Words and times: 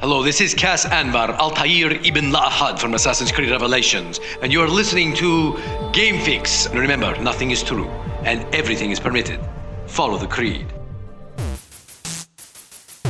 Hello, 0.00 0.22
this 0.22 0.40
is 0.40 0.54
Cas 0.54 0.86
Anvar, 0.86 1.36
Altair 1.36 1.92
Ibn 1.92 2.32
La'ahad 2.32 2.78
from 2.78 2.94
Assassin's 2.94 3.30
Creed 3.30 3.50
Revelations, 3.50 4.18
and 4.40 4.50
you're 4.50 4.66
listening 4.66 5.12
to 5.16 5.58
Game 5.92 6.18
Fix. 6.24 6.64
And 6.64 6.78
remember, 6.78 7.14
nothing 7.20 7.50
is 7.50 7.62
true, 7.62 7.86
and 8.24 8.42
everything 8.54 8.92
is 8.92 8.98
permitted. 8.98 9.38
Follow 9.86 10.16
the 10.16 10.26
creed. 10.26 10.72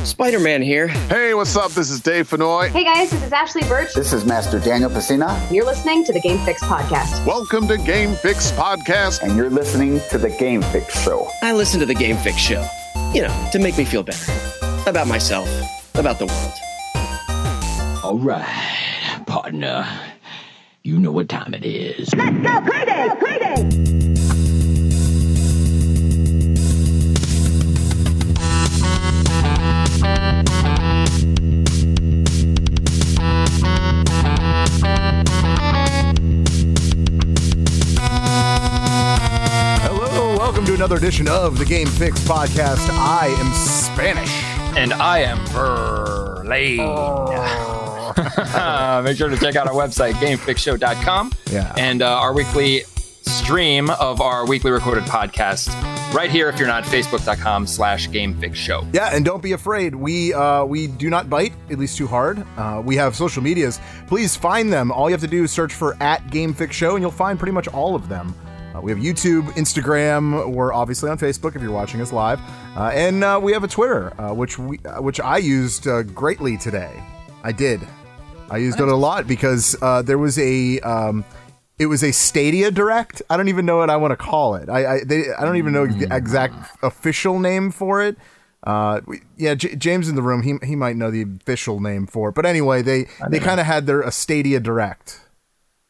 Spider 0.02 0.40
Man 0.40 0.62
here. 0.62 0.88
Hey, 0.88 1.32
what's 1.32 1.54
up? 1.54 1.70
This 1.70 1.90
is 1.90 2.00
Dave 2.00 2.28
Fennoy. 2.28 2.70
Hey 2.70 2.82
guys, 2.82 3.12
this 3.12 3.22
is 3.22 3.30
Ashly 3.30 3.62
Burch. 3.68 3.94
This 3.94 4.12
is 4.12 4.24
Master 4.24 4.58
Daniel 4.58 4.90
Pesina. 4.90 5.30
You're 5.48 5.66
listening 5.66 6.04
to 6.06 6.12
the 6.12 6.20
Game 6.20 6.44
Fix 6.44 6.60
Podcast. 6.64 7.24
Welcome 7.24 7.68
to 7.68 7.78
Game 7.78 8.16
Fix 8.16 8.50
Podcast. 8.50 9.22
And 9.22 9.36
you're 9.36 9.48
listening 9.48 10.00
to 10.10 10.18
the 10.18 10.30
Game 10.30 10.60
Fix 10.60 11.04
Show. 11.04 11.28
I 11.40 11.52
listen 11.52 11.78
to 11.78 11.86
the 11.86 11.94
Game 11.94 12.16
Fix 12.16 12.38
Show, 12.38 12.66
you 13.14 13.22
know, 13.22 13.48
to 13.52 13.60
make 13.60 13.78
me 13.78 13.84
feel 13.84 14.02
better 14.02 14.32
about 14.88 15.06
myself, 15.06 15.48
about 15.94 16.18
the 16.18 16.26
world. 16.26 16.52
All 18.10 18.18
right, 18.18 19.22
partner. 19.28 19.86
You 20.82 20.98
know 20.98 21.12
what 21.12 21.28
time 21.28 21.54
it 21.54 21.64
is. 21.64 22.12
Let's 22.12 22.36
go 22.38 22.60
crazy! 22.62 22.90
Crazy! 23.20 23.54
Hello, 39.84 40.36
welcome 40.36 40.64
to 40.66 40.74
another 40.74 40.96
edition 40.96 41.28
of 41.28 41.58
the 41.58 41.64
Game 41.64 41.86
Fix 41.86 42.18
podcast. 42.24 42.90
I 42.90 43.28
am 43.38 43.52
Spanish. 43.52 44.42
And 44.76 44.92
I 44.94 45.20
am 45.20 45.46
Verlaine. 45.46 46.80
Oh. 46.80 47.69
Make 49.04 49.16
sure 49.16 49.28
to 49.28 49.36
check 49.38 49.56
out 49.56 49.66
our 49.66 49.74
website, 49.74 50.12
gamefixshow.com. 50.14 51.32
Yeah. 51.50 51.74
And 51.76 52.02
uh, 52.02 52.18
our 52.18 52.32
weekly 52.32 52.82
stream 53.22 53.90
of 53.90 54.20
our 54.20 54.46
weekly 54.46 54.70
recorded 54.70 55.04
podcast 55.04 55.68
right 56.12 56.30
here 56.30 56.48
if 56.48 56.58
you're 56.58 56.68
not 56.68 56.84
facebook.com 56.84 57.66
slash 57.66 58.08
gamefixshow. 58.08 58.92
Yeah, 58.92 59.14
and 59.14 59.24
don't 59.24 59.42
be 59.42 59.52
afraid. 59.52 59.94
We 59.94 60.34
uh, 60.34 60.64
we 60.64 60.86
do 60.86 61.10
not 61.10 61.30
bite, 61.30 61.52
at 61.70 61.78
least 61.78 61.96
too 61.96 62.06
hard. 62.06 62.44
Uh, 62.56 62.82
we 62.84 62.96
have 62.96 63.14
social 63.14 63.42
medias. 63.42 63.80
Please 64.06 64.36
find 64.36 64.72
them. 64.72 64.90
All 64.90 65.08
you 65.08 65.14
have 65.14 65.20
to 65.20 65.28
do 65.28 65.44
is 65.44 65.52
search 65.52 65.72
for 65.74 65.96
at 66.02 66.26
gamefixshow 66.28 66.94
and 66.94 67.02
you'll 67.02 67.10
find 67.10 67.38
pretty 67.38 67.52
much 67.52 67.68
all 67.68 67.94
of 67.94 68.08
them. 68.08 68.34
Uh, 68.74 68.80
we 68.80 68.92
have 68.92 69.00
YouTube, 69.00 69.42
Instagram. 69.52 70.52
We're 70.52 70.72
obviously 70.72 71.10
on 71.10 71.18
Facebook 71.18 71.56
if 71.56 71.62
you're 71.62 71.72
watching 71.72 72.00
us 72.00 72.12
live, 72.12 72.40
uh, 72.76 72.90
and 72.94 73.24
uh, 73.24 73.40
we 73.42 73.52
have 73.52 73.64
a 73.64 73.68
Twitter, 73.68 74.18
uh, 74.20 74.32
which 74.32 74.58
we 74.58 74.78
uh, 74.84 75.02
which 75.02 75.20
I 75.20 75.38
used 75.38 75.86
uh, 75.86 76.02
greatly 76.02 76.56
today. 76.56 77.02
I 77.42 77.52
did. 77.52 77.80
I 78.50 78.58
used 78.58 78.80
it 78.80 78.88
a 78.88 78.96
lot 78.96 79.26
because 79.26 79.76
uh, 79.80 80.02
there 80.02 80.18
was 80.18 80.38
a. 80.38 80.80
Um, 80.80 81.24
it 81.78 81.86
was 81.86 82.02
a 82.04 82.12
Stadia 82.12 82.70
Direct. 82.70 83.22
I 83.30 83.36
don't 83.38 83.48
even 83.48 83.64
know 83.64 83.78
what 83.78 83.88
I 83.88 83.96
want 83.96 84.10
to 84.12 84.16
call 84.16 84.54
it. 84.56 84.68
I 84.68 84.96
I, 84.96 85.00
they, 85.04 85.32
I 85.38 85.44
don't 85.46 85.56
even 85.56 85.72
know 85.72 85.86
the 85.86 86.14
exact 86.14 86.54
official 86.82 87.38
name 87.38 87.70
for 87.70 88.02
it. 88.02 88.16
Uh, 88.62 89.00
we- 89.06 89.22
yeah, 89.38 89.54
J- 89.54 89.76
James 89.76 90.06
in 90.08 90.14
the 90.14 90.22
room. 90.22 90.42
He 90.42 90.54
he 90.66 90.76
might 90.76 90.96
know 90.96 91.10
the 91.10 91.22
official 91.40 91.80
name 91.80 92.06
for 92.06 92.28
it. 92.28 92.34
But 92.34 92.44
anyway, 92.44 92.82
they 92.82 93.06
they 93.30 93.38
kind 93.38 93.60
of 93.60 93.66
had 93.66 93.86
their 93.86 94.02
a 94.02 94.10
Stadia 94.12 94.60
Direct. 94.60 95.20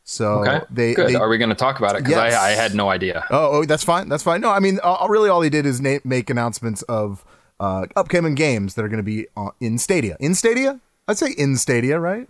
So 0.05 0.41
Okay. 0.45 0.61
they 0.71 0.95
Good. 0.95 1.09
they 1.09 1.15
Are 1.17 1.29
we 1.29 1.39
going 1.39 1.51
to 1.51 1.55
talk 1.57 1.79
about 1.79 1.97
it? 1.97 2.05
Because 2.05 2.11
Yes. 2.13 2.35
I, 2.35 2.49
I 2.49 2.51
had 2.53 2.75
no 2.75 2.89
idea. 2.89 3.25
Oh, 3.31 3.59
oh, 3.59 3.65
that's 3.65 3.85
fine. 3.85 4.09
That's 4.09 4.23
fine. 4.25 4.41
No, 4.41 4.51
I 4.51 4.59
mean, 4.61 4.79
uh, 4.83 5.07
really, 5.09 5.29
all 5.29 5.41
he 5.41 5.51
did 5.51 5.67
is 5.67 5.81
na- 5.81 5.99
make 6.05 6.31
announcements 6.31 6.83
of 6.83 7.25
uh, 7.61 7.87
upcoming 7.97 8.35
games 8.35 8.75
that 8.75 8.85
are 8.85 8.89
going 8.89 8.99
to 8.99 9.05
be 9.05 9.27
uh, 9.37 9.51
in 9.61 9.79
Stadia. 9.79 10.17
In 10.21 10.35
Stadia, 10.35 10.81
I'd 11.09 11.19
say 11.19 11.33
in 11.37 11.57
Stadia, 11.57 11.99
right? 12.01 12.29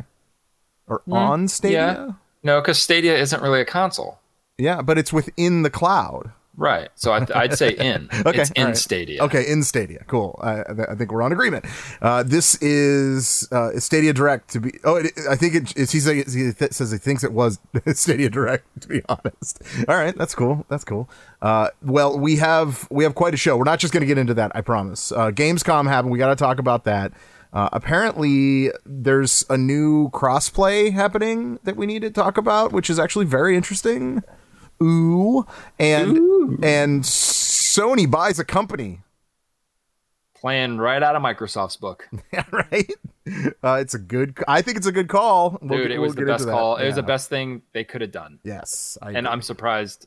Or 0.91 1.03
on 1.11 1.49
Stadia. 1.49 1.79
Yeah. 2.09 2.13
No, 2.43 2.61
because 2.61 2.79
Stadia 2.81 3.17
isn't 3.17 3.43
really 3.43 3.61
a 3.61 3.65
console. 3.65 4.19
Yeah, 4.59 4.83
but 4.83 4.99
it's 4.99 5.13
within 5.13 5.63
the 5.63 5.71
cloud. 5.71 6.33
Right. 6.57 6.91
So 6.95 7.13
I, 7.13 7.27
I'd 7.35 7.57
say 7.57 7.71
in. 7.71 8.11
Okay, 8.27 8.41
It's 8.43 8.51
in 8.51 8.67
right. 8.67 8.77
Stadia. 8.77 9.23
Okay, 9.23 9.51
in 9.51 9.63
Stadia. 9.63 10.05
Cool. 10.07 10.39
I, 10.43 10.61
I 10.91 10.95
think 10.95 11.11
we're 11.11 11.23
on 11.23 11.33
agreement. 11.33 11.65
Uh, 12.03 12.23
this 12.23 12.57
is 12.61 13.49
uh, 13.51 13.79
Stadia 13.79 14.13
Direct 14.13 14.51
to 14.51 14.61
be. 14.61 14.73
Oh, 14.85 14.97
it, 14.97 15.13
I 15.31 15.37
think 15.37 15.55
it, 15.55 15.73
it's, 15.75 15.93
he, 15.93 16.01
says, 16.01 16.35
he 16.35 16.53
th- 16.53 16.73
says 16.73 16.91
he 16.91 16.99
thinks 16.99 17.25
it 17.25 17.33
was 17.33 17.59
Stadia 17.95 18.29
Direct. 18.29 18.67
To 18.83 18.89
be 18.89 19.01
honest. 19.09 19.63
All 19.89 19.97
right, 19.97 20.15
that's 20.15 20.35
cool. 20.35 20.67
That's 20.69 20.85
cool. 20.85 21.09
Uh, 21.41 21.69
well, 21.83 22.19
we 22.19 22.37
have 22.37 22.87
we 22.91 23.05
have 23.05 23.15
quite 23.15 23.33
a 23.33 23.39
show. 23.39 23.57
We're 23.57 23.65
not 23.65 23.79
just 23.79 23.95
going 23.95 24.03
to 24.03 24.07
get 24.07 24.19
into 24.19 24.35
that. 24.35 24.53
I 24.55 24.61
promise. 24.61 25.13
Uh, 25.13 25.31
Gamescom 25.31 25.89
happened. 25.89 26.13
We 26.13 26.19
got 26.19 26.29
to 26.29 26.37
talk 26.37 26.59
about 26.59 26.85
that. 26.85 27.13
Uh, 27.53 27.69
apparently, 27.73 28.71
there's 28.85 29.45
a 29.51 29.57
new 29.57 30.09
crossplay 30.11 30.93
happening 30.93 31.59
that 31.65 31.77
we 31.77 31.87
need 31.87 32.03
to 32.03 32.11
talk 32.11 32.39
about, 32.39 32.73
which 32.73 32.89
is 32.89 32.99
actually 32.99 33.27
very 33.27 33.57
interesting. 33.57 34.23
Ooh, 34.83 35.45
and 35.79 36.65
and 36.65 37.03
Sony 37.03 38.11
buys 38.11 38.39
a 38.39 38.45
company. 38.45 39.01
Playing 40.35 40.79
right 40.79 41.03
out 41.03 41.17
of 41.17 41.23
Microsoft's 41.23 41.77
book. 41.77 42.09
Yeah, 42.33 42.45
right. 42.51 42.91
Uh, 43.63 43.75
it's 43.75 43.95
a 43.95 43.99
good. 43.99 44.39
I 44.49 44.63
think 44.63 44.79
it's 44.79 44.87
a 44.87 44.93
good 44.93 45.09
call. 45.09 45.59
We'll 45.61 45.81
Dude, 45.81 45.91
it 45.91 45.99
we'll 45.99 46.09
was 46.09 46.15
the 46.15 46.25
best 46.25 46.47
call. 46.47 46.77
It 46.77 46.87
was 46.87 46.95
the 46.95 47.03
best 47.03 47.29
thing 47.29 47.63
they 47.73 47.85
could 47.85 48.01
have 48.01 48.13
done. 48.13 48.39
Yes, 48.45 48.97
I 49.03 49.09
and 49.09 49.19
agree. 49.19 49.29
I'm 49.31 49.43
surprised 49.43 50.07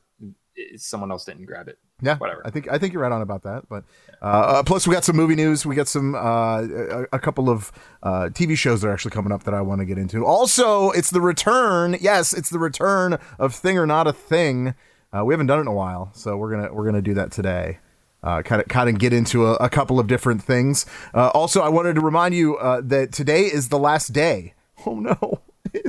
someone 0.78 1.12
else 1.12 1.26
didn't 1.26 1.46
grab 1.46 1.68
it. 1.68 1.78
Yeah, 2.04 2.18
whatever. 2.18 2.42
I 2.46 2.50
think 2.50 2.70
I 2.70 2.78
think 2.78 2.94
you're 2.94 3.02
right 3.02 3.12
on 3.12 3.22
about 3.22 3.44
that. 3.44 3.68
But 3.70 3.86
uh, 4.22 4.26
uh, 4.26 4.64
plus, 4.64 4.86
we 4.86 4.94
got 4.94 5.06
some 5.06 5.16
movie 5.16 5.36
news. 5.36 5.66
We 5.66 5.76
got 5.76 5.88
some 5.88 6.16
uh, 6.16 6.62
a, 6.62 7.06
a 7.14 7.20
couple 7.20 7.50
of 7.50 7.72
uh, 8.04 8.30
TV 8.34 8.58
shows 8.58 8.82
that 8.82 8.90
are 8.90 8.94
actually 8.94 9.12
coming 9.12 9.32
up 9.32 9.44
that 9.44 9.54
I 9.54 9.62
want 9.62 9.80
to 9.80 9.86
get 9.86 9.98
into. 9.98 10.26
Also, 10.26 10.92
it's 10.92 11.10
the 11.10 11.22
return. 11.22 11.96
Yes, 12.02 12.34
it's 12.34 12.50
the 12.50 12.60
return 12.60 13.18
of 13.40 13.56
Thing 13.56 13.78
or 13.78 13.86
Not 13.88 14.06
a 14.06 14.14
Thing. 14.14 14.76
Uh, 15.16 15.24
we 15.24 15.34
haven't 15.34 15.48
done 15.48 15.60
it 15.60 15.62
in 15.62 15.68
a 15.68 15.74
while, 15.74 16.12
so 16.14 16.36
we're 16.36 16.52
gonna 16.52 16.74
we're 16.74 16.86
gonna 16.86 17.02
do 17.02 17.14
that 17.14 17.32
today. 17.32 17.80
Uh, 18.22 18.42
kind 18.42 18.62
of 18.62 18.68
kind 18.68 18.90
of 18.90 19.00
get 19.00 19.14
into 19.14 19.46
a, 19.48 19.54
a 19.56 19.70
couple 19.70 20.00
of 20.00 20.08
different 20.08 20.44
things. 20.44 20.86
Uh, 21.14 21.30
also, 21.30 21.62
I 21.62 21.70
wanted 21.70 21.96
to 21.96 22.02
remind 22.02 22.36
you 22.36 22.58
uh, 22.58 22.82
that 22.86 23.14
today 23.14 23.44
is 23.44 23.70
the 23.70 23.80
last 23.80 24.12
day. 24.14 24.54
Oh 24.86 25.00
no, 25.00 25.42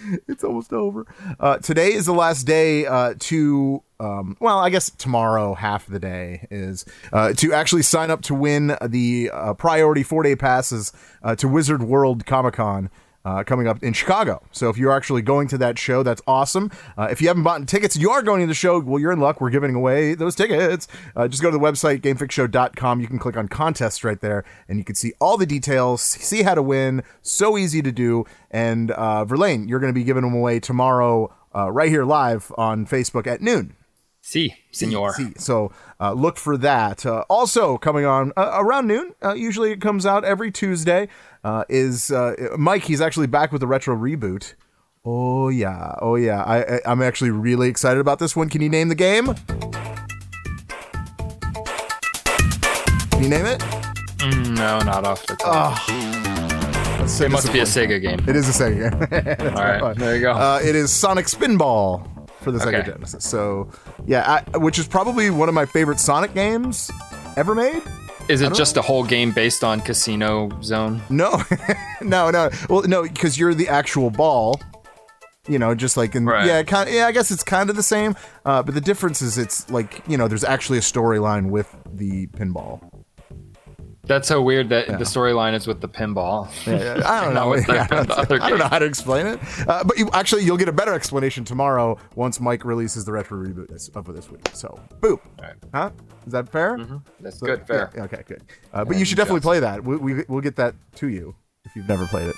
it's, 0.28 0.44
almost 0.44 0.72
over. 0.72 1.06
Uh, 1.38 1.58
today 1.58 1.92
is 1.92 2.06
the 2.06 2.14
last 2.14 2.44
day 2.44 2.86
uh, 2.86 3.14
to. 3.18 3.82
Um, 4.00 4.36
well, 4.40 4.58
I 4.58 4.70
guess 4.70 4.90
tomorrow, 4.90 5.54
half 5.54 5.86
the 5.86 6.00
day 6.00 6.48
is 6.50 6.84
uh, 7.12 7.34
to 7.34 7.52
actually 7.52 7.82
sign 7.82 8.10
up 8.10 8.22
to 8.22 8.34
win 8.34 8.76
the 8.84 9.30
uh, 9.32 9.54
priority 9.54 10.02
four 10.02 10.24
day 10.24 10.34
passes 10.34 10.92
uh, 11.22 11.36
to 11.36 11.46
Wizard 11.46 11.84
World 11.84 12.26
Comic 12.26 12.54
Con 12.54 12.90
uh, 13.24 13.44
coming 13.44 13.66
up 13.68 13.82
in 13.82 13.92
Chicago. 13.92 14.42
So 14.52 14.68
if 14.68 14.76
you're 14.76 14.92
actually 14.92 15.22
going 15.22 15.48
to 15.48 15.58
that 15.58 15.78
show, 15.78 16.02
that's 16.02 16.22
awesome. 16.26 16.70
Uh, 16.96 17.08
if 17.10 17.20
you 17.20 17.28
haven't 17.28 17.42
bought 17.42 17.66
tickets, 17.68 17.96
you 17.96 18.10
are 18.10 18.22
going 18.22 18.40
to 18.40 18.46
the 18.46 18.54
show. 18.54 18.80
Well, 18.80 19.00
you're 19.00 19.12
in 19.12 19.20
luck. 19.20 19.40
We're 19.40 19.50
giving 19.50 19.74
away 19.74 20.14
those 20.14 20.34
tickets. 20.34 20.88
Uh, 21.14 21.28
just 21.28 21.42
go 21.42 21.50
to 21.50 21.56
the 21.56 21.62
website 21.62 22.00
gamefixshow.com. 22.00 23.00
You 23.00 23.06
can 23.06 23.18
click 23.18 23.36
on 23.36 23.48
contests 23.48 24.04
right 24.04 24.20
there, 24.20 24.44
and 24.68 24.78
you 24.78 24.84
can 24.84 24.94
see 24.94 25.12
all 25.20 25.36
the 25.36 25.46
details, 25.46 26.02
see 26.02 26.42
how 26.42 26.54
to 26.54 26.62
win. 26.62 27.02
So 27.22 27.56
easy 27.56 27.82
to 27.82 27.92
do. 27.92 28.24
And 28.50 28.90
uh, 28.90 29.24
Verlaine, 29.24 29.68
you're 29.68 29.80
going 29.80 29.92
to 29.92 29.98
be 29.98 30.04
giving 30.04 30.22
them 30.22 30.34
away 30.34 30.60
tomorrow, 30.60 31.34
uh, 31.54 31.70
right 31.70 31.88
here 31.88 32.04
live 32.04 32.52
on 32.56 32.86
Facebook 32.86 33.26
at 33.26 33.40
noon. 33.40 33.76
See, 34.24 34.54
senor. 34.70 35.14
See, 35.14 35.32
So 35.36 35.72
uh, 36.00 36.12
look 36.12 36.36
for 36.36 36.56
that. 36.56 37.04
Uh, 37.04 37.24
also 37.28 37.76
coming 37.76 38.04
on 38.04 38.32
uh, 38.36 38.52
around 38.54 38.86
noon. 38.86 39.14
Uh, 39.22 39.34
usually 39.34 39.72
it 39.72 39.80
comes 39.80 40.06
out 40.06 40.24
every 40.24 40.52
Tuesday. 40.52 41.08
Uh, 41.44 41.64
is 41.68 42.10
uh, 42.12 42.34
Mike? 42.56 42.84
He's 42.84 43.00
actually 43.00 43.26
back 43.26 43.50
with 43.50 43.60
the 43.60 43.66
retro 43.66 43.96
reboot. 43.96 44.54
Oh 45.04 45.48
yeah, 45.48 45.96
oh 46.00 46.14
yeah. 46.14 46.42
I, 46.44 46.76
I 46.76 46.80
I'm 46.86 47.02
actually 47.02 47.30
really 47.30 47.68
excited 47.68 47.98
about 47.98 48.20
this 48.20 48.36
one. 48.36 48.48
Can 48.48 48.62
you 48.62 48.68
name 48.68 48.88
the 48.88 48.94
game? 48.94 49.34
Can 53.10 53.22
you 53.22 53.28
name 53.28 53.46
it? 53.46 53.60
Mm, 54.18 54.56
no, 54.56 54.78
not 54.80 55.04
off 55.04 55.26
the 55.26 55.34
top. 55.34 55.88
Let's 57.00 57.12
say 57.12 57.26
it 57.26 57.30
must 57.30 57.52
be 57.52 57.58
a. 57.58 57.64
Sega 57.64 58.00
game. 58.00 58.20
It 58.28 58.36
is 58.36 58.48
a 58.48 58.52
Sega 58.64 59.10
game. 59.10 59.56
All 59.56 59.64
right, 59.64 59.96
there 59.96 60.14
you 60.14 60.22
go. 60.22 60.32
Uh, 60.32 60.60
it 60.62 60.76
is 60.76 60.92
Sonic 60.92 61.26
Spinball 61.26 62.06
for 62.40 62.52
the 62.52 62.60
Sega 62.60 62.78
Okay. 62.78 62.92
Genesis. 62.92 63.24
So 63.28 63.68
yeah, 64.06 64.44
I, 64.54 64.58
which 64.58 64.78
is 64.78 64.86
probably 64.86 65.30
one 65.30 65.48
of 65.48 65.54
my 65.56 65.66
favorite 65.66 65.98
Sonic 65.98 66.34
games 66.34 66.92
ever 67.36 67.56
made. 67.56 67.82
Is 68.28 68.40
it 68.40 68.54
just 68.54 68.76
a 68.76 68.82
whole 68.82 69.04
game 69.04 69.32
based 69.32 69.62
on 69.64 69.80
Casino 69.80 70.48
Zone? 70.62 71.02
No, 71.10 71.42
no, 72.00 72.30
no. 72.30 72.50
Well, 72.68 72.82
no, 72.82 73.02
because 73.02 73.38
you're 73.38 73.54
the 73.54 73.68
actual 73.68 74.10
ball. 74.10 74.60
You 75.48 75.58
know, 75.58 75.74
just 75.74 75.96
like 75.96 76.14
in 76.14 76.24
Right. 76.24 76.46
yeah, 76.46 76.62
kind 76.62 76.88
yeah. 76.88 77.06
I 77.06 77.12
guess 77.12 77.32
it's 77.32 77.42
kind 77.42 77.68
of 77.68 77.74
the 77.74 77.82
same, 77.82 78.14
uh, 78.46 78.62
but 78.62 78.74
the 78.74 78.80
difference 78.80 79.20
is 79.22 79.38
it's 79.38 79.68
like 79.70 80.02
you 80.06 80.16
know, 80.16 80.28
there's 80.28 80.44
actually 80.44 80.78
a 80.78 80.82
storyline 80.82 81.50
with 81.50 81.74
the 81.92 82.28
pinball. 82.28 82.80
That's 84.12 84.28
so 84.28 84.42
weird 84.42 84.68
that 84.68 84.86
the 84.86 85.04
storyline 85.04 85.54
is 85.54 85.66
with 85.66 85.80
the 85.80 85.88
pinball. 85.88 86.50
Yeah, 86.66 87.00
I 87.08 87.24
don't 87.24 87.32
know. 87.32 87.54
Yeah, 87.54 87.86
I, 87.90 88.04
don't, 88.04 88.10
I 88.42 88.50
don't 88.50 88.58
know 88.58 88.68
how 88.68 88.78
to 88.78 88.84
explain 88.84 89.26
it, 89.26 89.40
uh, 89.66 89.84
but 89.84 89.96
you, 89.96 90.10
actually, 90.12 90.44
you'll 90.44 90.58
get 90.58 90.68
a 90.68 90.72
better 90.72 90.92
explanation 90.92 91.44
tomorrow 91.46 91.96
once 92.14 92.38
Mike 92.38 92.66
releases 92.66 93.06
the 93.06 93.12
retro 93.12 93.38
reboot 93.38 93.68
this, 93.68 93.88
of 93.94 94.04
this 94.14 94.30
week. 94.30 94.42
So, 94.52 94.78
boop. 95.00 95.20
Right. 95.40 95.54
Huh? 95.72 95.90
Is 96.26 96.32
that 96.32 96.50
fair? 96.52 96.78
That's 97.20 97.38
So- 97.38 97.46
good, 97.46 97.66
fair. 97.66 97.90
Yeah, 97.96 98.04
okay, 98.04 98.22
good. 98.26 98.42
Uh, 98.72 98.84
but 98.84 98.98
you 98.98 99.06
should 99.06 99.16
definitely 99.16 99.40
play 99.40 99.60
that. 99.60 99.82
We, 99.82 99.96
we, 99.96 100.24
we'll 100.28 100.42
get 100.42 100.56
that 100.56 100.74
to 100.96 101.08
you. 101.08 101.34
If 101.64 101.74
you've 101.74 101.88
never 101.88 102.06
played 102.06 102.28
it. 102.28 102.36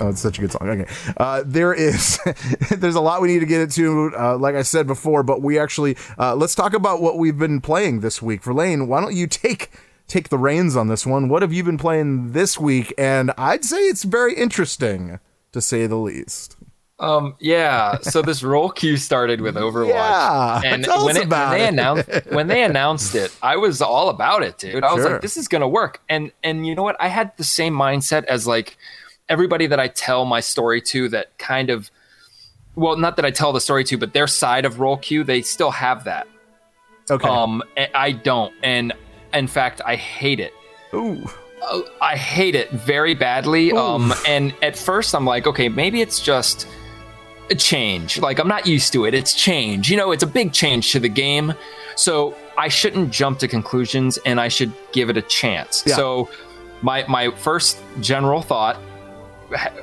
Oh, 0.00 0.10
it's 0.10 0.20
such 0.20 0.38
a 0.38 0.40
good 0.40 0.52
song. 0.52 0.68
Okay. 0.68 0.86
Uh, 1.16 1.42
there 1.44 1.74
is, 1.74 2.20
there's 2.70 2.94
a 2.94 3.00
lot 3.00 3.20
we 3.20 3.28
need 3.28 3.40
to 3.40 3.46
get 3.46 3.62
into, 3.62 4.12
uh, 4.16 4.38
like 4.38 4.54
I 4.54 4.62
said 4.62 4.86
before, 4.86 5.24
but 5.24 5.42
we 5.42 5.58
actually, 5.58 5.96
uh, 6.18 6.36
let's 6.36 6.54
talk 6.54 6.72
about 6.72 7.02
what 7.02 7.18
we've 7.18 7.36
been 7.38 7.60
playing 7.60 7.98
this 8.00 8.22
week. 8.22 8.44
Verlaine, 8.44 8.86
why 8.86 9.00
don't 9.00 9.14
you 9.14 9.26
take, 9.26 9.70
take 10.08 10.30
the 10.30 10.38
reins 10.38 10.74
on 10.74 10.88
this 10.88 11.06
one? 11.06 11.28
What 11.28 11.42
have 11.42 11.52
you 11.52 11.62
been 11.62 11.78
playing 11.78 12.32
this 12.32 12.58
week? 12.58 12.92
And 12.98 13.30
I'd 13.38 13.64
say 13.64 13.78
it's 13.82 14.02
very 14.02 14.34
interesting, 14.34 15.20
to 15.52 15.60
say 15.60 15.86
the 15.86 15.96
least. 15.96 16.56
Um, 17.00 17.36
yeah. 17.38 17.98
So 18.00 18.22
this 18.22 18.42
role 18.42 18.70
queue 18.70 18.96
started 18.96 19.40
with 19.40 19.54
Overwatch, 19.54 19.90
Yeah, 19.90 20.62
and 20.64 20.82
tell 20.82 21.04
when, 21.04 21.16
it, 21.16 21.28
when 21.28 21.50
they 21.50 21.68
announced 21.68 22.08
when 22.30 22.46
they 22.48 22.64
announced 22.64 23.14
it, 23.14 23.32
I 23.40 23.56
was 23.56 23.80
all 23.80 24.08
about 24.08 24.42
it, 24.42 24.58
dude. 24.58 24.82
I 24.82 24.92
was 24.92 25.04
Sure. 25.04 25.12
like, 25.12 25.20
this 25.20 25.36
is 25.36 25.46
gonna 25.46 25.68
work. 25.68 26.00
And 26.08 26.32
and 26.42 26.66
you 26.66 26.74
know 26.74 26.82
what? 26.82 26.96
I 26.98 27.06
had 27.06 27.36
the 27.36 27.44
same 27.44 27.72
mindset 27.72 28.24
as 28.24 28.48
like 28.48 28.76
everybody 29.28 29.68
that 29.68 29.78
I 29.78 29.86
tell 29.86 30.24
my 30.24 30.40
story 30.40 30.80
to. 30.82 31.08
That 31.10 31.38
kind 31.38 31.70
of, 31.70 31.88
well, 32.74 32.96
not 32.96 33.14
that 33.14 33.24
I 33.24 33.30
tell 33.30 33.52
the 33.52 33.60
story 33.60 33.84
to, 33.84 33.96
but 33.96 34.12
their 34.12 34.26
side 34.26 34.64
of 34.64 34.80
role 34.80 34.96
queue, 34.96 35.22
they 35.22 35.42
still 35.42 35.70
have 35.70 36.02
that. 36.02 36.26
Okay. 37.08 37.28
Um, 37.28 37.62
I 37.94 38.10
don't, 38.10 38.52
and 38.64 38.92
in 39.34 39.46
fact, 39.46 39.80
I 39.84 39.96
hate 39.96 40.40
it. 40.40 40.52
Ooh. 40.94 41.28
Uh, 41.62 41.80
I 42.00 42.16
hate 42.16 42.54
it 42.54 42.70
very 42.70 43.14
badly. 43.14 43.72
Um, 43.72 44.12
and 44.26 44.54
at 44.62 44.76
first, 44.76 45.14
I'm 45.14 45.24
like, 45.24 45.46
okay, 45.46 45.68
maybe 45.68 46.00
it's 46.00 46.20
just 46.20 46.66
a 47.50 47.54
change. 47.54 48.20
Like, 48.20 48.38
I'm 48.38 48.48
not 48.48 48.66
used 48.66 48.92
to 48.92 49.04
it. 49.06 49.14
It's 49.14 49.34
change. 49.34 49.90
You 49.90 49.96
know, 49.96 50.12
it's 50.12 50.22
a 50.22 50.26
big 50.26 50.52
change 50.52 50.92
to 50.92 51.00
the 51.00 51.08
game. 51.08 51.52
So 51.96 52.36
I 52.56 52.68
shouldn't 52.68 53.10
jump 53.12 53.38
to 53.40 53.48
conclusions 53.48 54.18
and 54.24 54.40
I 54.40 54.48
should 54.48 54.72
give 54.92 55.10
it 55.10 55.16
a 55.16 55.22
chance. 55.22 55.82
Yeah. 55.86 55.96
So 55.96 56.30
my 56.82 57.04
my 57.08 57.30
first 57.32 57.78
general 58.00 58.40
thought 58.40 58.78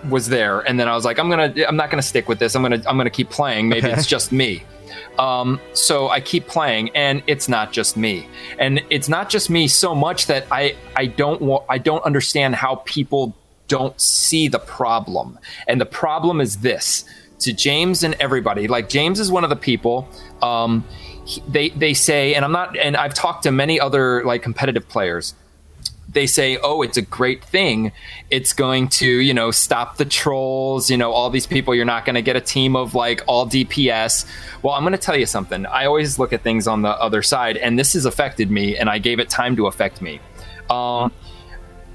was 0.09 0.29
there 0.29 0.61
and 0.61 0.79
then 0.79 0.87
I 0.87 0.95
was 0.95 1.03
like 1.03 1.17
I'm 1.19 1.27
to 1.53 1.67
I'm 1.67 1.75
not 1.75 1.89
going 1.89 2.01
to 2.01 2.07
stick 2.07 2.29
with 2.29 2.39
this. 2.39 2.55
I'm 2.55 2.61
going 2.61 2.79
to 2.81 2.89
I'm 2.89 2.97
to 2.99 3.09
keep 3.09 3.29
playing. 3.29 3.67
Maybe 3.67 3.87
Okay. 3.87 3.97
it's 3.97 4.07
just 4.07 4.31
me. 4.31 4.63
Um, 5.19 5.59
so 5.73 6.09
I 6.09 6.19
keep 6.19 6.47
playing, 6.47 6.89
and 6.95 7.23
it's 7.27 7.47
not 7.47 7.71
just 7.71 7.95
me, 7.97 8.27
and 8.59 8.81
it's 8.89 9.07
not 9.09 9.29
just 9.29 9.49
me 9.49 9.67
so 9.67 9.95
much 9.95 10.27
that 10.27 10.45
I 10.51 10.75
I 10.95 11.05
don't 11.07 11.61
I 11.69 11.77
don't 11.77 12.03
understand 12.03 12.55
how 12.55 12.75
people 12.85 13.35
don't 13.67 13.99
see 13.99 14.47
the 14.47 14.59
problem, 14.59 15.39
and 15.67 15.79
the 15.79 15.85
problem 15.85 16.41
is 16.41 16.57
this 16.57 17.05
to 17.39 17.53
James 17.53 18.03
and 18.03 18.15
everybody. 18.19 18.67
Like 18.67 18.89
James 18.89 19.19
is 19.19 19.31
one 19.31 19.43
of 19.43 19.49
the 19.49 19.55
people. 19.55 20.07
Um, 20.41 20.83
he- 21.25 21.41
they 21.47 21.69
they 21.69 21.93
say, 21.93 22.33
and 22.35 22.45
I'm 22.45 22.51
not, 22.51 22.77
and 22.77 22.95
I've 22.95 23.13
talked 23.13 23.43
to 23.43 23.51
many 23.51 23.79
other 23.79 24.23
like 24.25 24.41
competitive 24.43 24.87
players 24.87 25.33
they 26.07 26.27
say, 26.27 26.57
oh, 26.57 26.81
it's 26.81 26.97
a 26.97 27.01
great 27.01 27.43
thing. 27.43 27.91
It's 28.29 28.53
going 28.53 28.87
to, 28.89 29.05
you 29.05 29.33
know, 29.33 29.51
stop 29.51 29.97
the 29.97 30.05
trolls, 30.05 30.89
you 30.89 30.97
know, 30.97 31.11
all 31.11 31.29
these 31.29 31.47
people. 31.47 31.73
You're 31.73 31.85
not 31.85 32.05
going 32.05 32.15
to 32.15 32.21
get 32.21 32.35
a 32.35 32.41
team 32.41 32.75
of 32.75 32.93
like 32.95 33.21
all 33.27 33.47
DPS. 33.47 34.25
Well, 34.61 34.73
I'm 34.73 34.83
going 34.83 34.93
to 34.93 34.97
tell 34.97 35.17
you 35.17 35.25
something. 35.25 35.65
I 35.65 35.85
always 35.85 36.19
look 36.19 36.31
at 36.31 36.41
things 36.41 36.67
on 36.67 36.81
the 36.81 36.89
other 36.89 37.21
side, 37.21 37.57
and 37.57 37.77
this 37.77 37.93
has 37.93 38.05
affected 38.05 38.51
me, 38.51 38.77
and 38.77 38.89
I 38.89 38.99
gave 38.99 39.19
it 39.19 39.29
time 39.29 39.55
to 39.55 39.67
affect 39.67 40.01
me. 40.01 40.19
Um, 40.69 41.11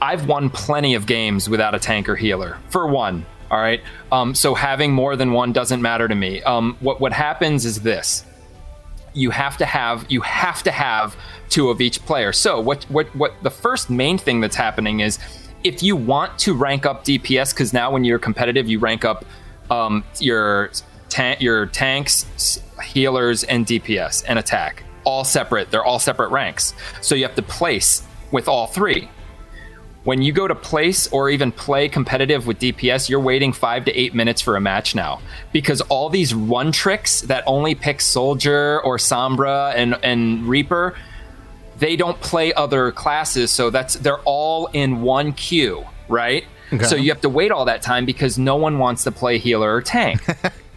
I've 0.03 0.27
won 0.27 0.51
plenty 0.51 0.95
of 0.95 1.07
games 1.07 1.49
without 1.49 1.75
a 1.75 1.79
tank 1.79 2.09
or 2.09 2.17
healer, 2.17 2.59
for 2.69 2.87
one. 2.87 3.27
All 3.51 3.61
right. 3.61 3.83
Um, 4.13 4.35
so 4.35 4.55
having 4.55 4.93
more 4.93 5.17
than 5.17 5.33
one 5.33 5.53
doesn't 5.53 5.83
matter 5.83 6.07
to 6.07 6.15
me. 6.15 6.41
Um, 6.43 6.77
what 6.81 7.01
what 7.01 7.13
happens 7.13 7.65
is 7.65 7.83
this 7.83 8.25
you 9.13 9.31
have 9.31 9.57
to 9.57 9.67
have 9.67 10.07
you 10.09 10.21
have 10.21 10.63
to 10.63 10.71
have 10.71 11.17
two 11.51 11.69
of 11.71 11.81
each 11.81 12.05
player. 12.07 12.33
So 12.33 12.61
what 12.61 12.85
what 12.85 13.15
what 13.15 13.35
the 13.43 13.51
first 13.51 13.91
main 13.91 14.19
thing 14.19 14.41
that's 14.41 14.57
happening 14.57 15.01
is 15.01 15.19
if 15.63 15.83
you 15.83 15.95
want 15.97 16.39
to 16.39 16.55
rank 16.55 16.87
up 16.87 17.05
DPS 17.05 17.53
because 17.53 17.73
now 17.73 17.91
when 17.91 18.05
you're 18.05 18.19
competitive 18.19 18.69
you 18.69 18.79
rank 18.79 19.05
up 19.05 19.25
um, 19.71 20.03
your 20.19 20.71
ta- 21.09 21.37
your 21.39 21.67
tanks, 21.67 22.61
healers, 22.83 23.45
and 23.45 23.67
DPS 23.67 24.25
and 24.27 24.39
attack 24.39 24.85
all 25.05 25.25
separate. 25.25 25.71
They're 25.71 25.85
all 25.85 25.99
separate 25.99 26.31
ranks. 26.31 26.75
So 27.01 27.15
you 27.15 27.25
have 27.25 27.37
to 27.37 27.43
place 27.43 28.03
with 28.33 28.49
all 28.49 28.67
three 28.67 29.09
when 30.05 30.23
you 30.23 30.33
go 30.33 30.49
to 30.49 30.55
place 30.55 31.09
or 31.09 31.29
even 31.29 31.53
play 31.53 31.89
competitive 31.89 32.47
with 32.47 32.59
DPS, 32.59 33.09
you're 33.09 33.21
waiting 33.21 33.53
five 33.53 33.85
to 33.85 33.93
eight 33.99 34.15
minutes 34.15 34.41
for 34.41 34.57
a 34.57 34.61
match 34.61 34.95
now 34.95 35.21
because 35.53 35.81
all 35.83 36.09
these 36.09 36.35
one 36.35 36.73
tricks 36.73 37.21
that 37.23 37.45
only 37.47 37.75
pick 37.75 38.01
Soldier 38.01 38.81
or 38.83 38.97
Sombra 38.97 39.75
and 39.75 39.99
and 40.03 40.47
Reaper, 40.47 40.95
they 41.81 41.97
don't 41.97 42.21
play 42.21 42.53
other 42.53 42.93
classes, 42.93 43.51
so 43.51 43.71
that's 43.71 43.95
they're 43.95 44.21
all 44.21 44.67
in 44.69 45.03
one 45.03 45.33
queue, 45.33 45.85
right? 46.09 46.45
Okay. 46.73 46.85
So 46.85 46.95
you 46.95 47.11
have 47.11 47.21
to 47.23 47.29
wait 47.29 47.51
all 47.51 47.65
that 47.65 47.83
time 47.83 48.07
because 48.07 48.39
no 48.39 48.55
one 48.55 48.79
wants 48.79 49.03
to 49.05 49.11
play 49.11 49.39
healer 49.39 49.75
or 49.75 49.83
tank. 49.83 50.21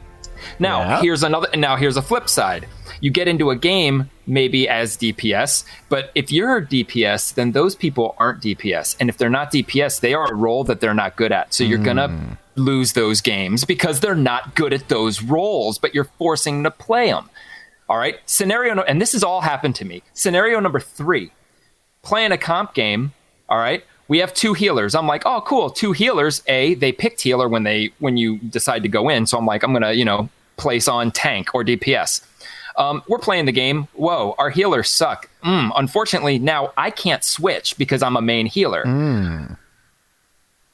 Now, 0.59 0.81
Yeah. 0.81 1.01
here's 1.01 1.23
another 1.23 1.47
and 1.51 1.61
now 1.61 1.75
here's 1.75 1.97
a 1.97 2.01
flip 2.01 2.29
side. 2.29 2.67
You 2.99 3.11
get 3.11 3.27
into 3.27 3.49
a 3.49 3.55
game 3.55 4.09
maybe 4.25 4.67
as 4.69 4.95
DPS, 4.95 5.65
but 5.89 6.11
if 6.15 6.31
you're 6.31 6.57
a 6.57 6.65
DPS, 6.65 7.33
then 7.33 7.51
those 7.51 7.75
people 7.75 8.15
aren't 8.17 8.41
DPS. 8.41 8.95
And 8.99 9.09
if 9.09 9.17
they're 9.17 9.29
not 9.29 9.51
DPS, 9.51 9.99
they 9.99 10.13
are 10.13 10.31
a 10.31 10.35
role 10.35 10.63
that 10.65 10.79
they're 10.79 10.93
not 10.93 11.15
good 11.17 11.31
at. 11.31 11.53
So 11.53 11.63
you're 11.63 11.79
going 11.79 11.97
to 11.97 12.07
mm. 12.07 12.37
lose 12.55 12.93
those 12.93 13.19
games 13.19 13.65
because 13.65 13.99
they're 13.99 14.15
not 14.15 14.55
good 14.55 14.71
at 14.71 14.87
those 14.87 15.21
roles, 15.21 15.77
but 15.77 15.93
you're 15.93 16.09
forcing 16.17 16.63
them 16.63 16.71
to 16.71 16.77
play 16.77 17.07
them. 17.07 17.29
All 17.89 17.97
right? 17.97 18.19
Scenario 18.25 18.73
no- 18.73 18.83
and 18.83 19.01
this 19.01 19.11
has 19.13 19.23
all 19.23 19.41
happened 19.41 19.75
to 19.75 19.85
me. 19.85 20.01
Scenario 20.13 20.59
number 20.59 20.79
3. 20.79 21.31
Playing 22.01 22.31
a 22.31 22.37
comp 22.37 22.73
game, 22.73 23.13
all 23.49 23.57
right? 23.57 23.83
We 24.09 24.17
have 24.19 24.33
two 24.33 24.53
healers. 24.53 24.93
I'm 24.95 25.07
like, 25.07 25.23
"Oh, 25.25 25.41
cool, 25.45 25.69
two 25.69 25.93
healers." 25.93 26.43
A, 26.47 26.73
they 26.75 26.91
picked 26.91 27.21
healer 27.21 27.47
when 27.47 27.63
they 27.63 27.91
when 27.99 28.17
you 28.17 28.37
decide 28.37 28.83
to 28.83 28.89
go 28.89 29.07
in. 29.07 29.25
So 29.25 29.37
I'm 29.37 29.45
like, 29.45 29.63
I'm 29.63 29.73
to, 29.79 29.93
you 29.95 30.03
know, 30.03 30.27
place 30.57 30.87
on 30.89 31.11
tank 31.11 31.55
or 31.55 31.63
DPS. 31.63 32.21
Um, 32.75 33.03
we're 33.07 33.19
playing 33.19 33.45
the 33.45 33.51
game. 33.53 33.87
Whoa, 33.93 34.35
our 34.37 34.49
healers 34.49 34.89
suck. 34.89 35.29
Mm, 35.45 35.71
unfortunately, 35.77 36.37
now 36.39 36.73
I 36.75 36.89
can't 36.89 37.23
switch 37.23 37.77
because 37.77 38.03
I'm 38.03 38.17
a 38.17 38.21
main 38.21 38.45
healer. 38.47 38.83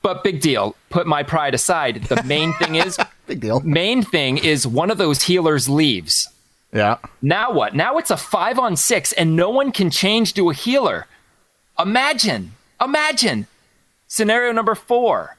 But 0.01 0.23
big 0.23 0.41
deal. 0.41 0.75
Put 0.89 1.06
my 1.07 1.23
pride 1.23 1.53
aside. 1.53 2.03
The 2.06 2.23
main 2.23 2.53
thing 2.53 2.75
is, 2.75 2.97
Big 3.27 3.41
deal. 3.41 3.59
main 3.59 4.01
thing 4.01 4.38
is 4.38 4.65
one 4.65 4.89
of 4.89 4.97
those 4.97 5.23
healers 5.23 5.67
leaves. 5.67 6.29
Yeah. 6.71 6.98
Now 7.21 7.51
what? 7.51 7.75
Now 7.75 7.98
it's 7.98 8.12
a 8.12 8.18
five 8.18 8.60
on 8.60 8.75
six, 8.75 9.12
and 9.13 9.36
no 9.36 9.50
one 9.50 9.71
can 9.71 9.89
change 9.89 10.33
to 10.36 10.50
a 10.50 10.54
healer. 10.54 11.07
Imagine, 11.77 12.51
imagine. 12.80 13.47
Scenario 14.07 14.52
number 14.52 14.76
four 14.76 15.38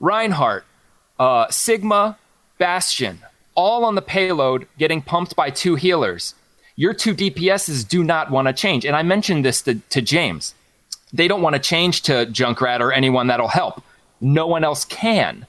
Reinhardt, 0.00 0.64
uh, 1.18 1.48
Sigma, 1.50 2.18
Bastion, 2.58 3.20
all 3.54 3.84
on 3.84 3.94
the 3.94 4.02
payload 4.02 4.66
getting 4.78 5.02
pumped 5.02 5.36
by 5.36 5.50
two 5.50 5.74
healers. 5.74 6.34
Your 6.76 6.92
two 6.92 7.14
DPSs 7.14 7.86
do 7.86 8.02
not 8.02 8.30
want 8.30 8.48
to 8.48 8.52
change. 8.52 8.84
And 8.84 8.96
I 8.96 9.02
mentioned 9.02 9.44
this 9.44 9.62
to, 9.62 9.76
to 9.90 10.02
James. 10.02 10.54
They 11.12 11.28
don't 11.28 11.42
want 11.42 11.54
to 11.54 11.60
change 11.60 12.02
to 12.02 12.26
Junkrat 12.26 12.80
or 12.80 12.92
anyone 12.92 13.28
that'll 13.28 13.48
help. 13.48 13.82
No 14.20 14.46
one 14.46 14.64
else 14.64 14.84
can. 14.84 15.46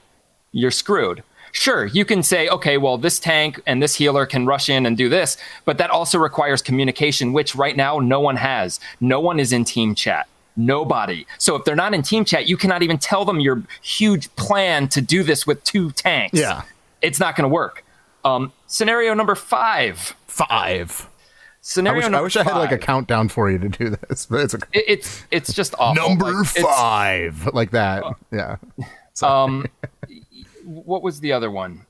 You're 0.52 0.72
screwed. 0.72 1.24
Sure, 1.58 1.86
you 1.86 2.04
can 2.04 2.22
say, 2.22 2.50
okay, 2.50 2.78
well, 2.78 2.98
this 2.98 3.18
tank 3.18 3.62
and 3.66 3.82
this 3.82 3.96
healer 3.96 4.26
can 4.26 4.46
rush 4.46 4.68
in 4.68 4.86
and 4.86 4.98
do 4.98 5.08
this, 5.08 5.38
but 5.64 5.78
that 5.78 5.90
also 5.90 6.20
requires 6.20 6.62
communication, 6.62 7.32
which 7.32 7.56
right 7.56 7.78
now 7.78 7.98
no 8.00 8.20
one 8.20 8.36
has. 8.36 8.78
No 9.00 9.22
one 9.22 9.40
is 9.40 9.54
in 9.54 9.64
team 9.64 9.96
chat. 9.96 10.28
Nobody. 10.58 11.26
So 11.38 11.56
if 11.56 11.64
they're 11.64 11.74
not 11.76 11.94
in 11.94 12.02
team 12.02 12.26
chat, 12.26 12.50
you 12.50 12.58
cannot 12.58 12.84
even 12.84 12.98
tell 12.98 13.24
them 13.24 13.40
your 13.40 13.64
huge 13.82 14.34
plan 14.36 14.90
to 14.90 15.00
do 15.02 15.24
this 15.24 15.48
with 15.48 15.64
two 15.64 15.92
tanks. 15.92 16.38
Yeah. 16.38 16.64
It's 17.02 17.22
not 17.22 17.38
going 17.38 17.50
to 17.50 17.54
work. 17.54 17.86
Um, 18.26 18.52
scenario 18.68 19.14
number 19.14 19.36
five. 19.36 20.14
Five. 20.28 21.08
I 21.08 21.10
Scenario 21.62 22.08
wish, 22.10 22.14
I, 22.14 22.22
wish 22.22 22.36
I 22.36 22.44
had 22.44 22.58
like 22.58 22.74
a 22.74 22.78
countdown 22.78 23.30
for 23.30 23.50
you 23.50 23.58
to 23.60 23.70
do 23.70 23.90
this, 23.92 24.26
but 24.26 24.42
it's 24.42 24.54
okay. 24.56 24.68
It- 24.74 24.86
it's 24.88 25.24
it's 25.32 25.54
just 25.54 25.74
awful. 25.80 25.96
number 26.10 26.34
Like, 26.34 26.46
five, 26.48 27.50
like 27.54 27.72
that. 27.72 28.04
Yeah. 28.30 28.58
Um, 29.24 29.66
what 30.66 31.02
was 31.04 31.20
the 31.20 31.32
other 31.34 31.50
one? 31.52 31.86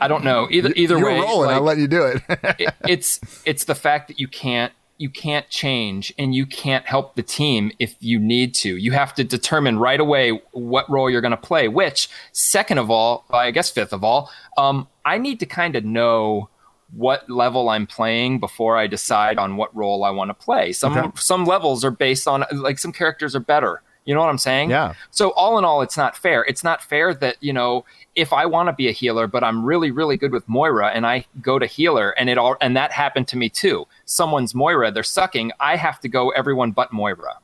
I 0.00 0.08
don't 0.08 0.24
know. 0.24 0.48
Either 0.50 0.72
either 0.76 0.96
You're 0.98 1.06
way, 1.12 1.20
rolling. 1.20 1.46
like, 1.48 1.56
I'll 1.56 1.62
let 1.62 1.78
you 1.78 1.88
do 1.88 2.02
it. 2.04 2.22
it- 2.58 2.74
it's 2.88 3.20
it's 3.44 3.64
the 3.64 3.74
fact 3.74 4.08
that 4.08 4.18
you 4.18 4.28
can't 4.28 4.72
you 4.96 5.10
can't 5.10 5.48
change 5.48 6.12
and 6.18 6.34
you 6.34 6.44
can't 6.44 6.84
help 6.86 7.14
the 7.14 7.22
team 7.22 7.70
if 7.78 7.94
you 8.00 8.18
need 8.18 8.52
to. 8.54 8.76
You 8.76 8.90
have 8.92 9.14
to 9.14 9.22
determine 9.24 9.78
right 9.78 10.00
away 10.00 10.40
what 10.52 10.90
role 10.90 11.08
you're 11.08 11.20
going 11.20 11.30
to 11.30 11.36
play. 11.36 11.68
Which, 11.68 12.08
second 12.32 12.78
of 12.78 12.90
all, 12.90 13.24
I 13.30 13.52
guess 13.52 13.70
fifth 13.70 13.92
of 13.92 14.02
all, 14.02 14.28
um, 14.56 14.88
I 15.04 15.18
need 15.18 15.38
to 15.40 15.46
kind 15.46 15.76
of 15.76 15.84
know 15.84 16.48
what 16.96 17.28
level 17.30 17.68
I'm 17.68 17.86
playing 17.86 18.40
before 18.40 18.76
I 18.76 18.86
decide 18.88 19.38
on 19.38 19.56
what 19.56 19.72
role 19.76 20.02
I 20.02 20.10
want 20.10 20.30
to 20.30 20.34
play. 20.34 20.72
Some 20.72 20.96
Okay. 20.98 21.10
some 21.16 21.44
levels 21.44 21.84
are 21.84 21.90
based 21.92 22.26
on 22.26 22.44
like 22.52 22.78
some 22.80 22.92
characters 22.92 23.36
are 23.36 23.40
better. 23.40 23.82
You 24.08 24.14
know 24.14 24.20
what 24.20 24.30
I'm 24.30 24.38
saying? 24.38 24.70
Yeah. 24.70 24.94
So 25.10 25.32
all 25.32 25.58
in 25.58 25.66
all, 25.66 25.82
it's 25.82 25.98
not 25.98 26.16
fair. 26.16 26.42
It's 26.46 26.64
not 26.64 26.82
fair 26.82 27.12
that 27.12 27.36
you 27.40 27.52
know 27.52 27.84
if 28.14 28.32
I 28.32 28.46
want 28.46 28.70
to 28.70 28.72
be 28.72 28.88
a 28.88 28.90
healer, 28.90 29.26
but 29.26 29.44
I'm 29.44 29.62
really 29.62 29.90
really 29.90 30.16
good 30.16 30.32
with 30.32 30.48
Moira, 30.48 30.88
and 30.88 31.06
I 31.06 31.26
go 31.42 31.58
to 31.58 31.66
healer, 31.66 32.12
and 32.12 32.30
it 32.30 32.38
all 32.38 32.56
and 32.62 32.74
that 32.74 32.90
happened 32.90 33.28
to 33.28 33.36
me 33.36 33.50
too. 33.50 33.86
Someone's 34.06 34.54
Moira, 34.54 34.90
they're 34.90 35.02
sucking. 35.02 35.52
I 35.60 35.76
have 35.76 36.00
to 36.00 36.08
go 36.08 36.30
everyone 36.30 36.70
but 36.70 36.90
Moira. 36.90 37.34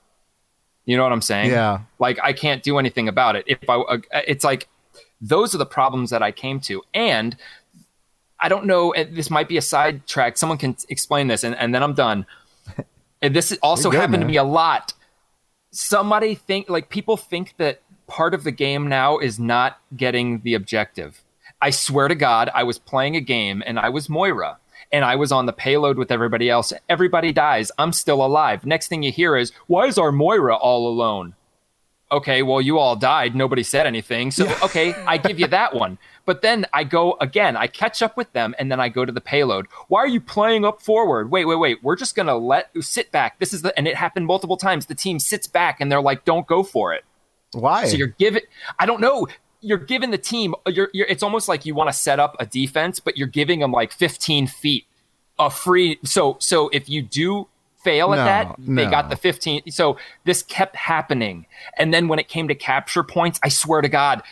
You 0.87 0.97
know 0.97 1.03
what 1.03 1.13
I'm 1.13 1.21
saying? 1.21 1.51
Yeah. 1.51 1.81
Like 1.99 2.19
I 2.23 2.33
can't 2.33 2.63
do 2.63 2.79
anything 2.79 3.09
about 3.09 3.37
it. 3.37 3.45
If 3.47 3.59
I, 3.69 3.75
uh, 3.75 3.99
it's 4.27 4.43
like 4.43 4.67
those 5.21 5.55
are 5.55 5.59
the 5.59 5.67
problems 5.67 6.09
that 6.09 6.23
I 6.23 6.33
came 6.33 6.61
to, 6.61 6.83
and 6.95 7.37
I 8.41 8.49
don't 8.49 8.65
know. 8.65 8.95
This 8.97 9.29
might 9.29 9.49
be 9.51 9.59
a 9.59 9.63
sidetrack. 9.63 10.39
Someone 10.39 10.57
can 10.57 10.79
explain 10.89 11.27
this, 11.27 11.45
and, 11.45 11.55
and 11.57 11.75
then 11.75 11.83
I'm 11.83 11.93
done. 11.93 12.25
And 13.23 13.35
this 13.35 13.57
also 13.63 13.91
good, 13.91 14.01
happened 14.01 14.21
to 14.21 14.27
me 14.27 14.37
a 14.37 14.45
lot. 14.45 14.93
Somebody 15.77 16.37
think 16.37 16.69
like 16.69 16.89
people 16.89 17.17
think 17.17 17.55
that 17.57 17.81
part 18.07 18.33
of 18.33 18.45
the 18.45 18.53
game 18.53 18.89
now 18.89 19.19
is 19.19 19.41
not 19.41 19.81
getting 19.97 20.41
the 20.43 20.55
objective. 20.55 21.25
I 21.61 21.71
swear 21.71 22.07
to 22.07 22.15
God, 22.15 22.49
I 22.55 22.63
was 22.63 22.79
playing 22.79 23.17
a 23.17 23.21
game 23.21 23.61
and 23.67 23.79
I 23.79 23.89
was 23.89 24.09
Moira 24.09 24.59
and 24.93 25.05
I 25.05 25.17
was 25.17 25.33
on 25.33 25.47
the 25.47 25.53
payload 25.53 25.99
with 25.99 26.13
everybody 26.13 26.49
else. 26.49 26.73
Everybody 26.89 27.33
dies. 27.33 27.73
I'm 27.77 27.93
still 27.93 28.25
alive. 28.25 28.65
Next 28.65 28.87
thing 28.87 29.03
you 29.03 29.11
hear 29.11 29.37
is, 29.37 29.51
why 29.67 29.87
is 29.87 29.99
our 29.99 30.13
Moira 30.13 30.55
all 30.55 30.87
alone? 30.87 31.35
Okay, 32.13 32.43
well, 32.43 32.61
you 32.61 32.79
all 32.79 32.95
died. 32.95 33.35
Nobody 33.35 33.65
said 33.65 33.87
anything. 33.87 34.31
So, 34.31 34.47
okay, 34.63 34.93
I 34.93 35.17
give 35.17 35.41
you 35.41 35.49
that 35.49 35.75
one. 35.75 35.99
But 36.27 36.43
then 36.43 36.65
I 36.73 36.85
go 36.85 37.17
again, 37.21 37.57
I 37.57 37.67
catch 37.67 38.03
up 38.03 38.17
with 38.17 38.33
them, 38.33 38.55
and 38.59 38.71
then 38.73 38.81
I 38.81 38.89
go 38.89 39.05
to 39.05 39.13
the 39.13 39.21
payload. 39.21 39.67
Why 39.89 40.01
are 40.01 40.09
you 40.09 40.21
playing 40.21 40.65
up 40.65 40.81
forward? 40.81 41.31
Wait, 41.31 41.45
wait, 41.45 41.57
wait. 41.57 41.83
We're 41.83 41.97
just 41.97 42.15
going 42.17 42.29
to 42.29 42.35
let 42.35 42.71
sit 42.81 43.13
back. 43.13 43.39
This 43.39 43.53
is 43.53 43.63
the, 43.63 43.77
and 43.77 43.87
it 43.87 43.97
happened 43.97 44.27
multiple 44.27 44.57
times. 44.57 44.87
The 44.87 44.95
team 44.95 45.19
sits 45.19 45.47
back 45.47 45.81
and 45.81 45.93
they're 45.93 46.01
like, 46.01 46.25
don't 46.25 46.47
go 46.47 46.63
for 46.63 46.95
it. 46.95 47.05
Why? 47.53 47.87
So 47.87 47.97
you're 47.97 48.09
giving, 48.19 48.43
I 48.79 48.87
don't 48.87 49.01
know. 49.01 49.29
You're 49.61 49.79
giving 49.79 50.11
the 50.11 50.19
team, 50.19 50.55
you're, 50.67 50.91
you're, 50.93 51.07
it's 51.07 51.23
almost 51.23 51.49
like 51.49 51.65
you 51.65 51.75
want 51.75 51.89
to 51.89 51.93
set 51.95 52.21
up 52.21 52.37
a 52.39 52.47
defense, 52.47 53.01
but 53.01 53.17
you're 53.17 53.29
giving 53.29 53.61
them 53.61 53.73
like 53.73 53.93
15 53.93 54.47
feet 54.47 54.85
a 55.39 55.51
free. 55.51 55.99
So, 56.05 56.37
so 56.41 56.69
if 56.69 56.89
you 56.89 57.01
do 57.03 57.49
fail 57.83 58.13
at 58.13 58.19
No, 58.19 58.25
that, 58.25 58.57
they 58.59 58.85
no. 58.85 58.91
got 58.91 59.11
the 59.11 59.17
15. 59.17 59.71
So 59.71 59.99
this 60.25 60.43
kept 60.43 60.75
happening. 60.77 61.47
And 61.79 61.95
then 61.95 62.09
when 62.09 62.19
it 62.19 62.29
came 62.29 62.49
to 62.49 62.55
capture 62.55 63.03
points, 63.03 63.39
I 63.43 63.49
swear 63.49 63.81
to 63.83 63.89
God, 63.89 64.23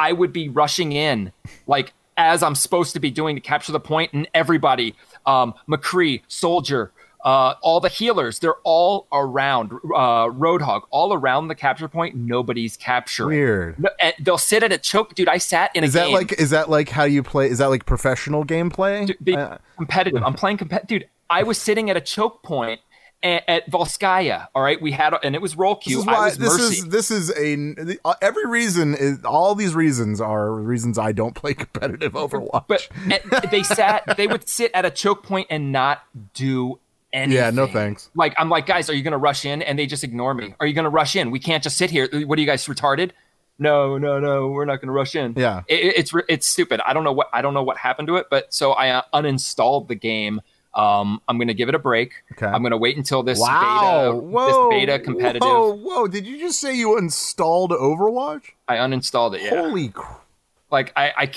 I 0.00 0.12
would 0.12 0.32
be 0.32 0.48
rushing 0.48 0.92
in 0.92 1.32
like 1.66 1.92
as 2.16 2.42
I'm 2.42 2.54
supposed 2.54 2.92
to 2.94 3.00
be 3.00 3.10
doing 3.10 3.36
to 3.36 3.40
capture 3.40 3.72
the 3.72 3.80
point, 3.80 4.12
and 4.12 4.28
everybody, 4.34 4.94
um, 5.26 5.54
McCree, 5.68 6.20
Soldier, 6.28 6.92
uh, 7.24 7.54
all 7.62 7.80
the 7.80 7.88
healers, 7.88 8.38
they're 8.38 8.60
all 8.64 9.06
around 9.12 9.72
uh, 9.72 10.26
Roadhog, 10.44 10.82
all 10.90 11.12
around 11.12 11.48
the 11.48 11.54
capture 11.54 11.88
point. 11.88 12.14
Nobody's 12.16 12.76
capturing. 12.76 13.28
Weird. 13.38 13.78
No, 13.78 13.90
and 14.00 14.14
they'll 14.20 14.38
sit 14.38 14.62
at 14.62 14.72
a 14.72 14.78
choke, 14.78 15.14
dude. 15.14 15.28
I 15.28 15.38
sat 15.38 15.74
in 15.74 15.84
Is 15.84 15.94
a 15.94 15.98
that 15.98 16.04
game. 16.06 16.14
like 16.14 16.32
is 16.40 16.50
that 16.50 16.70
like 16.70 16.88
how 16.88 17.04
you 17.04 17.22
play? 17.22 17.48
Is 17.50 17.58
that 17.58 17.68
like 17.68 17.84
professional 17.86 18.44
gameplay? 18.44 19.14
Dude, 19.22 19.36
Uh, 19.36 19.58
competitive. 19.76 20.22
I'm 20.22 20.34
playing 20.34 20.58
competitive. 20.58 20.88
Dude, 20.88 21.08
I 21.28 21.42
was 21.42 21.58
sitting 21.58 21.90
at 21.90 21.96
a 21.96 22.00
choke 22.00 22.42
point 22.42 22.80
at, 23.22 23.42
at 23.48 23.70
Volskaya. 23.70 24.48
All 24.54 24.62
right, 24.62 24.80
we 24.80 24.92
had, 24.92 25.14
and 25.22 25.34
it 25.34 25.42
was 25.42 25.56
role 25.56 25.76
queue. 25.76 25.96
this 25.96 26.02
is 26.04 26.08
I 26.08 26.12
why 26.12 26.30
this 26.30 26.38
mercy. 26.38 26.74
is 26.76 26.88
this 26.88 27.10
is 27.10 27.30
a 27.36 27.98
uh, 28.04 28.14
every 28.22 28.46
reason 28.46 28.94
is 28.94 29.24
all 29.24 29.54
these 29.54 29.74
reasons 29.74 30.20
are 30.20 30.52
reasons 30.52 30.98
I 30.98 31.12
don't 31.12 31.34
play 31.34 31.54
competitive 31.54 32.12
Overwatch. 32.12 32.64
but 32.68 32.88
and 33.04 33.20
they 33.50 33.62
sat. 33.62 34.16
They 34.16 34.26
would 34.26 34.48
sit 34.48 34.70
at 34.74 34.84
a 34.84 34.90
choke 34.90 35.22
point 35.22 35.46
and 35.50 35.72
not 35.72 36.02
do 36.34 36.78
anything. 37.12 37.36
yeah, 37.36 37.50
no 37.50 37.66
thanks. 37.66 38.10
Like 38.14 38.34
I'm 38.38 38.48
like, 38.48 38.66
guys, 38.66 38.88
are 38.88 38.94
you 38.94 39.02
going 39.02 39.12
to 39.12 39.18
rush 39.18 39.44
in? 39.44 39.62
And 39.62 39.78
they 39.78 39.86
just 39.86 40.04
ignore 40.04 40.32
me. 40.34 40.54
Are 40.60 40.66
you 40.66 40.74
going 40.74 40.84
to 40.84 40.90
rush 40.90 41.16
in? 41.16 41.30
We 41.30 41.38
can't 41.40 41.62
just 41.62 41.76
sit 41.76 41.90
here. 41.90 42.08
What 42.26 42.38
are 42.38 42.40
you 42.40 42.46
guys 42.46 42.64
retarded? 42.66 43.10
No, 43.58 43.98
no, 43.98 44.18
no. 44.18 44.48
We're 44.48 44.64
not 44.64 44.76
going 44.76 44.86
to 44.86 44.92
rush 44.92 45.14
in. 45.14 45.34
Yeah. 45.36 45.62
It- 45.68 45.80
it- 45.84 45.98
it's 45.98 46.12
it's 46.28 46.46
stupid. 46.48 46.80
I 46.86 46.94
don't 46.94 47.04
know 47.04 47.12
what 47.12 47.28
I 47.32 47.42
don't 47.42 47.52
know 47.52 47.62
what 47.62 47.76
happened 47.76 48.08
to 48.08 48.16
it, 48.16 48.28
but 48.30 48.54
so 48.54 48.72
I 48.72 48.88
uh, 48.90 49.02
uninstalled 49.12 49.88
the 49.88 49.94
game. 49.96 50.40
Um, 50.74 51.20
I'm 51.28 51.36
going 51.36 51.48
to 51.48 51.54
give 51.54 51.68
it 51.68 51.74
a 51.74 51.80
break. 51.80 52.12
Okay. 52.32 52.46
I'm 52.46 52.62
going 52.62 52.70
to 52.70 52.76
wait 52.76 52.96
until 52.96 53.22
this 53.22 53.40
Wow! 53.40 54.12
beta, 54.12 54.16
Whoa! 54.16 54.68
this 54.70 54.78
beta 54.78 54.98
competitive. 55.00 55.42
Whoa! 55.42 55.74
Whoa! 55.74 56.06
Did 56.06 56.26
you 56.26 56.38
just 56.38 56.60
say 56.60 56.76
you 56.76 56.96
installed 56.96 57.72
Overwatch? 57.72 58.42
I 58.68 58.76
uninstalled 58.76 59.34
it. 59.34 59.42
Yeah. 59.42 59.62
Holy 59.62 59.88
crap! 59.88 60.20
like 60.70 60.92
I, 60.96 61.30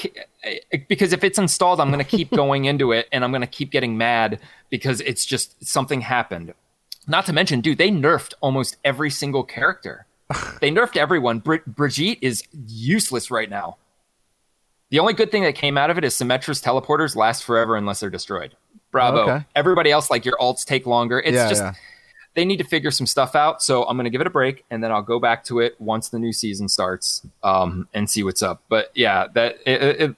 I, 0.45 0.59
I 0.71 0.85
because 0.87 1.13
if 1.13 1.23
it's 1.23 1.37
installed 1.37 1.79
i'm 1.79 1.89
going 1.91 2.03
to 2.03 2.09
keep 2.09 2.29
going 2.35 2.65
into 2.65 2.91
it 2.91 3.07
and 3.11 3.23
i'm 3.23 3.31
going 3.31 3.41
to 3.41 3.47
keep 3.47 3.71
getting 3.71 3.97
mad 3.97 4.39
because 4.69 5.01
it's 5.01 5.25
just 5.25 5.65
something 5.65 6.01
happened 6.01 6.53
not 7.07 7.25
to 7.25 7.33
mention 7.33 7.61
dude 7.61 7.77
they 7.77 7.89
nerfed 7.89 8.33
almost 8.41 8.77
every 8.83 9.09
single 9.09 9.43
character 9.43 10.05
they 10.61 10.69
nerfed 10.69 10.97
everyone 10.97 11.39
Bri- 11.39 11.61
brigitte 11.65 12.19
is 12.21 12.43
useless 12.67 13.31
right 13.31 13.49
now 13.49 13.77
the 14.91 14.99
only 14.99 15.13
good 15.13 15.31
thing 15.31 15.43
that 15.43 15.55
came 15.55 15.77
out 15.77 15.89
of 15.89 15.97
it 15.97 16.03
is 16.03 16.15
symmetra's 16.15 16.61
teleporters 16.61 17.15
last 17.15 17.43
forever 17.43 17.75
unless 17.75 18.01
they're 18.01 18.09
destroyed 18.11 18.55
bravo 18.93 19.23
Okay. 19.23 19.45
everybody 19.55 19.91
else 19.91 20.09
like 20.09 20.23
your 20.23 20.37
alts 20.37 20.63
take 20.63 20.85
longer 20.85 21.19
it's 21.19 21.35
Yeah, 21.35 21.49
just 21.49 21.61
yeah. 21.61 21.73
they 22.35 22.45
need 22.45 22.57
to 22.57 22.63
figure 22.63 22.91
some 22.91 23.05
stuff 23.05 23.35
out. 23.35 23.61
So 23.61 23.83
I'm 23.83 23.97
going 23.97 24.05
to 24.05 24.09
give 24.09 24.21
it 24.21 24.27
a 24.27 24.31
break, 24.31 24.63
and 24.71 24.81
then 24.83 24.91
I'll 24.91 25.01
go 25.03 25.19
back 25.19 25.43
to 25.45 25.59
it 25.59 25.75
once 25.79 26.07
the 26.09 26.17
new 26.17 26.31
season 26.33 26.67
starts 26.69 27.21
um, 27.43 27.87
and 27.93 28.09
see 28.09 28.23
what's 28.23 28.41
up. 28.41 28.63
But 28.69 28.89
yeah, 28.95 29.27
that 29.33 29.57
it 29.67 29.81
it, 30.01 30.15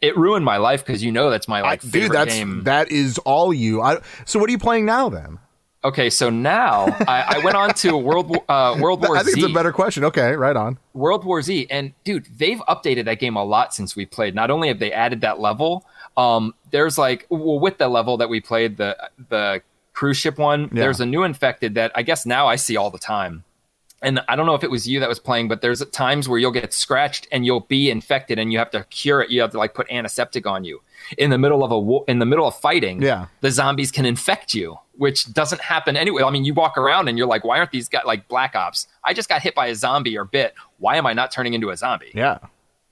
it 0.00 0.16
ruined 0.16 0.44
my 0.44 0.56
life 0.56 0.84
because 0.84 1.04
you 1.04 1.12
know 1.12 1.30
that's 1.30 1.46
my 1.46 1.60
like 1.60 1.80
I- 1.80 1.82
dude, 1.82 1.92
favorite 1.92 2.12
that's 2.16 2.34
game. 2.34 2.64
that 2.64 2.90
is 2.90 3.18
all 3.18 3.52
you. 3.54 3.82
I, 3.82 3.98
so 4.24 4.38
what 4.40 4.48
are 4.48 4.52
you 4.52 4.58
playing 4.58 4.84
now 4.86 5.08
then? 5.10 5.38
okay, 5.84 6.08
so 6.08 6.30
now 6.30 6.86
I, 7.06 7.36
I 7.36 7.38
went 7.44 7.56
on 7.56 7.74
to 7.74 7.94
World 7.96 8.30
War- 8.30 8.44
uh, 8.48 8.74
World 8.80 9.02
War 9.06 9.18
I 9.18 9.22
think 9.22 9.34
Z. 9.36 9.42
it's 9.42 9.50
a 9.50 9.54
better 9.54 9.70
question. 9.70 10.02
Okay, 10.04 10.32
right 10.32 10.56
on. 10.56 10.78
World 10.94 11.24
War 11.26 11.42
Z, 11.42 11.66
and 11.70 11.92
dude, 12.04 12.26
they've 12.38 12.60
updated 12.68 13.04
that 13.04 13.20
game 13.20 13.36
a 13.36 13.44
lot 13.44 13.74
since 13.74 13.94
we 13.94 14.06
played. 14.06 14.34
Not 14.34 14.50
only 14.50 14.68
have 14.68 14.78
they 14.78 14.90
added 14.92 15.20
that 15.20 15.40
level, 15.40 15.84
um, 16.16 16.54
there's 16.70 16.96
like 16.98 17.26
well, 17.28 17.58
with 17.60 17.78
the 17.78 17.88
level 17.88 18.16
that 18.18 18.28
we 18.28 18.40
played, 18.40 18.76
the 18.76 18.96
the 19.28 19.62
cruise 19.92 20.16
ship 20.16 20.38
one, 20.38 20.62
Yeah. 20.72 20.82
there's 20.82 21.00
a 21.00 21.06
new 21.06 21.22
infected 21.22 21.74
that 21.74 21.92
I 21.94 22.02
guess 22.02 22.26
now 22.26 22.46
I 22.46 22.56
see 22.56 22.76
all 22.76 22.90
the 22.90 22.98
time. 22.98 23.44
And 24.02 24.20
I 24.28 24.36
don't 24.36 24.44
know 24.44 24.54
if 24.54 24.62
it 24.62 24.70
was 24.70 24.86
you 24.86 25.00
that 25.00 25.08
was 25.08 25.18
playing, 25.18 25.48
but 25.48 25.62
there's 25.62 25.82
times 25.86 26.28
where 26.28 26.38
you'll 26.38 26.50
get 26.50 26.74
scratched 26.74 27.26
and 27.32 27.46
you'll 27.46 27.60
be 27.60 27.90
infected, 27.90 28.38
and 28.38 28.52
you 28.52 28.58
have 28.58 28.70
to 28.72 28.84
cure 28.90 29.22
it. 29.22 29.30
You 29.30 29.40
have 29.40 29.52
to 29.52 29.58
like 29.58 29.72
put 29.72 29.90
antiseptic 29.90 30.46
on 30.46 30.62
you 30.62 30.82
in 31.16 31.30
the 31.30 31.38
middle 31.38 31.64
of 31.64 31.72
a 31.72 32.10
in 32.10 32.18
the 32.18 32.26
middle 32.26 32.46
of 32.46 32.54
fighting. 32.54 33.00
Yeah. 33.00 33.26
the 33.40 33.50
zombies 33.50 33.90
can 33.90 34.04
infect 34.04 34.52
you, 34.52 34.78
which 34.98 35.32
doesn't 35.32 35.62
happen 35.62 35.96
anyway. 35.96 36.22
I 36.22 36.28
mean, 36.30 36.44
you 36.44 36.52
walk 36.52 36.76
around 36.76 37.08
and 37.08 37.16
you're 37.16 37.26
like, 37.26 37.44
why 37.44 37.56
aren't 37.58 37.70
these 37.70 37.88
guys 37.88 38.02
like 38.04 38.28
Black 38.28 38.54
Ops? 38.54 38.88
I 39.04 39.14
just 39.14 39.28
got 39.30 39.40
hit 39.40 39.54
by 39.54 39.68
a 39.68 39.74
zombie 39.74 40.18
or 40.18 40.24
bit. 40.26 40.54
Why 40.78 40.96
am 40.96 41.06
I 41.06 41.14
not 41.14 41.30
turning 41.30 41.54
into 41.54 41.70
a 41.70 41.76
zombie? 41.76 42.12
Yeah. 42.14 42.38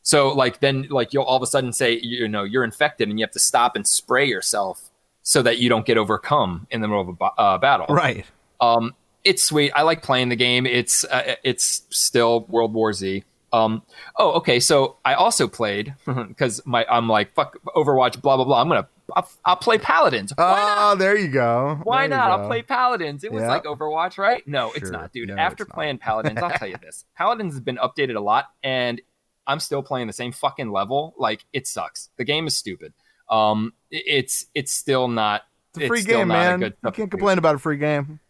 So 0.02 0.28
like 0.32 0.61
then 0.61 0.87
like 0.90 1.12
you'll 1.12 1.23
all 1.25 1.37
of 1.37 1.42
a 1.42 1.47
sudden 1.47 1.73
say 1.73 1.99
you 2.02 2.26
know 2.28 2.42
you're 2.44 2.64
infected 2.64 3.09
and 3.09 3.18
you 3.18 3.25
have 3.25 3.32
to 3.32 3.38
stop 3.38 3.76
and 3.76 3.87
spray 3.87 4.26
yourself 4.26 4.90
so 5.23 5.42
that 5.42 5.59
you 5.59 5.68
don't 5.68 5.87
get 5.87 5.97
overcome 5.97 6.66
in 6.71 6.80
the 6.80 6.88
middle 6.88 7.09
of 7.09 7.16
a 7.21 7.25
uh, 7.40 7.59
battle. 7.59 7.87
Right. 7.88 8.26
Um, 8.61 8.94
it's 9.25 9.42
sweet. 9.44 9.71
I 9.76 9.82
like 9.82 10.02
playing 10.02 10.30
the 10.30 10.37
game. 10.37 10.66
It's 10.66 11.04
uh, 11.04 11.37
it's 11.44 11.82
still 11.90 12.40
World 12.49 12.75
War 12.75 12.92
Z. 12.92 13.23
Um, 13.52 13.82
oh, 14.16 14.32
okay. 14.32 14.59
So 14.61 14.97
I 15.04 15.14
also 15.14 15.47
played 15.47 15.94
because 16.06 16.61
my 16.66 16.85
I'm 16.90 17.09
like 17.09 17.35
fuck 17.35 17.56
Overwatch. 17.76 18.21
Blah 18.21 18.37
blah 18.37 18.44
blah. 18.44 18.61
I'm 18.61 18.68
gonna 18.68 18.88
I'll, 19.14 19.28
I'll 19.44 19.56
play 19.56 19.78
Paladins. 19.78 20.32
Why 20.35 20.44
not? 20.44 20.92
Oh, 20.92 20.97
there 20.97 21.16
you 21.18 21.28
go. 21.28 21.78
Why 21.85 22.09
There 22.09 22.16
not? 22.16 22.30
I'll 22.30 22.47
play 22.47 22.62
Paladins. 22.62 23.25
It 23.25 23.32
was 23.32 23.42
Yeah. 23.42 23.49
like 23.49 23.64
Overwatch, 23.64 24.16
right? 24.16 24.47
No, 24.49 24.73
it's 24.73 24.90
not, 24.90 25.12
dude. 25.12 25.28
No, 25.28 25.37
After 25.37 25.64
it's 25.64 25.68
not. 25.71 25.75
playing 25.75 25.99
Paladins, 26.06 26.38
I'll 26.42 26.50
tell 26.50 26.68
you 26.68 26.78
this: 26.82 27.04
Paladins 27.16 27.52
has 27.52 27.61
been 27.61 27.76
updated 27.76 28.16
a 28.16 28.21
lot, 28.21 28.47
and 28.64 29.00
I'm 29.46 29.61
still 29.61 29.82
playing 29.82 30.06
the 30.06 30.12
same 30.12 30.32
fucking 30.32 30.70
level. 30.70 31.14
Like 31.16 31.44
it 31.52 31.66
sucks. 31.66 32.11
The 32.16 32.25
game 32.25 32.46
is 32.46 32.56
stupid. 32.56 32.92
Um, 33.28 33.72
it's 33.90 34.46
it's 34.54 34.72
still 34.72 35.08
not. 35.08 35.42
It's 35.75 35.84
a 35.84 35.88
free 35.88 36.02
still 36.02 36.18
game, 36.18 36.28
not 36.28 36.34
a 36.34 36.50
man. 36.50 36.61
good 36.61 36.75
You 36.84 36.90
can't 36.92 37.11
complain 37.11 37.38
about 37.38 37.54
a 37.54 37.58
free 37.58 37.78
game. 37.78 38.20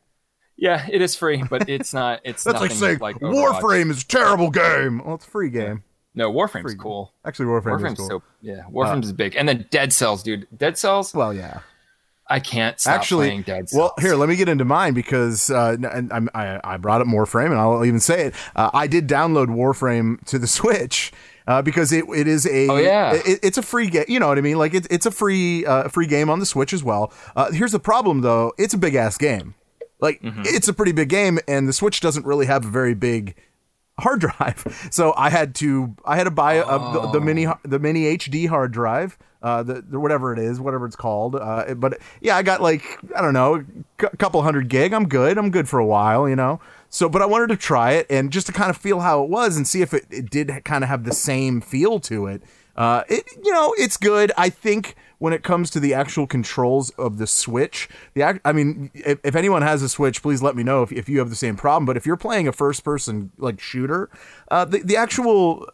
Yeah, 0.57 0.87
it 0.91 1.03
is 1.03 1.17
free, 1.17 1.43
but 1.43 1.69
it's 1.69 1.93
not. 1.95 2.21
It's 2.25 2.45
That's 2.45 2.61
like 2.61 2.71
nothing 2.71 2.79
saying 2.79 2.99
like 3.01 3.19
Overwatch. 3.21 3.61
Warframe 3.61 3.91
is 3.91 4.03
a 4.03 4.07
terrible 4.07 4.51
game. 4.51 5.03
Well, 5.05 5.17
it's 5.17 5.27
a 5.27 5.31
free 5.31 5.51
game. 5.51 5.83
No, 6.15 6.31
Warframe's 6.31 6.73
Free. 6.73 6.77
cool. 6.77 7.13
Actually, 7.25 7.47
Warframe 7.47 7.81
Warframe's 7.81 7.93
is 7.93 7.99
cool. 7.99 8.09
so 8.09 8.23
yeah. 8.43 8.63
Warframe's 8.71 9.07
is 9.07 9.13
big, 9.13 9.35
and 9.35 9.49
then 9.49 9.67
Dead 9.71 9.93
Cells, 9.93 10.23
dude. 10.23 10.47
Dead 10.57 10.77
Cells. 10.77 11.15
well, 11.15 11.33
yeah. 11.33 11.61
I 12.33 12.41
can't 12.41 12.81
stop 12.81 12.95
Actually, 12.95 13.29
playing 13.29 13.43
Dead 13.43 13.69
Cells. 13.69 13.79
well, 13.79 13.95
here, 14.01 14.15
let 14.17 14.29
me 14.29 14.37
get 14.37 14.49
into 14.49 14.65
mine 14.65 14.95
because 14.95 15.51
uh, 15.51 15.77
and 15.93 16.13
I'm, 16.13 16.29
I, 16.35 16.61
I 16.65 16.77
brought 16.79 17.01
up 17.01 17.07
Warframe, 17.07 17.47
and 17.51 17.59
I'll 17.59 17.85
even 17.85 18.01
say 18.01 18.27
it. 18.27 18.35
Uh, 18.57 18.71
I 18.73 18.87
did 18.87 19.07
download 19.09 19.47
Warframe 19.49 20.25
to 20.27 20.39
the 20.39 20.47
Switch 20.59 21.13
uh, 21.47 21.61
because 21.63 21.93
it, 21.93 22.05
it 22.15 22.27
is 22.27 22.47
a 22.47 22.69
Oh, 22.69 22.77
yeah. 22.77 23.15
it, 23.15 23.41
it's 23.43 23.59
a 23.59 23.63
free 23.63 23.89
game. 23.89 24.05
You 24.09 24.19
know 24.21 24.29
what 24.29 24.39
I 24.39 24.41
mean? 24.41 24.59
Like 24.59 24.75
it's 24.75 24.87
it's 24.91 25.07
a 25.07 25.11
free 25.11 25.67
uh, 25.67 25.89
free 25.89 26.07
game 26.07 26.31
on 26.31 26.39
the 26.39 26.47
Switch 26.47 26.73
as 26.73 26.83
well. 26.83 27.13
Uh, 27.37 27.51
here's 27.53 27.73
the 27.73 27.81
problem 27.81 28.21
though: 28.23 28.53
it's 28.59 28.75
a 28.75 28.79
big 28.79 28.95
ass 28.95 29.19
game. 29.19 29.55
Like 30.01 30.21
Mm-hmm. 30.23 30.43
it's 30.47 30.67
a 30.69 30.73
pretty 30.73 30.93
big 30.93 31.09
game, 31.09 31.39
and 31.47 31.69
the 31.69 31.73
Switch 31.73 32.01
doesn't 32.01 32.27
really 32.27 32.47
have 32.47 32.65
a 32.65 32.69
very 32.69 32.95
big 32.95 33.37
hard 34.01 34.21
drive. 34.27 34.89
So 34.91 35.13
I 35.17 35.31
had 35.31 35.55
to 35.57 35.95
I 36.05 36.17
had 36.17 36.25
to 36.25 36.31
buy 36.31 36.55
a, 36.55 36.65
the, 36.65 37.11
the 37.13 37.21
mini 37.21 37.47
the 37.65 37.79
mini 37.79 38.17
HD 38.17 38.49
hard 38.49 38.73
drive, 38.73 39.17
uh, 39.43 39.63
the, 39.63 39.83
the 39.83 39.99
whatever 39.99 40.33
it 40.33 40.39
is, 40.39 40.61
whatever 40.61 40.87
it's 40.87 40.97
called. 40.97 41.37
Uh, 41.37 41.75
but 41.75 41.99
yeah, 42.21 42.37
I 42.37 42.43
got 42.43 42.63
like 42.63 42.99
I 43.17 43.21
don't 43.21 43.35
know, 43.35 43.65
a 44.01 44.17
couple 44.17 44.43
hundred 44.43 44.69
gig. 44.69 44.93
I'm 44.93 45.09
good. 45.09 45.39
I'm 45.39 45.51
good 45.51 45.69
for 45.69 45.79
a 45.79 45.87
while, 45.87 46.29
you 46.29 46.37
know. 46.37 46.61
So, 46.89 47.09
but 47.09 47.23
I 47.23 47.27
wanted 47.27 47.49
to 47.49 47.57
try 47.57 47.93
it 47.93 48.07
and 48.11 48.31
just 48.31 48.47
to 48.49 48.53
kind 48.53 48.71
of 48.71 48.77
feel 48.77 49.01
how 49.01 49.23
it 49.23 49.31
was 49.31 49.57
and 49.57 49.67
see 49.67 49.81
if 49.83 49.95
it, 49.95 50.05
it 50.11 50.31
did 50.31 50.65
kind 50.65 50.85
of 50.85 50.91
have 50.91 51.05
the 51.05 51.15
same 51.15 51.61
feel 51.61 52.01
to 52.01 52.27
it. 52.27 52.43
Uh, 52.77 53.03
it 53.09 53.25
you 53.43 53.53
know 53.53 53.75
it's 53.79 53.97
good. 53.97 54.33
I 54.37 54.49
think 54.49 54.95
when 55.23 55.33
it 55.33 55.45
comes 55.45 55.71
to 55.71 55.79
the 55.79 55.95
actual 55.95 56.27
controls 56.27 56.91
of 56.99 57.19
the 57.19 57.29
Switch. 57.29 57.89
The 58.15 58.25
act, 58.25 58.41
I 58.45 58.51
mean, 58.51 58.91
if, 58.93 59.21
if 59.23 59.37
anyone 59.37 59.63
has 59.63 59.81
a 59.81 59.89
Switch, 59.89 60.21
please 60.21 60.43
let 60.43 60.57
me 60.57 60.65
know 60.65 60.83
if, 60.83 60.91
if 60.91 61.09
you 61.09 61.21
have 61.21 61.31
the 61.31 61.37
same 61.37 61.55
problem. 61.55 61.87
But 61.87 61.97
if 61.97 62.05
you're 62.05 62.17
playing 62.17 62.49
a 62.49 62.53
first 62.53 62.83
person 62.83 63.31
like 63.39 63.61
shooter, 63.61 64.11
uh, 64.51 64.65
the 64.65 64.81
the 64.81 64.97
actual 64.97 65.69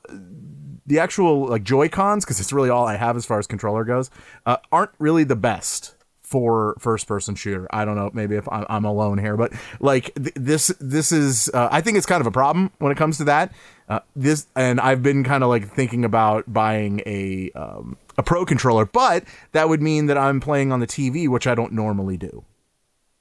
the 0.88 0.98
actual 0.98 1.46
like 1.46 1.62
Joy 1.62 1.88
Cons, 1.88 2.24
because 2.24 2.40
it's 2.40 2.52
really 2.52 2.70
all 2.70 2.86
I 2.86 2.96
have 2.96 3.16
as 3.16 3.24
far 3.24 3.38
as 3.38 3.46
controller 3.46 3.84
goes, 3.84 4.10
uh, 4.46 4.56
aren't 4.72 4.90
really 4.98 5.24
the 5.24 5.36
best 5.36 5.94
for 6.22 6.76
first 6.78 7.06
person 7.06 7.34
shooter. 7.34 7.66
I 7.70 7.86
don't 7.86 7.96
know, 7.96 8.10
maybe 8.12 8.36
if 8.36 8.46
I'm, 8.52 8.66
I'm 8.68 8.84
alone 8.84 9.16
here, 9.16 9.36
but 9.36 9.52
like 9.80 10.14
th- 10.14 10.34
this, 10.34 10.66
this 10.78 11.10
is, 11.10 11.50
uh, 11.54 11.68
I 11.70 11.80
think 11.80 11.96
it's 11.96 12.04
kind 12.04 12.20
of 12.20 12.26
a 12.26 12.30
problem 12.30 12.70
when 12.78 12.92
it 12.92 12.98
comes 12.98 13.16
to 13.18 13.24
that. 13.24 13.52
Uh, 13.88 14.00
this, 14.14 14.46
and 14.54 14.78
I've 14.78 15.02
been 15.02 15.24
kind 15.24 15.42
of 15.42 15.48
like 15.48 15.70
thinking 15.70 16.04
about 16.04 16.52
buying 16.52 17.00
a, 17.06 17.50
um, 17.52 17.96
a 18.18 18.22
pro 18.22 18.44
controller, 18.44 18.84
but 18.84 19.24
that 19.52 19.70
would 19.70 19.80
mean 19.80 20.04
that 20.06 20.18
I'm 20.18 20.38
playing 20.38 20.70
on 20.70 20.80
the 20.80 20.86
TV, 20.86 21.28
which 21.28 21.46
I 21.46 21.54
don't 21.54 21.72
normally 21.72 22.18
do. 22.18 22.44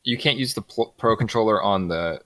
You 0.04 0.18
can't 0.18 0.38
use 0.38 0.54
the 0.54 0.62
pl- 0.62 0.94
pro 0.98 1.16
controller 1.16 1.62
on 1.62 1.88
the. 1.88 2.22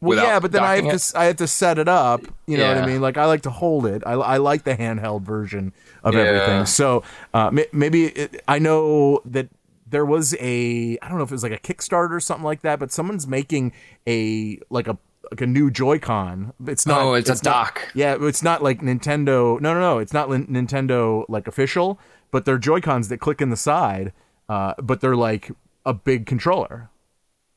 Well, 0.00 0.22
yeah, 0.22 0.38
but 0.38 0.52
then 0.52 0.62
I 0.62 0.82
have 0.82 1.00
to 1.00 1.18
I 1.18 1.24
have 1.26 1.36
to 1.36 1.46
set 1.46 1.78
it 1.78 1.88
up. 1.88 2.20
You 2.46 2.58
know 2.58 2.68
what 2.68 2.78
I 2.82 2.86
mean? 2.86 3.00
Like 3.00 3.16
I 3.16 3.24
like 3.24 3.42
to 3.42 3.50
hold 3.50 3.86
it. 3.86 4.02
I, 4.04 4.12
I 4.12 4.36
like 4.36 4.64
the 4.64 4.76
handheld 4.76 5.22
version 5.22 5.72
of 6.02 6.14
Yeah. 6.14 6.20
everything. 6.20 6.66
So 6.66 7.02
uh, 7.32 7.50
maybe 7.72 8.06
it, 8.06 8.42
I 8.46 8.58
know 8.58 9.20
that 9.24 9.48
there 9.86 10.04
was 10.04 10.34
a 10.40 10.98
I 11.00 11.08
don't 11.08 11.16
know 11.16 11.24
if 11.24 11.30
it 11.30 11.34
was 11.34 11.42
like 11.42 11.52
a 11.52 11.58
Kickstarter 11.58 12.10
or 12.10 12.20
something 12.20 12.44
like 12.44 12.60
that, 12.62 12.78
but 12.78 12.92
someone's 12.92 13.26
making 13.26 13.72
a 14.06 14.58
like 14.68 14.88
a 14.88 14.98
like 15.30 15.40
a 15.40 15.46
new 15.46 15.70
Joy-Con. 15.70 16.52
It's 16.66 16.86
not. 16.86 17.00
Oh, 17.00 17.14
it's 17.14 17.30
a 17.30 17.34
not- 17.34 17.42
dock. 17.42 17.88
yeah, 17.94 18.16
it's 18.20 18.42
not 18.42 18.62
like 18.62 18.82
Nintendo. 18.82 19.58
No, 19.58 19.72
no, 19.72 19.80
no. 19.80 19.98
It's 20.00 20.12
not 20.12 20.28
Nintendo 20.28 21.24
like 21.30 21.48
official, 21.48 21.98
but 22.30 22.44
they're 22.44 22.58
Joy 22.58 22.80
Cons 22.82 23.08
that 23.08 23.18
click 23.20 23.40
in 23.40 23.48
the 23.48 23.56
side. 23.56 24.12
Uh, 24.50 24.74
but 24.82 25.00
they're 25.00 25.16
like 25.16 25.50
a 25.86 25.94
big 25.94 26.26
controller. 26.26 26.90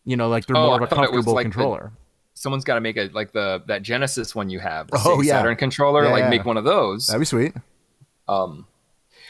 You 0.06 0.16
know, 0.16 0.30
like 0.30 0.46
they're 0.46 0.56
Oh, 0.56 0.68
more 0.68 0.76
of 0.78 0.82
a 0.84 0.88
thought 0.88 1.04
it 1.04 1.12
was 1.12 1.26
comfortable 1.26 1.34
like 1.34 1.46
the- 1.48 1.52
controller. 1.52 1.92
Someone's 2.38 2.64
got 2.64 2.76
to 2.76 2.82
make 2.82 2.98
a 2.98 3.10
like 3.14 3.32
the 3.32 3.64
that 3.68 3.82
Genesis 3.82 4.36
one 4.36 4.50
you 4.50 4.60
have. 4.60 4.92
The 4.92 5.02
Oh, 5.06 5.22
yeah. 5.22 5.34
Saturn 5.40 5.56
controller. 5.56 6.04
Yeah, 6.06 6.12
like 6.12 6.24
yeah. 6.26 6.30
make 6.30 6.46
one 6.46 6.56
of 6.58 6.64
those. 6.66 7.08
That'd 7.08 7.20
be 7.22 7.26
sweet. 7.26 7.54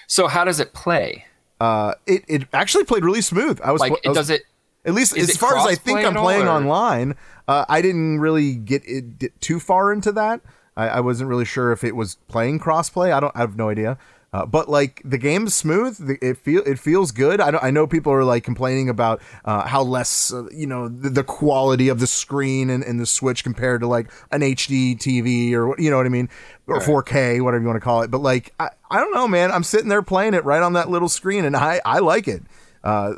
So 0.08 0.28
how 0.28 0.44
does 0.44 0.60
it 0.60 0.74
play? 0.74 1.26
Uh, 1.60 1.94
it 2.06 2.24
it 2.28 2.48
actually 2.54 2.84
played 2.84 3.04
really 3.04 3.22
smooth. 3.22 3.60
I 3.64 3.72
was 3.72 3.82
Like 3.82 3.94
I 3.94 3.96
it 4.04 4.08
was- 4.10 4.18
does 4.18 4.30
it? 4.30 4.44
at 4.86 4.94
least 4.94 5.18
as 5.18 5.36
far 5.36 5.58
as 5.58 5.66
I 5.66 5.76
think 5.76 6.00
I'm 6.00 6.14
playing 6.16 6.48
or- 6.48 6.52
online. 6.52 7.16
Uh, 7.48 7.66
I 7.68 7.82
didn't 7.82 8.20
really 8.20 8.56
get 8.56 8.84
it 8.86 9.32
too 9.42 9.60
far 9.60 9.92
into 9.92 10.12
that. 10.14 10.42
I, 10.78 10.88
I 10.88 11.00
wasn't 11.02 11.30
really 11.30 11.46
sure 11.46 11.72
if 11.72 11.84
it 11.84 11.96
was 11.96 12.16
playing 12.28 12.60
crossplay. 12.60 13.12
I 13.12 13.20
don't. 13.20 13.36
I 13.36 13.40
have 13.40 13.58
no 13.58 13.70
idea. 13.70 13.98
Uh, 14.34 14.46
but 14.46 14.70
like 14.70 15.02
the 15.06 15.18
game's 15.18 15.56
smooth. 15.56 15.98
The, 15.98 16.18
it 16.22 16.38
feel 16.38 16.62
it 16.66 16.80
feels 16.80 17.12
good. 17.12 17.40
I 17.40 17.52
don't, 17.52 17.64
I 17.64 17.72
know 17.72 17.88
people 17.88 18.12
are 18.12 18.26
like 18.26 18.44
complaining 18.44 18.90
about 18.90 19.22
uh, 19.46 19.66
how 19.68 19.82
less 19.82 20.34
uh, 20.34 20.48
you 20.52 20.68
know 20.68 20.90
the, 20.90 21.10
the 21.10 21.24
quality 21.24 21.88
of 21.88 22.00
the 22.00 22.08
screen 22.08 22.70
and, 22.70 22.84
and 22.84 23.00
the 23.00 23.06
Switch 23.06 23.44
compared 23.44 23.82
to 23.82 23.88
like 23.88 24.12
an 24.32 24.42
HD 24.42 24.98
TV 24.98 25.54
or 25.54 25.80
you 25.80 25.90
know 25.90 25.98
what 25.98 26.06
I 26.06 26.10
mean 26.10 26.30
or 26.68 26.80
4K 26.82 27.42
whatever 27.42 27.62
you 27.62 27.68
want 27.68 27.78
to 27.78 27.84
call 27.84 28.02
it. 28.02 28.12
But 28.12 28.22
like 28.22 28.54
I, 28.60 28.70
I 28.92 29.00
don't 29.00 29.14
know, 29.14 29.28
man. 29.28 29.52
I'm 29.52 29.64
sitting 29.64 29.88
there 29.88 30.02
playing 30.02 30.34
it 30.34 30.44
right 30.44 30.62
on 30.62 30.74
that 30.74 30.90
little 30.90 31.10
screen 31.10 31.46
and 31.46 31.56
I 31.56 31.80
I 31.86 32.00
like 32.00 32.28
it. 32.28 32.44
Uh, 32.84 33.14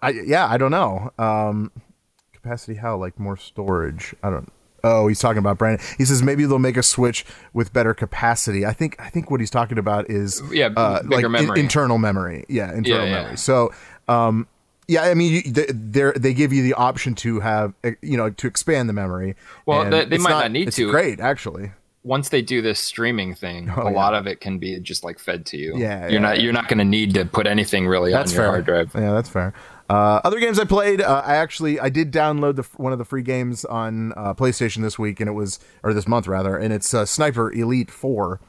I 0.00 0.10
yeah 0.10 0.46
I 0.46 0.56
don't 0.56 0.70
know. 0.70 1.12
Um, 1.18 1.70
capacity 2.46 2.74
how 2.74 2.96
like 2.96 3.18
more 3.18 3.36
storage 3.36 4.14
i 4.22 4.30
don't 4.30 4.52
oh 4.86 5.06
he's 5.08 5.18
talking 5.18 5.38
about 5.38 5.58
brandon 5.58 5.84
he 5.98 6.04
says 6.04 6.22
maybe 6.22 6.44
they'll 6.46 6.58
make 6.58 6.76
a 6.76 6.82
switch 6.82 7.24
with 7.52 7.72
better 7.72 7.92
capacity 7.94 8.64
i 8.64 8.72
think 8.72 8.94
i 9.00 9.08
think 9.08 9.30
what 9.30 9.40
he's 9.40 9.50
talking 9.50 9.78
about 9.78 10.08
is 10.10 10.42
Yeah, 10.52 10.68
uh, 10.76 11.02
bigger 11.02 11.28
like 11.28 11.42
in- 11.48 11.58
internal 11.58 11.98
memory 11.98 12.44
yeah 12.48 12.72
internal 12.72 13.06
Yeah, 13.06 13.12
yeah. 13.14 13.22
memory 13.22 13.36
so 13.36 13.72
um 14.08 14.46
yeah 14.88 15.02
i 15.02 15.14
mean 15.14 15.32
you, 15.44 15.52
they 15.52 15.66
they're- 15.72 16.12
give 16.12 16.52
you 16.52 16.62
the 16.62 16.74
option 16.74 17.14
to 17.16 17.40
have 17.40 17.74
uh, 17.84 17.90
you 18.02 18.16
know 18.16 18.30
to 18.30 18.46
expand 18.46 18.88
the 18.88 18.92
memory 18.92 19.34
Well, 19.66 19.88
they- 19.90 20.04
they 20.04 20.18
might 20.18 20.30
not 20.30 20.50
need 20.52 20.68
it's 20.68 20.76
to. 20.76 20.90
great 20.90 21.18
actually 21.20 21.72
Once 22.04 22.28
they 22.28 22.40
do 22.40 22.62
this 22.62 22.78
streaming 22.78 23.34
thing, 23.34 23.68
Oh, 23.76 23.82
a 23.82 23.90
yeah. 23.90 23.96
lot 24.02 24.14
of 24.14 24.28
it 24.28 24.40
can 24.40 24.58
be 24.60 24.78
just 24.78 25.02
like 25.02 25.18
fed 25.18 25.44
to 25.46 25.56
you. 25.56 25.74
Yeah, 25.76 26.06
you're 26.06 26.20
not 26.20 26.40
you're 26.40 26.52
not 26.52 26.68
going 26.68 26.78
to 26.78 26.84
need 26.84 27.14
to 27.14 27.24
put 27.24 27.48
anything 27.48 27.88
really 27.88 28.12
That's 28.12 28.30
on 28.30 28.34
your 28.36 28.42
fair. 28.44 28.50
hard 28.54 28.64
drive. 28.64 28.90
Yeah, 28.94 29.12
that's 29.12 29.28
fair. 29.28 29.52
Uh, 29.88 30.20
other 30.24 30.40
games 30.40 30.58
I 30.58 30.64
played, 30.64 31.00
uh, 31.00 31.22
I 31.24 31.36
actually 31.36 31.78
I 31.78 31.88
did 31.88 32.12
download 32.12 32.56
the 32.56 32.64
one 32.76 32.92
of 32.92 32.98
the 32.98 33.04
free 33.04 33.22
games 33.22 33.64
on 33.64 34.12
uh, 34.16 34.34
PlayStation 34.34 34.82
this 34.82 34.98
week, 34.98 35.20
and 35.20 35.28
it 35.28 35.32
was 35.32 35.60
or 35.82 35.94
this 35.94 36.08
month 36.08 36.26
rather, 36.26 36.56
and 36.56 36.72
it's 36.72 36.92
uh, 36.92 37.06
Sniper 37.06 37.52
Elite 37.52 37.90
Four. 37.90 38.40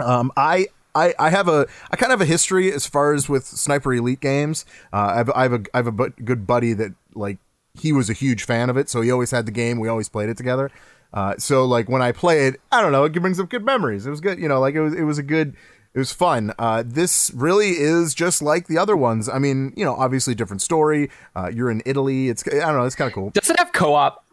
Um, 0.00 0.32
I. 0.36 0.68
I, 0.94 1.14
I 1.16 1.30
have 1.30 1.46
a 1.48 1.66
I 1.92 1.96
kind 1.96 2.12
of 2.12 2.18
have 2.18 2.26
a 2.26 2.30
history 2.30 2.72
as 2.72 2.86
far 2.86 3.12
as 3.12 3.28
with 3.28 3.44
Sniper 3.46 3.92
Elite 3.94 4.20
games. 4.20 4.64
Uh, 4.92 5.10
I 5.12 5.16
have 5.18 5.30
I 5.30 5.42
have 5.42 5.52
a 5.52 5.60
I 5.72 5.76
have 5.76 5.86
a 5.86 5.92
bu- 5.92 6.10
good 6.24 6.44
buddy 6.44 6.72
that 6.72 6.92
like 7.14 7.38
he 7.78 7.92
was 7.92 8.10
a 8.10 8.14
huge 8.14 8.42
fan 8.42 8.68
of 8.68 8.76
it, 8.76 8.88
so 8.88 9.02
he 9.02 9.10
always 9.10 9.30
had 9.30 9.46
the 9.46 9.52
game. 9.52 9.78
We 9.78 9.86
always 9.86 10.08
played 10.08 10.28
it 10.28 10.36
together. 10.36 10.72
Uh, 11.12 11.34
so 11.38 11.64
like 11.64 11.88
when 11.88 12.02
I 12.02 12.10
play 12.10 12.48
it, 12.48 12.60
I 12.72 12.80
don't 12.82 12.90
know, 12.90 13.04
it 13.04 13.12
brings 13.12 13.38
up 13.38 13.48
good 13.48 13.64
memories. 13.64 14.06
It 14.06 14.10
was 14.10 14.20
good, 14.20 14.38
you 14.38 14.48
know, 14.48 14.58
like 14.58 14.74
it 14.74 14.80
was 14.80 14.94
it 14.94 15.04
was 15.04 15.18
a 15.18 15.22
good 15.22 15.54
it 15.94 15.98
was 15.98 16.12
fun. 16.12 16.52
Uh, 16.58 16.82
this 16.86 17.30
really 17.34 17.70
is 17.78 18.14
just 18.14 18.40
like 18.42 18.66
the 18.68 18.78
other 18.78 18.96
ones. 18.96 19.28
I 19.28 19.38
mean, 19.38 19.72
you 19.76 19.84
know, 19.84 19.94
obviously 19.94 20.34
different 20.34 20.62
story. 20.62 21.10
Uh, 21.34 21.50
you're 21.52 21.70
in 21.70 21.82
Italy. 21.86 22.28
It's 22.28 22.46
I 22.46 22.50
don't 22.58 22.76
know. 22.76 22.84
It's 22.84 22.94
kind 22.94 23.08
of 23.08 23.14
cool. 23.14 23.30
Does 23.30 23.50
it 23.50 23.58
have 23.58 23.72
co-op? 23.72 24.24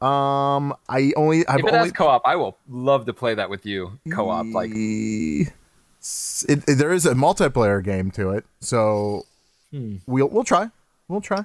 Um, 0.00 0.74
I 0.88 1.12
only 1.16 1.46
I've 1.48 1.58
If 1.60 1.66
it 1.66 1.72
only 1.72 1.78
has 1.88 1.92
co-op, 1.92 2.22
I 2.24 2.36
will 2.36 2.56
love 2.68 3.06
to 3.06 3.12
play 3.12 3.34
that 3.34 3.50
with 3.50 3.66
you. 3.66 3.98
Co-op, 4.12 4.46
like 4.52 4.70
it, 4.72 5.48
it- 6.48 6.78
there 6.78 6.92
is 6.92 7.04
a 7.06 7.14
multiplayer 7.14 7.82
game 7.82 8.10
to 8.12 8.30
it, 8.30 8.44
so 8.60 9.24
Hmm. 9.72 9.96
we'll 10.06 10.28
we'll 10.28 10.44
try. 10.44 10.70
We'll 11.08 11.20
try. 11.20 11.44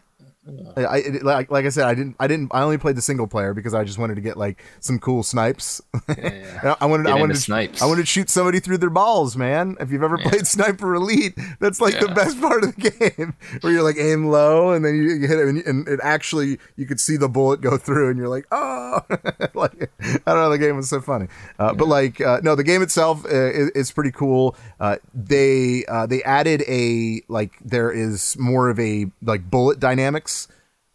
I, 0.75 0.81
I 0.83 0.97
it- 0.97 1.23
like 1.23 1.49
like 1.49 1.65
I 1.65 1.69
said, 1.69 1.85
I 1.85 1.93
didn't 1.95 2.15
I 2.19 2.27
didn't 2.27 2.51
I 2.53 2.61
only 2.63 2.77
played 2.77 2.97
the 2.97 3.01
single 3.01 3.27
player 3.27 3.53
because 3.53 3.73
I 3.73 3.83
just 3.85 3.97
wanted 3.97 4.15
to 4.15 4.21
get 4.21 4.35
like 4.35 4.61
some 4.81 4.99
cool 4.99 5.23
snipes. 5.23 5.81
I 6.09 6.75
I 6.81 6.85
wanted 6.85 7.05
Get 7.05 7.15
I 7.15 7.19
wanted 7.19 7.35
to, 7.35 7.39
snipes. 7.39 7.81
I 7.81 7.85
wanted 7.85 8.01
to 8.01 8.07
shoot 8.07 8.29
somebody 8.29 8.59
through 8.59 8.79
their 8.79 8.89
balls, 8.89 9.37
man. 9.37 9.77
If 9.79 9.89
you've 9.91 10.03
ever 10.03 10.17
played 10.17 10.45
Sniper 10.45 10.95
Elite, 10.95 11.37
that's 11.59 11.79
like 11.79 11.99
the 11.99 12.09
best 12.09 12.41
part 12.41 12.63
of 12.65 12.75
the 12.75 12.89
game, 13.17 13.35
where 13.61 13.71
you're 13.71 13.83
like 13.83 13.97
aim 13.97 14.25
low 14.27 14.71
and 14.71 14.83
then 14.83 14.95
you, 14.95 15.03
you 15.13 15.27
hit 15.27 15.39
it, 15.39 15.47
and, 15.47 15.63
and 15.65 15.87
it 15.87 15.99
actually 16.03 16.59
you 16.75 16.85
could 16.85 16.99
see 16.99 17.15
the 17.15 17.29
bullet 17.29 17.61
go 17.61 17.77
through, 17.77 18.09
and 18.09 18.17
you're 18.17 18.27
like, 18.27 18.45
oh, 18.51 18.99
like 19.53 19.91
I 20.01 20.19
don't 20.25 20.35
know, 20.43 20.49
the 20.49 20.57
game 20.57 20.75
was 20.75 20.89
so 20.89 20.99
funny. 20.99 21.27
Uh, 21.57 21.73
But 21.73 21.87
like, 21.87 22.19
uh, 22.19 22.41
no, 22.43 22.55
the 22.55 22.63
game 22.65 22.81
itself 22.81 23.23
uh, 23.25 23.29
is, 23.29 23.69
is 23.69 23.91
pretty 23.91 24.11
cool. 24.11 24.57
Uh, 24.79 24.97
they 25.13 25.85
uh, 25.85 26.05
they 26.05 26.21
added 26.23 26.63
a 26.67 27.21
like 27.29 27.51
there 27.63 27.91
is 27.91 28.37
more 28.37 28.69
of 28.69 28.77
a 28.77 29.05
like 29.21 29.49
bullet 29.49 29.79
dynamics. 29.79 30.32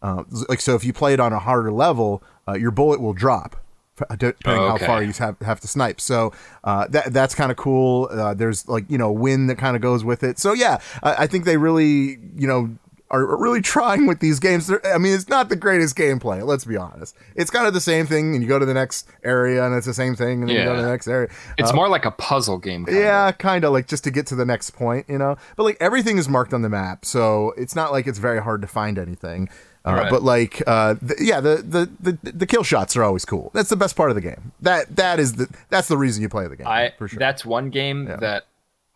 Uh, 0.01 0.23
like 0.47 0.61
so, 0.61 0.75
if 0.75 0.83
you 0.83 0.93
play 0.93 1.13
it 1.13 1.19
on 1.19 1.33
a 1.33 1.39
harder 1.39 1.71
level, 1.71 2.23
uh, 2.47 2.53
your 2.53 2.71
bullet 2.71 3.01
will 3.01 3.13
drop 3.13 3.55
depending 4.17 4.63
Oh, 4.63 4.69
how 4.69 4.77
far 4.77 5.03
you 5.03 5.11
have 5.13 5.37
have 5.41 5.59
to 5.59 5.67
snipe. 5.67 5.99
So 5.99 6.31
uh, 6.63 6.87
that 6.87 7.11
that's 7.11 7.35
kind 7.35 7.51
of 7.51 7.57
cool. 7.57 8.07
Uh, 8.09 8.33
there's 8.33 8.65
like 8.69 8.85
you 8.89 8.97
know 8.97 9.11
wind 9.11 9.49
that 9.49 9.57
kind 9.57 9.75
of 9.75 9.81
goes 9.81 10.05
with 10.05 10.23
it. 10.23 10.39
So 10.39 10.53
yeah, 10.53 10.79
I, 11.03 11.23
I 11.23 11.27
think 11.27 11.43
they 11.43 11.57
really 11.57 12.17
you 12.37 12.47
know 12.47 12.69
are 13.11 13.25
really 13.37 13.59
trying 13.59 14.05
with 14.05 14.19
these 14.19 14.39
games. 14.39 14.71
I 14.85 14.99
mean, 14.99 15.13
it's 15.13 15.27
not 15.27 15.49
the 15.49 15.55
greatest 15.57 15.97
gameplay. 15.97 16.45
Let's 16.45 16.63
be 16.63 16.77
honest. 16.77 17.15
It's 17.35 17.49
kind 17.51 17.67
of 17.67 17.73
the 17.73 17.81
same 17.81 18.05
thing, 18.05 18.35
and 18.35 18.41
you 18.43 18.47
go 18.47 18.59
to 18.59 18.65
the 18.67 18.73
next 18.73 19.09
area, 19.23 19.65
and 19.65 19.75
it's 19.75 19.87
the 19.87 19.93
same 19.95 20.15
thing, 20.15 20.41
and 20.41 20.49
then 20.49 20.55
you 20.55 20.63
go 20.63 20.75
to 20.75 20.81
the 20.81 20.87
next 20.87 21.07
area. 21.09 21.27
it's 21.57 21.71
Uh, 21.71 21.75
more 21.75 21.89
like 21.89 22.05
a 22.05 22.11
puzzle 22.11 22.57
game. 22.59 22.85
kinda. 22.85 23.01
yeah, 23.01 23.31
kind 23.33 23.65
of 23.65 23.73
like 23.73 23.87
just 23.87 24.03
to 24.05 24.11
get 24.11 24.27
to 24.27 24.35
the 24.35 24.45
next 24.45 24.69
point, 24.71 25.07
you 25.09 25.17
know. 25.17 25.35
But 25.57 25.63
like 25.63 25.77
everything 25.81 26.17
is 26.19 26.29
marked 26.29 26.53
on 26.53 26.61
the 26.61 26.69
map, 26.69 27.03
so 27.03 27.53
it's 27.57 27.75
not 27.75 27.91
like 27.91 28.05
it's 28.07 28.19
very 28.19 28.41
hard 28.41 28.61
to 28.61 28.67
find 28.67 28.97
anything. 28.99 29.49
Uh, 29.89 30.01
Right. 30.01 30.09
But 30.11 30.23
like, 30.23 30.61
uh, 30.67 30.95
the, 31.01 31.15
yeah, 31.19 31.39
the, 31.39 31.57
the 31.57 31.89
the 31.99 32.31
the 32.31 32.45
kill 32.45 32.63
shots 32.63 32.95
are 32.95 33.03
always 33.03 33.25
cool. 33.25 33.51
That's 33.53 33.69
the 33.69 33.75
best 33.75 33.95
part 33.95 34.09
of 34.11 34.15
the 34.15 34.21
game. 34.21 34.51
That 34.61 34.95
that 34.95 35.19
is 35.19 35.33
the 35.33 35.49
that's 35.69 35.87
the 35.87 35.97
reason 35.97 36.21
you 36.21 36.29
play 36.29 36.47
the 36.47 36.55
game. 36.55 36.67
I 36.67 36.93
for 36.97 37.07
sure. 37.07 37.19
that's 37.19 37.45
one 37.45 37.69
game 37.69 38.05
that 38.05 38.45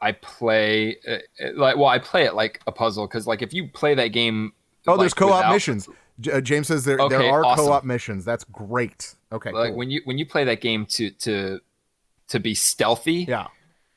I 0.01 0.12
play 0.13 0.97
uh, 1.08 1.13
uh, 1.43 1.49
like 1.56 1.77
well 1.77 1.88
I 1.88 1.99
play 1.99 2.25
it 2.25 2.34
like 2.36 2.62
a 2.67 2.71
puzzle 2.71 3.08
because 3.08 3.25
like 3.27 3.41
if 3.41 3.53
you 3.53 3.67
play 3.67 3.95
that 3.95 4.08
game 4.08 4.53
oh, 4.88 4.97
there's 4.97 5.13
co-op 5.13 5.38
without- 5.38 5.53
missions. 5.53 5.89
J- 6.19 6.34
uh, 6.34 6.41
James 6.41 6.67
says 6.67 6.86
there 6.86 6.97
there 7.10 7.23
are 7.23 7.43
awesome. 7.43 7.65
co-op 7.65 7.84
missions. 7.84 8.23
That's 8.23 8.43
great. 8.43 9.15
Okay, 9.32 9.51
like 9.51 9.69
cool. 9.69 9.77
when 9.77 9.89
you 9.89 10.01
when 10.06 10.17
you 10.17 10.25
play 10.25 10.43
that 10.43 10.62
game 10.62 10.86
to 10.88 11.10
to 11.10 11.60
to 12.27 12.39
be 12.39 12.53
stealthy 12.53 13.25
yeah, 13.27 13.47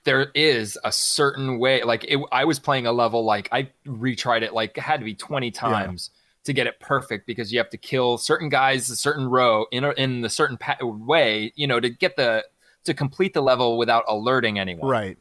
there 0.04 0.30
is 0.34 0.78
a 0.84 0.92
certain 0.92 1.58
way 1.58 1.82
like 1.82 2.04
it, 2.04 2.18
i 2.32 2.44
was 2.44 2.58
playing 2.58 2.86
a 2.86 2.92
level 2.92 3.24
like 3.24 3.48
i 3.52 3.68
retried 3.86 4.42
it 4.42 4.52
like 4.52 4.76
it 4.76 4.80
had 4.80 5.00
to 5.00 5.04
be 5.04 5.14
20 5.14 5.50
times 5.50 6.10
to 6.46 6.52
get 6.52 6.66
it 6.66 6.80
perfect 6.80 7.26
because 7.26 7.52
you 7.52 7.58
have 7.58 7.70
to 7.70 7.76
kill 7.76 8.18
certain 8.18 8.48
guys 8.48 8.88
a 8.90 8.96
certain 8.96 9.26
row 9.28 9.66
in 9.70 9.84
a, 9.84 9.90
in 9.92 10.20
the 10.20 10.28
certain 10.28 10.56
pa- 10.56 10.78
way 10.82 11.52
you 11.56 11.66
know 11.66 11.78
to 11.78 11.90
get 11.90 12.16
the 12.16 12.44
to 12.84 12.94
complete 12.94 13.34
the 13.34 13.42
level 13.42 13.78
without 13.78 14.04
alerting 14.08 14.58
anyone 14.58 14.88
right. 14.88 15.18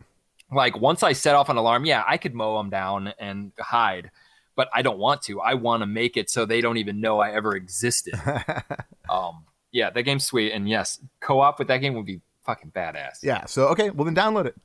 like 0.51 0.79
once 0.79 1.03
i 1.03 1.11
set 1.11 1.35
off 1.35 1.49
an 1.49 1.57
alarm 1.57 1.85
yeah 1.85 2.03
i 2.07 2.17
could 2.17 2.33
mow 2.33 2.57
them 2.57 2.69
down 2.69 3.13
and 3.19 3.51
hide 3.59 4.11
but 4.55 4.69
i 4.73 4.81
don't 4.81 4.99
want 4.99 5.21
to 5.21 5.41
i 5.41 5.53
want 5.53 5.81
to 5.81 5.87
make 5.87 6.15
it 6.17 6.29
so 6.29 6.45
they 6.45 6.61
don't 6.61 6.77
even 6.77 7.01
know 7.01 7.19
i 7.19 7.31
ever 7.31 7.55
existed 7.55 8.13
um 9.09 9.43
yeah 9.71 9.89
that 9.89 10.03
game's 10.03 10.23
sweet 10.23 10.51
and 10.51 10.69
yes 10.69 10.99
co-op 11.19 11.59
with 11.59 11.67
that 11.67 11.77
game 11.77 11.93
would 11.93 12.05
be 12.05 12.21
fucking 12.45 12.71
badass 12.71 13.23
Yeah. 13.23 13.45
So 13.45 13.67
okay, 13.69 13.89
well 13.89 14.05
then 14.05 14.15
download 14.15 14.45
it. 14.45 14.55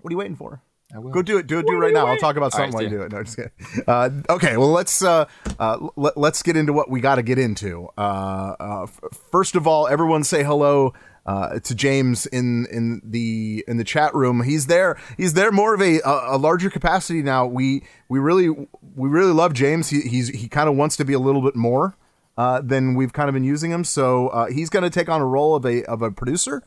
What 0.00 0.10
are 0.10 0.12
you 0.12 0.18
waiting 0.18 0.36
for? 0.36 0.60
I 0.94 0.98
will. 0.98 1.10
Go 1.10 1.22
do 1.22 1.38
it. 1.38 1.46
Do 1.46 1.58
it. 1.58 1.66
Do 1.66 1.74
it 1.74 1.78
right 1.78 1.92
now. 1.92 2.06
I'll 2.06 2.16
talk 2.16 2.36
about 2.36 2.54
All 2.54 2.60
right, 2.60 2.72
something 2.72 2.74
while 2.74 2.82
you 2.82 2.90
do 2.90 3.02
it. 3.02 3.12
No, 3.12 3.22
just 3.22 3.36
kidding. 3.36 3.52
Uh, 3.86 4.10
okay. 4.30 4.56
Well, 4.56 4.70
let's 4.70 5.02
uh, 5.02 5.26
uh, 5.58 5.88
let, 5.96 6.16
let's 6.16 6.42
get 6.42 6.56
into 6.56 6.72
what 6.72 6.90
we 6.90 7.00
got 7.00 7.16
to 7.16 7.22
get 7.22 7.38
into. 7.38 7.88
Uh, 7.98 8.54
uh, 8.60 8.82
f- 8.84 9.00
first 9.32 9.56
of 9.56 9.66
all, 9.66 9.88
everyone 9.88 10.24
say 10.24 10.44
hello. 10.44 10.92
Uh, 11.24 11.58
to 11.58 11.74
James 11.74 12.26
in 12.26 12.66
in 12.70 13.02
the 13.02 13.64
in 13.66 13.78
the 13.78 13.84
chat 13.84 14.14
room, 14.14 14.44
he's 14.44 14.66
there. 14.66 14.96
He's 15.16 15.34
there 15.34 15.50
more 15.50 15.74
of 15.74 15.80
a 15.80 15.98
a, 16.02 16.36
a 16.36 16.38
larger 16.38 16.70
capacity 16.70 17.20
now. 17.20 17.46
We 17.46 17.82
we 18.08 18.20
really 18.20 18.48
we 18.48 19.08
really 19.08 19.32
love 19.32 19.52
James. 19.52 19.90
He 19.90 20.02
he's 20.02 20.28
he 20.28 20.46
kind 20.48 20.68
of 20.68 20.76
wants 20.76 20.96
to 20.98 21.04
be 21.04 21.14
a 21.14 21.18
little 21.18 21.42
bit 21.42 21.56
more 21.56 21.96
uh, 22.38 22.60
than 22.60 22.94
we've 22.94 23.12
kind 23.12 23.28
of 23.28 23.32
been 23.32 23.42
using 23.42 23.72
him. 23.72 23.82
So 23.82 24.28
uh, 24.28 24.46
he's 24.46 24.70
going 24.70 24.84
to 24.84 24.90
take 24.90 25.08
on 25.08 25.20
a 25.20 25.26
role 25.26 25.56
of 25.56 25.66
a 25.66 25.82
of 25.86 26.00
a 26.00 26.12
producer 26.12 26.62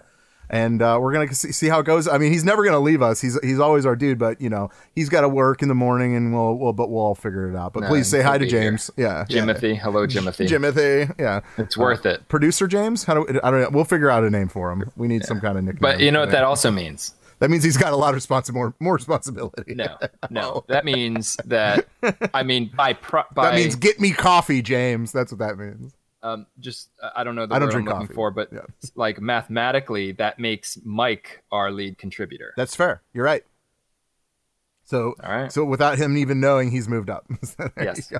and 0.49 0.81
uh, 0.81 0.97
we're 1.01 1.13
gonna 1.13 1.33
see, 1.33 1.51
see 1.51 1.67
how 1.67 1.79
it 1.79 1.85
goes. 1.85 2.07
I 2.07 2.17
mean, 2.17 2.31
he's 2.31 2.43
never 2.43 2.63
gonna 2.65 2.79
leave 2.79 3.01
us. 3.01 3.21
He's 3.21 3.39
he's 3.41 3.59
always 3.59 3.85
our 3.85 3.95
dude, 3.95 4.17
but 4.19 4.39
you 4.41 4.49
know, 4.49 4.69
he's 4.95 5.09
got 5.09 5.21
to 5.21 5.29
work 5.29 5.61
in 5.61 5.67
the 5.67 5.75
morning, 5.75 6.15
and 6.15 6.33
we'll, 6.33 6.55
we'll 6.55 6.73
but 6.73 6.89
we'll 6.89 7.03
all 7.03 7.15
figure 7.15 7.49
it 7.49 7.55
out. 7.55 7.73
But 7.73 7.81
Nah, 7.81 7.87
please 7.89 8.07
say 8.07 8.21
hi 8.21 8.37
to 8.37 8.45
be 8.45 8.49
here. 8.51 8.61
James. 8.61 8.91
Yeah, 8.97 9.25
Jimothy. 9.29 9.77
Hello, 9.77 10.07
Jimothy. 10.07 10.47
Jimothy. 10.47 11.13
Yeah, 11.19 11.41
It's 11.57 11.77
worth 11.77 12.05
it. 12.05 12.27
Producer 12.29 12.67
James. 12.67 13.03
How 13.03 13.13
do 13.15 13.39
I 13.43 13.51
don't 13.51 13.61
know. 13.61 13.69
We'll 13.71 13.85
figure 13.85 14.09
out 14.09 14.23
a 14.23 14.29
name 14.29 14.47
for 14.47 14.71
him. 14.71 14.91
We 14.95 15.07
need 15.07 15.23
some 15.25 15.39
kind 15.39 15.57
of 15.57 15.63
nickname. 15.63 15.81
But 15.81 15.99
you 15.99 16.11
know 16.11 16.21
what 16.21 16.31
that 16.31 16.43
also 16.43 16.71
means? 16.71 17.15
That 17.39 17.49
means 17.49 17.63
he's 17.63 17.77
got 17.77 17.93
a 17.93 17.95
lot 17.95 18.13
of 18.13 18.19
responsi- 18.21 18.51
more 18.53 18.73
more 18.81 18.95
responsibility. 18.95 19.73
No, 19.73 19.97
no. 20.29 20.65
That 20.67 20.83
means 20.83 21.37
that 21.45 21.87
I 22.33 22.43
mean 22.43 22.69
by 22.75 22.93
pro, 22.93 23.23
by 23.33 23.51
that 23.51 23.55
means 23.55 23.75
get 23.77 23.99
me 23.99 24.11
coffee, 24.11 24.61
James. 24.61 25.11
That's 25.13 25.31
what 25.31 25.39
that 25.39 25.57
means. 25.57 25.93
Um, 26.23 26.45
just 26.59 26.89
I 27.15 27.23
don't 27.23 27.35
know 27.35 27.45
the 27.45 27.55
I 27.55 27.59
don't 27.59 27.67
word 27.69 27.75
I'm 27.75 27.83
drink 27.83 27.87
looking 27.89 28.07
coffee. 28.07 28.13
for, 28.15 28.31
but 28.31 28.49
Yeah. 28.51 28.61
like 28.95 29.21
mathematically, 29.21 30.11
that 30.13 30.39
makes 30.39 30.77
Mike 30.83 31.43
our 31.51 31.71
lead 31.71 31.97
contributor. 31.97 32.53
That's 32.57 32.75
fair. 32.75 33.01
You're 33.13 33.25
right. 33.25 33.43
So, 34.85 35.13
right. 35.21 35.51
so 35.51 35.63
without 35.63 35.99
him 35.99 36.17
even 36.17 36.39
knowing, 36.39 36.71
he's 36.71 36.87
moved 36.89 37.11
up. 37.11 37.23
You 37.29 37.69
Yes. 37.77 38.11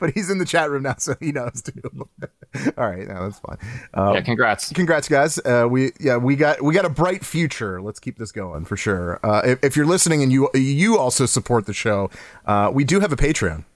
But 0.00 0.12
he's 0.14 0.30
in 0.30 0.38
the 0.38 0.46
chat 0.46 0.70
room 0.70 0.84
now, 0.84 0.94
so 0.96 1.14
he 1.20 1.32
knows 1.32 1.60
too. 1.60 1.82
All 2.78 2.88
right, 2.90 3.06
no, 3.06 3.24
that's 3.28 3.40
fine. 3.40 3.58
Um, 3.92 4.14
yeah, 4.14 4.20
congrats. 4.22 4.70
congrats, 4.72 5.06
guys. 5.06 5.38
Uh, 5.44 5.66
we 5.70 5.92
yeah 6.00 6.16
we 6.16 6.34
got 6.34 6.62
we 6.62 6.72
got 6.72 6.86
a 6.86 6.88
bright 6.88 7.26
future. 7.26 7.82
Let's 7.82 8.00
keep 8.00 8.16
this 8.16 8.32
going 8.32 8.64
for 8.64 8.74
sure. 8.76 9.20
Uh, 9.22 9.42
if, 9.44 9.62
if 9.62 9.76
you're 9.76 9.84
listening 9.84 10.22
and 10.22 10.32
you 10.32 10.48
you 10.54 10.96
also 10.98 11.26
support 11.26 11.66
the 11.66 11.74
show, 11.74 12.08
uh, 12.46 12.70
we 12.72 12.84
do 12.84 13.00
have 13.00 13.12
a 13.12 13.16
Patreon. 13.16 13.66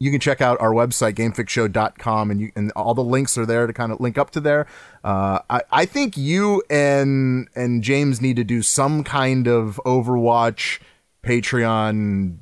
You 0.00 0.10
can 0.10 0.20
check 0.20 0.40
out 0.40 0.60
our 0.60 0.72
website 0.72 1.14
gamefixshow.com 1.14 2.30
and 2.30 2.40
you 2.40 2.52
and 2.56 2.72
all 2.72 2.94
the 2.94 3.04
links 3.04 3.38
are 3.38 3.46
there 3.46 3.66
to 3.66 3.72
kind 3.72 3.92
of 3.92 4.00
link 4.00 4.18
up 4.18 4.30
to 4.32 4.40
there. 4.40 4.66
Uh, 5.04 5.38
I, 5.48 5.62
I 5.70 5.84
think 5.86 6.16
you 6.16 6.62
and 6.68 7.48
and 7.54 7.82
James 7.82 8.20
need 8.20 8.36
to 8.36 8.44
do 8.44 8.60
some 8.60 9.04
kind 9.04 9.46
of 9.46 9.80
Overwatch 9.86 10.80
Patreon 11.24 12.38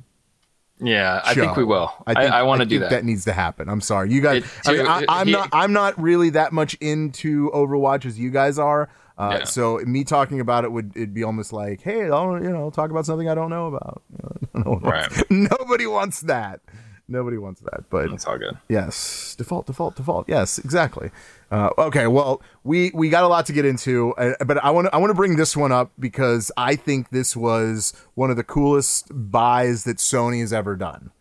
Yeah, 0.79 1.21
I 1.23 1.33
think 1.33 1.55
we 1.55 1.63
will. 1.63 1.91
I, 2.05 2.13
think- 2.13 2.33
I, 2.33 2.43
want 2.43 2.59
to 2.61 2.65
do 2.65 2.79
that. 2.79 2.89
That 2.89 3.05
needs 3.05 3.25
to 3.25 3.33
happen. 3.33 3.69
I'm 3.69 3.81
sorry, 3.81 4.11
you 4.11 4.21
guys. 4.21 4.43
It- 4.43 4.49
I 4.65 4.71
mean, 4.73 4.87
I, 4.87 5.05
i'm 5.07 5.27
he- 5.27 5.33
not. 5.33 5.49
I'm 5.53 5.73
not 5.73 6.01
really 6.01 6.31
that 6.31 6.51
much 6.53 6.73
into 6.75 7.49
Overwatch 7.51 8.05
as 8.05 8.19
you 8.19 8.29
guys 8.31 8.59
are. 8.59 8.89
Uh, 9.17 9.37
Yeah. 9.39 9.43
So 9.45 9.77
me 9.85 10.03
talking 10.03 10.39
about 10.39 10.63
it 10.63 10.71
would 10.71 10.91
it'd 10.95 11.13
be 11.13 11.23
almost 11.23 11.53
like, 11.53 11.81
hey, 11.81 12.09
I'll 12.09 12.41
you 12.41 12.49
know 12.49 12.69
talk 12.71 12.89
about 12.91 13.05
something 13.05 13.29
I 13.29 13.35
don't 13.35 13.49
know 13.49 13.67
about. 13.67 14.01
Right. 14.55 15.09
Nobody 15.31 15.87
wants 15.87 16.21
that. 16.21 16.61
Nobody 17.07 17.37
wants 17.37 17.61
that. 17.61 17.89
But 17.89 18.09
That's 18.09 18.25
all 18.25 18.37
good. 18.37 18.57
Yes, 18.69 19.35
default, 19.37 19.65
default, 19.67 19.95
default. 19.95 20.29
Yes, 20.29 20.57
exactly. 20.57 21.11
Uh, 21.51 21.69
okay, 21.77 22.07
well, 22.07 22.41
we 22.63 22.91
we 22.93 23.09
got 23.09 23.23
a 23.23 23.27
lot 23.27 23.45
to 23.47 23.53
get 23.53 23.65
into, 23.65 24.13
uh, 24.15 24.33
but 24.45 24.63
I 24.63 24.71
want 24.71 24.87
to 24.87 24.95
I 24.95 24.97
want 24.97 25.11
to 25.11 25.15
bring 25.15 25.35
this 25.35 25.55
one 25.55 25.71
up 25.71 25.91
because 25.99 26.51
I 26.57 26.75
think 26.75 27.09
this 27.09 27.35
was 27.35 27.93
one 28.15 28.31
of 28.31 28.37
the 28.37 28.43
coolest 28.43 29.07
buys 29.11 29.83
that 29.83 29.97
Sony 29.97 30.39
has 30.41 30.53
ever 30.53 30.75
done. 30.75 31.11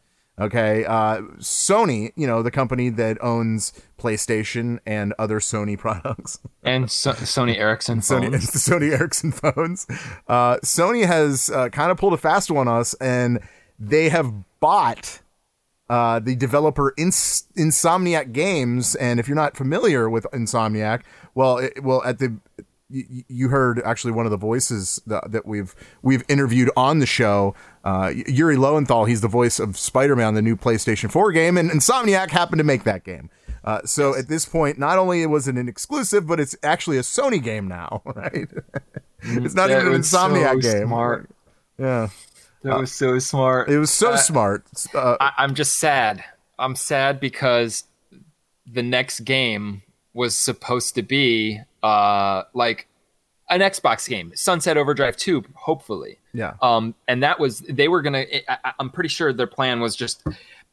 Okay, 0.41 0.85
uh, 0.87 1.21
Sony, 1.39 2.13
you 2.17 2.27
know, 2.27 2.43
the 2.43 2.51
company 2.51 2.89
that 2.89 3.23
owns 3.23 3.73
PlayStation 3.99 4.79
and 4.87 5.13
other 5.19 5.41
Sony 5.41 5.79
products. 5.79 6.39
And 6.63 6.91
so, 6.91 7.13
Sony 7.13 7.59
Ericsson 7.59 7.99
Sony, 8.01 8.31
phones. 8.31 8.45
it's 8.45 8.53
the 8.67 8.73
Sony 8.73 8.93
Ericsson 8.99 9.33
phones. 9.33 9.87
Uh, 10.27 10.57
Sony 10.65 11.07
has 11.07 11.51
uh, 11.51 11.69
kind 11.69 11.91
of 11.91 11.99
pulled 11.99 12.15
a 12.15 12.17
fast 12.17 12.51
one 12.51 12.67
on 12.67 12.81
us, 12.81 12.95
and 12.95 13.41
they 13.79 14.09
have 14.09 14.33
bought 14.61 15.21
uh, 15.93 16.19
the 16.21 16.35
developer 16.35 16.95
Ins- 16.97 17.47
Insomniac 17.55 18.33
Games. 18.33 18.95
And 18.95 19.21
if 19.21 19.29
you're 19.29 19.37
not 19.37 19.59
familiar 19.59 20.09
with 20.09 20.27
Insomniac, 20.33 21.03
well, 21.35 21.59
it, 21.59 21.85
well, 21.85 22.03
at 22.03 22.19
the 22.19 22.39
you, 22.89 23.25
you 23.29 23.49
heard 23.51 23.79
actually 23.85 24.13
one 24.13 24.25
of 24.25 24.31
the 24.31 24.39
voices 24.39 25.03
that, 25.07 25.33
that 25.33 25.45
we've 25.45 25.75
we've 26.01 26.25
interviewed 26.31 26.71
on 26.79 27.01
the 27.01 27.05
show, 27.05 27.55
uh, 27.85 28.11
Yuri 28.27 28.57
Lowenthal. 28.57 29.05
He's 29.05 29.21
the 29.21 29.29
voice 29.29 29.61
of 29.61 29.77
Spider-Man, 29.77 30.33
the 30.33 30.41
new 30.41 30.57
PlayStation 30.57 31.11
4 31.11 31.31
game, 31.33 31.59
and 31.59 31.71
Insomniac 31.71 32.31
happened 32.31 32.61
to 32.61 32.65
make 32.65 32.85
that 32.85 33.05
game. 33.05 33.29
Uh, 33.63 33.83
so 33.85 34.17
at 34.17 34.29
this 34.29 34.47
point, 34.47 34.79
not 34.79 34.97
only 34.97 35.27
was 35.27 35.47
it 35.47 35.57
an 35.57 35.69
exclusive, 35.69 36.27
but 36.27 36.41
it's 36.41 36.57
actually 36.63 36.97
a 36.97 37.03
Sony 37.03 37.43
game 37.43 37.69
now, 37.69 38.01
right? 38.17 38.49
it's 39.21 39.55
not 39.55 39.71
even 39.71 39.89
an 39.89 39.93
was 39.93 40.09
so 40.09 40.17
Insomniac 40.17 40.63
game. 40.63 40.87
smart. 40.87 41.29
Yeah, 41.79 42.09
That 42.63 42.79
was 42.79 42.93
so 42.93 43.19
smart. 43.19 43.69
it 43.69 43.79
was 43.79 43.91
so 43.91 44.13
Uh, 44.13 44.17
smart. 44.17 44.65
Uh, 44.95 45.17
I, 45.21 45.33
I'm 45.39 45.55
just 45.55 45.79
sad. 45.79 46.23
I'm 46.59 46.77
sad 46.77 47.19
because 47.21 47.85
the 48.67 48.83
next 48.83 49.21
game 49.21 49.83
was 50.15 50.37
supposed 50.37 50.95
to 50.95 51.03
be 51.03 51.61
uh 51.83 52.43
like 52.55 52.87
an 53.51 53.61
Xbox 53.61 54.09
game, 54.09 54.33
Sunset 54.35 54.77
Overdrive 54.79 55.17
2, 55.17 55.45
hopefully. 55.55 56.19
yeah, 56.33 56.55
Um, 56.63 56.95
and 57.09 57.23
that 57.23 57.39
was 57.41 57.61
they 57.61 57.89
were 57.89 58.01
gonna. 58.01 58.25
I, 58.49 58.59
I- 58.65 58.73
I'm 58.79 58.89
pretty 58.91 59.09
sure 59.09 59.33
their 59.33 59.47
plan 59.47 59.81
was 59.81 59.95
just 59.97 60.23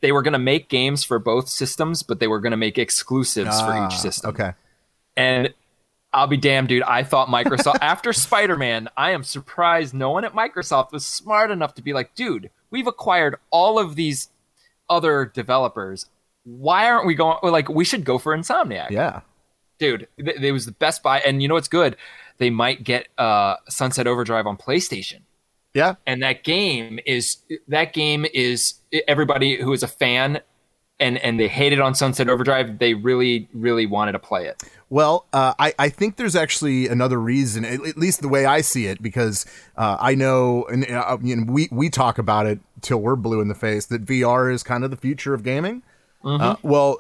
they 0.01 0.11
were 0.11 0.21
gonna 0.21 0.39
make 0.39 0.69
games 0.69 1.03
for 1.03 1.19
both 1.19 1.49
systems, 1.49 2.03
but 2.03 2.19
they 2.19 2.27
were 2.27 2.39
gonna 2.39 2.55
make 2.57 2.77
exclusives 2.77 3.59
for 3.59 3.71
Ah, 3.73 3.87
each 3.87 3.97
system. 3.97 4.29
Okay. 4.29 4.51
And 5.17 5.53
I'll 6.11 6.27
be 6.27 6.37
damned, 6.37 6.69
dude. 6.69 6.83
I 6.83 7.03
thought 7.03 7.27
Microsoft 7.27 7.77
after 7.81 8.13
Spider 8.13 8.57
Man. 8.57 8.89
I 8.97 9.11
am 9.11 9.23
surprised 9.23 9.93
no 9.93 10.09
one 10.11 10.25
at 10.25 10.33
Microsoft 10.33 10.91
was 10.91 11.05
smart 11.05 11.51
enough 11.51 11.75
to 11.75 11.81
be 11.83 11.93
like, 11.93 12.15
dude, 12.15 12.49
we've 12.71 12.87
acquired 12.87 13.35
all 13.51 13.77
of 13.77 13.95
these 13.95 14.29
other 14.89 15.25
developers. 15.25 16.07
Why 16.45 16.89
aren't 16.89 17.05
we 17.05 17.13
going? 17.13 17.37
Like, 17.43 17.69
we 17.69 17.85
should 17.85 18.03
go 18.05 18.17
for 18.17 18.35
Insomniac 18.35 18.89
Yeah. 18.89 19.21
dude 19.77 20.07
th- 20.17 20.37
it 20.41 20.51
was 20.51 20.65
the 20.65 20.71
best 20.71 21.03
buy 21.03 21.19
and 21.19 21.41
you 21.41 21.47
know 21.47 21.53
what's 21.53 21.67
good 21.67 21.95
they 22.37 22.49
might 22.49 22.83
get 22.83 23.07
uh 23.17 23.55
sunset 23.69 24.07
overdrive 24.07 24.47
on 24.47 24.57
playstation 24.57 25.21
Yeah. 25.73 25.95
and 26.07 26.23
that 26.23 26.43
game 26.43 26.99
is 27.05 27.37
that 27.67 27.93
game 27.93 28.25
is 28.33 28.75
everybody 29.07 29.61
who 29.61 29.71
is 29.73 29.83
a 29.83 29.87
fan 29.87 30.41
and 30.99 31.17
and 31.19 31.39
they 31.39 31.47
hated 31.47 31.79
on 31.79 31.95
sunset 31.95 32.29
overdrive 32.29 32.79
they 32.79 32.93
really 32.93 33.47
really 33.53 33.85
wanted 33.85 34.13
to 34.13 34.19
play 34.19 34.45
it 34.45 34.63
Well, 34.91 35.27
uh, 35.33 35.53
I, 35.59 35.73
I 35.77 35.89
think 35.89 36.15
there's 36.15 36.35
actually 36.35 36.87
another 36.87 37.19
reason, 37.19 37.63
at, 37.63 37.85
at 37.85 37.95
least 37.95 38.21
the 38.21 38.27
way 38.27 38.45
I 38.45 38.61
see 38.61 38.87
it, 38.87 39.03
because 39.03 39.45
uh, 39.77 39.97
I 39.99 40.15
know, 40.15 40.65
and 40.65 40.89
uh, 40.89 41.17
we, 41.21 41.69
we 41.71 41.91
talk 41.91 42.17
about 42.17 42.47
it 42.47 42.59
till 42.81 42.97
we're 42.97 43.15
blue 43.15 43.39
in 43.39 43.49
the 43.49 43.55
face, 43.55 43.85
that 43.87 44.03
VR 44.03 44.51
is 44.51 44.63
kind 44.63 44.83
of 44.83 44.89
the 44.89 44.97
future 44.97 45.35
of 45.35 45.43
gaming. 45.43 45.83
Uh, 46.23 46.55
well, 46.63 46.97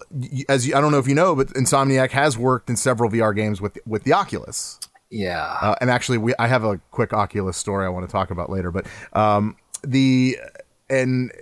as 0.47 0.65
you, 0.65 0.75
I 0.75 0.81
don't 0.81 0.91
know 0.91 0.99
if 0.99 1.07
you 1.07 1.15
know, 1.15 1.35
but 1.35 1.47
Insomniac 1.49 2.11
has 2.11 2.37
worked 2.37 2.69
in 2.69 2.77
several 2.77 3.09
VR 3.09 3.35
games 3.35 3.59
with 3.59 3.77
with 3.85 4.03
the 4.03 4.13
Oculus. 4.13 4.79
yeah 5.09 5.57
Uh, 5.61 5.75
and 5.81 5.89
actually, 5.89 6.17
we 6.17 6.33
I 6.39 6.47
have 6.47 6.63
a 6.63 6.77
quick 6.91 7.11
Oculus 7.11 7.57
story 7.57 7.85
I 7.85 7.89
want 7.89 8.07
to 8.07 8.11
talk 8.11 8.31
about 8.31 8.49
later. 8.49 8.71
But 8.71 8.87
um, 9.11 9.57
the 9.83 10.37
and 10.89 11.33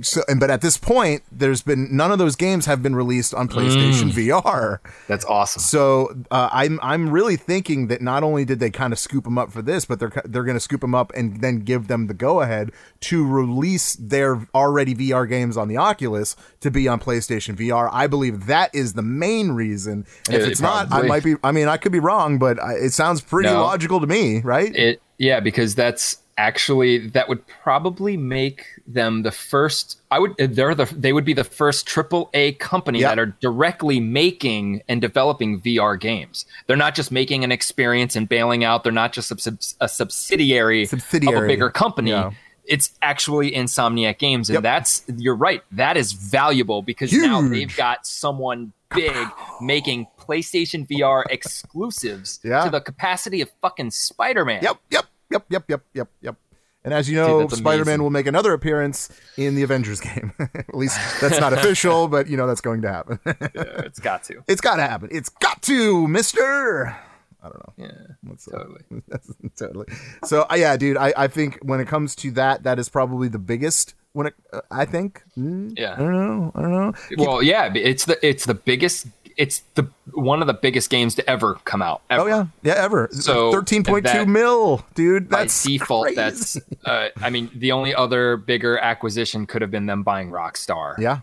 so 0.00 0.22
and 0.28 0.40
but 0.40 0.50
at 0.50 0.60
this 0.62 0.76
point, 0.76 1.22
there's 1.30 1.62
been 1.62 1.94
none 1.94 2.10
of 2.10 2.18
those 2.18 2.36
games 2.36 2.66
have 2.66 2.82
been 2.82 2.96
released 2.96 3.34
on 3.34 3.48
PlayStation 3.48 4.10
VR. 4.10 4.78
that's 5.08 5.24
awesome 5.26 5.60
So 5.60 6.14
uh, 6.30 6.48
I'm 6.52 6.80
I'm 6.82 7.10
really 7.10 7.36
thinking 7.36 7.88
that 7.88 8.00
not 8.00 8.22
only 8.22 8.44
did 8.44 8.58
they 8.60 8.70
kind 8.70 8.92
of 8.92 8.98
scoop 8.98 9.24
them 9.24 9.38
up 9.38 9.50
for 9.52 9.62
this, 9.62 9.84
but 9.84 9.98
they're 10.00 10.12
they're 10.24 10.44
going 10.44 10.56
to 10.56 10.60
scoop 10.60 10.80
them 10.80 10.94
up 10.94 11.12
and 11.14 11.40
then 11.40 11.60
give 11.60 11.88
them 11.88 12.06
the 12.06 12.14
go 12.14 12.40
ahead 12.40 12.72
to 13.00 13.26
release 13.26 13.94
their 13.96 14.46
already 14.54 14.94
VR 14.94 15.28
games 15.28 15.56
on 15.56 15.68
the 15.68 15.76
Oculus 15.76 16.36
to 16.60 16.70
be 16.70 16.88
on 16.88 17.00
PlayStation 17.00 17.56
VR. 17.56 17.88
I 17.92 18.06
believe 18.06 18.46
that 18.46 18.74
is 18.74 18.94
the 18.94 19.02
main 19.02 19.52
reason. 19.52 20.06
And 20.28 20.36
if 20.36 20.42
It 20.46 20.52
it's 20.52 20.60
not, 20.60 20.92
I 20.92 21.02
might 21.02 21.24
be. 21.24 21.34
I 21.44 21.52
mean, 21.52 21.68
I 21.68 21.76
could 21.76 21.92
be 21.92 22.00
wrong, 22.00 22.38
but 22.38 22.62
I, 22.62 22.74
it 22.74 22.90
sounds 22.92 23.20
pretty 23.20 23.48
No. 23.50 23.62
logical 23.62 24.00
to 24.00 24.06
me, 24.06 24.40
right? 24.40 24.74
it 24.74 25.02
yeah 25.18 25.40
because 25.40 25.74
that's 25.74 26.18
actually 26.38 27.08
that 27.08 27.28
would 27.28 27.46
probably 27.46 28.16
make 28.16 28.64
them 28.86 29.22
the 29.22 29.30
first 29.30 30.00
i 30.10 30.18
would 30.18 30.30
uh, 30.40 30.46
they're 30.50 30.74
the 30.74 30.86
they 30.96 31.12
would 31.12 31.24
be 31.24 31.34
the 31.34 31.44
first 31.44 31.86
triple 31.86 32.30
a 32.32 32.52
company 32.52 33.00
Yep. 33.00 33.10
that 33.10 33.18
are 33.18 33.26
directly 33.40 34.00
making 34.00 34.82
and 34.88 35.00
developing 35.00 35.60
vr 35.60 35.98
games 36.00 36.46
they're 36.66 36.76
not 36.76 36.94
just 36.94 37.12
making 37.12 37.44
an 37.44 37.52
experience 37.52 38.16
and 38.16 38.28
bailing 38.28 38.64
out 38.64 38.82
they're 38.82 38.92
not 38.92 39.12
just 39.12 39.30
a, 39.30 39.58
a 39.80 39.88
subsidiary, 39.88 40.84
of 40.84 40.92
a 40.92 41.46
bigger 41.46 41.68
company 41.70 42.10
Yeah. 42.10 42.30
it's 42.64 42.92
actually 43.02 43.52
insomniac 43.52 44.18
games 44.18 44.48
and 44.48 44.54
Yep. 44.54 44.62
that's 44.62 45.04
you're 45.16 45.36
right 45.36 45.62
that 45.72 45.96
is 45.96 46.12
valuable 46.12 46.80
because 46.82 47.12
now 47.12 47.42
they've 47.42 47.74
got 47.76 48.06
someone 48.06 48.72
big 48.94 49.14
making 49.60 50.06
playstation 50.18 50.86
vr 50.88 51.24
exclusives 51.30 52.40
Yeah. 52.44 52.64
to 52.64 52.70
the 52.70 52.80
capacity 52.80 53.40
of 53.40 53.50
fucking 53.60 53.90
spider-man 53.90 54.62
Yep, 54.62 54.76
yep, 54.90 55.04
yep, 55.32 55.44
yep, 55.48 55.64
yep, 55.68 55.82
yep, 55.94 56.08
yep. 56.20 56.36
And 56.84 56.92
as 56.92 57.08
you 57.08 57.14
know, 57.16 57.46
Spider 57.48 57.84
Man 57.84 58.02
will 58.02 58.10
make 58.10 58.26
another 58.26 58.52
appearance 58.52 59.08
in 59.36 59.54
the 59.54 59.62
Avengers 59.62 60.00
game. 60.00 60.32
At 60.38 60.74
least 60.74 60.98
that's 61.20 61.38
not 61.38 61.52
official, 61.58 62.08
but 62.08 62.26
you 62.28 62.36
know 62.36 62.46
that's 62.48 62.60
going 62.60 62.82
to 62.82 62.88
happen. 62.92 63.20
Yeah, 63.24 63.32
it's 63.54 64.00
got 64.00 64.24
to. 64.24 64.42
it's 64.48 64.60
got 64.60 64.76
to 64.76 64.82
happen. 64.82 65.08
It's 65.12 65.28
got 65.28 65.62
to, 65.62 66.08
Mister. 66.08 66.96
I 67.44 67.48
don't 67.48 67.58
know. 67.58 67.72
Yeah, 67.86 68.14
What's 68.24 68.44
totally. 68.46 68.82
totally. 69.56 69.86
So 70.24 70.42
uh, 70.50 70.54
yeah, 70.56 70.76
dude, 70.76 70.96
I, 70.96 71.12
I 71.16 71.26
think 71.28 71.58
when 71.62 71.80
it 71.80 71.86
comes 71.88 72.14
to 72.16 72.30
that, 72.32 72.62
that 72.64 72.78
is 72.78 72.88
probably 72.88 73.28
the 73.28 73.38
biggest. 73.40 73.94
When 74.12 74.26
it, 74.28 74.34
uh, 74.52 74.60
I 74.70 74.84
think, 74.84 75.22
Mm, 75.38 75.76
Yeah. 75.76 75.94
I 75.94 75.96
don't 75.98 76.12
know, 76.12 76.52
I 76.54 76.62
don't 76.62 76.70
know. 76.72 76.92
Well, 77.16 77.42
yeah, 77.42 77.72
it's 77.74 78.04
the 78.04 78.24
it's 78.26 78.44
the 78.44 78.54
biggest. 78.54 79.06
It's 79.36 79.62
the 79.74 79.88
one 80.12 80.40
of 80.40 80.46
the 80.46 80.54
biggest 80.54 80.90
games 80.90 81.14
to 81.16 81.30
ever 81.30 81.54
come 81.64 81.82
out. 81.82 82.02
Ever. 82.10 82.22
Oh 82.22 82.26
yeah, 82.26 82.46
yeah, 82.62 82.74
ever. 82.74 83.08
So, 83.12 83.52
thirteen 83.52 83.84
point 83.84 84.06
two 84.06 84.26
mil, 84.26 84.84
dude. 84.94 85.28
By 85.28 85.40
That's 85.42 85.62
default, 85.62 86.04
crazy. 86.04 86.16
that's. 86.16 86.58
Uh, 86.84 87.08
I 87.20 87.30
mean, 87.30 87.50
the 87.54 87.72
only 87.72 87.94
other 87.94 88.36
bigger 88.36 88.78
acquisition 88.78 89.46
could 89.46 89.62
have 89.62 89.70
been 89.70 89.86
them 89.86 90.02
buying 90.02 90.30
Rockstar. 90.30 90.98
yeah. 90.98 91.20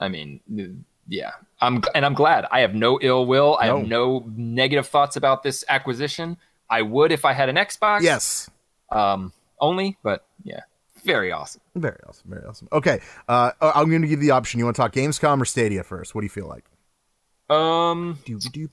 I 0.00 0.08
mean, 0.08 0.84
yeah. 1.08 1.32
I'm 1.60 1.82
and 1.94 2.06
I'm 2.06 2.14
glad. 2.14 2.46
I 2.52 2.60
have 2.60 2.74
no 2.74 3.00
ill 3.02 3.26
will. 3.26 3.56
I 3.60 3.66
have 3.66 3.86
no 3.86 4.24
negative 4.36 4.86
thoughts 4.86 5.16
about 5.16 5.42
this 5.42 5.64
acquisition. 5.68 6.36
I 6.70 6.82
would 6.82 7.10
if 7.10 7.24
I 7.24 7.32
had 7.32 7.48
an 7.48 7.56
Xbox. 7.56 8.02
Yes. 8.02 8.48
Um, 8.90 9.32
only, 9.60 9.98
but 10.04 10.24
yeah, 10.44 10.60
very 11.04 11.32
awesome. 11.32 11.60
Very 11.74 11.98
awesome. 12.08 12.30
Very 12.30 12.44
awesome. 12.46 12.68
Okay. 12.70 13.00
Uh, 13.28 13.50
uh, 13.60 13.72
I'm 13.74 13.90
going 13.90 14.02
to 14.02 14.08
give 14.08 14.22
you 14.22 14.28
the 14.28 14.32
option. 14.32 14.58
You 14.60 14.66
want 14.66 14.76
to 14.76 14.82
talk 14.82 14.92
Gamescom 14.92 15.40
or 15.40 15.44
Stadia 15.44 15.82
first? 15.82 16.14
What 16.14 16.20
do 16.20 16.26
you 16.26 16.30
feel 16.30 16.46
like? 16.46 16.64
Um, 17.50 18.18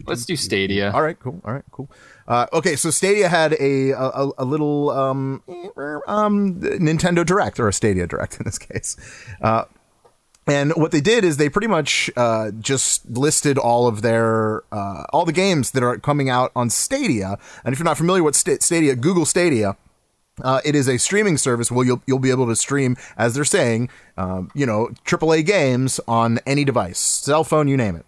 let's 0.06 0.26
do 0.26 0.36
Stadia. 0.36 0.92
All 0.92 1.02
right, 1.02 1.18
cool. 1.18 1.42
All 1.46 1.54
right, 1.54 1.64
cool. 1.72 1.90
Uh, 2.28 2.48
okay, 2.52 2.76
so 2.76 2.90
Stadia 2.90 3.30
had 3.30 3.54
a 3.54 3.92
a, 3.92 4.30
a 4.40 4.46
little 4.46 4.90
um, 4.90 5.44
um, 6.08 6.60
Nintendo 6.60 7.26
Direct 7.26 7.60
or 7.60 7.70
a 7.70 7.74
Stadia 7.74 8.06
Direct 8.06 8.38
in 8.40 8.44
this 8.44 8.58
case. 8.58 8.98
Uh, 9.42 9.66
and 10.48 10.74
what 10.76 10.92
they 10.92 11.02
did 11.02 11.24
is 11.24 11.38
they 11.38 11.50
pretty 11.50 11.68
much 11.68 12.10
uh, 12.16 12.52
just 12.52 13.10
listed 13.10 13.58
all 13.58 13.88
of 13.88 14.02
their 14.02 14.64
uh, 14.72 15.06
all 15.12 15.26
the 15.26 15.34
games 15.34 15.72
that 15.72 15.82
are 15.82 15.98
coming 15.98 16.30
out 16.30 16.52
on 16.56 16.70
Stadia. 16.70 17.38
And 17.64 17.72
if 17.74 17.80
you're 17.80 17.86
not 17.86 17.98
familiar 17.98 18.24
with 18.24 18.36
Stadia, 18.36 18.96
Google 18.96 19.26
Stadia. 19.26 19.78
Uh, 20.44 20.60
it 20.66 20.76
is 20.76 20.90
a 20.90 20.98
streaming 20.98 21.38
service 21.38 21.72
where 21.72 21.86
you'll 21.86 22.04
you'll 22.08 22.20
be 22.20 22.30
able 22.30 22.46
to 22.46 22.58
stream, 22.58 22.98
as 23.18 23.36
they're 23.36 23.46
saying, 23.46 23.88
um, 24.18 24.52
you 24.54 24.66
know, 24.66 24.90
AAA 25.06 25.46
games 25.46 25.98
on 26.10 26.40
any 26.46 26.66
device, 26.66 27.00
cell 27.00 27.46
phone, 27.46 27.70
you 27.70 27.78
name 27.78 27.96
it 27.96 28.06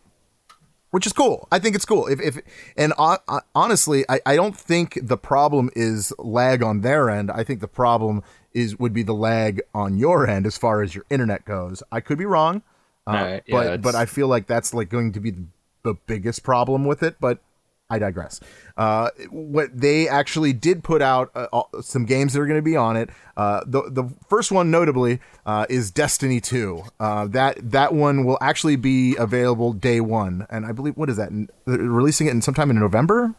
which 0.97 1.05
is 1.05 1.13
cool. 1.13 1.47
I 1.51 1.59
think 1.59 1.75
it's 1.75 1.85
cool. 1.85 2.07
If, 2.07 2.19
if 2.19 2.39
and 2.75 2.91
uh, 2.97 3.17
honestly, 3.53 4.03
I, 4.09 4.19
I 4.25 4.35
don't 4.35 4.57
think 4.57 4.97
the 4.99 5.15
problem 5.15 5.69
is 5.75 6.11
lag 6.17 6.63
on 6.63 6.81
their 6.81 7.07
end. 7.11 7.29
I 7.29 7.43
think 7.43 7.59
the 7.61 7.67
problem 7.67 8.23
is 8.51 8.79
would 8.79 8.93
be 8.93 9.03
the 9.03 9.13
lag 9.13 9.61
on 9.75 9.99
your 9.99 10.27
end 10.27 10.47
as 10.47 10.57
far 10.57 10.81
as 10.81 10.95
your 10.95 11.05
internet 11.11 11.45
goes. 11.45 11.83
I 11.91 11.99
could 11.99 12.17
be 12.17 12.25
wrong, 12.25 12.63
uh, 13.05 13.11
Alright, 13.11 13.43
yeah, 13.45 13.55
but 13.55 13.65
it's- 13.67 13.79
but 13.83 13.93
I 13.93 14.07
feel 14.07 14.27
like 14.27 14.47
that's 14.47 14.73
like 14.73 14.89
going 14.89 15.11
to 15.11 15.19
be 15.19 15.29
the, 15.29 15.45
the 15.83 15.93
biggest 16.07 16.41
problem 16.41 16.83
with 16.83 17.03
it. 17.03 17.17
But 17.19 17.43
I 17.89 17.99
digress. 17.99 18.41
Uh, 18.75 19.09
what 19.29 19.69
they 19.73 20.09
actually 20.09 20.51
did 20.51 20.83
put 20.83 21.01
out 21.01 21.31
uh, 21.35 21.61
some 21.81 22.05
games 22.05 22.33
that 22.33 22.41
are 22.41 22.45
going 22.45 22.57
to 22.59 22.61
be 22.61 22.75
on 22.75 22.97
it. 22.97 23.09
Uh, 23.37 23.61
the 23.65 23.83
the 23.89 24.13
first 24.27 24.51
one, 24.51 24.69
notably, 24.69 25.19
uh, 25.45 25.65
is 25.69 25.89
Destiny 25.89 26.41
Two. 26.41 26.83
Uh, 26.99 27.27
that 27.27 27.71
that 27.71 27.93
one 27.93 28.25
will 28.25 28.37
actually 28.41 28.75
be 28.75 29.15
available 29.15 29.71
day 29.71 30.01
one, 30.01 30.45
and 30.49 30.65
I 30.65 30.73
believe 30.73 30.97
what 30.97 31.09
is 31.09 31.15
that? 31.15 31.29
they're 31.65 31.77
releasing 31.77 32.27
it 32.27 32.31
in 32.31 32.41
sometime 32.41 32.69
in 32.69 32.77
November. 32.79 33.33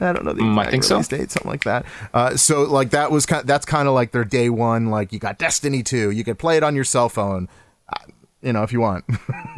I 0.00 0.12
don't 0.12 0.24
know 0.24 0.32
the 0.32 0.42
Mm, 0.42 0.58
I 0.58 0.62
exact 0.62 0.70
think 0.70 0.84
so. 0.84 1.16
date, 1.16 1.30
something 1.30 1.50
like 1.50 1.64
that. 1.64 1.84
Uh, 2.14 2.36
so 2.36 2.62
like 2.62 2.90
that 2.90 3.10
was 3.12 3.26
kind. 3.26 3.42
of, 3.42 3.46
that's 3.46 3.64
kind 3.66 3.86
of 3.88 3.94
like 3.94 4.10
their 4.12 4.24
day 4.24 4.48
one. 4.50 4.86
Like 4.90 5.12
you 5.12 5.20
got 5.20 5.38
Destiny 5.38 5.82
Two. 5.84 6.10
You 6.10 6.24
could 6.24 6.38
play 6.38 6.56
it 6.56 6.62
on 6.64 6.74
your 6.74 6.84
cell 6.84 7.08
phone. 7.08 7.48
Uh, 8.42 8.46
you 8.46 8.52
know, 8.52 8.62
if 8.62 8.72
you 8.72 8.80
want, 8.80 9.04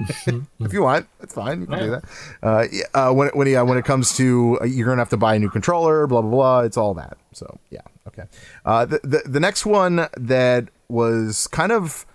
if 0.61 0.73
you 0.73 0.83
want, 0.83 1.07
that's 1.19 1.35
fine. 1.35 1.61
You 1.61 1.67
can 1.67 1.79
do 1.79 1.91
that. 1.91 2.05
Uh, 2.43 2.65
uh, 2.95 3.13
when 3.13 3.29
it- 3.29 3.37
when 3.37 3.47
yeah, 3.47 3.63
when 3.63 3.79
it 3.79 3.85
comes 3.85 4.17
to 4.17 4.59
uh, 4.61 4.65
you're 4.65 4.87
gonna 4.89 5.01
have 5.01 5.11
to 5.11 5.17
buy 5.17 5.35
a 5.35 5.39
new 5.39 5.51
controller, 5.51 6.07
blah 6.07 6.23
blah 6.23 6.31
blah. 6.31 6.61
It's 6.61 6.77
all 6.77 6.95
that. 6.95 7.19
So 7.33 7.59
yeah, 7.71 7.81
okay. 8.09 8.25
Uh, 8.65 8.87
the, 8.87 9.01
the 9.03 9.23
the 9.27 9.41
next 9.41 9.67
one 9.67 10.07
that 10.17 10.69
was 10.89 11.47
kind 11.49 11.73
of 11.73 12.07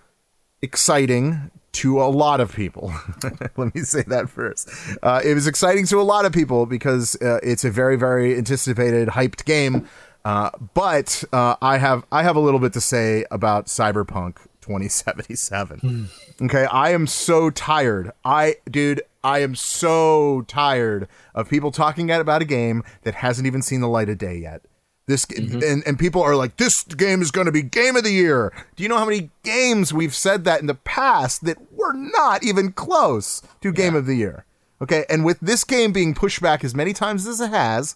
exciting 0.61 1.51
to 1.73 2.01
a 2.01 2.07
lot 2.07 2.39
of 2.39 2.53
people. 2.53 2.93
Let 3.57 3.75
me 3.75 3.81
say 3.81 4.03
that 4.07 4.29
first. 4.29 4.69
Uh, 5.03 5.21
it 5.23 5.33
was 5.33 5.45
exciting 5.47 5.85
to 5.87 5.99
a 5.99 6.03
lot 6.03 6.25
of 6.25 6.31
people 6.31 6.65
because 6.65 7.15
uh, 7.21 7.39
it's 7.43 7.65
a 7.65 7.69
very, 7.69 7.97
very 7.97 8.37
anticipated, 8.37 9.09
hyped 9.09 9.43
game. 9.45 9.87
Uh, 10.23 10.49
but 10.73 11.23
uh, 11.33 11.55
I 11.61 11.77
have 11.77 12.05
I 12.11 12.23
have 12.23 12.35
a 12.35 12.39
little 12.39 12.59
bit 12.59 12.73
to 12.73 12.81
say 12.81 13.25
about 13.29 13.67
Cyberpunk 13.67 14.37
2077. 14.65 15.79
Hmm. 15.79 16.45
Okay, 16.45 16.65
I 16.65 16.89
am 16.89 17.05
so 17.05 17.49
tired. 17.49 18.11
I 18.23 18.55
dude, 18.69 19.01
I 19.23 19.39
am 19.39 19.55
so 19.55 20.43
tired 20.47 21.07
of 21.35 21.49
people 21.49 21.71
talking 21.71 22.09
about 22.09 22.41
a 22.41 22.45
game 22.45 22.83
that 23.03 23.15
hasn't 23.15 23.45
even 23.45 23.61
seen 23.61 23.81
the 23.81 23.87
light 23.87 24.09
of 24.09 24.17
day 24.17 24.37
yet. 24.37 24.61
This 25.07 25.25
mm-hmm. 25.27 25.61
and, 25.63 25.83
and 25.85 25.99
people 25.99 26.23
are 26.23 26.35
like, 26.35 26.57
this 26.57 26.83
game 26.83 27.21
is 27.21 27.29
going 27.29 27.45
to 27.45 27.51
be 27.51 27.61
game 27.61 27.95
of 27.95 28.03
the 28.03 28.11
year. 28.11 28.51
Do 28.75 28.81
you 28.81 28.89
know 28.89 28.97
how 28.97 29.05
many 29.05 29.29
games 29.43 29.93
we've 29.93 30.15
said 30.15 30.45
that 30.45 30.61
in 30.61 30.67
the 30.67 30.73
past 30.73 31.45
that 31.45 31.57
were 31.71 31.93
not 31.93 32.43
even 32.43 32.71
close 32.71 33.43
to 33.61 33.71
game 33.71 33.95
of 33.95 34.07
the 34.07 34.15
year? 34.15 34.45
Okay, 34.81 35.05
and 35.09 35.23
with 35.23 35.39
this 35.39 35.63
game 35.63 35.93
being 35.93 36.15
pushed 36.15 36.41
back 36.41 36.63
as 36.63 36.73
many 36.73 36.91
times 36.91 37.27
as 37.27 37.39
it 37.39 37.51
has, 37.51 37.95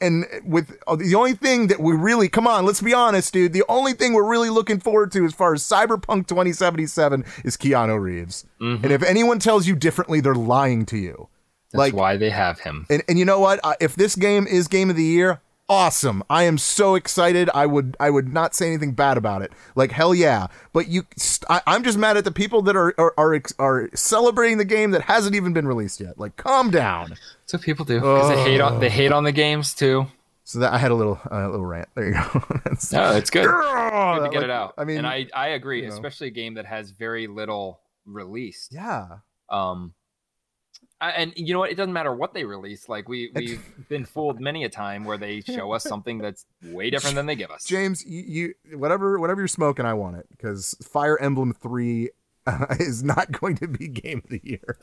and 0.00 0.26
with 0.44 0.76
uh, 0.86 0.96
the 0.96 1.14
only 1.14 1.34
thing 1.34 1.66
that 1.68 1.80
we 1.80 1.92
really 1.94 2.28
come 2.28 2.46
on, 2.46 2.64
let's 2.64 2.80
be 2.80 2.94
honest, 2.94 3.32
dude. 3.32 3.52
The 3.52 3.64
only 3.68 3.92
thing 3.92 4.12
we're 4.12 4.28
really 4.28 4.50
looking 4.50 4.80
forward 4.80 5.12
to 5.12 5.24
as 5.24 5.32
far 5.34 5.54
as 5.54 5.62
Cyberpunk 5.62 6.26
2077 6.26 7.24
is 7.44 7.56
Keanu 7.56 8.00
Reeves. 8.00 8.44
And 8.60 8.86
if 8.86 9.02
anyone 9.02 9.38
tells 9.38 9.66
you 9.66 9.74
differently, 9.76 10.20
they're 10.20 10.34
lying 10.34 10.86
to 10.86 10.96
you. 10.96 11.28
That's 11.72 11.78
like 11.78 11.94
why 11.94 12.16
they 12.16 12.30
have 12.30 12.60
him. 12.60 12.86
and, 12.90 13.02
and 13.08 13.18
you 13.18 13.24
know 13.24 13.38
what? 13.40 13.60
Uh, 13.62 13.74
if 13.80 13.94
this 13.94 14.16
game 14.16 14.46
is 14.46 14.66
game 14.68 14.90
of 14.90 14.96
the 14.96 15.04
year, 15.04 15.40
awesome. 15.70 16.22
I 16.28 16.42
am 16.42 16.58
so 16.58 16.96
excited. 16.96 17.48
I 17.54 17.64
would 17.64 17.96
I 17.98 18.10
would 18.10 18.30
not 18.34 18.54
say 18.54 18.66
anything 18.66 18.92
bad 18.92 19.16
about 19.16 19.40
it. 19.40 19.52
Like 19.74 19.92
hell 19.92 20.14
yeah. 20.14 20.48
But 20.74 20.88
you, 20.88 21.04
st- 21.16 21.48
I, 21.50 21.62
I'm 21.66 21.84
just 21.84 21.96
mad 21.96 22.16
at 22.18 22.24
the 22.24 22.32
people 22.32 22.60
that 22.62 22.76
are 22.76 22.92
are, 22.98 23.14
are 23.16 23.32
ex- 23.34 23.54
are 23.58 23.88
celebrating 23.94 24.58
the 24.58 24.64
game 24.66 24.90
that 24.90 25.02
hasn't 25.02 25.34
even 25.36 25.52
been 25.54 25.66
released 25.66 26.00
yet. 26.00 26.18
Like 26.18 26.36
calm 26.36 26.70
down. 26.70 27.10
That's 27.10 27.52
what 27.54 27.62
people 27.62 27.84
do 27.86 28.00
because 28.00 28.28
they 28.28 28.42
hate 28.42 28.60
on 28.60 28.80
they 28.80 28.90
hate 28.90 29.12
on 29.12 29.24
the 29.24 29.32
games 29.32 29.72
too. 29.72 30.06
So 30.44 30.58
that 30.58 30.72
I 30.72 30.78
had 30.78 30.90
a 30.90 30.94
little 30.96 31.20
uh, 31.30 31.48
little 31.48 31.64
rant. 31.64 31.88
There 31.94 32.08
you 32.08 32.12
go. 32.14 32.20
That's- 32.64 32.92
No, 32.92 33.12
it's 33.14 33.30
good. 33.30 33.46
Grrr, 33.46 34.16
good 34.18 34.24
to 34.24 34.30
get 34.30 34.36
like, 34.38 34.44
it 34.44 34.50
out. 34.50 34.74
I 34.76 34.84
mean, 34.84 34.98
and 34.98 35.06
I 35.06 35.28
I 35.32 35.48
agree, 35.50 35.82
you 35.82 35.88
know. 35.88 35.94
especially 35.94 36.26
a 36.26 36.32
game 36.32 36.54
that 36.54 36.66
has 36.66 36.90
very 36.90 37.28
little 37.28 37.80
released. 38.04 38.72
yeah. 38.72 39.18
Um, 39.48 39.94
and 41.00 41.32
you 41.36 41.52
know 41.52 41.60
what? 41.60 41.70
It 41.70 41.76
doesn't 41.76 41.92
matter 41.92 42.14
what 42.14 42.34
they 42.34 42.44
release. 42.44 42.88
Like 42.88 43.08
we 43.08 43.30
we've 43.34 43.62
been 43.88 44.04
fooled 44.04 44.40
many 44.40 44.64
a 44.64 44.68
time 44.68 45.04
where 45.04 45.18
they 45.18 45.40
show 45.40 45.72
us 45.72 45.84
something 45.88 46.18
that's 46.18 46.44
way 46.64 46.90
different 46.90 47.16
than 47.16 47.26
they 47.26 47.36
give 47.36 47.50
us. 47.50 47.64
James, 47.64 48.04
you, 48.04 48.54
you 48.68 48.78
whatever 48.78 49.18
whatever 49.18 49.40
you're 49.40 49.48
smoking, 49.48 49.86
I 49.86 49.94
want 49.94 50.16
it 50.16 50.26
because 50.30 50.74
Fire 50.82 51.18
Emblem 51.18 51.54
Three 51.54 52.10
uh, 52.46 52.66
is 52.80 53.02
not 53.02 53.30
going 53.32 53.56
to 53.56 53.68
be 53.68 53.88
game 53.88 54.22
of 54.24 54.30
the 54.30 54.40
year. 54.42 54.78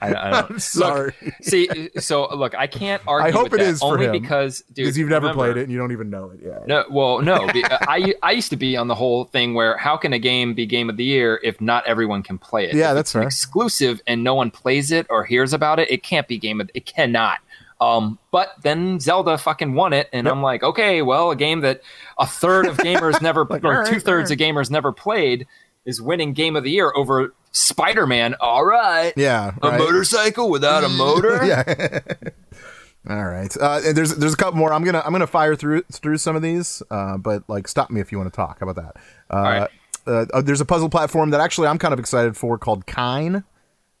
I, 0.00 0.12
I 0.14 0.40
I'm 0.48 0.58
sorry. 0.58 1.12
Look, 1.22 1.34
see, 1.42 1.90
so 1.98 2.34
look, 2.34 2.54
I 2.54 2.66
can't 2.66 3.02
argue. 3.06 3.28
I 3.28 3.30
hope 3.30 3.50
with 3.50 3.60
it 3.60 3.64
that 3.64 3.70
is 3.70 3.80
for 3.80 3.94
only 3.94 4.06
him, 4.06 4.12
because 4.12 4.60
dude, 4.68 4.76
because 4.76 4.98
you've 4.98 5.08
never 5.08 5.26
remember- 5.28 5.44
played 5.52 5.56
it 5.58 5.62
and 5.64 5.72
you 5.72 5.78
don't 5.78 5.92
even 5.92 6.10
know 6.10 6.30
it. 6.30 6.40
Yeah. 6.44 6.58
No, 6.66 6.84
well, 6.90 7.20
no. 7.20 7.48
I 7.52 8.14
I 8.22 8.32
used 8.32 8.50
to 8.50 8.56
be 8.56 8.76
on 8.76 8.88
the 8.88 8.94
whole 8.94 9.24
thing 9.24 9.54
where 9.54 9.76
how 9.76 9.96
can 9.96 10.12
a 10.12 10.18
game 10.18 10.54
be 10.54 10.66
game 10.66 10.88
of 10.90 10.96
the 10.96 11.04
year 11.04 11.40
if 11.42 11.60
not 11.60 11.86
everyone 11.86 12.22
can 12.22 12.38
play 12.38 12.68
it? 12.68 12.74
Yeah, 12.74 12.90
If 12.90 12.94
that's 12.96 13.00
it's 13.08 13.12
fair. 13.12 13.22
exclusive 13.22 14.00
and 14.06 14.24
no 14.24 14.34
one 14.34 14.50
plays 14.50 14.90
it 14.90 15.06
or 15.10 15.24
hears 15.24 15.52
about 15.52 15.78
it, 15.78 15.90
it 15.90 16.02
can't 16.02 16.26
be 16.28 16.38
game 16.38 16.60
of. 16.60 16.70
It 16.74 16.86
cannot. 16.86 17.38
Um, 17.80 18.18
but 18.32 18.54
then 18.62 18.98
Zelda 18.98 19.38
fucking 19.38 19.74
won 19.74 19.92
it, 19.92 20.08
and 20.12 20.26
I'm 20.28 20.42
like, 20.42 20.64
okay, 20.64 21.00
well, 21.00 21.30
a 21.30 21.36
game 21.36 21.60
that 21.60 21.80
a 22.18 22.26
third 22.26 22.66
of 22.66 22.76
gamers 22.78 23.22
never, 23.22 23.42
all 23.48 23.66
or 23.66 23.84
two 23.86 24.00
thirds 24.00 24.32
of 24.32 24.38
gamers 24.38 24.68
never 24.68 24.90
played, 24.90 25.46
is 25.88 26.00
winning 26.02 26.34
game 26.34 26.54
of 26.54 26.62
the 26.64 26.70
year 26.70 26.92
over 26.94 27.34
Spider 27.50 28.06
Man. 28.06 28.34
All 28.40 28.64
right, 28.64 29.12
Yeah. 29.16 29.52
a 29.62 29.70
right. 29.70 29.78
motorcycle 29.78 30.50
without 30.50 30.84
a 30.84 30.88
motor. 30.88 31.44
yeah. 31.44 32.00
All 33.08 33.24
right. 33.24 33.56
Uh, 33.56 33.80
and 33.86 33.96
there's 33.96 34.14
there's 34.16 34.34
a 34.34 34.36
couple 34.36 34.58
more. 34.58 34.72
I'm 34.72 34.84
gonna 34.84 35.02
I'm 35.04 35.12
gonna 35.12 35.26
fire 35.26 35.54
through 35.56 35.82
through 35.90 36.18
some 36.18 36.36
of 36.36 36.42
these, 36.42 36.82
uh, 36.90 37.16
but 37.16 37.42
like 37.48 37.66
stop 37.66 37.90
me 37.90 38.00
if 38.00 38.12
you 38.12 38.18
want 38.18 38.30
to 38.30 38.36
talk. 38.36 38.60
How 38.60 38.68
about 38.68 38.82
that? 38.84 39.02
Uh, 39.34 39.40
right. 39.42 39.70
uh, 40.06 40.26
uh, 40.34 40.42
there's 40.42 40.60
a 40.60 40.66
puzzle 40.66 40.90
platform 40.90 41.30
that 41.30 41.40
actually 41.40 41.68
I'm 41.68 41.78
kind 41.78 41.94
of 41.94 42.00
excited 42.00 42.36
for 42.36 42.58
called 42.58 42.86
Kine. 42.86 43.44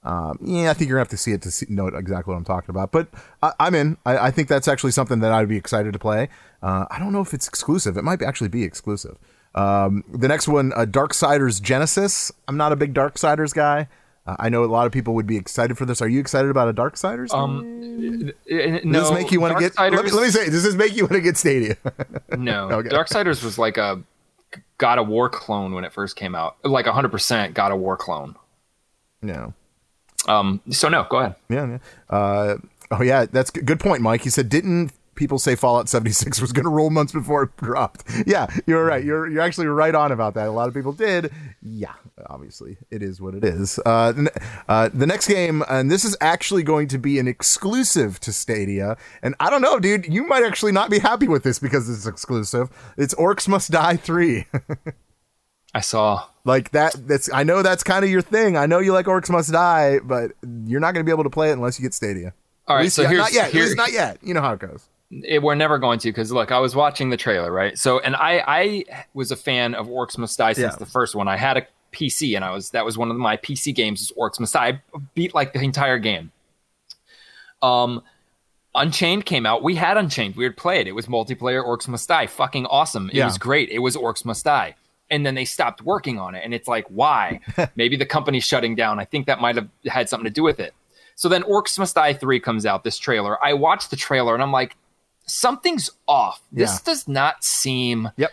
Um, 0.02 0.38
yeah, 0.42 0.70
I 0.70 0.74
think 0.74 0.88
you're 0.88 0.96
gonna 0.96 1.02
have 1.02 1.08
to 1.08 1.16
see 1.16 1.32
it 1.32 1.42
to 1.42 1.50
see, 1.50 1.66
know 1.70 1.86
exactly 1.86 2.32
what 2.32 2.38
I'm 2.38 2.44
talking 2.44 2.70
about. 2.70 2.92
But 2.92 3.08
I, 3.42 3.52
I'm 3.58 3.74
in. 3.74 3.96
I, 4.04 4.18
I 4.26 4.30
think 4.30 4.48
that's 4.48 4.68
actually 4.68 4.92
something 4.92 5.20
that 5.20 5.32
I'd 5.32 5.48
be 5.48 5.56
excited 5.56 5.92
to 5.94 5.98
play. 5.98 6.28
Uh, 6.62 6.84
I 6.90 6.98
don't 6.98 7.12
know 7.12 7.20
if 7.22 7.32
it's 7.32 7.48
exclusive. 7.48 7.96
It 7.96 8.02
might 8.04 8.18
be 8.18 8.26
actually 8.26 8.48
be 8.48 8.62
exclusive. 8.64 9.16
Um, 9.58 10.04
the 10.12 10.28
next 10.28 10.46
one, 10.46 10.72
uh, 10.74 10.86
Darksiders 10.86 11.60
Genesis. 11.60 12.30
I'm 12.46 12.56
not 12.56 12.72
a 12.72 12.76
big 12.76 12.94
Darksiders 12.94 13.52
guy. 13.52 13.88
Uh, 14.24 14.36
I 14.38 14.50
know 14.50 14.62
a 14.62 14.66
lot 14.66 14.86
of 14.86 14.92
people 14.92 15.14
would 15.14 15.26
be 15.26 15.36
excited 15.36 15.76
for 15.76 15.84
this. 15.84 16.00
Are 16.00 16.08
you 16.08 16.20
excited 16.20 16.50
about 16.50 16.68
a 16.68 16.74
Darksiders? 16.74 17.32
Um, 17.34 18.30
Does 18.46 18.84
no, 18.84 19.00
this 19.00 19.10
make 19.10 19.32
you 19.32 19.40
want 19.40 19.56
to 19.56 19.60
get? 19.60 19.76
Let 19.76 19.92
me, 20.04 20.10
let 20.10 20.22
me 20.22 20.28
say, 20.30 20.44
does 20.46 20.62
this 20.62 20.74
make 20.74 20.94
you 20.94 21.04
want 21.04 21.14
to 21.14 21.20
get 21.20 21.36
Stadia? 21.36 21.76
No, 22.36 22.70
Okay. 22.70 22.88
Darksiders 22.88 23.42
was 23.42 23.58
like 23.58 23.78
a 23.78 24.02
God 24.76 24.98
of 24.98 25.08
War 25.08 25.28
clone 25.28 25.74
when 25.74 25.84
it 25.84 25.92
first 25.92 26.14
came 26.14 26.34
out, 26.34 26.56
like 26.62 26.86
100% 26.86 27.54
God 27.54 27.72
of 27.72 27.78
War 27.78 27.96
clone. 27.96 28.36
no. 29.22 29.54
Um, 30.26 30.60
so 30.70 30.88
no, 30.88 31.06
go 31.08 31.18
ahead. 31.18 31.36
Yeah. 31.48 31.66
yeah. 31.66 31.78
Uh, 32.14 32.56
oh 32.90 33.02
yeah, 33.02 33.24
that's 33.26 33.50
good 33.50 33.80
point, 33.80 34.02
Mike. 34.02 34.22
He 34.22 34.30
said, 34.30 34.48
didn't 34.50 34.92
people 35.18 35.38
say 35.38 35.54
Fallout 35.54 35.88
76 35.88 36.40
was 36.40 36.52
going 36.52 36.64
to 36.64 36.70
roll 36.70 36.88
months 36.88 37.12
before 37.12 37.42
it 37.42 37.56
dropped? 37.58 38.04
Yeah, 38.26 38.46
you're 38.66 38.84
right. 38.86 39.04
You're 39.04 39.28
you're 39.28 39.42
actually 39.42 39.66
right 39.66 39.94
on 39.94 40.12
about 40.12 40.32
that. 40.34 40.46
A 40.48 40.50
lot 40.52 40.68
of 40.68 40.74
people 40.74 40.92
did. 40.92 41.30
Yeah, 41.60 41.92
obviously, 42.26 42.78
it 42.90 43.02
is 43.02 43.20
what 43.20 43.34
it 43.34 43.44
is. 43.44 43.78
Uh, 43.84 44.12
the 44.12 44.42
uh, 44.68 44.88
the 44.94 45.06
next 45.06 45.28
game, 45.28 45.62
and 45.68 45.90
this 45.90 46.04
is 46.04 46.16
actually 46.20 46.62
going 46.62 46.88
to 46.88 46.98
be 46.98 47.18
an 47.18 47.28
exclusive 47.28 48.18
to 48.20 48.32
Stadia. 48.32 48.96
And 49.22 49.34
I 49.40 49.50
don't 49.50 49.60
know, 49.60 49.78
dude. 49.78 50.06
You 50.06 50.26
might 50.26 50.44
actually 50.44 50.72
not 50.72 50.88
be 50.88 51.00
happy 51.00 51.28
with 51.28 51.42
this 51.42 51.58
because 51.58 51.90
it's 51.90 52.06
exclusive. 52.06 52.70
It's 52.96 53.14
Orcs 53.16 53.48
Must 53.48 53.70
Die 53.70 53.96
three. 53.96 54.46
I 55.74 55.80
saw. 55.80 56.24
like 56.44 56.70
that. 56.70 56.94
That's 57.06 57.30
I 57.32 57.42
know 57.42 57.62
that's 57.62 57.82
kind 57.84 58.04
of 58.04 58.10
your 58.10 58.22
thing. 58.22 58.56
I 58.56 58.66
know 58.66 58.78
you 58.78 58.92
like 58.92 59.06
Orcs 59.06 59.28
Must 59.30 59.52
Die, 59.52 59.98
but 60.02 60.32
you're 60.64 60.80
not 60.80 60.94
going 60.94 61.04
to 61.04 61.08
be 61.08 61.12
able 61.12 61.24
to 61.24 61.30
play 61.30 61.50
it 61.50 61.52
unless 61.52 61.78
you 61.78 61.82
get 61.82 61.92
Stadia. 61.92 62.32
All 62.66 62.76
right, 62.76 62.90
so 62.92 63.06
here's 63.06 63.18
not 63.18 63.32
yet. 63.32 63.50
Here- 63.50 63.74
not 63.74 63.92
yet. 63.92 64.18
You 64.22 64.34
know 64.34 64.42
how 64.42 64.52
it 64.52 64.60
goes. 64.60 64.88
It, 65.10 65.42
we're 65.42 65.54
never 65.54 65.78
going 65.78 65.98
to 66.00 66.08
because 66.10 66.30
look, 66.32 66.52
I 66.52 66.58
was 66.58 66.76
watching 66.76 67.10
the 67.10 67.16
trailer, 67.16 67.50
right? 67.50 67.78
So, 67.78 67.98
and 68.00 68.14
I 68.16 68.42
I 68.46 68.84
was 69.14 69.30
a 69.30 69.36
fan 69.36 69.74
of 69.74 69.86
Orcs 69.88 70.18
Must 70.18 70.36
Die 70.36 70.52
since 70.52 70.72
Yeah. 70.74 70.78
the 70.78 70.86
first 70.86 71.14
one. 71.14 71.28
I 71.28 71.36
had 71.36 71.56
a 71.56 71.66
PC, 71.92 72.36
and 72.36 72.44
I 72.44 72.50
was 72.50 72.70
that 72.70 72.84
was 72.84 72.98
one 72.98 73.10
of 73.10 73.16
my 73.16 73.36
PC 73.38 73.74
games. 73.74 74.12
Orcs 74.18 74.38
Must 74.38 74.52
Die. 74.52 74.66
I 74.68 74.80
beat 75.14 75.34
like 75.34 75.52
the 75.52 75.60
entire 75.60 75.98
game. 75.98 76.32
Um, 77.62 78.02
Unchained 78.74 79.24
came 79.24 79.46
out. 79.46 79.62
We 79.62 79.74
had 79.74 79.96
Unchained. 79.96 80.36
We 80.36 80.44
would 80.44 80.56
play 80.56 80.80
it. 80.80 80.86
It 80.86 80.92
was 80.92 81.06
multiplayer. 81.06 81.64
Orcs 81.64 81.88
Must 81.88 82.06
Die. 82.08 82.26
Fucking 82.26 82.66
awesome. 82.66 83.08
It 83.08 83.16
Yeah. 83.16 83.24
was 83.24 83.38
great. 83.38 83.70
It 83.70 83.78
was 83.80 83.96
Orcs 83.96 84.24
Must 84.24 84.44
Die. 84.44 84.74
And 85.10 85.24
then 85.24 85.34
they 85.34 85.46
stopped 85.46 85.80
working 85.82 86.18
on 86.20 86.34
it, 86.34 86.42
and 86.44 86.52
it's 86.52 86.68
like, 86.68 86.84
why? 86.88 87.40
Maybe 87.76 87.96
the 87.96 88.04
company's 88.04 88.44
shutting 88.44 88.74
down. 88.74 89.00
I 89.00 89.06
think 89.06 89.26
that 89.26 89.40
might 89.40 89.56
have 89.56 89.68
had 89.86 90.08
something 90.08 90.26
to 90.26 90.30
do 90.30 90.42
with 90.42 90.60
it. 90.60 90.74
So 91.14 91.28
then 91.30 91.42
Orcs 91.44 91.78
Must 91.78 91.94
Die 91.94 92.12
3 92.12 92.38
comes 92.40 92.66
out, 92.66 92.84
this 92.84 92.98
trailer. 92.98 93.42
I 93.42 93.54
watched 93.54 93.90
the 93.90 93.96
trailer 93.96 94.34
and 94.34 94.42
I'm 94.42 94.52
like, 94.52 94.76
something's 95.28 95.90
off. 96.06 96.40
This 96.52 96.72
Yeah. 96.74 96.78
does 96.92 97.06
not 97.08 97.44
seem 97.44 98.10
Yep. 98.16 98.30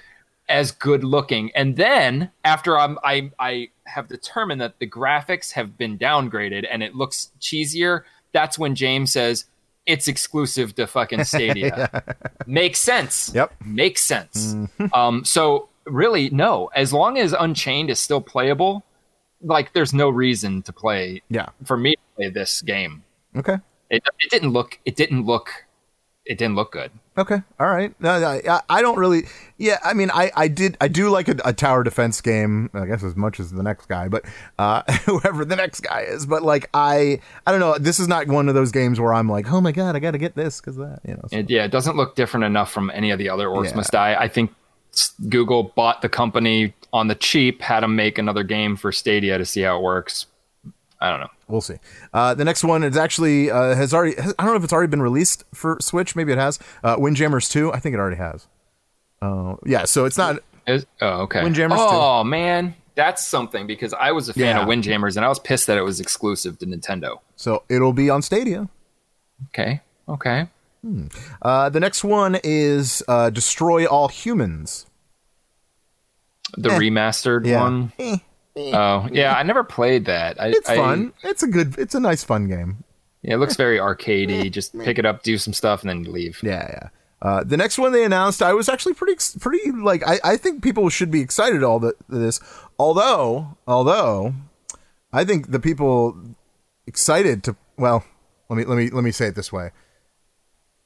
as 0.49 0.71
good 0.71 1.03
looking. 1.03 1.51
And 1.55 1.75
then 1.75 2.31
after 2.43 2.77
I'm, 2.77 2.97
I 3.03 3.31
I 3.39 3.69
have 3.85 4.07
determined 4.07 4.61
that 4.61 4.79
the 4.79 4.87
graphics 4.87 5.51
have 5.53 5.77
been 5.77 5.97
downgraded 5.97 6.65
and 6.71 6.81
it 6.83 6.95
looks 6.95 7.31
cheesier, 7.39 8.01
that's 8.31 8.57
when 8.57 8.75
James 8.75 9.11
says 9.13 9.45
it's 9.85 10.07
exclusive 10.07 10.73
to 10.75 10.87
fucking 10.87 11.23
Stadia. 11.31 12.03
Makes 12.47 12.79
sense. 12.79 13.31
Yep. 13.35 13.53
Makes 13.63 14.03
sense. 14.03 14.55
Um, 14.93 15.23
so 15.23 15.69
really, 15.85 16.29
no. 16.31 16.69
As 16.75 16.91
long 16.91 17.17
as 17.19 17.33
Unchained 17.33 17.89
is 17.91 17.99
still 17.99 18.21
playable, 18.21 18.83
like 19.41 19.73
there's 19.73 19.93
no 19.93 20.09
reason 20.09 20.63
to 20.63 20.73
play 20.73 21.21
Yeah. 21.29 21.49
for 21.65 21.77
me 21.77 21.91
to 21.95 22.01
play 22.15 22.29
this 22.29 22.61
game. 22.63 23.03
Okay. 23.35 23.57
It, 23.91 24.01
it 24.19 24.31
didn't 24.31 24.49
look. 24.49 24.79
It 24.85 24.95
didn't 24.95 25.25
look. 25.27 25.64
It 26.25 26.37
didn't 26.39 26.55
look 26.55 26.71
good. 26.71 26.91
Okay. 27.17 27.41
All 27.59 27.67
right. 27.67 27.93
No, 28.01 28.19
no, 28.19 28.27
I, 28.51 28.61
I 28.67 28.81
don't 28.81 28.97
really. 28.97 29.23
Yeah. 29.57 29.77
I 29.83 29.93
mean, 29.93 30.09
I, 30.11 30.31
I 30.35 30.47
did. 30.47 30.75
I 30.81 30.87
do 30.87 31.09
like 31.09 31.27
a, 31.27 31.35
a 31.45 31.53
tower 31.53 31.83
defense 31.83 32.19
game. 32.19 32.69
I 32.73 32.85
guess 32.85 33.03
as 33.03 33.15
much 33.15 33.39
as 33.39 33.51
the 33.51 33.61
next 33.63 33.85
guy, 33.87 34.07
but 34.07 34.25
uh, 34.57 34.81
whoever 35.05 35.45
the 35.45 35.55
next 35.55 35.81
guy 35.81 36.01
is. 36.01 36.25
But 36.25 36.41
like, 36.43 36.69
I, 36.73 37.19
I 37.45 37.51
don't 37.51 37.59
know. 37.59 37.77
This 37.77 37.99
is 37.99 38.07
not 38.07 38.27
one 38.27 38.49
of 38.49 38.55
those 38.55 38.71
games 38.71 38.99
where 38.99 39.13
I'm 39.13 39.29
like, 39.29 39.51
oh 39.51 39.61
my 39.61 39.71
god, 39.71 39.95
I 39.95 39.99
got 39.99 40.11
to 40.11 40.17
get 40.17 40.35
this 40.35 40.59
because 40.59 40.77
that. 40.77 40.99
You 41.07 41.13
know. 41.13 41.21
so- 41.29 41.37
It, 41.37 41.49
yeah, 41.49 41.63
it 41.65 41.71
doesn't 41.71 41.95
look 41.95 42.15
different 42.15 42.43
enough 42.45 42.71
from 42.71 42.89
any 42.93 43.11
of 43.11 43.19
the 43.19 43.29
other 43.29 43.47
Orcs 43.47 43.69
Yeah. 43.69 43.75
Must 43.75 43.91
Die. 43.91 44.15
I 44.19 44.27
think 44.27 44.51
Google 45.29 45.71
bought 45.75 46.01
the 46.01 46.09
company 46.09 46.73
on 46.91 47.07
the 47.07 47.15
cheap, 47.15 47.61
had 47.61 47.81
them 47.81 47.95
make 47.95 48.17
another 48.17 48.43
game 48.43 48.75
for 48.75 48.91
Stadia 48.91 49.37
to 49.37 49.45
see 49.45 49.61
how 49.61 49.77
it 49.77 49.83
works. 49.83 50.25
I 51.01 51.09
don't 51.09 51.19
know. 51.19 51.29
We'll 51.47 51.61
see. 51.61 51.75
Uh, 52.13 52.33
the 52.33 52.45
next 52.45 52.63
one 52.63 52.83
is 52.83 52.95
actually 52.97 53.51
uh, 53.51 53.75
has 53.75 53.93
already. 53.93 54.17
I 54.17 54.23
don't 54.23 54.45
know 54.47 54.55
if 54.55 54.63
it's 54.63 54.73
already 54.73 54.89
been 54.89 55.01
released 55.01 55.43
for 55.53 55.77
Switch. 55.81 56.15
Maybe 56.15 56.31
it 56.31 56.37
has. 56.37 56.57
Uh, 56.83 56.95
Windjammers 56.97 57.49
two. 57.49 57.71
I 57.73 57.79
think 57.79 57.93
it 57.93 57.99
already 57.99 58.15
has. 58.17 58.47
Uh, 59.21 59.55
yeah. 59.65 59.85
So 59.85 60.05
it's 60.05 60.17
not. 60.17 60.39
Is- 60.67 60.85
oh, 61.01 61.21
okay. 61.23 61.43
Windjammers 61.43 61.77
oh 61.79 62.23
man, 62.23 62.73
that's 62.95 63.23
something 63.23 63.67
because 63.67 63.93
I 63.93 64.13
was 64.13 64.29
a 64.29 64.33
fan 64.33 64.55
Yeah. 64.55 64.61
of 64.63 64.67
Windjammers 64.67 65.15
and 65.15 65.23
I 65.25 65.29
was 65.29 65.37
pissed 65.39 65.67
that 65.67 65.77
it 65.77 65.83
was 65.83 65.99
exclusive 65.99 66.57
to 66.59 66.65
Nintendo. 66.65 67.19
So 67.35 67.63
it'll 67.69 67.93
be 67.93 68.09
on 68.09 68.21
Stadia. 68.23 68.67
Okay, 69.49 69.81
okay. 70.09 70.47
Uh, 71.41 71.69
the 71.69 71.79
next 71.79 72.03
one 72.03 72.37
is 72.43 73.03
uh, 73.07 73.29
Destroy 73.31 73.85
All 73.85 74.07
Humans. 74.07 74.85
The 76.57 76.69
remastered 76.69 77.45
Eh. 77.45 77.49
Yeah. 77.49 77.61
one. 77.61 77.91
Eh, 77.99 78.17
Oh 78.57 79.07
yeah, 79.11 79.33
I 79.35 79.43
never 79.43 79.63
played 79.63 80.05
that. 80.05 80.39
I, 80.41 80.47
It's 80.49 80.69
I- 80.69 80.75
fun. 80.77 81.13
It's 81.23 81.43
a 81.43 81.47
good. 81.47 81.77
It's 81.77 81.95
a 81.95 81.99
nice 81.99 82.23
fun 82.23 82.47
game. 82.47 82.83
Yeah, 83.21 83.35
it 83.35 83.37
looks 83.37 83.55
very 83.55 83.77
arcadey. 83.79 84.51
Just 84.51 84.77
pick 84.79 84.99
it 84.99 85.05
up, 85.05 85.23
do 85.23 85.37
some 85.37 85.51
stuff, 85.53 85.81
and 85.81 85.89
then 85.89 86.03
leave. 86.11 86.39
Yeah, 86.43 86.67
yeah. 86.69 86.89
Uh, 87.21 87.43
the 87.43 87.57
next 87.57 87.79
one 87.79 87.91
they 87.91 88.03
announced, 88.03 88.43
I 88.43 88.53
was 88.53 88.69
actually 88.69 88.93
pretty, 88.93 89.15
pretty 89.39 89.71
like 89.71 90.07
I, 90.07 90.19
I 90.23 90.37
think 90.37 90.61
people 90.61 90.89
should 90.89 91.09
be 91.09 91.21
excited 91.21 91.63
all 91.63 91.79
the 91.79 91.95
this. 92.07 92.39
Although, 92.77 93.57
although, 93.67 94.35
I 95.11 95.23
think 95.25 95.49
the 95.49 95.59
people 95.59 96.15
excited 96.85 97.43
to 97.45 97.55
well, 97.77 98.05
let 98.49 98.57
me 98.57 98.65
let 98.65 98.77
me 98.77 98.89
let 98.91 99.03
me 99.03 99.11
say 99.11 99.27
it 99.27 99.35
this 99.35 99.51
way. 99.51 99.71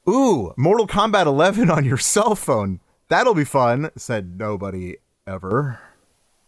Ooh, 0.07 0.53
Mortal 0.57 0.87
Kombat 0.87 1.25
11 1.25 1.69
on 1.69 1.83
your 1.85 1.97
cell 2.15 2.35
phone. 2.35 2.79
That'll 3.09 3.35
be 3.35 3.43
fun," 3.43 3.91
said 3.97 4.39
nobody 4.39 4.95
ever. 5.27 5.79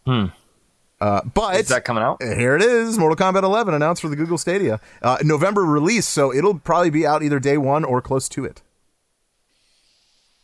Hmm. 0.06 0.26
Uh, 1.02 1.20
but 1.34 1.56
Is 1.56 1.66
that 1.68 1.84
coming 1.84 2.04
out? 2.04 2.22
here 2.22 2.54
it 2.54 2.62
is, 2.62 2.96
Mortal 2.96 3.16
Kombat 3.16 3.42
11 3.42 3.74
announced 3.74 4.00
for 4.02 4.08
the 4.08 4.14
Google 4.14 4.38
Stadia. 4.38 4.80
Uh, 5.02 5.18
November 5.24 5.62
release, 5.64 6.06
so 6.06 6.32
it'll 6.32 6.58
probably 6.60 6.90
be 6.90 7.04
out 7.04 7.24
either 7.24 7.40
day 7.40 7.58
one 7.58 7.82
or 7.84 8.00
close 8.00 8.28
to 8.28 8.44
it. 8.44 8.62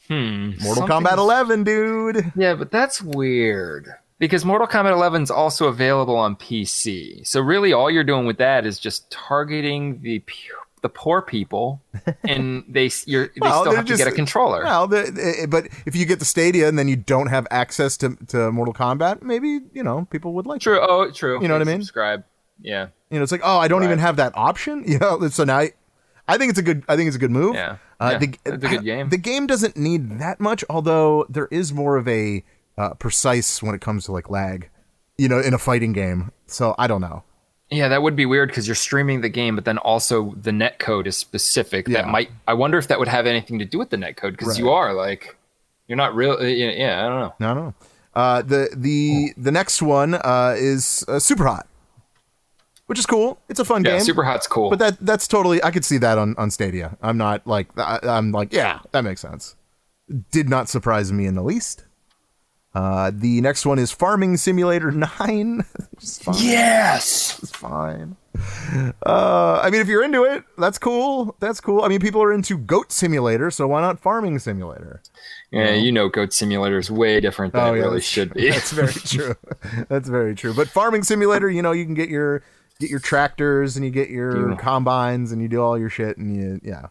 Hmm. 0.08 0.50
Mortal 0.62 0.86
Something's- 0.88 0.90
Kombat 0.90 1.16
11, 1.18 1.64
dude. 1.64 2.32
Yeah, 2.34 2.54
but 2.54 2.70
that's 2.72 3.00
weird 3.02 3.88
because 4.18 4.44
Mortal 4.44 4.66
Kombat 4.66 4.92
11 4.92 5.22
is 5.22 5.30
also 5.30 5.68
available 5.68 6.16
on 6.16 6.34
PC. 6.34 7.24
So 7.26 7.40
really, 7.40 7.72
all 7.72 7.90
you're 7.90 8.02
doing 8.04 8.26
with 8.26 8.38
that 8.38 8.66
is 8.66 8.78
just 8.80 9.10
targeting 9.10 10.00
the 10.02 10.20
the 10.82 10.88
poor 10.88 11.22
people, 11.22 11.80
and 12.24 12.64
they 12.68 12.90
you're, 13.06 13.28
they 13.28 13.40
Well, 13.40 13.62
still 13.62 13.76
have 13.76 13.86
to 13.86 13.96
get 13.96 14.06
a 14.08 14.12
controller. 14.12 14.62
Well, 14.64 14.86
but 14.86 15.68
if 15.86 15.94
you 15.96 16.04
get 16.06 16.18
the 16.18 16.24
Stadia 16.24 16.68
and 16.68 16.78
then 16.78 16.88
you 16.88 16.96
don't 16.96 17.28
have 17.28 17.46
access 17.50 17.96
to, 17.98 18.16
to 18.28 18.50
Mortal 18.52 18.74
Kombat, 18.74 19.22
maybe 19.22 19.60
you 19.72 19.82
know 19.82 20.06
people 20.10 20.32
would 20.34 20.46
like. 20.46 20.58
it. 20.58 20.62
True. 20.62 20.80
Oh, 20.80 21.10
true. 21.10 21.40
You 21.42 21.48
know 21.48 21.54
what 21.54 21.62
I 21.62 21.70
mean? 21.70 21.80
Subscribe. 21.82 22.24
Yeah. 22.60 22.88
You 23.10 23.18
know, 23.18 23.22
it's 23.22 23.32
like, 23.32 23.40
oh, 23.44 23.58
I 23.58 23.68
don't 23.68 23.84
even 23.84 23.98
have 23.98 24.16
that 24.16 24.32
option. 24.36 24.84
You 24.88 24.98
know, 24.98 25.28
so 25.28 25.44
now 25.44 25.58
I, 25.58 25.72
I 26.26 26.36
think 26.38 26.50
it's 26.50 26.58
a 26.58 26.62
good. 26.62 26.84
I 26.88 26.96
think 26.96 27.06
it's 27.06 27.16
a 27.16 27.20
good 27.20 27.30
move. 27.30 27.54
Yeah. 27.54 27.76
Uh, 28.00 28.10
Yeah, 28.12 28.18
the, 28.18 28.38
it's 28.44 28.64
a 28.64 28.68
good 28.68 28.84
game. 28.84 29.08
The 29.08 29.16
game 29.18 29.46
doesn't 29.46 29.76
need 29.76 30.18
that 30.18 30.40
much, 30.40 30.64
although 30.68 31.26
there 31.28 31.48
is 31.50 31.72
more 31.72 31.96
of 31.96 32.06
a 32.08 32.44
uh, 32.76 32.94
precise 32.94 33.62
when 33.62 33.74
it 33.74 33.80
comes 33.80 34.04
to 34.06 34.12
like 34.12 34.28
lag. 34.30 34.70
You 35.16 35.28
know, 35.28 35.40
in 35.40 35.52
a 35.54 35.58
fighting 35.58 35.92
game. 35.92 36.30
So 36.46 36.74
I 36.78 36.86
don't 36.86 37.00
know. 37.00 37.24
Yeah, 37.70 37.88
that 37.88 38.02
would 38.02 38.16
be 38.16 38.24
weird 38.24 38.48
because 38.48 38.66
you're 38.66 38.74
streaming 38.74 39.20
the 39.20 39.28
game, 39.28 39.54
but 39.54 39.64
then 39.66 39.76
also 39.78 40.34
the 40.40 40.52
net 40.52 40.78
code 40.78 41.06
is 41.06 41.16
specific. 41.16 41.86
Yeah. 41.86 42.02
That 42.02 42.08
might. 42.08 42.30
I 42.46 42.54
wonder 42.54 42.78
if 42.78 42.88
that 42.88 42.98
would 42.98 43.08
have 43.08 43.26
anything 43.26 43.58
to 43.58 43.64
do 43.66 43.78
with 43.78 43.90
the 43.90 43.98
net 43.98 44.16
code 44.16 44.36
because 44.36 44.58
you 44.58 44.70
are 44.70 44.94
like, 44.94 45.36
you're 45.86 45.96
not 45.96 46.14
real. 46.14 46.32
uh, 46.32 46.44
Yeah, 46.44 46.70
yeah, 46.70 47.04
I 47.04 47.08
don't 47.08 47.20
know. 47.20 47.34
No, 47.40 47.54
no. 47.54 47.74
Uh, 48.14 48.42
the 48.42 48.70
the 48.74 49.32
the 49.36 49.52
next 49.52 49.82
one 49.82 50.14
uh, 50.14 50.54
is 50.56 51.04
uh, 51.08 51.18
Super 51.18 51.44
Hot, 51.44 51.66
which 52.86 52.98
is 52.98 53.04
cool. 53.06 53.38
It's 53.50 53.60
a 53.60 53.64
fun 53.66 53.84
Yeah, 53.84 53.92
game. 53.96 54.00
Super 54.00 54.24
Hot's 54.24 54.46
cool. 54.46 54.70
But 54.70 54.78
that 54.78 54.96
that's 55.00 55.28
totally 55.28 55.62
I 55.62 55.70
could 55.70 55.84
see 55.84 55.98
that 55.98 56.16
on 56.16 56.34
on 56.38 56.50
Stadia. 56.50 56.96
I'm 57.02 57.18
not 57.18 57.46
like 57.46 57.68
I, 57.78 57.98
I'm 58.02 58.32
like 58.32 58.52
yeah, 58.52 58.80
that 58.92 59.02
makes 59.04 59.20
sense. 59.20 59.56
Did 60.30 60.48
not 60.48 60.70
surprise 60.70 61.12
me 61.12 61.26
in 61.26 61.34
the 61.34 61.42
least. 61.42 61.84
Uh, 62.74 63.10
the 63.14 63.40
next 63.40 63.64
one 63.66 63.78
is 63.78 63.90
Farming 63.90 64.36
Simulator 64.36 64.90
Nine. 65.20 65.64
It's 65.94 66.22
fine. 66.22 66.34
yes. 66.38 67.40
It's 67.42 67.50
fine. 67.52 68.16
Uh, 69.04 69.60
I 69.62 69.70
mean, 69.70 69.80
if 69.80 69.88
you're 69.88 70.04
into 70.04 70.22
it, 70.24 70.44
that's 70.58 70.78
cool. 70.78 71.34
That's 71.40 71.60
cool. 71.60 71.82
I 71.82 71.88
mean, 71.88 71.98
people 72.00 72.22
are 72.22 72.32
into 72.32 72.56
Goat 72.56 72.92
Simulator, 72.92 73.50
so 73.50 73.66
why 73.66 73.80
not 73.80 73.98
Farming 73.98 74.38
Simulator? 74.38 75.02
Yeah, 75.50 75.72
you 75.72 75.90
know, 75.90 76.08
Goat 76.08 76.32
Simulator 76.32 76.78
is 76.78 76.90
way 76.90 77.20
different 77.20 77.52
than 77.54 77.74
it 77.74 77.78
really 77.78 77.96
Oh, 77.96 78.00
should 78.00 78.32
be. 78.34 78.50
That's 78.50 78.70
very 78.70 78.92
true. 78.92 79.34
That's 79.88 80.08
very 80.08 80.34
true. 80.34 80.54
But 80.54 80.68
farming 80.68 81.02
simulator, 81.04 81.48
you 81.50 81.62
know, 81.62 81.72
you 81.72 81.84
can 81.84 81.94
get 81.94 82.10
your 82.10 82.42
get 82.78 82.90
your 82.90 83.00
tractors 83.00 83.74
and 83.76 83.84
you 83.84 83.90
get 83.90 84.08
your 84.10 84.50
You- 84.50 84.56
combines 84.56 85.32
and 85.32 85.40
you 85.42 85.48
do 85.48 85.60
all 85.60 85.76
your 85.78 85.88
shit 85.90 86.16
and 86.18 86.36
you 86.36 86.60
yeah. 86.62 86.88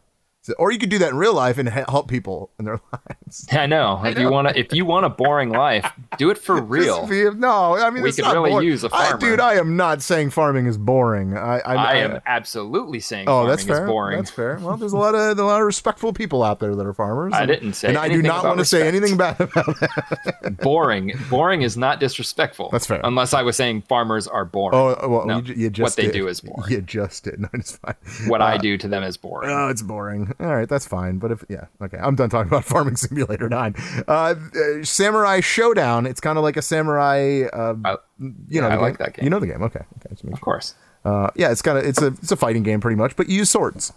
So- 0.48 0.54
or 0.58 0.72
you 0.72 0.80
could 0.80 0.90
do 0.90 0.98
that 1.00 1.10
in 1.10 1.18
real 1.18 1.34
life 1.34 1.58
and 1.58 1.68
help 1.68 2.08
people 2.08 2.52
in 2.58 2.64
their 2.64 2.80
lives. 2.94 3.46
I 3.52 3.66
know. 3.66 4.02
If 4.06 4.18
you 4.18 4.32
want 4.32 4.48
to, 4.48 4.58
if 4.58 4.74
you 4.74 4.86
want 4.86 5.06
a 5.06 5.10
boring 5.10 5.50
life, 5.50 5.86
do 6.18 6.30
it 6.30 6.38
for 6.38 6.62
real. 6.62 7.06
Be- 7.06 7.30
no, 7.32 7.76
I 7.76 7.90
mean 7.90 8.02
We 8.02 8.10
it's 8.10 8.18
could 8.18 8.32
really 8.32 8.52
boring. 8.52 8.66
use 8.68 8.84
a 8.86 8.90
farmer. 8.90 9.18
dude, 9.18 9.42
I 9.42 9.56
am 9.56 9.76
not 9.76 10.02
saying 10.02 10.30
farming 10.30 10.66
is 10.68 10.78
boring. 10.78 11.38
I, 11.38 11.60
I, 11.60 11.76
I 11.76 11.94
am 11.96 12.22
absolutely 12.26 13.02
saying 13.02 13.28
Oh, 13.28 13.32
farming 13.44 13.50
that's 13.50 13.64
fair. 13.64 13.84
is 13.84 13.90
boring. 13.90 14.18
That's 14.20 14.32
fair. 14.32 14.58
Well, 14.62 14.78
there's 14.78 14.94
a 14.94 14.98
lot 14.98 15.16
of 15.16 15.38
a 15.38 15.44
lot 15.44 15.60
of 15.60 15.66
respectful 15.68 16.14
people 16.14 16.44
out 16.44 16.62
there 16.62 16.74
that 16.76 16.86
are 16.86 16.94
farmers. 16.94 17.34
I 17.34 17.42
and- 17.42 17.48
didn't 17.50 17.74
say 17.74 17.90
and 17.90 17.98
I 17.98 18.08
do 18.08 18.22
not 18.22 18.46
want 18.46 18.60
to 18.60 18.66
say 18.66 18.88
anything 18.88 19.18
bad 19.18 19.42
about 19.42 19.66
that. 19.82 20.56
boring. 20.62 21.12
Boring 21.30 21.62
is 21.62 21.76
not 21.76 22.00
disrespectful. 22.00 22.70
That's 22.72 22.88
fair. 22.88 23.02
Unless 23.04 23.34
I 23.34 23.42
was 23.42 23.58
saying 23.58 23.82
farmers 23.84 24.28
are 24.30 24.46
boring. 24.46 24.78
Oh, 24.78 25.08
well, 25.10 25.26
No, 25.26 25.40
you, 25.40 25.54
you 25.56 25.70
just 25.70 25.84
what 25.84 25.96
they 25.98 26.04
did. 26.12 26.14
do 26.14 26.28
is 26.30 26.40
boring. 26.40 26.72
You 26.72 26.82
just 26.82 27.26
did. 27.26 27.40
No, 27.42 27.50
it's 27.54 27.78
fine. 27.78 27.96
what 28.28 28.42
I 28.42 28.56
Uh, 28.56 28.58
do 28.60 28.78
to 28.78 28.88
them 28.88 29.04
is 29.04 29.18
boring. 29.18 29.50
Oh, 29.52 29.68
it's 29.68 29.82
boring. 29.82 30.34
All 30.40 30.56
right, 30.56 30.70
that's 30.70 30.86
fine. 30.88 31.18
But 31.18 31.32
if 31.32 31.44
yeah, 31.50 31.66
okay, 31.82 31.98
I'm 31.98 32.16
done 32.16 32.30
talking 32.30 32.48
about 32.48 32.64
Farming 32.74 32.96
Simulator 32.96 33.50
Nine. 33.50 33.74
Uh, 34.08 34.12
uh, 34.36 34.84
Samurai 34.84 35.40
Shodown. 35.42 36.08
It's 36.08 36.20
kind 36.20 36.38
of 36.38 36.44
like 36.44 36.58
a 36.58 36.62
samurai. 36.62 37.44
Uh, 37.52 37.76
I- 37.84 37.98
you 38.20 38.62
know, 38.62 38.68
yeah, 38.68 38.76
the 38.76 38.76
I 38.76 38.76
like 38.78 38.98
that 39.00 39.14
game. 39.16 39.24
You 39.26 39.30
know 39.30 39.40
the 39.40 39.48
game. 39.48 39.62
Okay, 39.64 39.80
okay. 40.00 40.10
of 40.12 40.20
sure. 40.20 40.32
course. 40.38 40.76
Uh, 41.06 41.30
yeah, 41.36 41.52
it's 41.52 41.62
kind 41.62 41.78
of 41.78 41.86
it's 41.86 42.02
a 42.02 42.08
it's 42.08 42.32
a 42.32 42.36
fighting 42.36 42.64
game 42.64 42.82
pretty 42.82 42.96
much, 42.98 43.16
but 43.16 43.30
you 43.30 43.38
use 43.38 43.50
swords. 43.50 43.94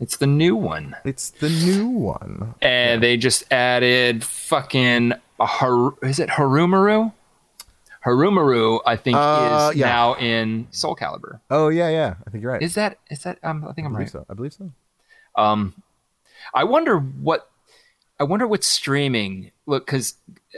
It's 0.00 0.16
the 0.16 0.26
new 0.28 0.54
one. 0.54 0.94
It's 1.04 1.30
the 1.30 1.48
new 1.48 1.88
one. 1.88 2.54
And 2.62 3.02
they 3.02 3.16
just 3.16 3.44
added 3.52 4.22
fucking 4.22 5.12
a 5.40 5.46
Har- 5.46 5.94
is 6.02 6.20
it 6.20 6.28
Haohmaru? 6.30 7.12
Haohmaru, 8.06 8.80
I 8.86 8.96
think, 8.96 9.16
Uh, 9.16 9.70
is 9.72 9.78
yeah. 9.78 9.86
now 9.86 10.14
in 10.14 10.68
Soul 10.70 10.94
Calibur. 10.94 11.40
Oh 11.50 11.68
yeah, 11.68 11.88
yeah. 11.88 12.14
I 12.26 12.30
think 12.30 12.42
you're 12.42 12.52
right. 12.52 12.62
Is 12.62 12.74
that 12.74 12.98
is 13.10 13.22
that? 13.24 13.38
Um, 13.42 13.64
I 13.68 13.72
think 13.72 13.86
I 13.86 13.90
I'm 13.90 13.96
right. 13.96 14.08
so. 14.08 14.24
I 14.30 14.34
believe 14.34 14.52
so. 14.52 14.70
Um, 15.38 15.74
I 16.52 16.64
wonder 16.64 16.98
what 16.98 17.48
I 18.20 18.24
wonder 18.24 18.46
what 18.46 18.64
streaming 18.64 19.52
look 19.66 19.86
because 19.86 20.14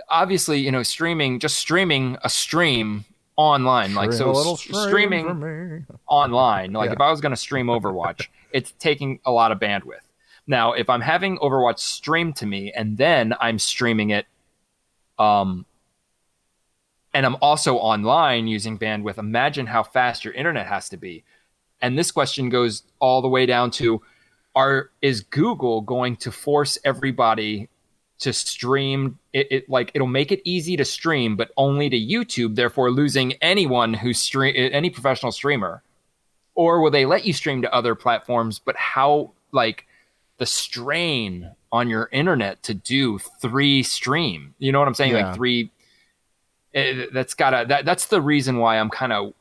obviously 0.08 0.58
you 0.60 0.72
know 0.72 0.82
streaming 0.82 1.38
just 1.38 1.56
streaming 1.58 2.16
a 2.22 2.30
stream 2.30 3.04
online 3.36 3.94
like 3.94 4.12
so 4.12 4.30
a 4.30 4.32
little 4.32 4.54
s- 4.54 4.60
stream 4.60 4.88
streaming 4.88 5.86
online 6.06 6.72
like 6.72 6.88
Yeah. 6.88 6.94
if 6.94 7.00
I 7.00 7.10
was 7.10 7.20
going 7.20 7.30
to 7.32 7.36
stream 7.36 7.66
Overwatch 7.66 8.28
it's 8.52 8.72
taking 8.78 9.20
a 9.24 9.30
lot 9.32 9.52
of 9.52 9.58
bandwidth. 9.58 10.06
Now 10.46 10.72
if 10.72 10.88
I'm 10.88 11.00
having 11.02 11.36
Overwatch 11.38 11.78
streamed 11.80 12.36
to 12.36 12.46
me 12.46 12.72
and 12.72 12.96
then 12.96 13.34
I'm 13.40 13.58
streaming 13.58 14.10
it 14.10 14.26
um 15.18 15.66
and 17.12 17.26
I'm 17.26 17.36
also 17.42 17.76
online 17.76 18.46
using 18.46 18.78
bandwidth 18.78 19.18
imagine 19.18 19.66
how 19.66 19.82
fast 19.82 20.24
your 20.24 20.32
internet 20.34 20.66
has 20.66 20.88
to 20.90 20.96
be. 20.96 21.24
And 21.82 21.98
this 21.98 22.10
question 22.12 22.48
goes 22.48 22.84
all 23.00 23.20
the 23.20 23.28
way 23.28 23.44
down 23.46 23.70
to 23.72 24.00
are 24.54 24.90
is 25.02 25.20
Google 25.20 25.80
going 25.80 26.16
to 26.16 26.32
force 26.32 26.78
everybody 26.84 27.68
to 28.20 28.32
stream? 28.32 29.18
It, 29.32 29.46
it 29.50 29.70
like 29.70 29.92
it'll 29.94 30.06
make 30.06 30.32
it 30.32 30.40
easy 30.44 30.76
to 30.76 30.84
stream 30.84 31.36
but 31.36 31.50
only 31.56 31.88
to 31.88 31.98
YouTube 31.98 32.56
therefore 32.56 32.90
losing 32.90 33.34
anyone 33.34 33.94
who 33.94 34.12
stream 34.12 34.54
any 34.56 34.90
professional 34.90 35.32
streamer. 35.32 35.82
Or 36.54 36.80
will 36.80 36.90
they 36.90 37.06
let 37.06 37.24
you 37.24 37.32
stream 37.32 37.62
to 37.62 37.74
other 37.74 37.94
platforms 37.94 38.58
but 38.58 38.76
how 38.76 39.32
like 39.52 39.86
the 40.38 40.46
strain 40.46 41.50
on 41.72 41.88
your 41.88 42.08
internet 42.12 42.62
to 42.64 42.74
do 42.74 43.18
three 43.18 43.82
stream? 43.82 44.54
You 44.58 44.72
know 44.72 44.78
what 44.78 44.88
i'm 44.88 44.94
saying? 44.94 45.12
Yeah. 45.12 45.28
like 45.28 45.36
three 45.36 45.70
eh, 46.74 47.06
that's 47.12 47.34
gotta 47.34 47.66
that, 47.68 47.84
that's 47.84 48.06
the 48.06 48.20
reason 48.20 48.58
why 48.58 48.78
i'm 48.78 48.90
kind 48.90 49.12
of 49.12 49.32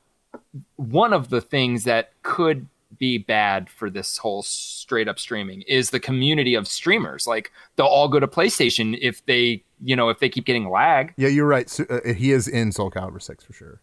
one 0.76 1.14
of 1.14 1.30
the 1.30 1.42
things 1.42 1.84
that 1.86 2.12
could 2.22 2.68
be 2.98 3.18
bad 3.20 3.70
for 3.70 3.90
this 3.90 4.18
whole 4.18 4.42
straight 4.42 5.08
up 5.08 5.20
streaming 5.20 5.62
is 5.64 5.92
the 5.92 6.00
community 6.00 6.56
of 6.56 6.68
streamers 6.68 7.28
like 7.28 7.52
they'll 7.76 7.86
all 7.86 8.08
go 8.08 8.20
to 8.20 8.28
playstation 8.28 8.98
if 9.02 9.24
they 9.28 9.64
you 9.84 9.96
know 9.96 10.10
if 10.10 10.20
they 10.20 10.28
keep 10.30 10.46
getting 10.46 10.70
lag 10.70 11.14
Yeah, 11.18 11.28
you're 11.30 11.46
right. 11.48 11.70
So, 11.70 11.84
uh, 11.90 12.14
he 12.14 12.32
is 12.32 12.48
in 12.48 12.72
Soul 12.72 12.90
Calibur 12.92 13.22
Six 13.22 13.44
for 13.44 13.54
sure. 13.54 13.80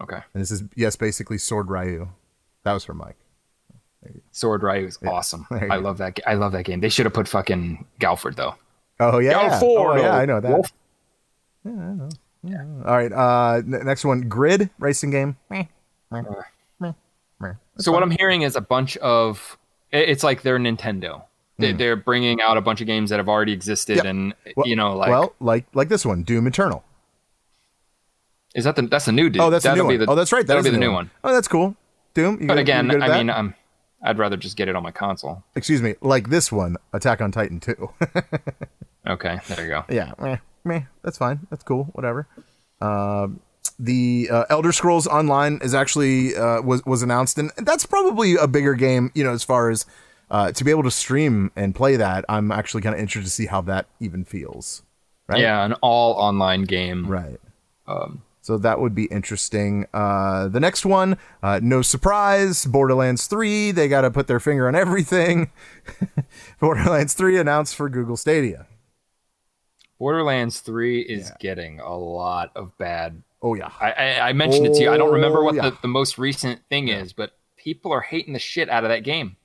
okay 0.00 0.20
And 0.32 0.40
this 0.42 0.50
is 0.50 0.62
yes, 0.74 0.96
basically 0.96 1.38
Sword 1.38 1.68
Ryu. 1.70 2.08
That 2.64 2.72
was 2.72 2.84
from 2.84 2.96
Mike. 2.98 3.16
sword 4.30 4.62
ryu 4.62 4.86
is 4.86 4.98
awesome 5.06 5.46
there 5.50 5.64
i 5.72 5.76
go. 5.76 5.82
love 5.82 5.98
that 5.98 6.14
ga- 6.14 6.22
i 6.26 6.34
love 6.34 6.52
that 6.52 6.64
game 6.64 6.78
they 6.80 6.88
should 6.88 7.04
have 7.06 7.12
put 7.12 7.26
fucking 7.26 7.84
galford 7.98 8.36
though 8.36 8.54
Oh 9.00 9.18
yeah, 9.18 9.32
Galford, 9.32 9.62
oh, 9.68 9.96
yeah, 9.96 10.16
I 10.16 10.24
know 10.24 10.40
that. 10.40 10.50
Wolf. 10.52 10.72
Yeah, 11.66 11.72
I 11.72 11.74
know. 11.92 12.08
Yeah. 12.42 12.62
All 12.86 12.96
right. 12.96 13.12
Uh, 13.12 13.56
n- 13.58 13.84
next 13.84 14.06
one, 14.06 14.22
Grid 14.22 14.70
racing 14.78 15.10
game. 15.10 15.36
So 17.78 17.92
what 17.92 18.02
I'm 18.02 18.10
hearing 18.10 18.40
is 18.42 18.56
a 18.56 18.60
bunch 18.62 18.96
of 18.98 19.58
it's 19.92 20.24
like 20.24 20.42
they're 20.42 20.58
Nintendo. 20.58 21.22
They- 21.58 21.72
They're 21.72 21.96
bringing 21.96 22.40
out 22.42 22.56
a 22.56 22.60
bunch 22.60 22.80
of 22.80 22.86
games 22.86 23.08
that 23.10 23.18
have 23.18 23.28
already 23.28 23.52
existed, 23.52 23.96
Yep. 23.96 24.04
and 24.06 24.34
Well- 24.56 24.66
you 24.66 24.76
know, 24.76 24.94
like 24.96 25.08
well, 25.10 25.34
like 25.40 25.66
like 25.74 25.88
this 25.88 26.04
one, 26.06 26.22
Doom 26.22 26.46
Eternal. 26.46 26.84
is 28.54 28.64
that 28.64 28.76
the 28.76 28.82
that's 28.82 29.08
a 29.08 29.12
new 29.12 29.28
dude? 29.30 29.40
Oh, 29.42 29.50
that's 29.50 29.62
the 29.64 29.70
That'll 29.70 29.84
new 29.84 29.90
be 29.92 29.98
one. 29.98 30.06
the- 30.06 30.12
oh, 30.12 30.14
that's 30.14 30.32
right. 30.32 30.40
That 30.46 30.54
that'll 30.54 30.62
be 30.64 30.70
the 30.70 30.78
new 30.78 30.92
one. 30.92 31.10
Oh, 31.24 31.32
that's 31.32 31.48
cool. 31.48 31.76
Doom. 32.14 32.40
You 32.40 32.46
But 32.46 32.54
good- 32.54 32.60
again, 32.60 32.86
you 32.86 32.92
good 32.92 33.02
at 33.02 33.10
I 33.10 33.12
that? 33.12 33.18
mean, 33.18 33.30
I'm 33.30 33.54
I'd 34.02 34.18
rather 34.18 34.36
just 34.36 34.56
get 34.56 34.68
it 34.68 34.76
on 34.76 34.82
my 34.82 34.90
console. 34.90 35.42
excuse 35.54 35.82
me, 35.82 35.94
like 36.00 36.28
this 36.30 36.50
one, 36.52 36.76
Attack 36.92 37.20
on 37.20 37.32
Titan 37.32 37.60
two. 37.60 37.90
Okay, 39.06 39.38
there 39.48 39.62
you 39.62 39.68
go. 39.68 39.84
yeah, 39.88 40.12
meh, 40.18 40.38
meh, 40.64 40.80
that's 41.02 41.16
fine. 41.16 41.46
That's 41.48 41.62
cool. 41.62 41.84
Whatever. 41.92 42.26
Um, 42.80 43.38
the 43.78 44.28
uh, 44.30 44.44
Elder 44.50 44.72
Scrolls 44.72 45.06
Online 45.06 45.58
is 45.62 45.74
actually 45.74 46.36
uh, 46.36 46.62
was 46.62 46.84
was 46.84 47.02
announced, 47.02 47.38
and 47.38 47.50
that's 47.58 47.86
probably 47.86 48.36
a 48.36 48.46
bigger 48.46 48.74
game. 48.74 49.10
You 49.14 49.24
know, 49.24 49.32
as 49.32 49.44
far 49.44 49.70
as 49.70 49.86
uh, 50.30 50.52
to 50.52 50.64
be 50.64 50.70
able 50.70 50.82
to 50.84 50.90
stream 50.90 51.50
and 51.56 51.74
play 51.74 51.96
that, 51.96 52.24
I'm 52.28 52.50
actually 52.50 52.82
kind 52.82 52.94
of 52.94 53.00
interested 53.00 53.28
to 53.28 53.34
see 53.34 53.46
how 53.46 53.60
that 53.62 53.86
even 54.00 54.24
feels. 54.24 54.82
Right. 55.28 55.40
Yeah, 55.40 55.64
an 55.64 55.72
all 55.74 56.12
online 56.14 56.64
game. 56.64 57.06
Right. 57.06 57.40
Um, 57.86 58.22
So 58.42 58.58
that 58.58 58.78
would 58.80 58.94
be 58.94 59.06
interesting. 59.06 59.86
Uh, 59.92 60.46
the 60.46 60.60
next 60.60 60.86
one, 60.86 61.18
uh, 61.42 61.58
no 61.62 61.82
surprise, 61.82 62.64
Borderlands 62.64 63.26
3. 63.26 63.72
They 63.72 63.88
got 63.88 64.02
to 64.02 64.10
put 64.10 64.28
their 64.28 64.38
finger 64.38 64.68
on 64.68 64.76
everything. 64.76 65.50
Borderlands 66.60 67.14
3 67.14 67.38
announced 67.38 67.74
for 67.74 67.88
Google 67.88 68.16
Stadia. 68.16 68.66
Borderlands 69.98 70.60
Three 70.60 71.00
is 71.00 71.32
getting 71.40 71.80
a 71.80 71.96
lot 71.96 72.52
of 72.54 72.76
bad. 72.78 73.22
Oh, 73.46 73.54
yeah. 73.54 73.70
I, 73.80 73.92
I, 73.92 74.28
I 74.28 74.32
mentioned 74.32 74.66
it 74.66 74.74
to 74.74 74.82
you. 74.82 74.90
I 74.90 74.96
don't 74.96 75.12
remember 75.12 75.44
what 75.44 75.52
Oh, 75.52 75.56
yeah. 75.56 75.70
the, 75.70 75.78
the 75.82 75.88
most 75.88 76.18
recent 76.18 76.62
thing 76.68 76.88
is, 76.88 77.12
but 77.12 77.38
people 77.56 77.92
are 77.92 78.00
hating 78.00 78.32
the 78.32 78.40
shit 78.40 78.68
out 78.68 78.82
of 78.82 78.90
that 78.90 79.04
game 79.04 79.36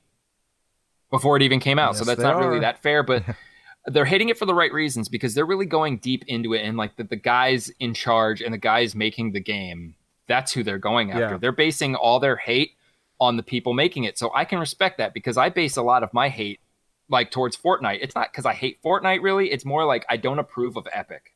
before 1.12 1.38
it 1.38 1.43
even 1.43 1.60
came 1.60 1.78
out. 1.78 1.95
so 1.95 2.04
that's 2.04 2.20
not 2.20 2.34
are. 2.34 2.47
really 2.47 2.62
that 2.62 2.82
fair, 2.82 3.04
but 3.04 3.24
they're 3.86 4.06
hating 4.06 4.30
it 4.30 4.39
for 4.39 4.47
the 4.47 4.56
right 4.56 4.74
reasons 4.74 5.08
because 5.08 5.36
they're 5.36 5.45
really 5.45 5.68
going 5.68 5.99
deep 5.99 6.24
into 6.28 6.54
it 6.56 6.62
and 6.62 6.78
like 6.78 6.95
the, 6.95 7.04
the 7.04 7.16
guys 7.16 7.72
in 7.80 7.93
charge 7.93 8.41
and 8.41 8.52
the 8.52 8.58
guys 8.58 8.95
making 8.95 9.34
the 9.34 9.39
game, 9.39 9.93
that's 10.28 10.52
who 10.52 10.64
they're 10.64 10.80
going 10.80 11.12
after. 11.12 11.34
Yeah. 11.34 11.38
They're 11.38 11.52
basing 11.52 11.93
all 11.93 12.20
their 12.20 12.38
hate 12.38 12.72
on 13.20 13.38
the 13.38 13.43
people 13.43 13.74
making 13.74 14.06
it. 14.06 14.18
So 14.18 14.32
I 14.34 14.45
can 14.45 14.58
respect 14.58 14.97
that 14.97 15.14
because 15.14 15.38
I 15.38 15.49
base 15.49 15.78
a 15.78 15.84
lot 15.84 16.02
of 16.02 16.12
my 16.12 16.28
hate 16.30 16.60
like 17.08 17.30
towards 17.30 17.56
Fortnite. 17.56 17.99
It's 18.02 18.16
not 18.16 18.32
because 18.32 18.47
I 18.47 18.54
hate 18.56 18.82
Fortnite 18.82 19.22
really. 19.22 19.52
It's 19.52 19.64
more 19.64 19.86
like 19.86 20.08
I 20.10 20.18
don't 20.18 20.39
approve 20.39 20.76
of 20.76 20.88
Epic. 20.91 21.36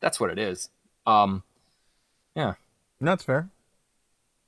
That's 0.00 0.18
what 0.18 0.30
it 0.30 0.38
is. 0.38 0.70
Um, 1.06 1.42
yeah. 2.34 2.54
That's 3.00 3.22
fair. 3.22 3.48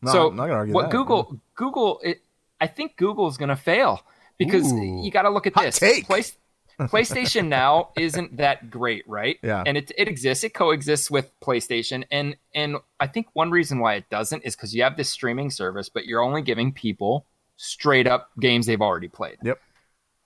No, 0.03 0.13
so 0.13 0.29
I'm 0.29 0.37
not 0.37 0.47
going 0.47 0.51
to 0.51 0.57
argue 0.57 0.75
what 0.75 0.91
that. 0.91 0.93
Google 0.93 1.41
Google 1.55 2.01
it, 2.03 2.23
I 2.61 2.67
think 2.67 2.97
Google's 2.97 3.37
going 3.37 3.49
to 3.51 3.57
fail 3.57 4.03
because 4.39 4.73
Ooh. 4.73 5.03
you 5.03 5.11
got 5.11 5.23
to 5.23 5.31
look 5.31 5.47
at 5.47 5.55
this. 5.55 5.79
PlayStation 5.79 7.49
now 7.49 7.91
isn't 7.97 8.39
that 8.39 8.71
great, 8.71 9.07
right? 9.07 9.39
Yeah. 9.43 9.63
And 9.67 9.77
it 9.77 9.93
it 9.97 10.09
exists. 10.09 10.45
It 10.45 10.55
coexists 10.55 11.11
with 11.11 11.31
PlayStation, 11.41 12.05
and 12.11 12.37
and 12.55 12.77
I 12.99 13.07
think 13.07 13.29
one 13.35 13.51
reason 13.51 13.79
why 13.79 13.95
it 13.95 14.09
doesn't 14.11 14.43
is 14.43 14.57
because 14.57 14.75
you 14.75 14.83
have 14.83 14.97
this 14.97 15.11
streaming 15.11 15.51
service, 15.51 15.89
but 15.89 16.07
you're 16.07 16.23
only 16.23 16.43
giving 16.43 16.73
people 16.73 17.27
straight 17.57 18.07
up 18.07 18.31
games 18.41 18.67
they've 18.67 18.81
already 18.81 19.09
played. 19.09 19.37
Yep. 19.43 19.61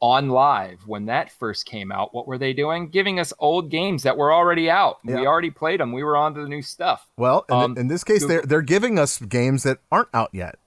On 0.01 0.28
live, 0.28 0.86
when 0.86 1.07
that 1.07 1.32
first 1.32 1.64
came 1.64 1.90
out, 1.90 2.14
what 2.14 2.26
were 2.26 2.36
they 2.36 2.53
doing? 2.53 2.90
Giving 2.90 3.18
us 3.18 3.32
old 3.38 3.70
games 3.70 4.03
that 4.03 4.18
were 4.18 4.32
already 4.32 4.68
out. 4.68 4.99
Yeah. 5.05 5.20
We 5.20 5.26
already 5.26 5.51
played 5.51 5.80
them. 5.80 5.92
We 5.92 6.03
were 6.05 6.16
on 6.16 6.34
to 6.34 6.42
the 6.42 6.49
new 6.49 6.61
stuff. 6.61 7.09
Well, 7.16 7.47
in, 7.49 7.55
Um, 7.55 7.78
in 7.78 7.88
this 7.88 8.05
case, 8.05 8.26
they're, 8.26 8.42
they're 8.42 8.61
giving 8.61 8.99
us 8.99 9.18
games 9.18 9.62
that 9.62 9.78
aren't 9.90 10.09
out 10.12 10.30
yet. 10.32 10.59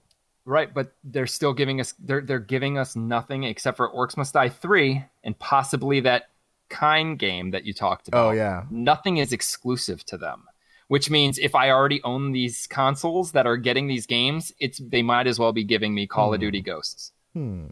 Right, 0.44 0.72
but 0.72 0.92
they're 1.04 1.26
still 1.26 1.52
giving 1.52 1.78
us 1.78 1.92
they're 1.98 2.22
they're 2.22 2.38
giving 2.38 2.78
us 2.78 2.96
nothing 2.96 3.44
except 3.44 3.76
for 3.76 3.92
Orcs 3.92 4.16
Must 4.16 4.32
Die 4.32 4.48
3 4.48 5.04
and 5.22 5.38
possibly 5.38 6.00
that 6.00 6.30
kind 6.70 7.18
game 7.18 7.50
that 7.50 7.64
you 7.64 7.74
talked 7.74 8.08
about. 8.08 8.28
Oh, 8.28 8.30
yeah. 8.30 8.64
Nothing 8.70 9.18
is 9.18 9.32
exclusive 9.32 10.04
to 10.06 10.16
them. 10.16 10.44
Which 10.88 11.10
means 11.10 11.38
if 11.38 11.54
I 11.54 11.70
already 11.70 12.02
own 12.02 12.32
these 12.32 12.66
consoles 12.66 13.32
that 13.32 13.46
are 13.46 13.58
getting 13.58 13.88
these 13.88 14.06
games, 14.06 14.52
it's 14.58 14.78
they 14.78 15.02
might 15.02 15.26
as 15.26 15.38
well 15.38 15.52
be 15.52 15.64
giving 15.64 15.94
me 15.94 16.06
Call 16.06 16.32
of 16.32 16.40
Duty 16.40 16.62
Ghosts. 16.62 17.12
Hmm. 17.34 17.66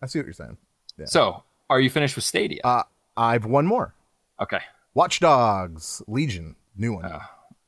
I 0.00 0.06
see 0.06 0.20
what 0.20 0.26
you're 0.26 0.32
saying. 0.32 0.58
Yeah. 0.98 1.06
So, 1.06 1.42
are 1.70 1.80
you 1.80 1.90
finished 1.90 2.16
with 2.16 2.24
Stadia? 2.24 2.60
Uh, 2.64 2.82
I've 3.16 3.44
one 3.44 3.66
more. 3.66 3.94
okay. 4.40 4.60
Watch 4.94 5.20
Dogs 5.20 6.02
Legion, 6.06 6.56
new 6.76 6.92
one. 6.94 7.04
Uh, 7.06 7.20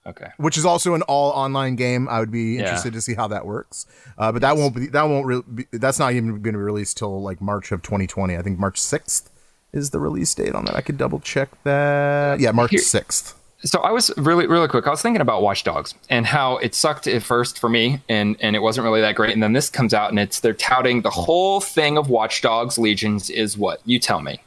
Okay. 0.07 0.27
which 0.37 0.59
is 0.59 0.67
also 0.67 0.93
an 0.93 1.01
all 1.03 1.31
online 1.31 1.77
game. 1.77 2.07
I 2.11 2.21
would 2.21 2.31
be 2.31 2.57
Yeah. 2.57 2.61
interested 2.65 2.93
to 2.93 3.01
see 3.01 3.15
how 3.15 3.27
that 3.29 3.47
works. 3.47 3.87
Uh, 4.19 4.31
but 4.33 4.43
that 4.43 4.59
won't 4.59 4.75
be 4.75 4.89
that 4.89 5.05
won't 5.05 5.25
re- 5.25 5.41
be, 5.55 5.67
that's 5.73 5.99
not 5.99 6.13
even 6.13 6.43
going 6.43 6.53
to 6.53 6.59
be 6.59 6.65
released 6.65 6.99
till 6.99 7.23
like 7.23 7.41
March 7.41 7.73
of 7.73 7.81
2020. 7.81 8.37
I 8.37 8.43
think 8.43 8.59
March 8.59 8.79
6th 8.79 9.31
is 9.73 9.89
the 9.91 9.99
release 10.01 10.35
date 10.35 10.55
on 10.55 10.67
that. 10.67 10.77
I 10.77 10.83
could 10.83 10.99
double 10.99 11.21
check 11.21 11.49
that. 11.65 12.39
Yeah, 12.39 12.51
March 12.53 12.73
Here- 12.73 12.81
6th. 12.81 13.33
So 13.65 13.81
I 13.81 13.91
was 13.93 14.11
really, 14.19 14.47
really 14.47 14.69
quick. 14.69 14.87
I 14.87 14.91
was 14.91 15.01
thinking 15.01 15.23
about 15.23 15.41
Watch 15.41 15.65
Dogs 15.65 15.95
and 16.11 16.27
how 16.27 16.59
it 16.59 16.75
sucked 16.75 17.07
at 17.07 17.23
first 17.23 17.59
for 17.59 17.69
me, 17.69 18.03
and 18.09 18.37
and 18.41 18.55
it 18.55 18.59
wasn't 18.61 18.85
really 18.85 19.01
that 19.01 19.15
great. 19.15 19.33
And 19.33 19.43
then 19.43 19.55
this 19.55 19.71
comes 19.71 19.95
out, 19.95 20.11
and 20.11 20.19
it's 20.19 20.41
they're 20.41 20.53
touting 20.53 21.01
the 21.01 21.11
whole 21.11 21.61
thing 21.61 21.97
of 21.97 22.11
Watch 22.11 22.43
Dogs 22.43 22.79
Legions 22.79 23.31
is 23.31 23.57
what 23.57 23.81
you 23.87 23.99
tell 23.99 24.21
me. 24.21 24.41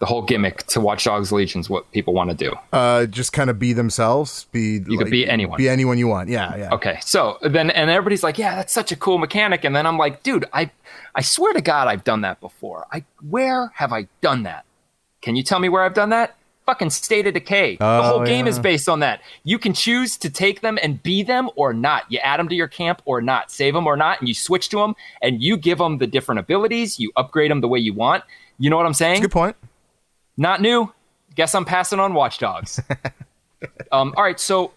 The 0.00 0.06
whole 0.06 0.22
gimmick 0.22 0.64
to 0.68 0.80
Watch 0.80 1.04
Dogs 1.04 1.32
Legions, 1.32 1.70
what 1.70 1.90
people 1.92 2.14
want 2.14 2.30
to 2.30 2.36
do. 2.36 2.54
Uh, 2.72 3.06
just 3.06 3.32
kind 3.32 3.50
of 3.50 3.58
be 3.58 3.72
themselves. 3.72 4.46
Be 4.52 4.80
You 4.86 4.98
could 4.98 5.10
be 5.10 5.28
anyone. 5.28 5.56
Be 5.56 5.68
anyone 5.68 5.98
you 5.98 6.08
want. 6.08 6.28
Yeah, 6.28 6.56
yeah. 6.56 6.74
Okay, 6.74 6.98
so 7.00 7.38
then 7.42 7.70
and 7.70 7.90
everybody's 7.90 8.22
like, 8.24 8.38
yeah, 8.38 8.56
that's 8.56 8.72
such 8.72 8.90
a 8.90 8.96
cool 8.96 9.18
mechanic, 9.18 9.64
and 9.64 9.74
then 9.74 9.86
I'm 9.86 9.98
like, 9.98 10.24
dude, 10.24 10.46
I 10.52 10.70
I 11.14 11.22
swear 11.22 11.52
to 11.52 11.60
God, 11.60 11.86
I've 11.86 12.04
done 12.04 12.22
that 12.22 12.40
before. 12.40 12.86
I 12.90 13.04
where 13.28 13.70
have 13.74 13.92
I 13.92 14.08
done 14.20 14.42
that? 14.42 14.64
Can 15.20 15.36
you 15.36 15.44
tell 15.44 15.60
me 15.60 15.68
where 15.68 15.84
I've 15.84 15.94
done 15.94 16.10
that? 16.10 16.34
Fucking 16.68 16.90
State 16.90 17.26
of 17.26 17.32
Decay. 17.32 17.76
the 17.76 17.84
Oh, 17.84 18.02
whole 18.02 18.24
game 18.26 18.44
yeah. 18.44 18.50
is 18.50 18.58
based 18.58 18.90
on 18.90 19.00
that. 19.00 19.22
You 19.44 19.58
can 19.58 19.72
choose 19.72 20.18
to 20.18 20.28
take 20.28 20.60
them 20.60 20.78
and 20.82 21.02
be 21.02 21.22
them 21.22 21.48
or 21.56 21.72
not. 21.72 22.04
You 22.10 22.18
add 22.18 22.38
them 22.38 22.46
to 22.50 22.54
your 22.54 22.68
camp 22.68 23.00
or 23.06 23.22
not, 23.22 23.50
save 23.50 23.72
them 23.72 23.86
or 23.86 23.96
not, 23.96 24.20
and 24.20 24.28
you 24.28 24.34
switch 24.34 24.68
to 24.68 24.76
them 24.76 24.94
and 25.22 25.42
you 25.42 25.56
give 25.56 25.78
them 25.78 25.96
the 25.96 26.06
different 26.06 26.40
abilities. 26.40 27.00
You 27.00 27.10
upgrade 27.16 27.50
them 27.50 27.62
the 27.62 27.68
way 27.68 27.78
you 27.78 27.94
want. 27.94 28.22
You 28.58 28.68
know 28.68 28.76
what 28.76 28.84
I'm 28.84 28.92
saying? 28.92 29.22
Good 29.22 29.30
point. 29.30 29.56
Not 30.36 30.60
new. 30.60 30.92
Guess 31.36 31.54
I'm 31.54 31.64
passing 31.64 32.00
on 32.00 32.12
Watchdogs. 32.12 32.80
Um, 33.90 34.14
all 34.16 34.22
right, 34.22 34.38
so 34.38 34.70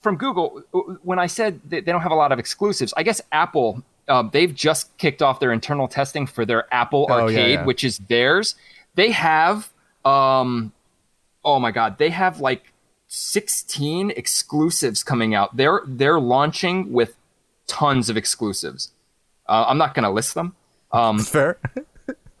from 0.00 0.16
Google, 0.16 0.62
when 1.02 1.18
I 1.18 1.26
said 1.26 1.58
that 1.70 1.84
they 1.84 1.90
don't 1.90 2.02
have 2.02 2.12
a 2.12 2.14
lot 2.14 2.30
of 2.30 2.38
exclusives, 2.38 2.94
I 2.96 3.02
guess 3.02 3.20
Apple 3.32 3.82
uh, 4.06 4.22
they've 4.22 4.54
just 4.54 4.94
kicked 4.98 5.20
off 5.22 5.40
their 5.40 5.50
internal 5.52 5.88
testing 5.88 6.26
for 6.26 6.44
their 6.44 6.72
Apple 6.72 7.06
Oh, 7.10 7.16
yeah, 7.16 7.22
Arcade, 7.22 7.50
yeah. 7.54 7.64
which 7.64 7.82
is 7.82 7.98
theirs. 7.98 8.54
They 8.94 9.10
have, 9.10 9.68
um, 10.04 10.72
oh 11.44 11.58
my 11.58 11.70
god, 11.70 11.98
they 11.98 12.10
have 12.10 12.40
like 12.40 12.72
16 13.08 14.10
exclusives 14.10 15.02
coming 15.02 15.34
out. 15.34 15.56
They're 15.56 15.82
they're 15.86 16.20
launching 16.20 16.92
with 16.92 17.16
tons 17.66 18.08
of 18.10 18.16
exclusives. 18.16 18.90
Uh, 19.48 19.64
I'm 19.68 19.78
not 19.78 19.94
going 19.94 20.04
to 20.04 20.10
list 20.10 20.34
them. 20.34 20.54
Um, 20.92 21.18
fair. 21.18 21.58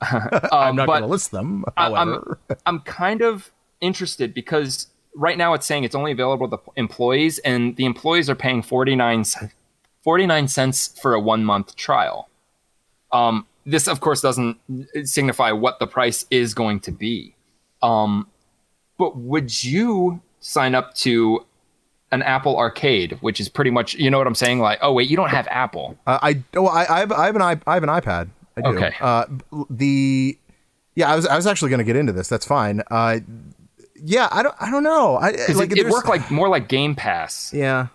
I'm 0.00 0.76
not 0.76 0.86
going 0.86 1.02
to 1.02 1.06
list 1.08 1.30
them. 1.30 1.64
I- 1.76 1.88
I'm- 1.92 2.36
I'm 2.66 2.80
kind 2.80 3.22
of 3.22 3.50
interested 3.80 4.34
because 4.34 4.88
right 5.14 5.38
now 5.38 5.54
it's 5.54 5.66
saying 5.66 5.84
it's 5.84 5.94
only 5.94 6.12
available 6.12 6.48
to 6.50 6.58
employees, 6.76 7.38
and 7.40 7.76
the 7.76 7.84
employees 7.84 8.28
are 8.28 8.34
paying 8.34 8.62
49, 8.62 9.24
c- 9.24 9.46
49 10.02 10.48
cents 10.48 10.98
for 11.00 11.14
a 11.14 11.20
one 11.20 11.44
month 11.44 11.76
trial. 11.76 12.28
Um, 13.12 13.46
this, 13.64 13.86
of 13.88 14.00
course, 14.00 14.20
doesn't 14.20 14.58
signify 15.04 15.52
what 15.52 15.78
the 15.78 15.86
price 15.86 16.26
is 16.30 16.52
going 16.52 16.80
to 16.80 16.90
be. 16.90 17.34
Um, 17.82 18.28
but 18.98 19.16
would 19.16 19.64
you 19.64 20.20
sign 20.40 20.74
up 20.74 20.94
to 20.94 21.44
an 22.12 22.22
Apple 22.22 22.56
Arcade, 22.56 23.18
which 23.20 23.40
is 23.40 23.48
pretty 23.48 23.70
much, 23.70 23.94
you 23.94 24.10
know 24.10 24.18
what 24.18 24.26
I'm 24.26 24.34
saying? 24.34 24.60
Like, 24.60 24.78
oh 24.82 24.92
wait, 24.92 25.10
you 25.10 25.16
don't 25.16 25.30
have 25.30 25.48
Apple. 25.50 25.98
uh, 26.06 26.18
I 26.22 26.42
oh 26.54 26.66
I, 26.66 26.96
I 26.96 26.98
have 27.00 27.12
I 27.12 27.26
have 27.26 27.36
an 27.36 27.42
i 27.42 27.60
I 27.66 27.74
have 27.74 27.82
an 27.82 27.88
iPad. 27.88 28.28
I 28.56 28.60
do. 28.60 28.68
Okay. 28.68 28.94
Uh, 29.00 29.26
the 29.68 30.38
yeah, 30.94 31.10
I 31.10 31.16
was 31.16 31.26
I 31.26 31.36
was 31.36 31.46
actually 31.46 31.70
going 31.70 31.78
to 31.78 31.84
get 31.84 31.96
into 31.96 32.12
this. 32.12 32.28
That's 32.28 32.46
fine. 32.46 32.82
Uh, 32.90 33.18
yeah, 33.96 34.28
I 34.30 34.42
don't 34.42 34.54
I 34.60 34.70
don't 34.70 34.84
know. 34.84 35.16
I 35.16 35.30
like 35.54 35.72
it, 35.72 35.78
it 35.78 35.88
worked 35.88 36.08
like 36.08 36.30
more 36.30 36.48
like 36.48 36.68
Game 36.68 36.94
Pass. 36.94 37.52
Yeah. 37.52 37.88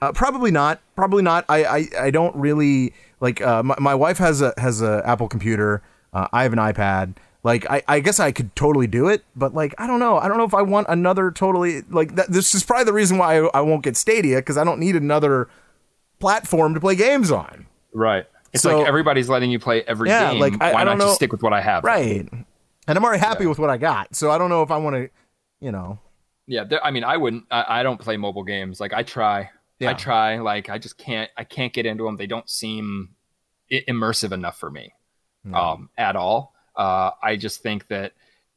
Uh, 0.00 0.12
probably 0.12 0.50
not. 0.50 0.82
Probably 0.94 1.22
not. 1.22 1.46
I, 1.48 1.64
I, 1.64 1.88
I 1.98 2.10
don't 2.10 2.36
really 2.36 2.92
like. 3.20 3.40
Uh, 3.40 3.62
my, 3.62 3.76
my 3.78 3.94
wife 3.94 4.18
has 4.18 4.42
a 4.42 4.52
has 4.58 4.82
a 4.82 5.02
Apple 5.06 5.28
computer. 5.28 5.82
Uh, 6.12 6.28
I 6.32 6.42
have 6.42 6.52
an 6.52 6.58
iPad. 6.58 7.14
Like 7.42 7.68
I, 7.70 7.82
I 7.86 8.00
guess 8.00 8.18
I 8.18 8.32
could 8.32 8.54
totally 8.56 8.86
do 8.88 9.08
it, 9.08 9.24
but 9.36 9.54
like 9.54 9.74
I 9.78 9.86
don't 9.86 10.00
know. 10.00 10.18
I 10.18 10.26
don't 10.28 10.36
know 10.38 10.44
if 10.44 10.54
I 10.54 10.62
want 10.62 10.86
another 10.88 11.30
totally 11.30 11.82
like 11.90 12.16
that. 12.16 12.30
This 12.30 12.54
is 12.54 12.64
probably 12.64 12.84
the 12.86 12.92
reason 12.92 13.18
why 13.18 13.38
I, 13.40 13.48
I 13.54 13.60
won't 13.60 13.82
get 13.84 13.96
Stadia 13.96 14.36
because 14.38 14.56
I 14.56 14.64
don't 14.64 14.80
need 14.80 14.96
another 14.96 15.48
platform 16.18 16.74
to 16.74 16.80
play 16.80 16.96
games 16.96 17.30
on. 17.30 17.66
Right. 17.92 18.26
It's 18.52 18.62
So- 18.62 18.78
like 18.78 18.88
everybody's 18.88 19.28
letting 19.28 19.50
you 19.50 19.58
play 19.58 19.82
every 19.82 20.08
Yeah, 20.08 20.32
game. 20.32 20.40
like, 20.40 20.54
I- 20.60 20.72
Why 20.72 20.80
I 20.80 20.84
not 20.84 20.90
don't 20.92 20.98
just 21.00 21.08
know- 21.08 21.14
stick 21.14 21.32
with 21.32 21.42
what 21.42 21.52
I 21.52 21.60
have? 21.60 21.84
Right. 21.84 22.28
And 22.32 22.96
I'm 22.98 23.04
already 23.04 23.20
happy 23.20 23.46
with 23.46 23.58
what 23.58 23.68
I 23.70 23.76
got, 23.76 24.14
so 24.16 24.30
I 24.30 24.38
don't 24.38 24.48
know 24.48 24.62
if 24.62 24.70
I 24.70 24.76
want 24.78 24.96
to, 24.96 25.10
you 25.60 25.72
know. 25.72 25.98
Yeah. 26.46 26.64
there- 26.64 26.84
I 26.84 26.90
mean, 26.90 27.04
I 27.04 27.16
wouldn't. 27.16 27.44
I, 27.50 27.80
I 27.80 27.82
don't 27.82 28.00
play 28.00 28.16
mobile 28.16 28.44
games. 28.44 28.80
Like 28.80 28.92
I 28.92 29.02
try. 29.02 29.50
Yeah. 29.78 29.90
I 29.90 29.94
try. 29.94 30.38
Like 30.38 30.70
I 30.70 30.78
just 30.78 30.96
can't. 30.96 31.30
I 31.36 31.44
can't 31.44 31.72
get 31.72 31.84
into 31.86 32.04
them. 32.04 32.16
They 32.16 32.26
don't 32.26 32.48
seem 32.48 33.10
immersive 33.70 34.32
enough 34.32 34.58
for 34.58 34.70
me, 34.70 34.94
um, 35.52 35.90
at 35.98 36.16
all. 36.16 36.54
Uh, 36.76 37.10
I 37.22 37.36
just 37.36 37.62
think 37.62 37.88
that 37.88 38.12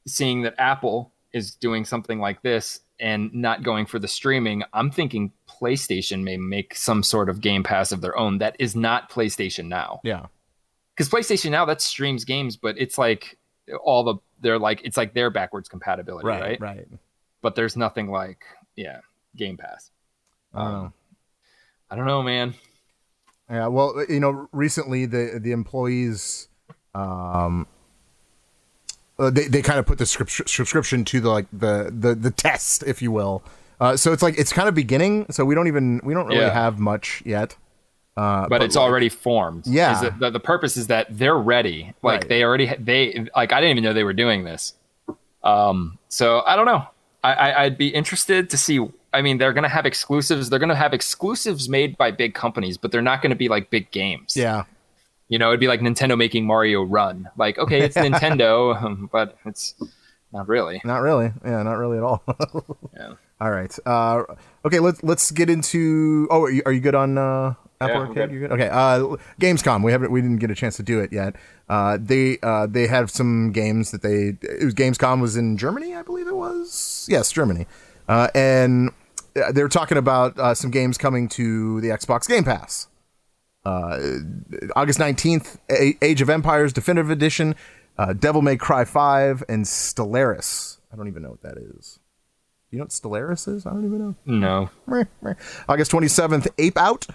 seeing 0.08 0.42
that 0.44 0.56
Apple 0.58 1.14
is 1.34 1.56
doing 1.56 1.86
something 1.86 2.20
like 2.20 2.42
this 2.42 2.82
and 3.00 3.34
not 3.34 3.64
going 3.64 3.86
for 3.86 4.00
the 4.00 4.08
streaming, 4.08 4.64
I'm 4.74 4.92
thinking 4.92 5.32
PlayStation 5.48 6.24
may 6.24 6.38
make 6.38 6.76
some 6.76 7.04
sort 7.04 7.30
of 7.30 7.40
Game 7.42 7.64
Pass 7.64 7.92
of 7.92 8.02
their 8.02 8.18
own 8.18 8.40
that 8.40 8.56
is 8.60 8.76
not 8.76 9.10
PlayStation 9.10 9.68
Now. 9.68 10.02
Yeah. 10.04 10.26
because 10.96 11.10
PlayStation 11.10 11.52
Now 11.52 11.66
that 11.66 11.82
streams 11.82 12.26
games, 12.26 12.58
but 12.58 12.76
it's 12.78 12.98
like 12.98 13.38
all 13.84 14.04
the 14.04 14.16
they're 14.42 14.60
like 14.60 14.82
it's 14.84 14.98
like 14.98 15.14
their 15.14 15.30
backwards 15.30 15.70
compatibility, 15.70 16.28
right? 16.28 16.42
Right. 16.42 16.62
Right. 16.62 16.88
But 17.42 17.56
there's 17.56 17.78
nothing 17.78 18.10
like 18.10 18.44
yeah 18.76 19.00
Game 19.36 19.56
Pass. 19.58 19.92
I 20.54 20.72
don't. 20.72 20.94
I 21.92 21.96
don't 21.96 22.06
know, 22.06 22.24
man. 22.24 22.54
Yeah, 23.50 23.68
well, 23.68 24.04
you 24.08 24.20
know, 24.20 24.48
recently 24.52 25.06
the 25.06 25.40
the 25.42 25.52
employees, 25.52 26.50
um, 26.94 27.68
uh, 29.20 29.30
they 29.30 29.48
they 29.48 29.62
kind 29.62 29.78
of 29.80 29.86
put 29.86 29.98
the 29.98 30.06
script- 30.06 30.50
subscription 30.50 31.04
to 31.06 31.20
the 31.20 31.30
like 31.30 31.48
the 31.52 31.94
the 31.98 32.16
the 32.16 32.32
test, 32.32 32.84
if 32.84 33.02
you 33.02 33.12
will. 33.12 33.44
Uh, 33.80 33.96
so 33.96 34.12
it's 34.12 34.22
like 34.24 34.38
it's 34.38 34.52
kind 34.52 34.68
of 34.68 34.76
beginning. 34.76 35.26
So 35.30 35.46
we 35.46 35.56
don't 35.56 35.68
even 35.68 36.02
we 36.04 36.14
don't 36.14 36.28
really 36.28 36.40
Yeah. 36.42 36.54
have 36.54 36.80
much 36.80 37.22
yet. 37.26 37.56
Uh, 38.18 38.48
But, 38.50 38.62
it's 38.62 38.76
like- 38.76 38.84
already 38.84 39.08
formed. 39.08 39.66
Yeah. 39.66 40.10
The, 40.20 40.30
the 40.32 40.40
purpose 40.42 40.76
is 40.76 40.88
that 40.88 41.08
they're 41.10 41.38
ready. 41.38 41.94
Like 42.04 42.22
Right. 42.22 42.28
they 42.30 42.44
already 42.44 42.74
they 42.78 43.28
like 43.36 43.54
I 43.54 43.62
didn't 43.62 43.72
even 43.78 43.84
know 43.84 43.94
they 43.94 44.04
were 44.04 44.14
doing 44.14 44.44
this. 44.44 44.74
Um. 45.44 45.98
So 46.10 46.42
I 46.46 46.56
don't 46.56 46.66
know. 46.66 46.86
I, 47.24 47.34
I 47.34 47.64
I'd 47.64 47.78
be 47.78 47.88
interested 47.90 48.50
to 48.50 48.58
see. 48.58 48.86
I 49.14 49.22
mean, 49.22 49.38
they're 49.38 49.54
gonna 49.54 49.70
have 49.70 49.86
exclusives. 49.86 50.50
They're 50.50 50.60
gonna 50.60 50.76
have 50.76 50.94
exclusives 50.94 51.70
made 51.70 51.98
by 51.98 52.12
big 52.12 52.34
companies, 52.34 52.78
but 52.78 52.92
they're 52.92 53.02
not 53.02 53.22
gonna 53.22 53.36
be 53.36 53.48
like 53.50 53.70
big 53.70 53.90
games. 53.92 54.36
Yeah, 54.36 54.64
You 55.30 55.38
know, 55.40 55.50
it'd 55.50 55.60
be 55.60 55.68
like 55.68 55.80
Nintendo 55.80 56.18
making 56.18 56.46
Mario 56.46 56.84
Run. 56.84 57.30
Like, 57.38 57.58
okay, 57.58 57.82
it's 57.82 57.96
Nintendo, 58.08 58.76
um, 58.82 59.10
but 59.12 59.38
it's 59.46 59.76
not 60.34 60.48
really. 60.48 60.82
not 60.84 60.98
really. 61.02 61.32
Yeah, 61.46 61.64
not 61.64 61.74
really 61.78 61.98
at 61.98 62.04
all. 62.04 62.24
Yeah. 62.98 63.14
all 63.40 63.52
right. 63.52 63.74
Uh, 63.86 64.24
okay, 64.66 64.80
let's 64.80 65.02
let's 65.04 65.32
get 65.32 65.50
into. 65.50 66.28
Oh, 66.30 66.42
are 66.44 66.52
you, 66.52 66.62
are 66.66 66.72
you 66.74 66.82
good 66.82 66.96
on 66.96 67.18
uh, 67.18 67.54
Apple 67.80 67.96
Yeah, 67.96 68.02
Arcade? 68.02 68.16
good. 68.16 68.32
You 68.32 68.40
good? 68.42 68.52
Okay. 68.54 68.68
Uh, 68.70 69.16
Gamescom. 69.40 69.84
We 69.84 69.92
haven't. 69.92 70.12
We 70.12 70.22
didn't 70.22 70.38
get 70.40 70.52
a 70.52 70.56
chance 70.56 70.76
to 70.78 70.84
do 70.84 71.00
it 71.00 71.14
yet. 71.14 71.36
Uh, 71.70 71.98
they 72.02 72.40
uh, 72.44 72.66
they 72.68 72.88
have 72.88 73.10
some 73.12 73.52
games 73.52 73.92
that 73.92 74.02
they. 74.02 74.36
It 74.42 74.66
was 74.66 74.74
Gamescom 74.74 75.22
was 75.22 75.38
in 75.38 75.56
Germany, 75.58 75.94
I 75.96 76.02
believe 76.02 76.28
it 76.28 76.36
was. 76.36 77.08
Yes, 77.10 77.32
Germany. 77.32 77.68
Uh, 78.08 78.28
and 78.34 78.90
uh, 79.42 79.52
they 79.52 79.62
were 79.62 79.70
talking 79.70 79.98
about 80.00 80.38
uh, 80.40 80.56
some 80.56 80.72
games 80.72 80.98
coming 80.98 81.30
to 81.30 81.80
the 81.82 81.90
Xbox 81.90 82.28
Game 82.28 82.44
Pass. 82.44 82.88
Uh, 83.66 84.00
August 84.76 85.00
nineteenth, 85.00 85.60
Age 85.70 86.22
of 86.22 86.30
Empires 86.30 86.74
Definitive 86.74 87.10
Edition, 87.10 87.56
uh, 87.98 88.14
Devil 88.14 88.42
May 88.42 88.58
Cry 88.58 88.86
Five, 88.86 89.44
and 89.50 89.66
Stellaris. 89.66 90.78
I 90.92 90.96
don't 90.96 91.08
even 91.08 91.22
know 91.24 91.30
what 91.30 91.42
that 91.44 91.58
is. 91.58 92.00
You 92.72 92.78
know 92.78 92.84
what 92.84 92.92
Stellaris 92.92 93.48
is? 93.48 93.66
I 93.66 93.72
don't 93.72 93.86
even 93.86 94.00
know. 94.00 94.70
No. 94.88 95.36
August 95.68 95.92
27th, 95.92 96.48
Ape 96.60 96.78
Out, 96.78 97.08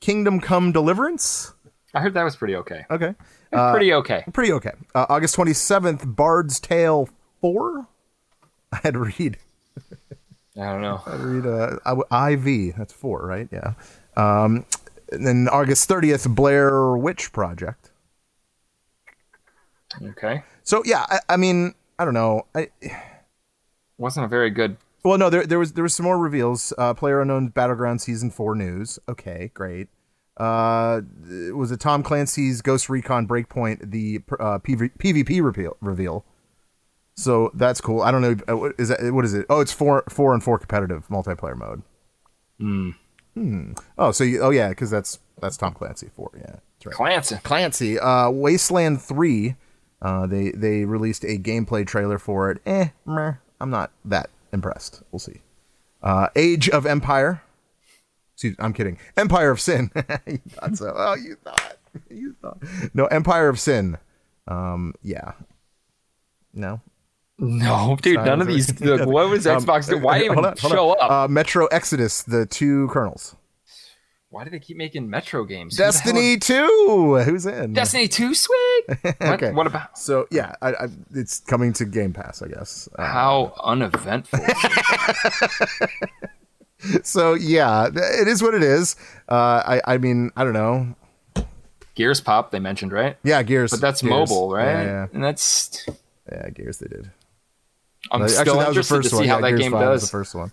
Kingdom 0.00 0.40
Come 0.40 0.72
Deliverance. 0.72 1.54
I 1.94 2.00
heard 2.00 2.14
that 2.14 2.24
was 2.24 2.36
pretty 2.36 2.56
okay. 2.56 2.84
Okay. 2.90 3.14
pretty 3.52 3.92
okay. 3.94 4.24
Pretty 4.32 4.52
okay. 4.52 4.72
Uh, 4.94 5.06
August 5.08 5.36
27th, 5.36 6.16
Bard's 6.16 6.60
Tale 6.60 7.08
4. 7.40 7.86
I 8.72 8.80
had 8.82 8.94
to 8.94 9.00
read. 9.00 9.38
I 10.56 10.72
don't 10.72 10.82
know. 10.82 11.00
I 11.06 11.14
read 11.16 11.46
uh, 11.46 12.30
IV. 12.32 12.76
That's 12.76 12.92
4, 12.92 13.26
right? 13.26 13.48
Yeah. 13.52 13.74
Um, 14.16 14.66
and 15.12 15.26
then 15.26 15.48
August 15.50 15.88
30th, 15.88 16.34
Blair 16.34 16.96
Witch 16.96 17.32
Project. 17.32 17.90
Okay. 20.02 20.42
So, 20.62 20.82
yeah, 20.84 21.06
I, 21.08 21.20
I 21.30 21.36
mean, 21.36 21.74
I 21.98 22.04
don't 22.04 22.14
know. 22.14 22.46
I, 22.54 22.68
Wasn't 23.96 24.24
a 24.24 24.28
very 24.28 24.50
good. 24.50 24.76
Well, 25.04 25.16
no, 25.16 25.30
there 25.30 25.46
there 25.46 25.58
was 25.58 25.72
there 25.72 25.82
was 25.84 25.94
some 25.94 26.04
more 26.04 26.18
reveals. 26.18 26.72
Uh, 26.76 26.92
Player 26.92 27.20
Unknown 27.20 27.48
Battleground 27.48 28.00
season 28.00 28.30
four 28.30 28.54
news. 28.54 28.98
Okay, 29.08 29.50
great. 29.54 29.88
Uh, 30.36 31.00
was 31.54 31.70
it 31.72 31.80
Tom 31.80 32.02
Clancy's 32.02 32.62
Ghost 32.62 32.88
Recon 32.88 33.26
Breakpoint 33.26 33.90
the 33.90 34.20
uh, 34.38 34.58
PV, 34.58 34.96
PvP 34.98 35.42
reveal? 35.42 35.76
reveal? 35.80 36.24
So 37.16 37.50
that's 37.54 37.80
cool. 37.80 38.02
I 38.02 38.10
don't 38.10 38.22
know. 38.22 38.36
uh, 38.48 38.56
what 38.56 38.74
Is 38.78 38.88
that 38.88 39.12
what 39.12 39.24
is 39.24 39.34
it? 39.34 39.46
Oh, 39.48 39.60
it's 39.60 39.72
four 39.72 40.04
four 40.08 40.34
and 40.34 40.42
four 40.42 40.58
competitive 40.58 41.08
multiplayer 41.08 41.56
mode. 41.56 41.82
Hmm. 42.58 42.90
Oh, 43.98 44.10
so 44.10 44.24
you, 44.24 44.40
oh 44.40 44.50
yeah, 44.50 44.70
because 44.70 44.90
that's 44.90 45.18
that's 45.40 45.56
Tom 45.56 45.74
Clancy 45.74 46.10
four. 46.14 46.30
Yeah, 46.34 46.56
that's 46.56 46.86
right. 46.86 46.94
Clancy. 46.94 47.36
Clancy. 47.42 47.98
Uh, 47.98 48.30
Wasteland 48.30 49.02
three. 49.02 49.56
Uh, 50.00 50.26
they 50.26 50.50
they 50.50 50.84
released 50.84 51.24
a 51.24 51.38
gameplay 51.38 51.86
trailer 51.86 52.18
for 52.18 52.50
it. 52.50 52.60
Eh, 52.66 52.88
meh, 53.04 53.34
I'm 53.60 53.70
not 53.70 53.90
that 54.04 54.30
impressed. 54.52 55.02
We'll 55.10 55.18
see. 55.18 55.40
Uh, 56.02 56.28
Age 56.36 56.68
of 56.68 56.86
Empire. 56.86 57.42
Excuse, 58.34 58.56
I'm 58.60 58.72
kidding. 58.72 58.98
Empire 59.16 59.50
of 59.50 59.60
Sin. 59.60 59.90
you 60.26 60.38
thought 60.50 60.76
so? 60.76 60.92
Oh, 60.96 61.14
you 61.14 61.36
thought. 61.42 61.76
You 62.08 62.36
thought. 62.40 62.58
No, 62.94 63.06
Empire 63.06 63.48
of 63.48 63.58
Sin. 63.58 63.98
Um, 64.46 64.94
yeah. 65.02 65.32
No. 66.54 66.80
No, 67.38 67.96
dude, 68.02 68.16
none 68.24 68.40
of 68.40 68.48
these. 68.48 68.80
Look, 68.80 69.06
what 69.08 69.30
was 69.30 69.46
Um, 69.46 69.64
Xbox? 69.64 69.88
doing? 69.88 70.02
Why 70.02 70.18
hold 70.18 70.32
even 70.32 70.44
on, 70.44 70.56
show 70.56 70.90
on. 70.90 70.96
up? 71.00 71.10
Uh, 71.10 71.28
Metro 71.28 71.66
Exodus, 71.66 72.22
the 72.22 72.46
two 72.46 72.88
Colonels. 72.88 73.36
Why 74.30 74.44
do 74.44 74.50
they 74.50 74.58
keep 74.58 74.76
making 74.76 75.08
Metro 75.08 75.44
games? 75.44 75.78
Who 75.78 75.84
Destiny 75.84 76.36
2. 76.36 77.16
Who's 77.24 77.46
in? 77.46 77.72
Destiny 77.72 78.08
2, 78.08 78.34
sweet. 78.34 78.84
What, 79.02 79.22
Okay. 79.22 79.52
what 79.52 79.66
about 79.66 79.96
So, 79.96 80.26
yeah, 80.30 80.52
I, 80.60 80.72
I, 80.72 80.86
it's 81.14 81.40
coming 81.40 81.72
to 81.74 81.86
Game 81.86 82.12
Pass, 82.12 82.42
I 82.42 82.48
guess. 82.48 82.90
Uh, 82.98 83.06
how 83.06 83.54
uneventful? 83.64 84.38
so, 87.02 87.34
yeah, 87.34 87.88
it 87.94 88.28
is 88.28 88.42
what 88.42 88.54
it 88.54 88.62
is. 88.62 88.96
Uh, 89.28 89.62
I, 89.66 89.80
I 89.94 89.98
mean, 89.98 90.30
I 90.36 90.44
don't 90.44 90.52
know. 90.52 90.94
Gears 91.94 92.20
Pop, 92.20 92.50
they 92.50 92.60
mentioned, 92.60 92.92
right? 92.92 93.16
Yeah, 93.24 93.42
Gears. 93.42 93.70
But 93.70 93.80
that's 93.80 94.02
Gears. 94.02 94.10
mobile, 94.10 94.52
right? 94.52 94.64
Yeah, 94.66 94.82
yeah. 94.84 95.06
And 95.12 95.24
that's. 95.24 95.86
Yeah, 96.30 96.50
Gears, 96.50 96.78
they 96.78 96.88
did. 96.88 97.10
I'm 98.10 98.22
Actually, 98.22 98.36
still 98.36 98.58
that 98.58 98.68
was 98.68 98.88
the 98.88 98.94
interested 98.94 98.94
to 98.94 99.02
first 99.02 99.10
see 99.10 99.16
one. 99.16 99.28
how 99.28 99.34
Yeah, 99.36 99.40
that 99.42 99.48
Gears 99.50 99.60
game 99.60 99.72
5 99.72 99.88
was 99.88 100.00
does. 100.02 100.10
the 100.10 100.12
first 100.16 100.34
one. 100.34 100.52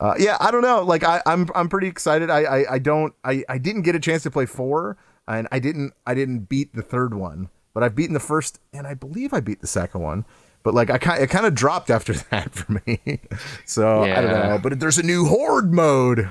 Uh, 0.00 0.14
yeah, 0.18 0.36
I 0.40 0.50
don't 0.50 0.62
know. 0.62 0.82
Like, 0.82 1.04
I, 1.04 1.22
I'm 1.26 1.48
I'm 1.54 1.68
pretty 1.68 1.86
excited. 1.86 2.28
I, 2.30 2.40
I 2.42 2.72
I 2.74 2.78
don't 2.80 3.14
I 3.24 3.44
I 3.48 3.58
didn't 3.58 3.82
get 3.82 3.94
a 3.94 4.00
chance 4.00 4.24
to 4.24 4.30
play 4.32 4.46
four, 4.46 4.96
and 5.28 5.46
I 5.52 5.58
didn't 5.60 5.92
I 6.06 6.14
didn't 6.14 6.48
beat 6.48 6.74
the 6.74 6.82
third 6.82 7.14
one, 7.14 7.50
but 7.72 7.82
I've 7.84 7.94
beaten 7.94 8.14
the 8.14 8.18
first, 8.20 8.58
and 8.72 8.86
I 8.86 8.94
believe 8.94 9.32
I 9.32 9.40
beat 9.40 9.60
the 9.60 9.66
second 9.68 10.00
one. 10.00 10.24
But 10.64 10.74
like 10.74 10.90
I 10.90 10.98
kind 10.98 11.22
it 11.22 11.28
kind 11.30 11.46
of 11.46 11.54
dropped 11.54 11.88
after 11.90 12.12
that 12.30 12.52
for 12.52 12.80
me. 12.86 13.20
so 13.64 14.02
I 14.02 14.20
don't 14.20 14.30
know. 14.48 14.58
But 14.60 14.80
there's 14.80 14.98
a 14.98 15.02
new 15.04 15.26
horde 15.26 15.72
mode. 15.72 16.28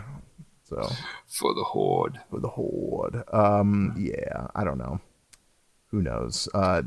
So 0.63 0.89
For 1.27 1.53
the 1.53 1.63
Horde. 1.63 2.19
for 2.29 2.39
the 2.39 2.47
horde. 2.49 3.23
Um, 3.33 3.93
yeah, 3.97 4.47
I 4.55 4.63
don't 4.65 4.77
know. 4.77 4.99
Who 5.91 6.01
knows? 6.01 6.47
Uh, 6.53 6.83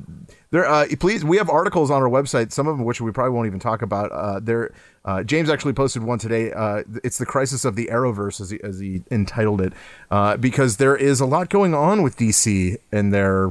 there. 0.51 0.67
Uh, 0.67 0.87
please, 0.99 1.25
we 1.25 1.37
have 1.37 1.51
articles 1.51 1.91
on 1.91 2.01
our 2.03 2.09
website. 2.09 2.53
Some 2.53 2.67
of 2.67 2.79
them, 2.79 2.87
which 2.87 3.01
we 3.03 3.13
probably 3.13 3.35
won't 3.35 3.47
even 3.47 3.61
talk 3.61 3.83
about. 3.83 4.11
Uh, 4.13 4.41
there. 4.41 4.73
Uh, 5.05 5.23
James 5.23 5.51
actually 5.51 5.75
posted 5.75 6.03
one 6.03 6.19
today. 6.19 6.51
Uh, 6.53 6.83
it's 7.03 7.19
the 7.19 7.27
crisis 7.27 7.67
of 7.67 7.77
the 7.77 7.89
Arrowverse, 7.93 8.41
as 8.41 8.49
he, 8.49 8.59
as 8.63 8.79
he 8.81 9.03
entitled 9.11 9.61
it, 9.61 9.75
uh, 10.11 10.39
because 10.39 10.79
there 10.79 10.97
is 10.97 11.21
a 11.21 11.27
lot 11.27 11.51
going 11.51 11.75
on 11.75 12.03
with 12.03 12.17
DC 12.17 12.79
and 12.91 13.13
their 13.13 13.51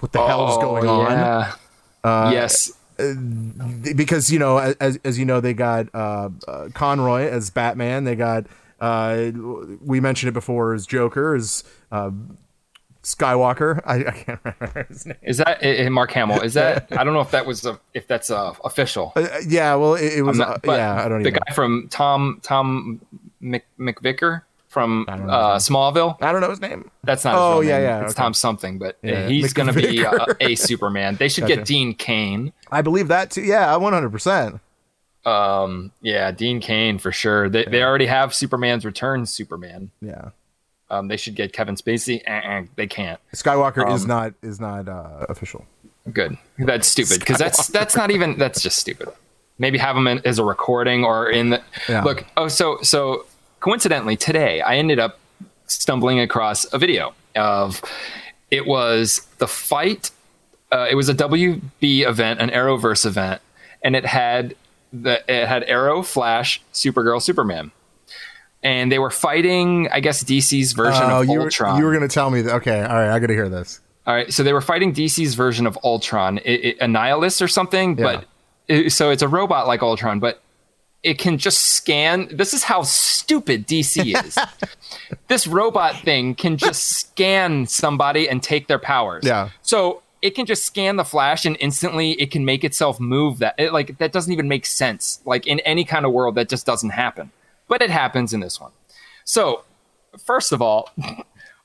what 0.00 0.12
the 0.12 0.26
hell's 0.26 0.58
going 0.58 0.86
on? 0.86 1.12
Oh, 1.12 1.50
Yeah. 2.04 2.30
yes. 2.30 2.72
because 3.96 4.30
you 4.30 4.38
know 4.38 4.58
as 4.58 4.98
as 5.04 5.18
you 5.18 5.24
know 5.24 5.40
they 5.40 5.54
got 5.54 5.86
uh, 5.94 6.28
uh 6.46 6.68
Conroy 6.74 7.22
as 7.28 7.48
Batman 7.48 8.04
they 8.04 8.14
got 8.14 8.44
uh 8.78 9.30
we 9.82 10.00
mentioned 10.00 10.28
it 10.28 10.32
before 10.32 10.74
as 10.74 10.86
Joker 10.86 11.34
as 11.34 11.64
uh 11.90 12.10
Skywalker 13.14 13.80
I, 13.84 13.96
I 13.98 14.10
can't 14.12 14.40
remember 14.44 14.84
his 14.88 15.06
name 15.06 15.16
Is 15.22 15.38
that 15.38 15.58
eh, 15.62 15.84
eh, 15.84 15.88
Mark 15.88 16.10
Hamill? 16.12 16.40
Is 16.42 16.54
that 16.54 16.86
I 16.98 17.04
don't 17.04 17.12
know 17.14 17.20
if 17.20 17.30
that 17.32 17.46
was 17.46 17.64
a, 17.66 17.78
if 17.94 18.06
that's 18.06 18.30
uh, 18.30 18.54
official. 18.64 19.12
Uh, 19.16 19.26
yeah 19.46 19.74
well 19.74 19.94
it, 19.94 20.12
it 20.18 20.22
was 20.22 20.38
not- 20.38 20.66
uh, 20.68 20.72
yeah 20.72 21.04
I 21.04 21.08
don't 21.08 21.22
the 21.22 21.30
guy 21.32 21.52
from 21.54 21.88
Tom 21.90 22.40
Tom 22.42 23.00
Mc, 23.40 23.64
McVicker 23.78 24.42
from 24.68 25.04
uh, 25.08 25.56
Smallville. 25.56 26.16
I 26.22 26.30
don't 26.30 26.40
know 26.40 26.50
his 26.50 26.60
name 26.60 26.88
That's 27.02 27.24
not. 27.24 27.32
His 27.32 27.40
Oh, 27.40 27.60
yeah, 27.60 27.76
name. 27.78 27.82
yeah, 27.82 28.02
It's 28.02 28.12
okay. 28.12 28.22
Tom 28.22 28.34
something, 28.34 28.78
but 28.78 28.94
uh, 29.02 29.08
Yeah, 29.08 29.26
he's 29.28 29.52
going 29.52 29.66
to 29.66 29.72
be 29.72 30.02
a, 30.04 30.12
a 30.40 30.54
Superman. 30.54 31.16
They 31.16 31.28
should 31.28 31.42
Gotcha. 31.42 31.56
get 31.56 31.64
Dean 31.66 31.92
Cain. 31.92 32.52
I 32.70 32.80
believe 32.82 33.08
that 33.08 33.32
too 33.32 33.42
yeah 33.42 33.66
100% 33.76 34.60
Um, 35.26 35.90
yeah, 36.02 36.30
Dean 36.30 36.60
Cain 36.60 36.98
for 36.98 37.10
sure. 37.12 37.48
They 37.48 37.64
they 37.64 37.82
already 37.82 38.06
have 38.06 38.32
Superman's 38.34 38.84
Return 38.84 39.26
Superman. 39.26 39.90
yeah 40.00 40.30
Um, 40.90 41.08
they 41.08 41.16
should 41.16 41.34
get 41.36 41.52
Kevin 41.52 41.76
Spacey. 41.76 42.20
Uh-uh, 42.28 42.64
they 42.76 42.86
can't. 42.86 43.20
Skywalker 43.34 43.92
is 43.94 44.02
Um, 44.02 44.08
not 44.08 44.34
is 44.42 44.60
not 44.60 44.88
uh, 44.88 45.26
official 45.28 45.66
Good. 46.12 46.36
That's 46.58 46.88
stupid 46.88 47.20
because 47.20 47.38
that's 47.38 47.68
that's 47.68 47.94
not 47.94 48.10
even 48.10 48.36
that's 48.38 48.60
just 48.62 48.78
stupid. 48.78 49.08
Maybe 49.58 49.76
have 49.78 49.96
him 49.96 50.06
in, 50.06 50.20
as 50.24 50.38
a 50.38 50.44
recording 50.44 51.04
or 51.04 51.28
in 51.30 51.50
the 51.50 51.62
Yeah. 51.88 52.02
look. 52.02 52.24
Oh, 52.36 52.48
so 52.48 52.78
so 52.82 53.26
coincidentally 53.60 54.16
today 54.16 54.60
I 54.62 54.76
ended 54.76 54.98
up 54.98 55.18
stumbling 55.66 56.18
across 56.18 56.64
a 56.72 56.78
video 56.78 57.14
of 57.36 57.80
it 58.50 58.66
was 58.66 59.26
the 59.38 59.46
fight. 59.46 60.10
Uh, 60.72 60.86
it 60.90 60.94
was 60.96 61.08
a 61.08 61.14
WB 61.14 62.08
event, 62.08 62.40
an 62.40 62.50
Arrowverse 62.50 63.04
event, 63.06 63.40
and 63.82 63.94
it 63.94 64.06
had 64.06 64.54
the 64.92 65.22
it 65.28 65.46
had 65.46 65.62
Arrow, 65.64 66.02
Flash, 66.02 66.60
Supergirl, 66.72 67.20
Superman, 67.22 67.70
and 68.62 68.90
they 68.90 68.98
were 68.98 69.10
fighting. 69.10 69.88
I 69.90 70.00
guess 70.00 70.22
DC's 70.22 70.72
version 70.72 71.04
oh 71.04 71.20
of 71.20 71.28
you 71.28 71.38
were, 71.38 71.44
Ultron. 71.44 71.78
you 71.78 71.84
were 71.84 71.92
gonna 71.92 72.08
tell 72.08 72.30
me 72.30 72.42
that 72.42 72.54
okay 72.56 72.80
all 72.82 72.94
right 72.94 73.10
I 73.10 73.18
gotta 73.18 73.34
hear 73.34 73.48
this 73.48 73.80
All 74.06 74.14
right, 74.14 74.32
so 74.32 74.42
they 74.42 74.52
were 74.52 74.60
fighting 74.60 74.94
DC's 74.94 75.34
version 75.34 75.66
of 75.66 75.78
Ultron, 75.84 76.38
it, 76.38 76.64
it, 76.64 76.78
Annihilus 76.80 77.42
or 77.42 77.48
something, 77.48 77.94
but 77.94 78.24
it, 78.68 78.92
so 78.92 79.10
it's 79.10 79.22
a 79.22 79.28
robot 79.28 79.66
like 79.66 79.82
Ultron, 79.82 80.20
but 80.20 80.42
it 81.02 81.18
can 81.18 81.38
just 81.38 81.60
scan. 81.62 82.28
This 82.30 82.52
is 82.52 82.62
how 82.62 82.82
stupid 82.82 83.66
DC 83.66 84.24
is. 84.24 84.38
this 85.28 85.46
robot 85.46 85.96
thing 85.96 86.34
can 86.34 86.56
just 86.56 86.84
scan 86.84 87.66
somebody 87.66 88.28
and 88.28 88.42
take 88.42 88.68
their 88.68 88.78
powers. 88.78 89.24
Yeah. 89.24 89.50
So 89.62 90.02
it 90.22 90.34
can 90.34 90.46
just 90.46 90.64
scan 90.64 90.96
the 90.96 91.04
Flash 91.04 91.46
and 91.46 91.56
instantly 91.60 92.12
it 92.12 92.30
can 92.30 92.44
make 92.44 92.64
itself 92.64 93.00
move. 93.00 93.38
That 93.38 93.54
it, 93.58 93.72
like 93.72 93.98
that 93.98 94.12
doesn't 94.12 94.32
even 94.32 94.48
make 94.48 94.66
sense. 94.66 95.20
Like 95.24 95.46
in 95.46 95.60
any 95.60 95.84
kind 95.84 96.04
of 96.04 96.12
world, 96.12 96.34
that 96.34 96.48
just 96.48 96.66
doesn't 96.66 96.90
happen. 96.90 97.30
But 97.70 97.80
it 97.80 97.88
happens 97.88 98.34
in 98.34 98.40
this 98.40 98.60
one. 98.60 98.72
So 99.24 99.64
first 100.18 100.52
of 100.52 100.60
all. 100.60 100.90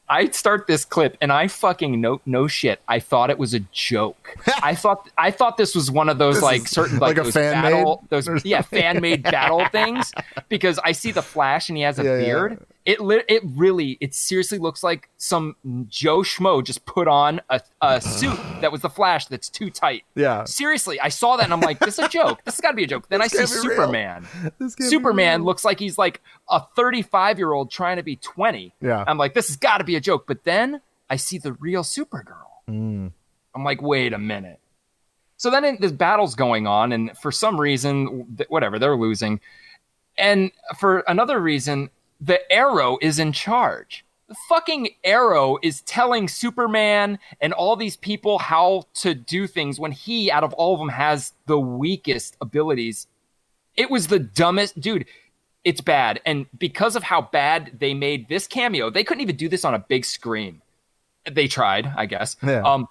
I 0.07 0.29
start 0.29 0.67
this 0.67 0.85
clip 0.85 1.17
and 1.19 1.31
I 1.31 1.47
fucking 1.47 1.99
no 1.99 2.21
no 2.27 2.45
shit. 2.47 2.79
I 2.87 2.99
thought 2.99 3.31
it 3.31 3.39
was 3.39 3.55
a 3.55 3.61
joke. 3.71 4.37
I 4.61 4.75
thought 4.75 5.09
I 5.17 5.31
thought 5.31 5.57
this 5.57 5.73
was 5.73 5.89
one 5.89 6.09
of 6.09 6.19
those 6.19 6.35
This 6.35 6.43
like 6.43 6.67
certain 6.67 6.99
like, 6.99 7.17
like 7.17 7.27
a 7.27 7.31
those 7.31 7.33
battle 7.33 7.87
or 7.87 8.01
those 8.09 8.45
yeah 8.45 8.61
fan 8.61 9.01
made 9.01 9.23
battle 9.23 9.65
things 9.71 10.13
because 10.47 10.77
I 10.83 10.91
see 10.91 11.11
the 11.11 11.23
Flash 11.23 11.69
and 11.69 11.77
he 11.77 11.83
has 11.83 11.97
a 11.97 12.03
Yeah, 12.03 12.17
yeah. 12.19 12.55
It 12.85 12.99
li- 13.01 13.23
it 13.27 13.41
really 13.43 13.97
it 13.99 14.13
seriously 14.13 14.59
looks 14.59 14.83
like 14.83 15.09
some 15.17 15.55
Joe 15.87 16.19
schmo 16.19 16.63
just 16.63 16.85
put 16.85 17.07
on 17.07 17.41
a, 17.49 17.59
a 17.81 17.99
suit 17.99 18.37
that 18.61 18.71
was 18.71 18.81
the 18.81 18.89
Flash 18.89 19.25
that's 19.25 19.49
too 19.49 19.71
tight. 19.71 20.03
yeah 20.13 20.43
Seriously, 20.43 20.99
I 20.99 21.09
saw 21.09 21.35
that 21.37 21.45
and 21.45 21.53
I'm 21.53 21.61
like, 21.61 21.79
this 21.79 21.97
is 21.97 22.05
a 22.05 22.09
joke. 22.09 22.43
This 22.45 22.55
has 22.55 22.61
got 22.61 22.69
to 22.71 22.75
be 22.75 22.83
a 22.83 22.87
joke. 22.87 23.09
Then 23.09 23.21
I 23.23 23.27
see 23.27 23.39
can't 23.39 23.49
be 23.49 23.55
real. 23.55 23.63
Superman. 23.63 24.27
This 24.59 24.75
Superman 24.79 25.43
looks 25.43 25.65
like 25.65 25.79
he's 25.79 25.97
like 25.97 26.21
a 26.49 26.61
35 26.75 27.39
year 27.39 27.51
old 27.53 27.71
trying 27.71 27.97
to 27.97 28.03
be 28.03 28.17
20. 28.17 28.73
Yeah. 28.81 29.03
I'm 29.07 29.17
like, 29.17 29.33
this 29.33 29.47
has 29.47 29.57
got 29.57 29.79
to 29.79 29.83
be 29.83 29.95
a 29.95 30.01
joke. 30.01 30.25
But 30.27 30.43
then 30.43 30.81
I 31.09 31.15
see 31.15 31.39
the 31.39 31.53
real 31.53 31.81
Supergirl. 31.81 32.45
Hmm. 32.67 33.07
I'm 33.55 33.63
like, 33.63 33.81
wait 33.81 34.13
a 34.13 34.19
minute. 34.19 34.59
So 35.37 35.49
then 35.49 35.65
it, 35.65 35.81
this 35.81 35.91
battle's 35.91 36.35
going 36.35 36.65
on, 36.65 36.91
and 36.91 37.11
for 37.17 37.31
some 37.31 37.59
reason, 37.59 38.35
th- 38.37 38.49
whatever, 38.49 38.79
they're 38.79 38.95
losing. 38.95 39.41
And 40.17 40.51
for 40.77 40.99
another 41.07 41.39
reason, 41.39 41.89
the 42.19 42.39
Arrow 42.51 42.97
is 43.01 43.19
in 43.19 43.31
charge. 43.31 44.05
The 44.27 44.35
fucking 44.49 44.89
Arrow 45.03 45.57
is 45.61 45.81
telling 45.81 46.27
Superman 46.27 47.19
and 47.41 47.53
all 47.53 47.75
these 47.75 47.95
people 47.95 48.39
how 48.39 48.83
to 48.95 49.13
do 49.13 49.45
things 49.45 49.79
when 49.79 49.91
he, 49.91 50.31
out 50.31 50.43
of 50.43 50.53
all 50.53 50.73
of 50.73 50.79
them, 50.79 50.89
has 50.89 51.33
the 51.45 51.59
weakest 51.59 52.35
abilities. 52.41 53.07
It 53.75 53.91
was 53.91 54.07
the 54.07 54.19
dumbest 54.19 54.79
dude. 54.79 55.05
It's 55.63 55.81
bad. 55.81 56.21
And 56.25 56.47
because 56.57 56.95
of 56.95 57.03
how 57.03 57.21
bad 57.21 57.77
they 57.79 57.93
made 57.93 58.27
this 58.27 58.47
cameo, 58.47 58.89
they 58.89 59.03
couldn't 59.03 59.21
even 59.21 59.35
do 59.35 59.49
this 59.49 59.65
on 59.65 59.75
a 59.75 59.79
big 59.79 60.05
screen. 60.05 60.61
They 61.29 61.47
tried, 61.47 61.91
I 61.95 62.05
guess. 62.05 62.35
Yeah. 62.41 62.61
Um, 62.61 62.87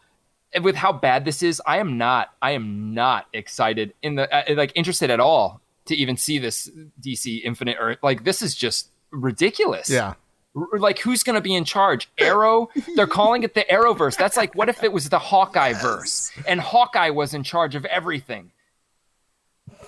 with 0.63 0.77
how 0.77 0.93
bad 0.93 1.25
this 1.25 1.43
is, 1.43 1.61
I 1.67 1.79
am 1.79 1.99
not. 1.99 2.31
I 2.41 2.53
am 2.53 2.95
not 2.95 3.27
excited 3.33 3.95
in 4.03 4.15
the 4.15 4.33
uh, 4.33 4.55
like 4.55 4.73
interested 4.75 5.11
at 5.11 5.21
all 5.21 5.61
to 5.87 5.97
even 5.97 6.17
see 6.17 6.39
this 6.39 6.71
DC 7.01 7.43
Infinite 7.43 7.77
or 7.81 7.97
like 8.03 8.25
this 8.25 8.41
is 8.43 8.55
just 8.55 8.91
ridiculous. 9.15 9.89
yeah 9.89 10.15
R- 10.57 10.79
like 10.79 10.99
who's 10.99 11.23
going 11.23 11.35
to 11.35 11.41
be 11.41 11.55
in 11.55 11.65
charge? 11.65 12.09
Arrow? 12.19 12.69
They're 12.97 13.07
calling 13.07 13.43
it 13.43 13.55
the 13.55 13.65
Arrowverse. 13.71 14.17
That's 14.17 14.37
like 14.37 14.55
what 14.55 14.69
if 14.69 14.83
it 14.83 14.93
was 14.93 15.09
the 15.09 15.19
Hawkeye 15.19 15.73
verse 15.73 16.31
and 16.47 16.61
Hawkeye 16.61 17.11
was 17.11 17.35
in 17.35 17.43
charge 17.43 17.75
of 17.75 17.85
everything? 17.87 18.53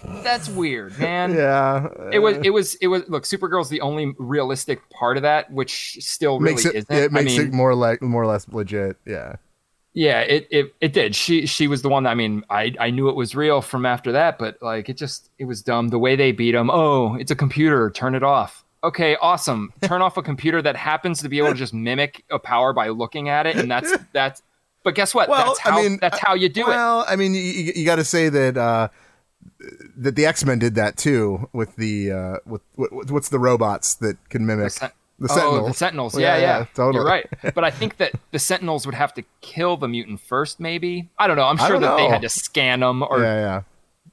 That's 0.05 0.49
weird, 0.49 0.99
man. 0.99 1.35
yeah 1.35 1.89
It 2.13 2.19
was. 2.21 2.39
It 2.43 2.51
was. 2.51 2.75
It 2.77 2.89
was. 2.89 3.09
Look, 3.09 3.25
Supergirl's 3.25 3.69
the 3.69 3.81
only 3.81 4.15
realistic 4.19 4.89
part 4.91 5.17
of 5.17 5.23
that, 5.23 5.51
which 5.51 5.99
still 6.01 6.39
really 6.39 6.55
makes 6.55 6.65
it 6.65 6.75
isn't. 6.75 6.95
it 6.97 7.13
makes 7.13 7.35
I 7.35 7.39
mean, 7.39 7.49
it 7.49 7.53
more 7.53 7.75
like 7.75 8.03
more 8.03 8.23
or 8.23 8.27
less 8.27 8.49
legit. 8.49 8.97
Yeah. 9.07 9.37
Yeah, 9.95 10.21
it, 10.21 10.47
it 10.51 10.75
it 10.83 10.93
did. 10.93 11.15
She 11.15 11.47
she 11.47 11.69
was 11.69 11.81
the 11.81 11.89
one. 11.89 12.03
That, 12.03 12.11
I 12.11 12.15
mean, 12.15 12.45
I 12.51 12.75
I 12.79 12.91
knew 12.91 13.09
it 13.09 13.17
was 13.17 13.35
real 13.35 13.63
from 13.63 13.87
after 13.87 14.13
that, 14.13 14.39
but 14.39 14.59
like 14.61 14.91
it 14.91 14.99
just 14.99 15.31
it 15.39 15.47
was 15.47 15.63
dumb 15.63 15.89
the 15.89 15.99
way 15.99 16.17
they 16.17 16.33
beat 16.33 16.55
him. 16.55 16.69
Oh, 16.71 17.15
it's 17.15 17.31
a 17.31 17.37
computer. 17.37 17.91
Turn 17.91 18.15
it 18.15 18.23
off. 18.23 18.66
Okay, 18.87 19.17
awesome. 19.17 19.73
Turn 19.83 20.01
off 20.01 20.17
a 20.17 20.23
computer 20.23 20.63
that 20.63 20.77
happens 20.77 21.21
to 21.23 21.29
be 21.29 21.39
able 21.39 21.49
to 21.49 21.55
just 21.55 21.75
mimic 21.75 22.25
a 22.31 22.39
power 22.39 22.73
by 22.73 22.89
looking 22.89 23.29
at 23.29 23.47
it, 23.47 23.57
and 23.57 23.71
that's 23.71 23.93
that's. 24.13 24.43
But 24.85 24.95
guess 24.95 25.13
what? 25.13 25.29
Well, 25.29 25.45
that's 25.45 25.59
how 25.59 25.79
I 25.79 25.83
mean, 25.83 25.99
that's 26.01 26.19
how 26.21 26.35
you 26.35 26.49
do 26.49 26.63
it. 26.63 26.69
Well, 26.69 27.05
I 27.09 27.17
mean, 27.17 27.35
you, 27.35 27.41
you, 27.41 27.85
got 27.85 27.97
to 27.97 28.05
say 28.05 28.29
that 28.29 28.57
uh, 28.57 28.89
that 29.97 30.15
the 30.15 30.25
X 30.25 30.45
Men 30.45 30.61
did 30.61 30.77
that 30.77 30.97
too 30.97 31.49
with 31.53 31.75
the 31.75 32.13
uh, 32.13 32.37
with, 32.47 32.63
with 32.77 33.11
what's 33.11 33.29
the 33.29 33.41
robots 33.41 33.95
that 33.97 34.17
can 34.29 34.47
mimic 34.47 34.73
the 35.19 35.29
Oh, 35.31 35.35
Sentinels. 35.35 35.69
the 35.69 35.75
Sentinels. 35.75 36.15
Well, 36.15 36.23
Yeah, 36.23 36.37
yeah, 36.37 36.67
totally. 36.75 36.97
You're 36.97 37.05
right. 37.05 37.27
But 37.55 37.65
I 37.65 37.71
think 37.71 37.97
that 37.97 38.13
the 38.33 38.39
Sentinels 38.39 38.87
would 38.87 38.95
have 38.95 39.15
to 39.15 39.25
kill 39.41 39.77
the 39.77 39.89
mutant 39.89 40.21
first, 40.21 40.61
maybe. 40.61 41.09
I 41.19 41.27
don't 41.27 41.37
know. 41.37 41.45
I'm 41.45 41.57
sure 41.57 41.79
that 41.79 41.97
they 41.97 42.07
had 42.07 42.23
to 42.23 42.29
scan 42.29 42.81
them 42.81 43.03
or 43.03 43.21
yeah, 43.23 43.35
yeah. 43.35 43.63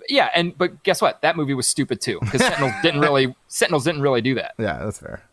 Yeah. 0.09 0.29
And 0.35 0.57
but 0.57 0.83
guess 0.83 1.01
what? 1.01 1.21
That 1.21 1.35
movie 1.35 1.53
was 1.53 1.67
stupid 1.67 2.01
too 2.01 2.19
because 2.21 2.41
Sentinels 2.41 2.73
didn't 2.81 3.01
really 3.01 3.35
Sentinels 3.47 3.83
didn't 3.83 4.01
really 4.01 4.21
do 4.21 4.35
that. 4.35 4.53
Yeah, 4.57 4.79
that's 4.83 4.99
fair. 4.99 5.23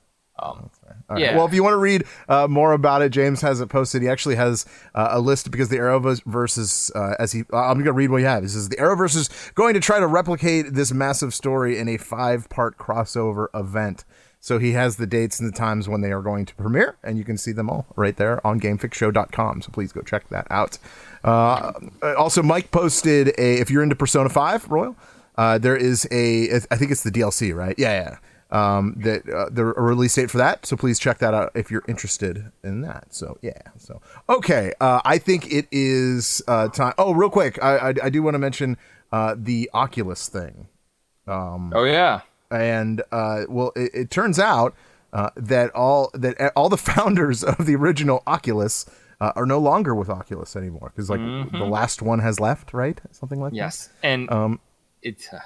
Um, 0.43 0.71
All 1.09 1.17
right. 1.17 1.21
yeah. 1.21 1.37
Well, 1.37 1.47
if 1.47 1.53
you 1.53 1.63
want 1.63 1.75
to 1.75 1.79
read 1.79 2.05
uh, 2.29 2.49
more 2.49 2.73
about 2.73 3.03
it, 3.03 3.11
James 3.11 3.43
has 3.43 3.61
it 3.61 3.69
posted. 3.69 4.03
He 4.03 4.09
actually 4.09 4.37
has 4.37 4.65
uh, 4.95 5.09
a 5.11 5.21
list 5.21 5.51
because 5.51 5.69
the 5.69 5.77
Arrowverse 5.77 6.59
is, 6.59 6.91
uh, 6.95 7.15
as 7.19 7.33
he, 7.33 7.43
uh, 7.53 7.59
I'm 7.59 7.75
going 7.75 7.85
to 7.85 7.93
read 7.93 8.11
what 8.11 8.19
he 8.19 8.25
has. 8.25 8.43
He 8.43 8.49
says 8.49 8.69
the 8.69 8.77
Arrowverse 8.77 9.17
is 9.17 9.29
going 9.55 9.75
to 9.75 9.81
try 9.81 10.01
to 10.01 10.07
replicate 10.07 10.73
this 10.73 10.93
massive 10.93 11.35
story 11.35 11.79
in 11.79 11.89
a 11.89 11.99
five 11.99 12.49
part 12.49 12.79
crossover 12.79 13.49
event. 13.55 14.05
So 14.43 14.59
he 14.59 14.73
has 14.73 14.97
the 14.97 15.07
dates 15.07 15.39
and 15.39 15.53
the 15.53 15.57
times 15.57 15.87
when 15.87 16.01
they 16.01 16.13
are 16.13 16.23
going 16.23 16.47
to 16.47 16.55
premiere, 16.55 16.97
and 17.03 17.19
you 17.19 17.25
can 17.25 17.37
see 17.37 17.53
them 17.53 17.69
all 17.69 17.87
right 17.95 18.17
there 18.17 18.45
on 18.47 18.59
GameFixShow.com. 18.59 19.61
So 19.61 19.71
please 19.71 19.93
go 19.93 20.01
check 20.01 20.29
that 20.29 20.47
out. 20.51 20.79
Uh, 21.23 21.73
also, 22.17 22.43
Mike 22.43 22.71
posted 22.71 23.29
a. 23.39 23.61
If 23.61 23.71
you're 23.71 23.83
into 23.83 23.97
Persona 23.97 24.29
Five, 24.29 24.71
Royal, 24.71 24.97
uh, 25.37 25.59
there 25.59 25.77
is 25.77 26.07
a. 26.11 26.57
I 26.71 26.77
think 26.77 26.91
it's 26.91 27.03
the 27.03 27.11
DLC, 27.11 27.55
right? 27.55 27.75
Yeah, 27.79 27.93
yeah 27.93 28.17
um, 28.51 28.95
that 28.99 29.29
uh, 29.29 29.49
the 29.51 29.67
a 29.67 29.83
release 29.83 30.15
date 30.15 30.31
for 30.31 30.39
that. 30.39 30.67
So 30.67 30.77
please 30.77 30.99
check 30.99 31.19
that 31.19 31.35
out 31.35 31.53
if 31.55 31.71
you're 31.71 31.85
interested 31.89 32.51
in 32.63 32.81
that. 32.83 33.15
So 33.15 33.39
yeah. 33.43 33.63
So 33.79 34.01
okay, 34.29 34.73
uh, 34.81 35.01
I 35.05 35.19
think 35.19 35.53
it 35.53 35.67
is 35.71 36.43
uh, 36.49 36.69
time. 36.69 36.95
Oh, 36.99 37.13
real 37.13 37.31
quick, 37.31 37.63
I 37.63 37.77
I, 37.77 37.95
I 38.05 38.11
do 38.11 38.23
want 38.23 38.35
to 38.35 38.39
mention 38.39 38.77
uh, 39.13 39.35
the 39.39 39.71
Oculus 39.73 40.29
thing, 40.29 40.69
oh 41.27 41.85
yeah. 41.85 42.23
and 42.51 43.03
uh, 43.13 43.43
well, 43.49 43.73
it, 43.77 43.91
it 43.95 44.11
turns 44.11 44.39
out 44.39 44.75
uh, 45.13 45.31
that 45.37 45.71
all 45.75 46.11
that 46.15 46.53
all 46.57 46.69
the 46.69 46.77
founders 46.79 47.45
of 47.45 47.67
the 47.67 47.77
original 47.77 48.23
Oculus. 48.27 48.87
Uh, 49.21 49.33
are 49.37 49.45
no 49.45 49.59
longer 49.59 49.95
with 49.95 50.09
Oculus 50.09 50.57
anymore 50.57 50.93
because 50.95 51.11
like 51.11 51.21
the 51.21 51.59
last 51.59 52.01
one 52.01 52.21
has 52.21 52.41
left, 52.41 52.73
right? 52.73 52.99
Something 53.11 53.39
like 53.39 53.53
that. 53.53 53.57
Yes. 53.57 53.91
And 54.03 54.31
Um, 54.31 54.61
it's 55.03 55.31
uh, 55.33 55.41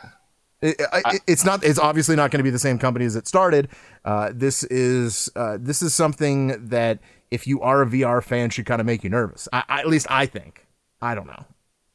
It, 0.63 0.77
it, 0.81 1.23
it's 1.27 1.45
not. 1.45 1.65
It's 1.65 1.79
obviously 1.79 2.15
not 2.15 2.31
going 2.31 2.39
to 2.39 2.45
be 2.45 2.51
the 2.51 2.59
same 2.59 2.79
company 2.79 3.05
as 3.05 3.17
it 3.17 3.27
started. 3.27 3.69
Uh, 4.05 4.31
this 4.33 4.63
is 4.65 5.29
uh, 5.35 5.59
this 5.61 5.83
is 5.83 5.93
something 5.95 6.69
that 6.69 7.01
if 7.31 7.47
you 7.47 7.61
are 7.63 7.83
a 7.83 7.87
VR 7.87 8.23
fan, 8.23 8.51
should 8.51 8.65
kind 8.65 8.81
of 8.81 8.87
make 8.87 9.03
you 9.03 9.11
nervous. 9.11 9.49
I, 9.53 9.65
I, 9.69 9.81
at 9.81 9.89
least 9.89 10.07
I 10.09 10.27
think. 10.27 10.67
I 11.03 11.15
don't 11.15 11.27
know. 11.27 11.45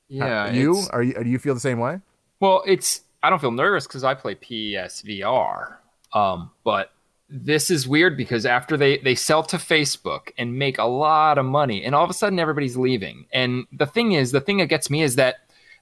yeah. 0.09 0.51
you 0.51 0.83
are 0.91 1.01
you? 1.01 1.13
Do 1.13 1.29
you 1.29 1.39
feel 1.39 1.53
the 1.53 1.59
same 1.59 1.79
way? 1.79 1.99
Well, 2.39 2.63
it's 2.67 3.01
I 3.23 3.29
don't 3.29 3.39
feel 3.39 3.51
nervous 3.51 3.87
because 3.87 4.03
I 4.03 4.13
play 4.13 4.35
PSVR. 4.35 5.77
Um, 6.13 6.51
but 6.63 6.91
this 7.29 7.69
is 7.69 7.87
weird 7.87 8.17
because 8.17 8.45
after 8.45 8.75
they 8.75 8.97
they 8.99 9.15
sell 9.15 9.43
to 9.43 9.57
Facebook 9.57 10.31
and 10.37 10.57
make 10.57 10.77
a 10.77 10.85
lot 10.85 11.37
of 11.37 11.45
money, 11.45 11.83
and 11.83 11.93
all 11.95 12.03
of 12.03 12.09
a 12.09 12.13
sudden 12.13 12.39
everybody's 12.39 12.75
leaving. 12.77 13.25
And 13.31 13.65
the 13.71 13.85
thing 13.85 14.13
is, 14.13 14.31
the 14.31 14.41
thing 14.41 14.57
that 14.57 14.67
gets 14.67 14.89
me 14.89 15.03
is 15.03 15.15
that 15.15 15.35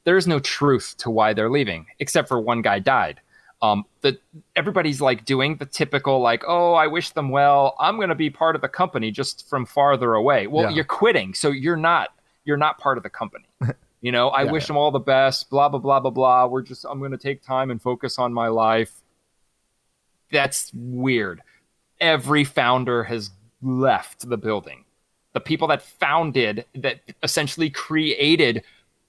there 0.04 0.18
is 0.18 0.28
no 0.28 0.40
truth 0.40 0.96
to 1.00 1.10
why 1.10 1.34
they're 1.34 1.50
leaving, 1.50 1.86
except 2.00 2.28
for 2.28 2.40
one 2.40 2.62
guy 2.62 2.80
died. 2.80 3.20
Um, 3.62 3.86
the 4.02 4.20
everybody's 4.56 5.02
like 5.02 5.26
doing 5.26 5.56
the 5.58 5.66
typical 5.66 6.20
like, 6.22 6.44
oh, 6.48 6.74
I 6.74 6.88
wish 6.88 7.12
them 7.12 7.30
well. 7.30 7.76
I'm 7.80 7.96
going 7.96 8.10
to 8.10 8.16
be 8.16 8.30
part 8.30 8.56
of 8.56 8.62
the 8.62 8.68
company 8.70 9.10
just 9.10 9.50
from 9.50 9.66
farther 9.66 10.14
away. 10.14 10.48
Well, 10.48 10.66
Yeah. 10.66 10.76
you're 10.76 10.84
quitting, 10.86 11.34
so 11.34 11.50
you're 11.50 11.76
not 11.78 12.10
you're 12.46 12.58
not 12.58 12.78
part 12.78 12.98
of 12.98 13.04
the 13.04 13.10
company. 13.10 13.46
You 14.00 14.12
know, 14.12 14.30
I 14.30 14.44
Yeah, 14.44 14.52
wish 14.52 14.64
yeah. 14.66 14.68
them 14.68 14.78
all 14.78 14.92
the 14.92 15.00
best. 15.00 15.50
Blah 15.50 15.70
blah 15.70 15.80
blah 15.80 16.00
blah 16.00 16.12
blah. 16.12 16.46
We're 16.46 16.62
just 16.62 16.86
I'm 16.88 17.00
going 17.00 17.12
to 17.12 17.18
take 17.18 17.42
time 17.42 17.72
and 17.72 17.82
focus 17.82 18.20
on 18.20 18.32
my 18.32 18.48
life. 18.48 19.02
That's 20.32 20.72
weird. 20.74 21.42
Every 22.00 22.44
founder 22.44 23.04
has 23.06 23.32
left 23.62 24.28
the 24.30 24.38
building. 24.38 24.86
The 25.34 25.40
people 25.40 25.68
that 25.70 25.82
founded, 25.82 26.66
that 26.76 27.00
essentially 27.24 27.70
created 27.70 28.64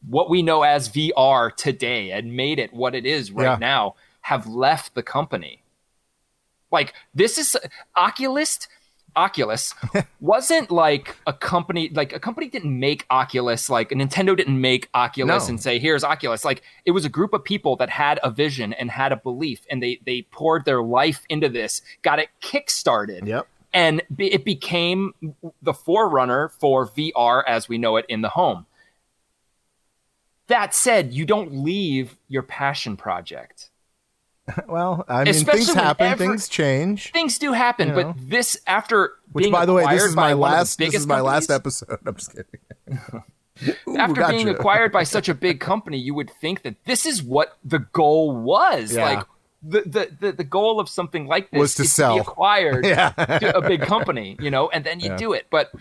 what 0.09 0.31
we 0.31 0.43
know 0.43 0.63
as 0.63 0.89
VR 0.89 1.55
today 1.55 2.13
and 2.13 2.37
made 2.37 2.59
it 2.59 2.73
what 2.73 2.95
it 2.95 3.05
is 3.07 3.31
right 3.33 3.45
Yeah. 3.45 3.57
now, 3.59 3.95
have 4.23 4.47
left 4.47 4.95
the 4.95 5.03
company. 5.03 5.63
Like 6.71 6.95
this 7.15 7.39
is 7.39 7.57
Oculus. 7.97 8.69
Oculus 9.19 9.75
wasn't 10.21 10.71
like 10.71 11.17
a 11.27 11.33
company. 11.33 11.91
Like 11.93 12.13
a 12.13 12.21
company 12.21 12.49
didn't 12.49 12.79
make 12.79 13.05
Oculus. 13.11 13.69
Like 13.69 13.91
Nintendo 13.91 14.37
didn't 14.37 14.61
make 14.61 14.89
Oculus 14.95 15.45
No. 15.47 15.49
and 15.51 15.61
say, 15.61 15.79
"Here's 15.79 16.05
Oculus." 16.05 16.45
Like 16.45 16.63
it 16.87 16.93
was 16.93 17.05
a 17.05 17.09
group 17.09 17.33
of 17.35 17.43
people 17.45 17.77
that 17.77 17.91
had 17.91 18.21
a 18.23 18.31
vision 18.31 18.73
and 18.73 18.91
had 18.91 19.11
a 19.13 19.17
belief, 19.17 19.67
and 19.71 19.83
they 19.83 20.01
they 20.07 20.23
poured 20.31 20.65
their 20.65 20.83
life 20.83 21.25
into 21.29 21.49
this, 21.49 21.83
got 22.03 22.19
it 22.19 22.29
kickstarted, 22.41 23.27
Yep. 23.27 23.47
and 23.73 24.03
be- 24.15 24.33
it 24.33 24.45
became 24.45 25.13
the 25.61 25.75
forerunner 25.75 26.49
for 26.61 26.87
VR 26.87 27.43
as 27.47 27.69
we 27.69 27.77
know 27.77 27.97
it 27.97 28.07
in 28.09 28.23
the 28.23 28.31
home. 28.31 28.67
That 30.47 30.75
said, 30.75 31.13
you 31.13 31.27
don't 31.27 31.63
leave 31.63 32.17
your 32.29 32.43
passion 32.43 32.97
project. 32.97 33.69
Well, 34.69 35.05
I 35.09 35.25
mean, 35.25 35.29
Especially 35.29 35.65
things 35.65 35.75
happen, 35.75 36.19
things 36.19 36.49
change. 36.49 37.13
Things 37.13 37.39
do 37.39 37.53
happen, 37.53 37.89
You 37.89 37.95
know. 37.95 38.13
but 38.15 38.31
this 38.31 38.59
after 38.67 39.13
Which, 39.33 39.45
being 39.45 39.53
by 39.53 39.67
the 39.67 39.73
way, 39.75 39.85
this 39.91 40.03
is 40.05 40.15
by 40.15 40.29
my 40.31 40.35
one 40.35 40.51
of 40.51 40.55
the 40.55 40.59
last. 40.59 40.79
This 40.79 40.95
is 40.95 41.07
my 41.07 41.21
last 41.21 41.51
episode. 41.51 41.99
I'm 42.07 42.15
just 42.15 42.33
kidding. 42.35 43.01
Ooh, 43.89 43.97
after 43.97 44.27
being 44.29 44.49
acquired 44.49 44.93
by 44.93 45.03
such 45.03 45.29
a 45.29 45.35
big 45.35 45.59
company, 45.59 45.99
you 45.99 46.15
would 46.15 46.31
think 46.41 46.63
that 46.63 46.77
this 46.85 47.05
is 47.07 47.23
what 47.23 47.59
the 47.65 47.81
goal 47.81 48.37
was. 48.37 48.95
Yeah. 48.95 49.05
Like 49.05 49.27
the, 49.63 49.81
the 49.81 50.17
the 50.21 50.33
the 50.33 50.45
goal 50.45 50.79
of 50.79 50.89
something 50.89 51.27
like 51.27 51.51
this 51.51 51.59
Was 51.59 51.75
to 51.75 51.85
sell. 51.85 52.15
be 52.15 52.21
acquired 52.21 52.85
Yeah. 52.87 53.11
to 53.11 53.57
a 53.57 53.61
big 53.61 53.81
company, 53.83 54.37
you 54.41 54.51
know, 54.53 54.69
and 54.71 54.85
then 54.85 55.01
you 55.01 55.11
Yeah. 55.11 55.17
do 55.17 55.33
it. 55.33 55.49
But 55.51 55.73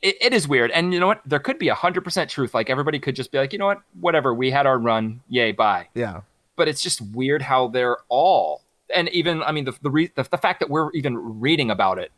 it, 0.00 0.16
it 0.20 0.32
is 0.34 0.46
weird. 0.46 0.70
And 0.70 0.94
you 0.94 1.00
know 1.00 1.08
what? 1.08 1.20
There 1.26 1.40
could 1.40 1.58
be 1.58 1.66
a 1.68 1.74
hundred 1.74 2.04
percent 2.04 2.30
truth. 2.30 2.54
Like 2.54 2.70
everybody 2.70 3.00
could 3.00 3.16
just 3.16 3.32
be 3.32 3.38
like, 3.38 3.52
you 3.52 3.58
know 3.58 3.66
what? 3.66 3.82
Whatever. 3.98 4.32
We 4.32 4.52
had 4.52 4.64
our 4.66 4.78
run. 4.78 5.20
Yay, 5.28 5.50
bye. 5.50 5.88
Yeah. 5.94 6.20
But 6.56 6.68
it's 6.68 6.82
just 6.82 7.00
weird 7.00 7.42
how 7.42 7.68
they're 7.68 7.98
all 8.08 8.62
and 8.94 9.08
even 9.10 9.42
I 9.42 9.52
mean 9.52 9.64
the 9.64 9.74
the, 9.82 9.90
re, 9.90 10.10
the 10.14 10.22
the 10.24 10.38
fact 10.38 10.60
that 10.60 10.70
we're 10.70 10.90
even 10.92 11.40
reading 11.40 11.70
about 11.70 11.98
it 11.98 12.12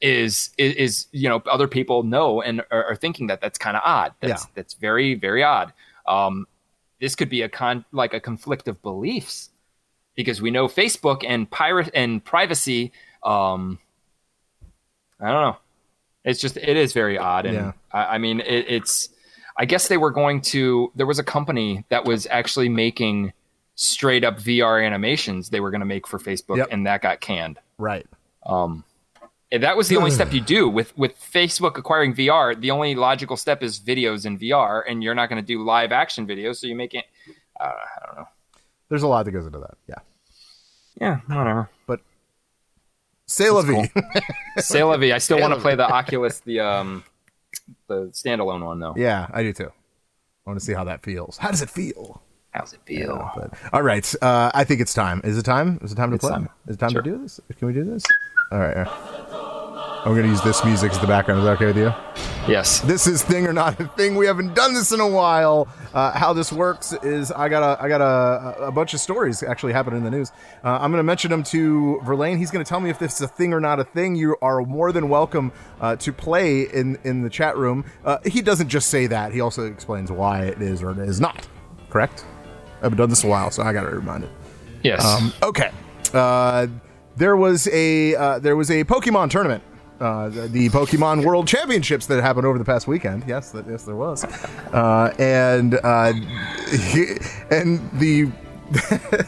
is 0.00 0.50
is, 0.58 0.74
is 0.74 1.06
you 1.12 1.28
know 1.28 1.42
other 1.50 1.68
people 1.68 2.02
know 2.02 2.42
and 2.42 2.62
are, 2.70 2.84
are 2.84 2.96
thinking 2.96 3.28
that 3.28 3.40
that's 3.40 3.58
kind 3.58 3.76
of 3.76 3.82
odd. 3.84 4.12
That's 4.20 4.44
Yeah. 4.44 4.50
that's 4.54 4.74
very 4.74 5.14
very 5.14 5.42
odd. 5.42 5.72
Um, 6.06 6.46
this 7.00 7.14
could 7.14 7.28
be 7.28 7.42
a 7.42 7.48
con 7.48 7.84
like 7.92 8.14
a 8.14 8.20
conflict 8.20 8.68
of 8.68 8.80
beliefs 8.82 9.50
because 10.14 10.40
we 10.40 10.50
know 10.50 10.68
Facebook 10.68 11.24
and 11.26 11.50
pirate 11.50 11.90
and 11.94 12.24
privacy. 12.24 12.92
Um, 13.22 13.78
I 15.20 15.30
don't 15.30 15.42
know. 15.42 15.56
It's 16.24 16.40
just 16.40 16.56
it 16.56 16.76
is 16.76 16.92
very 16.92 17.18
odd, 17.18 17.46
and 17.46 17.54
Yeah. 17.54 17.72
I, 17.92 18.14
I 18.14 18.18
mean 18.18 18.40
it, 18.40 18.66
it's. 18.68 19.10
I 19.56 19.66
guess 19.66 19.86
they 19.86 19.98
were 19.98 20.10
going 20.10 20.40
to. 20.40 20.90
There 20.96 21.06
was 21.06 21.20
a 21.20 21.24
company 21.24 21.84
that 21.88 22.04
was 22.04 22.26
actually 22.28 22.68
making 22.68 23.32
straight 23.76 24.24
up 24.24 24.38
VR 24.38 24.84
animations. 24.84 25.50
They 25.50 25.60
were 25.60 25.70
going 25.70 25.80
to 25.80 25.86
make 25.86 26.06
for 26.06 26.18
Facebook, 26.18 26.56
Yep. 26.58 26.68
and 26.70 26.86
that 26.86 27.02
got 27.02 27.20
canned. 27.20 27.58
Right. 27.78 28.06
Um, 28.46 28.84
and 29.52 29.62
that 29.62 29.76
was 29.76 29.88
the 29.88 29.96
only 29.96 30.10
step 30.10 30.32
you 30.32 30.40
do 30.56 30.68
with 30.68 30.96
with 30.96 31.18
Facebook 31.20 31.76
acquiring 31.78 32.14
VR. 32.14 32.58
The 32.60 32.70
only 32.70 32.94
logical 32.94 33.36
step 33.36 33.62
is 33.62 33.78
videos 33.80 34.26
in 34.26 34.38
VR, 34.38 34.82
and 34.88 35.02
you're 35.02 35.14
not 35.14 35.28
going 35.28 35.40
to 35.42 35.46
do 35.46 35.62
live 35.64 35.92
action 35.92 36.26
videos, 36.26 36.56
so 36.56 36.66
you 36.66 36.74
make 36.74 36.94
it. 36.94 37.04
Uh, 37.60 37.64
I 37.66 38.06
don't 38.06 38.16
know. 38.16 38.28
There's 38.88 39.02
a 39.02 39.08
lot 39.08 39.24
that 39.24 39.30
goes 39.32 39.46
into 39.46 39.58
that. 39.60 39.76
Yeah. 39.88 39.98
Yeah, 41.00 41.20
whatever. 41.26 41.68
C'est 43.26 43.50
la 43.50 43.62
vie. 43.62 43.90
Say 44.58 44.82
la 44.84 44.96
vie. 44.98 45.12
I 45.12 45.18
still 45.18 45.40
want 45.40 45.54
to 45.54 45.60
play 45.60 45.74
the 45.74 45.88
Oculus, 45.90 46.40
the 46.40 46.60
um, 46.60 47.02
the 47.88 48.08
standalone 48.12 48.62
one 48.64 48.78
though. 48.80 48.92
yeah, 48.96 49.26
I 49.32 49.42
do 49.42 49.52
too. 49.54 49.70
I 50.46 50.50
want 50.50 50.60
to 50.60 50.64
see 50.64 50.74
how 50.74 50.84
that 50.84 51.02
feels. 51.02 51.38
How 51.38 51.50
does 51.50 51.62
it 51.62 51.70
feel? 51.70 52.20
How's 52.54 52.72
it 52.72 52.80
feel? 52.86 53.30
But 53.36 53.52
all 53.72 53.82
right, 53.82 54.14
uh, 54.22 54.50
I 54.54 54.62
think 54.64 54.80
it's 54.80 54.94
time. 54.94 55.20
Is 55.24 55.36
it 55.36 55.42
time? 55.42 55.80
Is 55.82 55.90
it 55.92 55.96
time 55.96 56.10
to 56.10 56.14
It's 56.14 56.22
play? 56.24 56.30
time. 56.34 56.48
Is 56.68 56.76
it 56.76 56.78
time 56.78 56.90
Sure. 56.90 57.02
to 57.02 57.10
do 57.10 57.18
this? 57.18 57.40
Can 57.58 57.66
we 57.66 57.74
do 57.74 57.84
this? 57.84 58.04
All 58.52 58.60
right. 58.60 58.76
all 58.76 58.84
right. 58.84 60.02
I'm 60.06 60.14
gonna 60.14 60.28
use 60.28 60.42
this 60.42 60.64
music 60.64 60.92
as 60.92 60.98
the 61.00 61.06
background. 61.06 61.40
Is 61.40 61.46
that 61.46 61.52
okay 61.54 61.66
with 61.66 61.78
you? 61.78 61.92
Yes. 62.46 62.80
This 62.80 63.06
is 63.06 63.22
thing 63.22 63.46
or 63.46 63.54
not 63.54 63.80
a 63.80 63.88
thing. 63.88 64.16
We 64.16 64.26
haven't 64.26 64.54
done 64.54 64.74
this 64.74 64.92
in 64.92 65.00
a 65.00 65.08
while. 65.08 65.66
Uh, 65.94 66.12
how 66.12 66.32
this 66.34 66.52
works 66.52 66.92
is 67.02 67.32
I 67.32 67.48
got 67.48 67.62
a 67.62 67.82
I 67.82 67.88
got 67.88 68.02
a, 68.02 68.66
a 68.66 68.70
bunch 68.70 68.92
of 68.94 69.00
stories 69.00 69.42
actually 69.42 69.72
happening 69.72 69.98
in 69.98 70.04
the 70.04 70.10
news. 70.10 70.30
Uh, 70.62 70.72
I'm 70.80 70.90
going 70.92 70.98
to 70.98 71.02
mention 71.04 71.30
them 71.30 71.42
to 71.44 72.00
Verlaine. 72.04 72.36
He's 72.36 72.50
going 72.50 72.62
to 72.64 72.68
tell 72.68 72.80
me 72.80 72.90
if 72.90 72.98
this 72.98 73.14
is 73.14 73.22
a 73.22 73.28
thing 73.28 73.54
or 73.54 73.60
not 73.60 73.80
a 73.80 73.84
thing. 73.84 74.14
You 74.14 74.36
are 74.42 74.60
more 74.62 74.92
than 74.92 75.08
welcome 75.08 75.52
uh, 75.80 75.96
to 75.96 76.12
play 76.12 76.62
in 76.64 76.98
in 77.02 77.22
the 77.22 77.30
chat 77.30 77.56
room. 77.56 77.84
Uh, 78.04 78.18
he 78.26 78.42
doesn't 78.42 78.68
just 78.68 78.90
say 78.90 79.06
that. 79.06 79.32
He 79.32 79.40
also 79.40 79.64
explains 79.66 80.12
why 80.12 80.42
it 80.42 80.60
is 80.60 80.82
or 80.82 80.90
it 80.90 80.98
is 80.98 81.20
not. 81.20 81.48
Correct. 81.88 82.26
I've 82.84 82.96
done 82.96 83.08
this 83.10 83.24
a 83.24 83.26
while, 83.26 83.50
so 83.50 83.62
I 83.62 83.72
got 83.72 83.82
to 83.82 83.90
remind 83.90 84.24
it. 84.24 84.30
Yes. 84.82 85.04
Um, 85.04 85.32
okay. 85.42 85.70
Uh, 86.12 86.66
there 87.16 87.36
was 87.36 87.68
a 87.68 88.14
uh, 88.14 88.38
there 88.38 88.56
was 88.56 88.70
a 88.70 88.84
Pokemon 88.84 89.30
tournament. 89.30 89.62
Uh, 90.00 90.28
the, 90.28 90.48
the 90.48 90.68
Pokemon 90.70 91.24
World 91.24 91.46
Championships 91.46 92.06
that 92.06 92.20
happened 92.20 92.46
over 92.46 92.58
the 92.58 92.64
past 92.64 92.88
weekend. 92.88 93.24
Yes, 93.28 93.52
that, 93.52 93.64
yes, 93.68 93.84
there 93.84 93.94
was, 93.94 94.24
uh, 94.24 95.14
and 95.18 95.74
uh, 95.74 96.12
and 97.50 97.90
the 98.00 98.30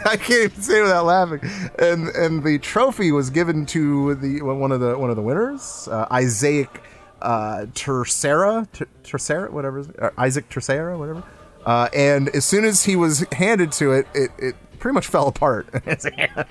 I 0.04 0.16
can't 0.16 0.52
even 0.52 0.62
say 0.62 0.80
it 0.80 0.82
without 0.82 1.06
laughing. 1.06 1.40
And 1.78 2.08
and 2.08 2.42
the 2.42 2.58
trophy 2.58 3.12
was 3.12 3.30
given 3.30 3.64
to 3.66 4.16
the 4.16 4.42
one 4.42 4.72
of 4.72 4.80
the 4.80 4.98
one 4.98 5.10
of 5.10 5.16
the 5.16 5.22
winners, 5.22 5.88
uh, 5.90 6.06
Isaac 6.10 6.82
uh, 7.22 7.66
Tercera, 7.72 8.70
Ter- 8.72 8.88
Tercera, 9.04 9.50
whatever, 9.50 10.12
Isaac 10.18 10.48
Tercera, 10.48 10.98
whatever. 10.98 11.22
Uh, 11.66 11.88
and 11.92 12.28
as 12.30 12.44
soon 12.46 12.64
as 12.64 12.84
he 12.84 12.96
was 12.96 13.26
handed 13.32 13.72
to 13.72 13.92
it, 13.92 14.06
it, 14.14 14.30
it 14.38 14.54
pretty 14.78 14.94
much 14.94 15.06
fell 15.08 15.26
apart. 15.28 15.68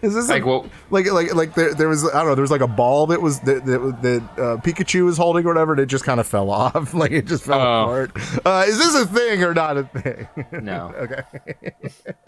Is 0.00 0.14
this 0.14 0.28
Like, 0.28 0.44
a- 0.44 0.46
what- 0.46 0.66
like 0.90 1.10
like 1.10 1.34
like 1.34 1.54
there, 1.54 1.74
there 1.74 1.88
was 1.88 2.04
I 2.08 2.18
don't 2.18 2.26
know 2.28 2.34
there 2.36 2.42
was 2.42 2.52
like 2.52 2.60
a 2.60 2.68
ball 2.68 3.08
that 3.08 3.20
was 3.20 3.40
that 3.40 3.66
that, 3.66 3.98
that 4.02 4.22
uh, 4.40 4.56
Pikachu 4.58 5.04
was 5.04 5.16
holding 5.16 5.44
or 5.44 5.48
whatever 5.48 5.72
and 5.72 5.80
it 5.80 5.86
just 5.86 6.04
kind 6.04 6.20
of 6.20 6.26
fell 6.28 6.50
off 6.52 6.94
like 6.94 7.10
it 7.10 7.26
just 7.26 7.42
fell 7.44 7.60
Oh. 7.60 7.82
apart. 7.82 8.12
Uh, 8.46 8.64
is 8.68 8.78
this 8.78 8.94
a 8.94 9.06
thing 9.06 9.42
or 9.42 9.54
not 9.54 9.76
a 9.78 9.82
thing? 9.84 10.28
No. 10.62 10.92
okay. 10.96 11.22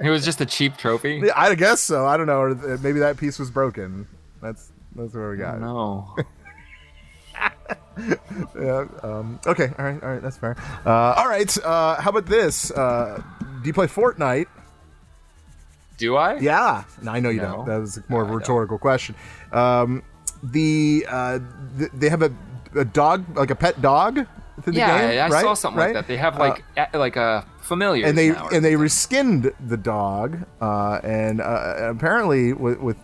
It 0.00 0.10
was 0.10 0.24
just 0.24 0.40
a 0.40 0.46
cheap 0.46 0.76
trophy. 0.76 1.30
I 1.30 1.54
guess 1.54 1.80
so. 1.80 2.06
I 2.06 2.16
don't 2.16 2.26
know. 2.26 2.40
Or 2.40 2.54
maybe 2.78 2.98
that 2.98 3.18
piece 3.18 3.38
was 3.38 3.52
broken. 3.52 4.08
That's 4.42 4.72
that's 4.96 5.14
where 5.14 5.30
we 5.30 5.36
got. 5.36 5.60
No. 5.60 6.16
Yeah. 8.60 8.86
Um, 9.04 9.38
okay. 9.46 9.70
All 9.78 9.84
right. 9.84 10.02
All 10.02 10.08
right. 10.10 10.20
That's 10.20 10.36
fair. 10.36 10.56
Uh, 10.84 10.90
all 11.16 11.28
right. 11.28 11.56
Uh, 11.64 12.00
how 12.00 12.10
about 12.10 12.26
this? 12.26 12.72
Uh, 12.72 13.22
do 13.62 13.66
you 13.68 13.72
play 13.72 13.86
Fortnite? 13.86 14.46
Do 15.96 16.16
I? 16.16 16.38
Yeah. 16.38 16.82
No, 17.02 17.12
I 17.12 17.20
know 17.20 17.30
you 17.30 17.40
No. 17.40 17.52
don't. 17.58 17.66
That 17.66 17.78
was 17.80 18.00
more 18.08 18.22
of 18.24 18.30
a 18.30 18.34
rhetorical 18.36 18.78
question. 18.78 19.14
Um, 19.52 20.02
the 20.42 21.06
uh, 21.08 21.38
th- 21.78 21.90
they 21.94 22.08
have 22.08 22.22
a, 22.22 22.32
a 22.74 22.84
dog, 22.84 23.24
like 23.36 23.50
a 23.50 23.54
pet 23.54 23.80
dog. 23.80 24.26
Yeah, 24.66 24.98
game, 24.98 25.08
I, 25.10 25.18
I 25.18 25.28
right? 25.28 25.42
saw 25.42 25.54
something 25.54 25.78
Right? 25.78 25.94
like 25.94 26.06
that. 26.06 26.08
They 26.08 26.16
have 26.16 26.34
Uh, 26.36 26.38
like 26.38 26.64
a, 26.76 26.98
like 26.98 27.16
a 27.16 27.44
familiar. 27.60 28.06
and 28.06 28.18
they 28.18 28.30
and 28.30 28.64
they 28.64 28.74
reskinned 28.74 29.52
the 29.68 29.76
dog, 29.76 30.38
uh, 30.60 31.00
and 31.04 31.40
uh, 31.40 31.74
apparently 31.94 32.52
with, 32.52 32.78
with 32.80 32.96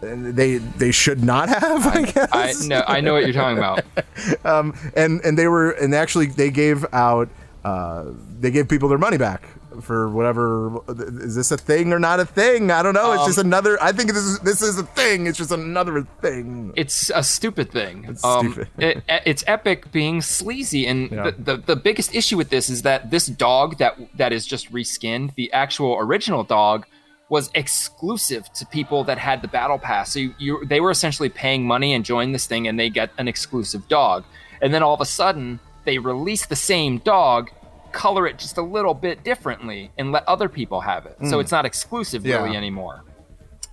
they 0.00 0.56
they 0.58 0.90
should 0.90 1.22
not 1.22 1.48
have. 1.48 1.86
I, 1.86 2.02
guess. 2.02 2.64
I 2.64 2.66
no, 2.68 2.82
I 2.86 3.00
know 3.00 3.12
what 3.14 3.24
you're 3.24 3.32
talking 3.32 3.58
about. 3.58 3.84
um, 4.44 4.74
and 4.96 5.20
and 5.24 5.38
they 5.38 5.46
were 5.48 5.70
and 5.72 5.94
actually 5.94 6.26
they 6.26 6.50
gave 6.50 6.84
out 6.92 7.28
uh, 7.64 8.06
they 8.40 8.50
gave 8.50 8.68
people 8.68 8.88
their 8.88 8.98
money 8.98 9.18
back 9.18 9.42
for 9.82 10.08
whatever 10.10 10.80
is 11.22 11.36
this 11.36 11.50
a 11.52 11.56
thing 11.56 11.92
or 11.92 11.98
not 11.98 12.18
a 12.20 12.26
thing 12.26 12.70
i 12.72 12.82
don't 12.82 12.92
know 12.92 13.12
it's 13.12 13.22
Um, 13.22 13.28
just 13.28 13.38
another 13.38 13.80
i 13.80 13.92
think 13.92 14.12
this 14.12 14.22
is 14.22 14.38
this 14.40 14.60
is 14.62 14.78
a 14.78 14.82
thing 14.82 15.26
it's 15.26 15.38
just 15.38 15.52
another 15.52 16.02
thing 16.20 16.72
It's 16.76 17.10
a 17.14 17.22
stupid 17.22 17.70
thing. 17.70 18.04
It's 18.06 18.22
um, 18.24 18.52
stupid. 18.52 18.68
it, 18.78 19.02
it's 19.24 19.44
Epic 19.46 19.90
being 19.92 20.20
sleazy, 20.22 20.86
and 20.86 21.10
Yeah. 21.10 21.30
the, 21.30 21.32
the 21.32 21.56
the 21.58 21.76
biggest 21.76 22.14
issue 22.14 22.36
with 22.36 22.50
this 22.50 22.68
is 22.68 22.82
that 22.82 23.10
this 23.10 23.26
dog 23.26 23.78
that 23.78 23.96
that 24.16 24.32
is 24.32 24.44
just 24.44 24.70
reskinned, 24.72 25.34
the 25.36 25.50
actual 25.52 25.96
original 25.98 26.42
dog, 26.44 26.84
was 27.30 27.50
exclusive 27.54 28.52
to 28.52 28.66
people 28.66 29.04
that 29.04 29.16
had 29.16 29.40
the 29.40 29.48
battle 29.48 29.78
pass. 29.78 30.12
So 30.12 30.18
you, 30.18 30.34
you 30.38 30.64
they 30.66 30.80
were 30.80 30.90
essentially 30.90 31.30
paying 31.30 31.64
money 31.66 31.94
and 31.94 32.04
joining 32.04 32.32
this 32.32 32.46
thing, 32.46 32.68
and 32.68 32.78
they 32.78 32.90
get 32.90 33.10
an 33.16 33.26
exclusive 33.28 33.88
dog. 33.88 34.24
And 34.60 34.74
then 34.74 34.82
all 34.82 34.92
of 34.92 35.00
a 35.00 35.06
sudden, 35.06 35.58
they 35.86 35.96
release 35.96 36.44
the 36.44 36.56
same 36.56 36.98
dog. 36.98 37.50
Color 37.92 38.26
it 38.26 38.38
just 38.38 38.58
a 38.58 38.62
little 38.62 38.94
bit 38.94 39.24
differently 39.24 39.90
and 39.98 40.12
let 40.12 40.28
other 40.28 40.48
people 40.48 40.80
have 40.82 41.06
it. 41.06 41.16
So 41.24 41.38
Mm. 41.38 41.40
it's 41.40 41.50
not 41.50 41.64
exclusive 41.64 42.24
Yeah. 42.26 42.42
really 42.42 42.56
anymore 42.56 43.04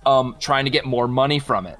um, 0.06 0.36
trying 0.40 0.64
to 0.64 0.70
get 0.70 0.84
more 0.86 1.06
money 1.06 1.38
from 1.38 1.66
it. 1.66 1.78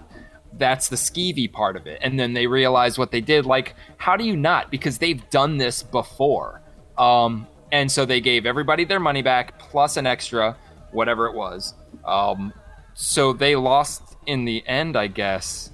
That's 0.53 0.89
the 0.89 0.97
skeevy 0.97 1.51
part 1.51 1.77
of 1.77 1.87
it. 1.87 1.99
And 2.03 2.19
then 2.19 2.35
they 2.35 2.47
realize 2.47 2.99
what 2.99 3.11
they 3.11 3.21
did. 3.21 3.47
Like, 3.47 3.75
how 3.97 4.17
do 4.17 4.25
you 4.25 4.37
not? 4.37 4.71
Because 4.71 4.99
they've 4.99 5.23
done 5.31 5.57
this 5.57 5.83
before. 5.83 6.61
Um, 6.99 7.47
and 7.73 7.91
so 7.91 8.05
they 8.05 8.21
gave 8.21 8.45
everybody 8.45 8.85
their 8.85 9.01
money 9.01 9.23
back 9.23 9.59
plus 9.59 9.97
an 9.97 10.07
extra, 10.07 10.57
whatever 10.93 11.27
it 11.27 11.35
was. 11.35 11.75
Um, 12.05 12.53
so 12.95 13.33
they 13.33 13.57
lost 13.57 14.17
in 14.27 14.45
the 14.45 14.67
end, 14.67 14.97
I 14.97 15.07
guess. 15.07 15.71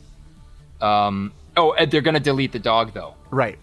Um, 0.80 1.32
oh, 1.56 1.72
and 1.72 1.90
they're 1.90 2.00
going 2.00 2.14
to 2.14 2.20
delete 2.20 2.52
the 2.52 2.58
dog, 2.58 2.92
though. 2.92 3.14
right 3.30 3.58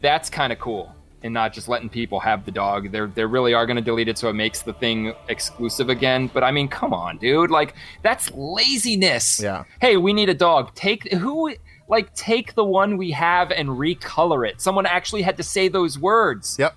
That's 0.00 0.30
kind 0.30 0.52
of 0.52 0.58
cool. 0.58 0.94
And 1.22 1.34
not 1.34 1.52
just 1.52 1.68
letting 1.68 1.88
people 1.88 2.20
have 2.20 2.44
the 2.44 2.52
dog. 2.52 2.92
They're 2.92 3.08
they 3.08 3.24
really 3.24 3.52
are 3.52 3.66
going 3.66 3.76
to 3.76 3.82
delete 3.82 4.06
it 4.06 4.16
so 4.16 4.28
it 4.28 4.34
makes 4.34 4.62
the 4.62 4.72
thing 4.72 5.12
exclusive 5.28 5.88
again. 5.88 6.30
But 6.32 6.44
I 6.44 6.52
mean, 6.52 6.68
come 6.68 6.94
on, 6.94 7.18
dude. 7.18 7.50
Like 7.50 7.74
that's 8.02 8.30
laziness. 8.30 9.42
Yeah. 9.42 9.64
Hey, 9.80 9.96
we 9.96 10.12
need 10.12 10.28
a 10.28 10.34
dog. 10.34 10.72
Take 10.76 11.12
who 11.12 11.52
like 11.88 12.14
take 12.14 12.54
the 12.54 12.64
one 12.64 12.96
we 12.96 13.10
have 13.10 13.50
and 13.50 13.68
recolor 13.68 14.48
it. 14.48 14.60
Someone 14.60 14.86
actually 14.86 15.22
had 15.22 15.36
to 15.38 15.42
say 15.42 15.66
those 15.66 15.98
words. 15.98 16.56
yep 16.56 16.76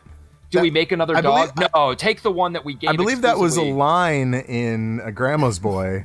Do 0.51 0.57
That- 0.57 0.63
we 0.63 0.69
make 0.71 0.91
another 0.91 1.15
I 1.15 1.21
dog? 1.21 1.55
believe- 1.55 1.69
no, 1.73 1.93
take 1.95 2.21
the 2.23 2.31
one 2.31 2.53
that 2.53 2.65
we 2.65 2.73
gave. 2.73 2.89
i 2.89 2.93
believe 2.95 3.21
that 3.21 3.39
was 3.39 3.55
a 3.57 3.61
line 3.63 4.33
in 4.33 5.01
a 5.03 5.11
grandma's 5.11 5.59
boy 5.59 6.03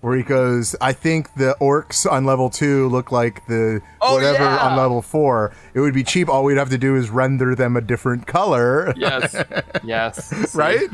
where 0.00 0.16
he 0.16 0.22
goes 0.22 0.76
i 0.80 0.92
think 0.92 1.34
the 1.34 1.56
orcs 1.60 2.10
on 2.10 2.24
level 2.24 2.48
two 2.48 2.88
look 2.88 3.10
like 3.10 3.44
the 3.48 3.80
Oh, 4.00 4.14
whatever 4.14 4.44
yeah. 4.44 4.58
on 4.68 4.76
level 4.76 5.02
four 5.02 5.52
it 5.74 5.80
would 5.80 5.94
be 5.94 6.04
cheap 6.04 6.28
all 6.28 6.44
we'd 6.44 6.58
have 6.58 6.70
to 6.70 6.78
do 6.78 6.94
is 6.94 7.10
render 7.10 7.56
them 7.56 7.76
a 7.76 7.80
different 7.80 8.26
color 8.28 8.94
Yes. 8.96 9.34
yes. 9.82 10.54
Right 10.54 10.88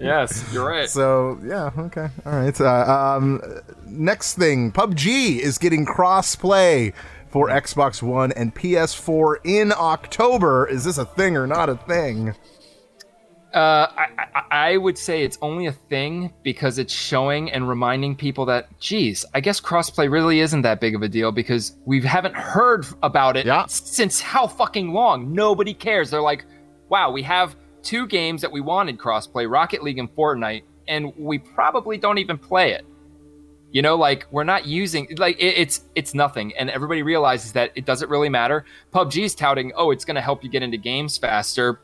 Yes, 0.00 0.44
you're 0.52 0.66
right. 0.66 0.88
So 0.88 1.38
yeah, 1.44 1.70
okay, 1.78 2.08
all 2.26 2.32
right. 2.32 2.60
Uh, 2.60 3.16
um, 3.16 3.40
next 3.86 4.34
thing, 4.34 4.70
PUBG 4.72 5.38
is 5.38 5.56
getting 5.56 5.84
cross-play 5.86 6.92
for 7.34 7.48
Xbox 7.48 8.00
One 8.00 8.30
and 8.30 8.54
PS4 8.54 9.38
in 9.42 9.72
October. 9.76 10.68
Is 10.68 10.84
this 10.84 10.98
a 10.98 11.04
thing 11.04 11.36
or 11.36 11.48
not 11.48 11.68
a 11.68 11.74
thing? 11.74 12.28
Uh, 13.52 13.88
I, 13.96 14.06
I, 14.36 14.42
I 14.50 14.76
would 14.76 14.96
say 14.96 15.24
it's 15.24 15.36
only 15.42 15.66
a 15.66 15.72
thing 15.72 16.32
because 16.44 16.78
it's 16.78 16.92
showing 16.94 17.50
and 17.50 17.68
reminding 17.68 18.14
people 18.14 18.46
that, 18.46 18.68
geez, 18.78 19.24
I 19.34 19.40
guess 19.40 19.60
crossplay 19.60 20.08
really 20.08 20.38
isn't 20.38 20.62
that 20.62 20.80
big 20.80 20.94
of 20.94 21.02
a 21.02 21.08
deal 21.08 21.32
because 21.32 21.76
we 21.84 22.00
haven't 22.02 22.36
heard 22.36 22.86
about 23.02 23.36
it 23.36 23.46
Yeah. 23.46 23.66
since 23.66 24.20
how 24.20 24.46
fucking 24.46 24.92
long? 24.92 25.32
Nobody 25.34 25.74
cares. 25.74 26.10
They're 26.10 26.22
like, 26.22 26.44
wow, 26.88 27.10
we 27.10 27.22
have 27.22 27.56
two 27.82 28.06
games 28.06 28.42
that 28.42 28.52
we 28.52 28.60
wanted 28.60 28.96
crossplay, 28.96 29.50
Rocket 29.50 29.82
League 29.82 29.98
and 29.98 30.08
Fortnite, 30.14 30.62
and 30.86 31.12
we 31.16 31.38
probably 31.38 31.98
don't 31.98 32.18
even 32.18 32.38
play 32.38 32.74
it. 32.74 32.86
You 33.74 33.82
know, 33.82 33.96
like 33.96 34.26
we're 34.30 34.44
not 34.44 34.66
using 34.66 35.08
like 35.18 35.36
it, 35.38 35.58
it's 35.58 35.82
it's 35.96 36.14
nothing, 36.14 36.56
and 36.56 36.70
everybody 36.70 37.02
realizes 37.02 37.52
that 37.52 37.72
it 37.74 37.84
doesn't 37.84 38.08
really 38.08 38.28
matter. 38.28 38.64
PUBG's 38.94 39.34
touting, 39.34 39.72
oh, 39.74 39.90
it's 39.90 40.04
going 40.04 40.14
to 40.14 40.20
help 40.20 40.42
you 40.44 40.48
get 40.48 40.62
into 40.62 40.76
games 40.78 41.18
faster 41.18 41.80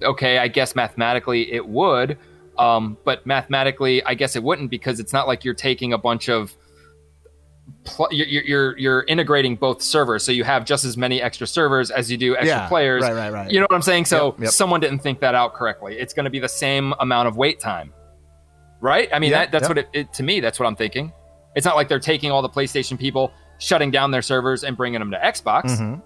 okay, 0.00 0.38
I 0.38 0.46
guess 0.46 0.76
mathematically 0.76 1.52
it 1.52 1.66
would, 1.66 2.18
um, 2.56 2.96
but 3.04 3.26
mathematically 3.26 4.00
I 4.04 4.14
guess 4.14 4.36
it 4.36 4.42
wouldn't 4.44 4.70
because 4.70 5.00
it's 5.00 5.12
not 5.12 5.26
like 5.26 5.44
you're 5.44 5.54
taking 5.54 5.92
a 5.92 5.98
bunch 5.98 6.28
of 6.28 6.56
pl- 7.84 8.08
you're, 8.12 8.26
you're- 8.44 8.74
you're 8.80 9.02
integrating 9.08 9.56
both 9.56 9.82
servers, 9.82 10.22
so 10.24 10.30
you 10.32 10.44
have 10.44 10.64
just 10.64 10.84
as 10.84 10.96
many 10.96 11.20
extra 11.20 11.46
servers 11.48 11.90
as 11.90 12.10
you 12.10 12.16
do 12.16 12.34
extra 12.36 12.48
Yeah, 12.48 12.68
players. 12.68 13.02
right, 13.02 13.12
right, 13.12 13.32
right. 13.32 13.50
You 13.50 13.58
know 13.60 13.66
what 13.68 13.74
I'm 13.74 13.82
saying? 13.82 14.04
So 14.04 14.26
Yep, 14.26 14.40
yep. 14.40 14.50
someone 14.50 14.80
didn't 14.80 15.00
think 15.00 15.18
that 15.20 15.34
out 15.34 15.54
correctly. 15.54 15.98
It's 15.98 16.14
going 16.14 16.24
to 16.24 16.30
be 16.30 16.38
the 16.38 16.48
same 16.48 16.94
amount 17.00 17.26
of 17.28 17.36
wait 17.36 17.58
time, 17.58 17.92
right? 18.80 19.08
I 19.12 19.18
mean, 19.18 19.32
that, 19.32 19.50
that's 19.50 19.62
yep. 19.64 19.70
what 19.70 19.78
it, 19.78 19.88
it 19.92 20.12
to 20.14 20.22
me. 20.22 20.38
That's 20.40 20.60
what 20.60 20.66
I'm 20.66 20.76
thinking. 20.76 21.12
It's 21.58 21.66
not 21.66 21.74
like 21.76 21.88
they're 21.88 21.98
taking 21.98 22.30
all 22.30 22.40
the 22.40 22.48
PlayStation 22.48 22.96
people, 22.98 23.32
shutting 23.58 23.90
down 23.90 24.12
their 24.12 24.22
servers, 24.22 24.62
and 24.62 24.76
bringing 24.76 25.00
them 25.00 25.10
to 25.10 25.18
Xbox. 25.18 25.64
Mhm. 25.64 26.00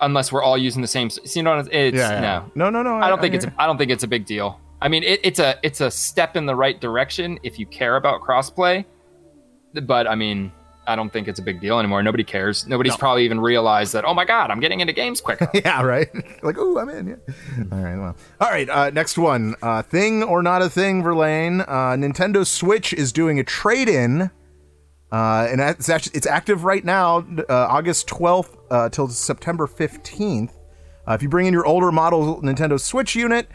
Unless 0.00 0.32
we're 0.32 0.42
all 0.42 0.58
using 0.58 0.82
the 0.82 0.88
same. 0.88 1.08
So 1.08 1.20
you 1.34 1.42
know, 1.44 1.58
it's 1.60 1.68
Yeah, 1.72 1.92
yeah. 1.94 2.42
no. 2.56 2.68
no, 2.68 2.82
no, 2.82 2.98
no. 2.98 3.02
I 3.02 3.08
don't 3.08 3.20
think 3.20 3.34
I 3.34 3.36
it's. 3.36 3.46
I 3.56 3.66
don't 3.66 3.78
think 3.78 3.90
it's 3.92 4.02
a 4.04 4.08
big 4.08 4.26
deal. 4.26 4.60
I 4.82 4.88
mean, 4.88 5.04
it, 5.04 5.20
it's 5.22 5.38
a 5.38 5.54
it's 5.62 5.80
a 5.80 5.90
step 5.90 6.36
in 6.36 6.44
the 6.44 6.54
right 6.56 6.78
direction 6.80 7.38
if 7.44 7.58
you 7.58 7.66
care 7.66 7.96
about 7.96 8.20
crossplay. 8.20 8.84
But 9.72 10.06
I 10.08 10.14
mean, 10.16 10.50
I 10.86 10.96
don't 10.96 11.12
think 11.12 11.28
it's 11.28 11.38
a 11.38 11.42
big 11.42 11.60
deal 11.60 11.78
anymore. 11.78 12.02
Nobody 12.02 12.24
cares. 12.24 12.66
Nobody's 12.66 12.92
No. 12.94 12.98
probably 12.98 13.24
even 13.24 13.40
realized 13.40 13.92
that. 13.94 14.04
Oh 14.04 14.14
my 14.14 14.24
god, 14.24 14.50
I'm 14.50 14.60
getting 14.60 14.80
into 14.80 14.92
games 14.92 15.20
quicker. 15.20 15.50
yeah, 15.54 15.82
right. 15.82 16.08
like, 16.42 16.56
oh, 16.58 16.78
I'm 16.78 16.88
in. 16.88 17.06
Yeah. 17.08 17.16
All 17.72 17.78
right. 17.82 17.96
Well. 17.96 18.16
All 18.40 18.50
right. 18.50 18.68
Uh, 18.68 18.90
next 18.90 19.18
one. 19.18 19.54
Uh, 19.62 19.82
thing 19.82 20.22
or 20.22 20.42
not 20.42 20.62
a 20.62 20.68
thing, 20.70 21.02
Verlaine. 21.02 21.60
Uh, 21.62 21.94
Nintendo 21.96 22.46
Switch 22.46 22.92
is 22.92 23.12
doing 23.12 23.38
a 23.40 23.44
trade-in 23.44 24.30
Uh, 25.12 25.46
and 25.50 25.60
it's 25.60 25.88
actually 25.88 26.16
it's 26.16 26.26
active 26.26 26.64
right 26.64 26.84
now, 26.84 27.18
uh, 27.48 27.66
August 27.70 28.08
12th 28.08 28.56
uh, 28.70 28.88
till 28.88 29.08
September 29.08 29.66
15th. 29.66 30.50
Uh, 31.08 31.12
if 31.14 31.22
you 31.22 31.28
bring 31.28 31.46
in 31.46 31.52
your 31.52 31.64
older 31.64 31.92
model 31.92 32.42
Nintendo 32.42 32.78
Switch 32.80 33.14
unit 33.14 33.48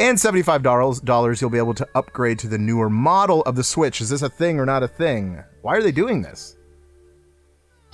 and 0.00 0.18
seventy-five 0.18 0.62
dollars, 0.62 1.00
dollars, 1.00 1.40
you'll 1.40 1.50
be 1.50 1.58
able 1.58 1.74
to 1.74 1.86
upgrade 1.94 2.38
to 2.38 2.48
the 2.48 2.56
newer 2.58 2.88
model 2.88 3.42
of 3.42 3.56
the 3.56 3.62
Switch. 3.64 4.00
Is 4.00 4.08
this 4.08 4.22
a 4.22 4.30
thing 4.30 4.58
or 4.58 4.64
not 4.66 4.82
a 4.82 4.88
thing? 4.88 5.42
Why 5.60 5.76
are 5.76 5.82
they 5.82 5.92
doing 5.92 6.22
this? 6.22 6.55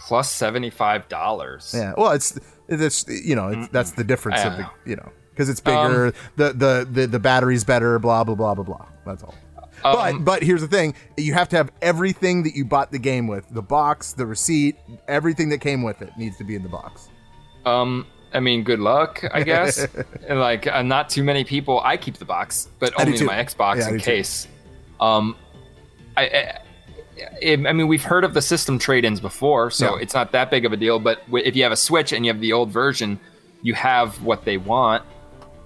Plus 0.07 0.31
seventy 0.31 0.71
five 0.71 1.09
dollars. 1.09 1.73
Yeah, 1.77 1.95
well, 1.97 2.13
it's 2.13 2.39
it's 2.69 3.07
you 3.09 3.37
know 3.37 3.49
it's, 3.49 3.69
that's 3.69 3.93
the 3.93 4.05
difference 4.05 4.45
of 4.45 4.57
the 4.57 4.63
know. 4.63 4.71
you 4.85 4.97
know 4.97 5.13
because 5.31 5.49
it's 5.49 5.61
bigger, 5.61 6.07
Um, 6.07 6.13
the, 6.37 6.53
the 6.53 6.89
the 6.91 7.07
the 7.07 7.19
battery's 7.19 7.65
better, 7.65 7.99
blah 7.99 8.25
blah 8.25 8.35
blah 8.35 8.55
blah 8.55 8.65
blah. 8.65 8.87
That's 9.07 9.23
all. 9.23 9.35
but 9.83 10.15
Um, 10.15 10.25
but 10.25 10.43
here's 10.43 10.61
the 10.61 10.69
thing: 10.69 10.95
you 11.17 11.35
have 11.35 11.49
to 11.51 11.57
have 11.57 11.71
everything 11.81 12.43
that 12.43 12.55
you 12.55 12.65
bought 12.65 12.93
the 12.93 12.99
game 12.99 13.27
with, 13.27 13.49
the 13.51 13.63
box, 13.63 14.13
the 14.13 14.27
receipt, 14.27 14.77
everything 15.09 15.49
that 15.51 15.59
came 15.59 15.83
with 15.83 16.03
it 16.03 16.11
needs 16.17 16.37
to 16.39 16.45
be 16.45 16.55
in 16.55 16.63
the 16.63 16.69
box. 16.69 17.09
Um, 17.65 18.07
I 18.35 18.41
mean, 18.41 18.65
good 18.65 18.81
luck, 18.81 19.25
I 19.33 19.43
guess. 19.43 19.87
and 20.29 20.41
like, 20.41 20.67
uh, 20.67 20.83
not 20.83 21.09
too 21.11 21.23
many 21.23 21.45
people. 21.45 21.81
I 21.85 21.97
keep 21.97 22.17
the 22.17 22.25
box, 22.25 22.69
but 22.79 22.93
only 22.99 23.23
my 23.25 23.35
Xbox 23.35 23.79
Yeah, 23.79 23.89
in 23.89 23.95
too. 23.95 24.05
case. 24.05 24.49
Um, 25.01 25.37
I, 26.17 26.25
I, 26.25 26.59
I 27.45 27.53
I 27.53 27.73
mean, 27.73 27.89
we've 27.89 28.03
heard 28.05 28.25
of 28.25 28.35
the 28.35 28.43
system 28.43 28.79
trade-ins 28.79 29.21
before, 29.21 29.71
so 29.71 29.97
Yeah. 29.97 30.03
it's 30.03 30.15
not 30.15 30.33
that 30.33 30.51
big 30.51 30.65
of 30.65 30.73
a 30.73 30.77
deal. 30.77 30.99
But 30.99 31.23
if 31.33 31.57
you 31.57 31.63
have 31.63 31.73
a 31.73 31.77
Switch 31.77 32.13
and 32.13 32.25
you 32.25 32.33
have 32.33 32.41
the 32.41 32.53
old 32.53 32.71
version, 32.71 33.19
you 33.63 33.75
have 33.75 34.21
what 34.23 34.45
they 34.45 34.57
want, 34.57 35.03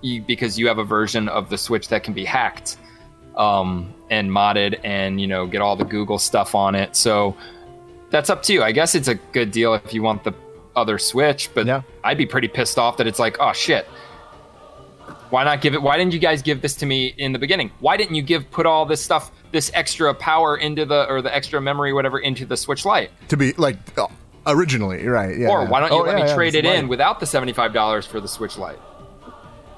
you, 0.02 0.22
because 0.22 0.58
you 0.58 0.68
have 0.68 0.78
a 0.78 0.84
version 0.84 1.28
of 1.28 1.48
the 1.50 1.58
Switch 1.58 1.88
that 1.88 2.02
can 2.04 2.14
be 2.14 2.24
hacked, 2.24 2.76
um, 3.36 3.92
and 4.10 4.30
modded, 4.30 4.78
and 4.84 5.20
you 5.20 5.26
know, 5.26 5.46
get 5.46 5.60
all 5.60 5.76
the 5.76 5.84
Google 5.84 6.18
stuff 6.18 6.54
on 6.54 6.74
it. 6.74 6.94
So 6.96 7.36
that's 8.10 8.30
up 8.30 8.42
to 8.44 8.52
you. 8.52 8.62
I 8.62 8.72
guess 8.72 8.94
it's 8.94 9.08
a 9.08 9.14
good 9.16 9.50
deal 9.50 9.74
if 9.74 9.92
you 9.92 10.02
want 10.02 10.24
the 10.24 10.32
other 10.74 10.98
Switch, 10.98 11.50
but 11.54 11.66
Yeah. 11.66 11.82
I'd 12.04 12.18
be 12.18 12.26
pretty 12.26 12.48
pissed 12.48 12.78
off 12.78 12.96
that 12.98 13.06
it's 13.06 13.18
like, 13.18 13.36
oh 13.40 13.52
shit. 13.52 13.86
Why 15.30 15.44
not 15.44 15.60
give 15.60 15.74
it? 15.74 15.82
Why 15.82 15.96
didn't 15.96 16.12
you 16.12 16.18
guys 16.20 16.40
give 16.42 16.62
this 16.62 16.74
to 16.76 16.86
me 16.86 17.14
in 17.18 17.32
the 17.32 17.38
beginning? 17.38 17.70
Why 17.80 17.96
didn't 17.96 18.14
you 18.14 18.22
give 18.22 18.48
put 18.50 18.64
all 18.66 18.86
this 18.86 19.02
stuff, 19.02 19.30
this 19.52 19.70
extra 19.74 20.14
power 20.14 20.56
into 20.56 20.84
the 20.84 21.06
or 21.08 21.20
the 21.22 21.34
extra 21.34 21.60
memory, 21.60 21.92
whatever, 21.92 22.18
into 22.18 22.46
the 22.46 22.56
Switch 22.56 22.84
Lite? 22.84 23.10
To 23.28 23.36
be 23.36 23.52
like 23.54 23.76
oh, 23.98 24.08
originally, 24.46 25.06
right? 25.06 25.36
Yeah. 25.36 25.48
or 25.48 25.66
why 25.66 25.80
don't 25.80 25.90
you 25.90 25.96
Oh, 25.98 26.00
let 26.02 26.16
yeah, 26.18 26.24
me 26.24 26.28
yeah, 26.30 26.34
trade 26.36 26.48
it's 26.54 26.56
it 26.58 26.64
in 26.64 26.82
light. 26.82 26.88
without 26.88 27.20
the 27.20 27.26
seventy 27.26 27.52
five 27.52 27.72
dollars 27.72 28.06
for 28.06 28.20
the 28.20 28.28
Switch 28.28 28.56
Lite? 28.56 28.78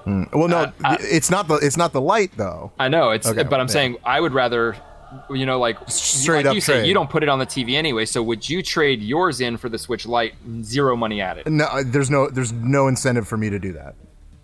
Hmm, 0.05 0.24
well, 0.32 0.49
no, 0.49 0.72
uh, 0.84 0.96
it's 1.01 1.30
not 1.30 1.49
the 1.49 1.55
it's 1.57 1.76
not 1.76 1.92
the 1.92 2.01
light 2.01 2.30
though. 2.36 2.72
I 2.78 2.88
know 2.88 3.11
it's, 3.11 3.26
Okay, 3.26 3.42
but 3.42 3.59
I'm 3.61 3.66
yeah. 3.68 3.72
saying 3.72 3.96
I 4.05 4.20
would 4.20 4.32
rather, 4.34 4.76
you 5.30 5.46
know, 5.46 5.59
like 5.59 5.76
Straight 5.88 6.38
like 6.38 6.46
up 6.46 6.55
you 6.55 6.61
say, 6.61 6.86
you 6.86 6.94
don't 6.94 7.11
put 7.11 7.22
it 7.22 7.28
on 7.28 7.38
the 7.38 7.46
TV 7.46 7.74
anyway. 7.74 8.05
So 8.05 8.22
would 8.22 8.49
you 8.49 8.62
trade 8.62 9.01
yours 9.03 9.40
in 9.40 9.57
for 9.57 9.68
the 9.68 9.78
Switch 9.78 10.05
Lite? 10.07 10.34
Zero 10.62 10.94
money 10.96 11.20
added. 11.22 11.51
No, 11.51 11.64
uh, 11.64 11.82
there's 11.86 12.11
no 12.11 12.28
there's 12.28 12.53
no 12.53 12.86
incentive 12.88 13.26
for 13.26 13.36
me 13.38 13.49
to 13.51 13.59
do 13.59 13.72
that. 13.72 13.94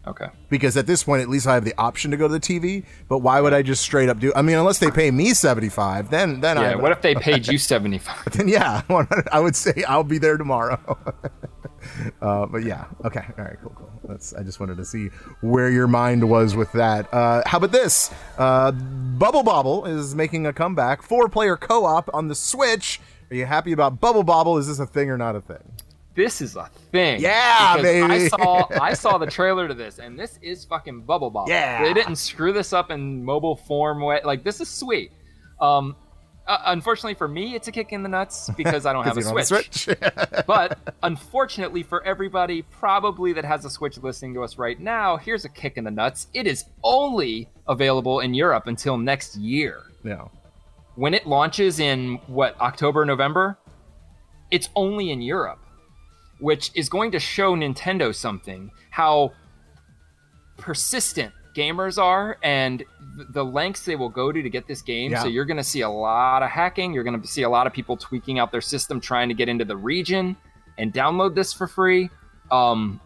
Okay. 0.07 0.27
because 0.51 0.77
at 0.77 0.87
this 0.87 1.05
point 1.05 1.23
at 1.23 1.29
least 1.29 1.47
I 1.47 1.55
have 1.55 1.65
the 1.65 1.75
option 1.79 2.11
to 2.11 2.17
go 2.17 2.29
to 2.29 2.33
the 2.35 2.41
TV. 2.41 2.85
But 3.09 3.19
why 3.19 3.41
would 3.41 3.55
I 3.55 3.63
just 3.63 3.83
straight 3.83 4.09
up 4.09 4.19
do? 4.19 4.33
I 4.37 4.43
mean, 4.43 4.57
unless 4.57 4.79
they 4.79 4.91
pay 4.91 5.11
me 5.11 5.33
seventy 5.35 5.69
five, 5.71 6.11
then 6.11 6.41
then 6.41 6.59
I 6.59 6.71
Yeah. 6.71 6.75
What 6.77 6.93
if 6.93 7.01
they 7.01 7.15
paid 7.29 7.47
you 7.47 7.59
seventy 7.59 7.99
five? 7.99 8.25
then 8.33 8.49
yeah, 8.49 8.83
I 9.33 9.41
would 9.41 9.57
say 9.57 9.83
I'll 9.89 10.05
be 10.05 10.19
there 10.19 10.37
tomorrow. 10.37 10.79
uh, 12.21 12.47
but 12.47 12.65
yeah, 12.65 12.85
okay, 13.05 13.25
all 13.39 13.45
right, 13.45 13.57
cool, 13.63 13.73
cool. 13.77 13.91
That's 14.05 14.35
I 14.35 14.43
just 14.43 14.61
wanted 14.61 14.77
to 14.77 14.85
see 14.85 15.09
where 15.41 15.71
your 15.71 15.87
mind 15.87 16.29
was 16.29 16.55
with 16.55 16.71
that. 16.73 17.13
Uh, 17.13 17.43
how 17.47 17.59
about 17.59 17.73
this? 17.73 18.11
Uh, 18.37 18.73
Bubble 18.73 19.43
Bobble 19.43 19.87
is 19.87 20.15
making 20.15 20.47
a 20.47 20.53
comeback, 20.53 21.03
four 21.03 21.29
player 21.29 21.57
co 21.57 21.85
op 21.87 22.11
on 22.13 22.29
the 22.29 22.35
Switch. 22.35 23.01
Are 23.31 23.37
you 23.37 23.47
happy 23.47 23.73
about 23.73 24.01
Bubble 24.01 24.23
Bobble? 24.23 24.59
Is 24.59 24.67
this 24.67 24.79
a 24.79 24.87
thing 24.87 25.09
or 25.09 25.17
not 25.17 25.35
a 25.35 25.41
thing? 25.41 25.63
This 26.15 26.41
is 26.41 26.57
a 26.57 26.71
thing. 26.93 27.21
Yeah, 27.21 27.77
Because 27.77 28.03
I 28.03 28.09
baby. 28.09 28.29
saw 28.29 28.67
I 28.81 28.95
saw 28.95 29.19
the 29.19 29.27
trailer 29.27 29.67
to 29.69 29.75
this, 29.75 29.99
and 29.99 30.19
this 30.19 30.39
is 30.43 30.65
fucking 30.65 31.03
Bubble 31.03 31.31
Bobble. 31.31 31.51
Yeah. 31.51 31.83
they 31.83 31.93
didn't 31.93 32.17
screw 32.17 32.53
this 32.53 32.73
up 32.73 32.91
in 32.91 33.25
mobile 33.25 33.57
form 33.57 34.01
way. 34.03 34.21
Like 34.25 34.45
this 34.45 34.61
is 34.61 34.69
sweet. 34.69 35.11
Um, 35.61 35.97
uh, 36.47 36.59
unfortunately 36.67 37.15
for 37.15 37.27
me, 37.27 37.55
it's 37.55 37.69
a 37.69 37.73
kick 37.73 37.93
in 37.93 38.03
the 38.03 38.09
nuts 38.09 38.51
because 38.57 38.85
I 38.85 38.93
don't 38.93 39.05
have 39.11 39.17
a 39.17 39.23
Switch. 39.23 39.51
a 39.51 39.65
Switch? 39.65 39.89
but 40.47 40.79
unfortunately 41.03 41.83
for 41.83 42.05
everybody 42.05 42.61
probably 42.63 43.33
that 43.33 43.45
has 43.47 43.65
a 43.65 43.71
Switch 43.71 43.97
listening 43.99 44.35
to 44.35 44.43
us 44.43 44.59
right 44.59 44.79
now, 44.79 45.17
here's 45.17 45.45
a 45.47 45.49
kick 45.49 45.79
in 45.79 45.85
the 45.85 45.91
nuts. 45.91 46.27
It 46.35 46.47
is 46.47 46.67
only 46.83 47.49
available 47.67 48.21
in 48.21 48.35
Europe 48.35 48.67
until 48.67 48.99
next 48.99 49.37
year. 49.37 49.85
yeah. 50.05 50.27
When 50.97 51.13
it 51.15 51.27
launches 51.27 51.81
in 51.81 52.17
what 52.29 52.61
October, 52.61 53.05
November, 53.05 53.59
it's 54.53 54.69
only 54.77 55.11
in 55.11 55.21
Europe, 55.23 55.59
which 56.45 56.71
is 56.75 56.91
going 56.91 57.11
to 57.11 57.19
show 57.19 57.57
Nintendo 57.57 58.15
something 58.15 58.71
how 58.91 59.33
persistent 60.59 61.33
gamers 61.57 61.97
are 61.97 62.37
and 62.43 62.85
the 63.31 63.43
lengths 63.43 63.87
they 63.87 63.97
will 63.97 64.11
go 64.11 64.31
to 64.31 64.43
to 64.43 64.51
get 64.51 64.67
this 64.69 64.83
game. 64.83 65.13
Yeah. 65.13 65.23
So 65.23 65.29
you're 65.29 65.47
going 65.47 65.57
to 65.57 65.65
see 65.65 65.81
a 65.81 65.89
lot 65.89 66.43
of 66.43 66.51
hacking. 66.51 66.93
You're 66.93 67.03
going 67.03 67.19
to 67.19 67.27
see 67.27 67.45
a 67.45 67.49
lot 67.49 67.67
of 67.67 67.73
people 67.73 67.97
tweaking 67.97 68.39
out 68.39 68.53
their 68.53 68.61
system 68.61 69.01
trying 69.01 69.29
to 69.31 69.35
get 69.35 69.49
into 69.49 69.65
the 69.65 69.75
region 69.75 70.37
and 70.77 70.93
download 70.93 71.35
this 71.35 71.51
for 71.51 71.67
free. 71.67 72.11
Um, 72.51 73.01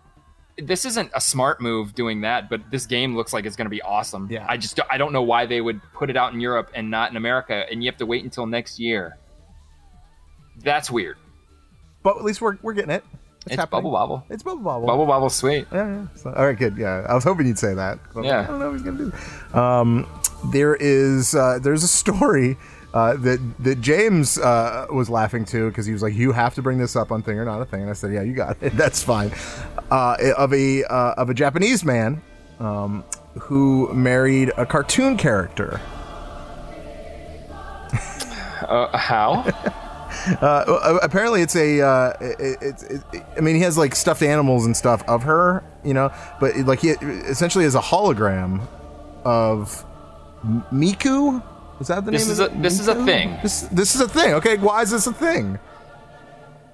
this 0.61 0.85
isn't 0.85 1.13
a 1.15 1.21
smart 1.21 1.61
move 1.61 1.95
doing 1.95 2.23
that, 2.23 2.51
but 2.51 2.61
this 2.73 2.87
game 2.87 3.15
looks 3.15 3.33
like 3.33 3.47
it's 3.47 3.55
going 3.55 3.67
to 3.67 3.71
be 3.71 3.83
awesome. 3.83 4.27
Yeah. 4.29 4.47
I 4.49 4.57
just 4.57 4.81
I 4.91 4.99
don't 4.99 5.13
know 5.13 5.23
why 5.23 5.47
they 5.47 5.61
would 5.61 5.81
put 5.95 6.11
it 6.11 6.17
out 6.17 6.35
in 6.35 6.41
Europe 6.41 6.73
and 6.75 6.91
not 6.91 7.13
in 7.13 7.17
America, 7.17 7.67
and 7.71 7.85
you 7.85 7.89
have 7.89 7.99
to 7.99 8.07
wait 8.07 8.25
until 8.25 8.47
next 8.47 8.81
year. 8.81 9.17
That's 10.65 10.91
weird. 10.91 11.19
But 12.03 12.17
at 12.17 12.25
least 12.25 12.41
we're, 12.41 12.59
we're 12.63 12.73
getting 12.73 12.91
it. 12.91 13.05
It's, 13.53 13.57
happening. 13.61 13.79
Bubble 13.83 13.91
Bobble. 13.93 14.25
It's 14.31 14.43
Bubble 14.43 14.63
Bobble. 14.63 14.87
Bubble 14.87 15.07
Bobble's 15.07 15.35
sweet. 15.35 15.67
Yeah, 15.73 15.87
yeah. 15.89 16.07
So, 16.17 16.33
all 16.33 16.47
right, 16.47 16.59
good. 16.59 16.77
Yeah, 16.77 17.07
I 17.09 17.15
was 17.15 17.25
hoping 17.25 17.47
you'd 17.47 17.59
say 17.59 17.75
that. 17.75 17.99
I 18.17 18.21
Yeah. 18.21 18.39
like, 18.41 18.49
I 18.49 18.51
don't 18.51 18.59
know 18.61 18.69
if 18.69 18.73
he's 18.75 18.83
gonna 18.83 18.99
do. 18.99 19.13
That. 19.53 19.59
Um, 19.59 20.07
there 20.53 20.77
is 20.77 21.35
uh, 21.35 21.59
there's 21.61 21.83
a 21.83 21.89
story 21.89 22.57
uh, 22.95 23.15
that 23.19 23.39
that 23.61 23.81
James 23.81 24.39
uh, 24.39 24.87
was 24.93 25.11
laughing 25.11 25.45
to 25.47 25.69
because 25.69 25.85
he 25.87 25.93
was 25.93 26.03
like, 26.03 26.15
"You 26.15 26.33
have 26.33 26.55
to 26.55 26.63
bring 26.63 26.79
this 26.79 26.97
up 26.97 27.11
on 27.13 27.23
thing 27.23 27.39
or 27.39 27.45
not 27.45 27.61
a 27.61 27.65
thing," 27.65 27.83
and 27.83 27.91
I 27.91 27.95
said, 27.95 28.13
"Yeah, 28.13 28.23
you 28.23 28.33
got 28.35 28.57
it. 28.63 28.71
That's 28.77 29.03
fine." 29.03 29.31
Uh, 29.91 30.17
of 30.37 30.53
a 30.53 30.85
uh, 30.85 31.15
of 31.17 31.29
a 31.31 31.35
Japanese 31.35 31.85
man 31.85 32.23
um, 32.61 33.05
who 33.41 33.93
married 33.93 34.53
a 34.57 34.65
cartoon 34.67 35.17
character. 35.17 35.81
Uh, 38.63 38.97
how? 38.97 39.45
Uh, 40.41 40.99
apparently, 41.03 41.43
it's 41.43 41.57
a. 41.57 41.81
Uh, 41.81 42.13
it, 42.21 42.59
it's 42.61 42.83
it, 42.85 43.03
I 43.37 43.41
mean, 43.41 43.57
he 43.57 43.63
has 43.63 43.77
like 43.79 43.95
stuffed 43.95 44.23
animals 44.23 44.67
and 44.67 44.77
stuff 44.77 45.03
of 45.09 45.23
her, 45.25 45.63
you 45.85 45.95
know, 45.95 46.11
but 46.41 46.57
like 46.59 46.81
he 46.81 46.91
essentially 46.91 47.65
is 47.65 47.75
a 47.75 47.81
hologram 47.81 48.67
of 49.25 49.85
Miku. 50.73 51.43
Is 51.81 51.89
that 51.89 52.05
the 52.05 52.11
This 52.11 52.25
name? 52.25 52.33
is 52.33 52.39
of 52.41 52.53
a- 52.53 52.55
it? 52.57 52.63
this 52.63 52.81
is 52.81 52.89
a 52.89 53.05
thing. 53.05 53.39
This 53.43 53.63
this 53.63 53.95
is 53.95 54.01
a 54.01 54.09
thing. 54.09 54.35
Okay, 54.35 54.57
why 54.59 54.83
is 54.83 54.91
this 54.91 55.07
a 55.07 55.13
thing? 55.13 55.59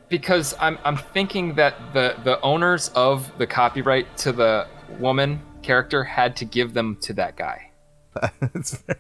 because 0.08 0.54
I'm 0.60 0.78
I'm 0.84 0.96
thinking 0.96 1.54
that 1.54 1.74
the 1.92 2.14
the 2.24 2.40
owners 2.42 2.90
of 2.94 3.30
the 3.38 3.46
copyright 3.46 4.16
to 4.18 4.32
the 4.32 4.66
woman 5.00 5.40
character 5.62 6.04
had 6.04 6.36
to 6.36 6.44
give 6.44 6.74
them 6.74 6.98
to 7.02 7.12
that 7.14 7.36
guy. 7.36 7.70
It's 8.54 8.76
fair. 8.76 8.96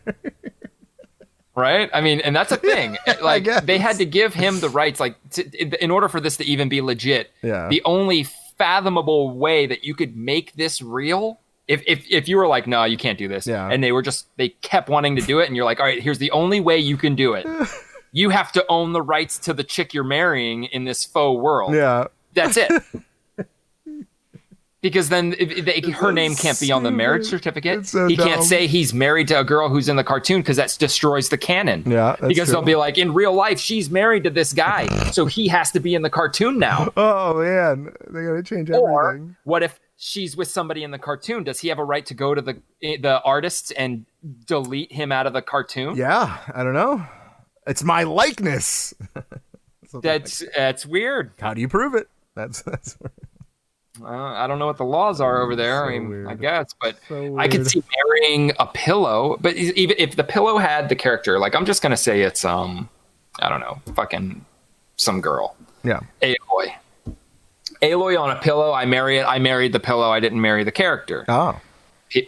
Right? 1.56 1.88
I 1.94 2.00
mean, 2.00 2.20
and 2.20 2.34
that's 2.34 2.52
a 2.52 2.56
thing. 2.56 2.96
Like 3.22 3.44
they 3.64 3.78
had 3.78 3.96
to 3.98 4.04
give 4.04 4.34
him 4.34 4.60
the 4.60 4.68
rights 4.68 4.98
like 5.00 5.16
to, 5.30 5.82
in- 5.82 5.90
order 5.90 6.08
for 6.08 6.20
this 6.20 6.36
to 6.38 6.44
even 6.44 6.68
be 6.68 6.80
legit. 6.80 7.30
Yeah. 7.42 7.68
The 7.68 7.80
only 7.84 8.26
fathomable 8.58 9.36
way 9.36 9.66
that 9.66 9.84
you 9.84 9.94
could 9.94 10.16
make 10.16 10.52
this 10.54 10.82
real 10.82 11.38
if, 11.66 11.82
if, 11.86 12.04
if 12.10 12.28
you 12.28 12.36
were 12.36 12.46
like, 12.46 12.66
no, 12.66 12.84
you 12.84 12.98
can't 12.98 13.16
do 13.18 13.26
this, 13.26 13.46
Yeah. 13.46 13.68
and 13.70 13.82
they 13.82 13.90
were 13.92 14.02
just 14.02 14.26
they 14.36 14.50
kept 14.50 14.88
wanting 14.90 15.16
to 15.16 15.22
do 15.22 15.38
it, 15.40 15.46
and 15.46 15.56
you're 15.56 15.64
like, 15.64 15.80
all 15.80 15.86
right, 15.86 16.02
here's 16.02 16.18
the 16.18 16.30
only 16.32 16.60
way 16.60 16.78
you 16.78 16.96
can 16.98 17.14
do 17.14 17.32
it. 17.34 17.46
you 18.12 18.28
have 18.30 18.52
to 18.52 18.64
own 18.68 18.92
the 18.92 19.00
rights 19.00 19.38
to 19.38 19.54
the 19.54 19.64
chick 19.64 19.94
you're 19.94 20.04
marrying 20.04 20.64
in 20.64 20.84
this 20.84 21.04
faux 21.06 21.40
world. 21.40 21.72
Yeah. 21.74 22.08
That's 22.34 22.56
it. 22.58 22.70
because 24.84 25.08
then 25.08 25.34
if, 25.38 25.50
if 25.50 25.64
they, 25.64 25.80
her 25.92 26.12
name 26.12 26.34
can't 26.34 26.60
be 26.60 26.70
on 26.70 26.82
the 26.82 26.90
marriage 26.90 27.24
certificate. 27.24 27.86
So 27.86 28.06
he 28.06 28.18
can't 28.18 28.44
say 28.44 28.66
he's 28.66 28.92
married 28.92 29.28
to 29.28 29.40
a 29.40 29.42
girl 29.42 29.70
who's 29.70 29.88
in 29.88 29.96
the 29.96 30.04
cartoon 30.04 30.42
because 30.42 30.58
that 30.58 30.76
destroys 30.78 31.30
the 31.30 31.38
canon. 31.38 31.84
Yeah, 31.86 32.16
that's 32.20 32.28
because 32.28 32.48
true. 32.48 32.56
they'll 32.56 32.62
be 32.66 32.74
like, 32.74 32.98
in 32.98 33.14
real 33.14 33.32
life, 33.32 33.58
she's 33.58 33.88
married 33.88 34.24
to 34.24 34.30
this 34.30 34.52
guy, 34.52 34.86
so 35.10 35.24
he 35.24 35.48
has 35.48 35.70
to 35.70 35.80
be 35.80 35.94
in 35.94 36.02
the 36.02 36.10
cartoon 36.10 36.58
now. 36.58 36.92
Oh 37.04 37.40
man, 37.40 37.92
they 38.08 38.24
gotta 38.24 38.42
change 38.42 38.70
or 38.70 39.08
everything. 39.08 39.36
what 39.44 39.62
if 39.62 39.80
she's 39.96 40.36
with 40.36 40.48
somebody 40.48 40.82
in 40.84 40.90
the 40.90 40.98
cartoon? 40.98 41.44
Does 41.44 41.60
he 41.60 41.68
have 41.68 41.78
a 41.78 41.84
right 41.84 42.04
to 42.06 42.14
go 42.14 42.34
to 42.34 42.42
the 42.42 42.60
eh, 42.82 42.96
the 43.00 43.22
artists 43.22 43.70
and 43.70 44.04
delete 44.46 44.92
him 44.92 45.12
out 45.12 45.26
of 45.26 45.32
the 45.32 45.42
cartoon? 45.42 45.96
Yeah, 45.96 46.38
I 46.54 46.62
don't 46.62 46.74
know. 46.74 47.04
It's 47.66 47.82
my 47.82 48.02
likeness. 48.02 48.94
That's 50.02 50.42
that's 50.56 50.84
weird. 50.84 51.32
How 51.40 51.54
do 51.54 51.60
you 51.60 51.68
prove 51.68 51.94
it? 51.94 52.08
That's 52.34 52.62
that's. 52.66 52.98
Uh, 54.02 54.06
I 54.06 54.46
don't 54.46 54.58
know 54.58 54.66
what 54.66 54.76
the 54.76 54.84
laws 54.84 55.20
are 55.20 55.42
over 55.42 55.54
there. 55.54 55.84
I 55.84 55.90
mean, 55.98 56.08
weird. 56.08 56.26
I 56.26 56.34
guess, 56.34 56.74
but 56.80 56.96
So 57.08 57.38
I 57.38 57.46
could 57.46 57.66
see 57.66 57.82
marrying 58.04 58.52
a 58.58 58.66
pillow. 58.66 59.36
But 59.40 59.54
even 59.56 59.96
if 59.98 60.16
the 60.16 60.24
pillow 60.24 60.58
had 60.58 60.88
the 60.88 60.96
character, 60.96 61.38
like 61.38 61.54
I'm 61.54 61.64
just 61.64 61.80
gonna 61.82 61.96
say 61.96 62.22
it's 62.22 62.44
um, 62.44 62.88
I 63.38 63.48
don't 63.48 63.60
know, 63.60 63.80
fucking 63.94 64.44
some 64.96 65.20
girl. 65.20 65.56
Yeah. 65.84 66.00
Aloy. 66.22 66.74
Aloy 67.82 68.20
on 68.20 68.30
a 68.30 68.40
pillow. 68.40 68.72
I 68.72 68.84
marry 68.86 69.18
it. 69.18 69.24
I 69.24 69.38
married 69.38 69.72
the 69.72 69.80
pillow. 69.80 70.10
I 70.10 70.20
didn't 70.20 70.40
marry 70.40 70.64
the 70.64 70.72
character. 70.72 71.24
Oh. 71.28 71.60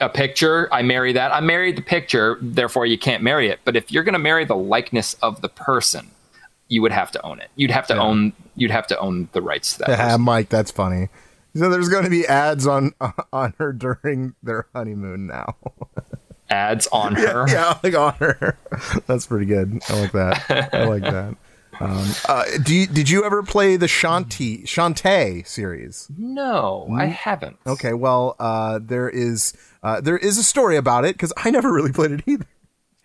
A 0.00 0.08
picture. 0.08 0.72
I 0.72 0.82
marry 0.82 1.12
that. 1.12 1.32
I 1.32 1.40
married 1.40 1.76
the 1.76 1.82
picture. 1.82 2.38
Therefore, 2.40 2.86
you 2.86 2.98
can't 2.98 3.22
marry 3.22 3.48
it. 3.48 3.60
But 3.64 3.76
if 3.76 3.92
you're 3.92 4.02
going 4.02 4.14
to 4.14 4.18
marry 4.18 4.44
the 4.44 4.56
likeness 4.56 5.14
of 5.22 5.40
the 5.42 5.48
person, 5.48 6.10
you 6.68 6.82
would 6.82 6.90
have 6.92 7.12
to 7.12 7.24
own 7.24 7.38
it. 7.38 7.50
You'd 7.54 7.70
have 7.70 7.86
to 7.88 7.96
own. 7.96 8.32
You'd 8.56 8.72
have 8.72 8.88
to 8.88 8.98
own 8.98 9.28
the 9.32 9.40
rights 9.40 9.74
to 9.74 9.78
that. 9.80 9.88
Yeah. 9.98 10.16
Mike, 10.16 10.48
that's 10.48 10.70
funny. 10.72 11.08
So 11.56 11.70
there's 11.70 11.88
going 11.88 12.04
to 12.04 12.10
be 12.10 12.26
ads 12.26 12.66
on 12.66 12.92
on 13.32 13.54
her 13.58 13.72
during 13.72 14.34
their 14.42 14.66
honeymoon 14.74 15.26
now. 15.26 15.56
Ads 16.50 16.86
on 16.88 17.14
her. 17.16 17.48
yeah, 17.48 17.78
like 17.82 17.94
on 17.94 18.14
her. 18.14 18.58
That's 19.06 19.26
pretty 19.26 19.46
good. 19.46 19.80
I 19.88 20.00
like 20.00 20.12
that. 20.12 20.74
I 20.74 20.84
like 20.84 21.02
that. 21.02 21.36
Um, 21.78 22.06
uh, 22.26 22.44
do 22.62 22.74
you, 22.74 22.86
did 22.86 23.10
you 23.10 23.22
ever 23.24 23.42
play 23.42 23.76
the 23.76 23.86
Shanti 23.86 24.62
Shantae 24.64 25.46
series? 25.46 26.08
No, 26.16 26.88
I 26.96 27.04
haven't. 27.06 27.58
Okay, 27.66 27.92
well, 27.92 28.34
uh, 28.38 28.78
there 28.82 29.10
is 29.10 29.52
uh, 29.82 30.00
there 30.00 30.16
is 30.16 30.38
a 30.38 30.42
story 30.42 30.76
about 30.78 31.04
it 31.04 31.14
because 31.16 31.34
I 31.36 31.50
never 31.50 31.70
really 31.72 31.92
played 31.92 32.12
it 32.12 32.22
either. 32.26 32.46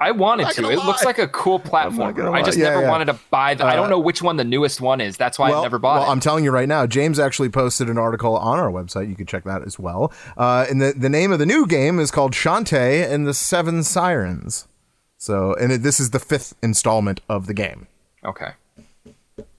I 0.02 0.12
wanted 0.12 0.48
to. 0.50 0.62
gonna 0.64 0.74
It 0.74 0.84
looks 0.84 1.06
like 1.06 1.20
a 1.20 1.28
cool 1.28 1.60
platform. 1.60 2.18
I 2.34 2.42
just. 2.42 2.58
Yeah, 2.58 2.70
never 2.70 2.82
yeah. 2.82 2.90
wanted 2.90 3.06
to 3.06 3.20
buy 3.30 3.54
the. 3.54 3.64
I 3.66 3.74
Uh, 3.74 3.76
don't 3.76 3.90
know 3.90 4.00
which 4.00 4.22
one 4.22 4.38
the 4.38 4.44
newest 4.44 4.82
one 4.82 5.00
is. 5.00 5.16
That's 5.18 5.38
why 5.38 5.52
I 5.52 5.62
never 5.62 5.78
bought 5.80 6.00
well, 6.02 6.10
it. 6.10 6.12
I'm 6.12 6.20
telling 6.20 6.44
you 6.44 6.52
right 6.52 6.68
now, 6.68 6.88
James 6.88 7.20
actually 7.20 7.50
posted 7.50 7.90
an 7.90 7.98
article 7.98 8.36
on 8.36 8.60
our 8.60 8.72
website. 8.72 9.08
You 9.10 9.16
can 9.16 9.26
check 9.28 9.44
that 9.44 9.62
as 9.66 9.78
well. 9.78 10.12
Uh, 10.36 10.66
and 10.70 10.82
the, 10.82 10.94
the 10.94 11.10
name 11.10 11.32
of 11.32 11.40
the 11.40 11.46
new 11.46 11.68
game 11.68 12.00
is 12.00 12.10
called 12.12 12.34
Shantae 12.34 13.10
and 13.10 13.28
the 13.28 13.34
Seven 13.34 13.84
Sirens. 13.84 14.68
So, 15.18 15.54
and 15.54 15.72
it, 15.72 15.84
this 15.84 16.00
is 16.00 16.10
the 16.10 16.20
fifth 16.20 16.56
installment 16.64 17.22
of 17.30 17.46
the 17.46 17.54
game. 17.54 17.88
okay, 18.26 18.54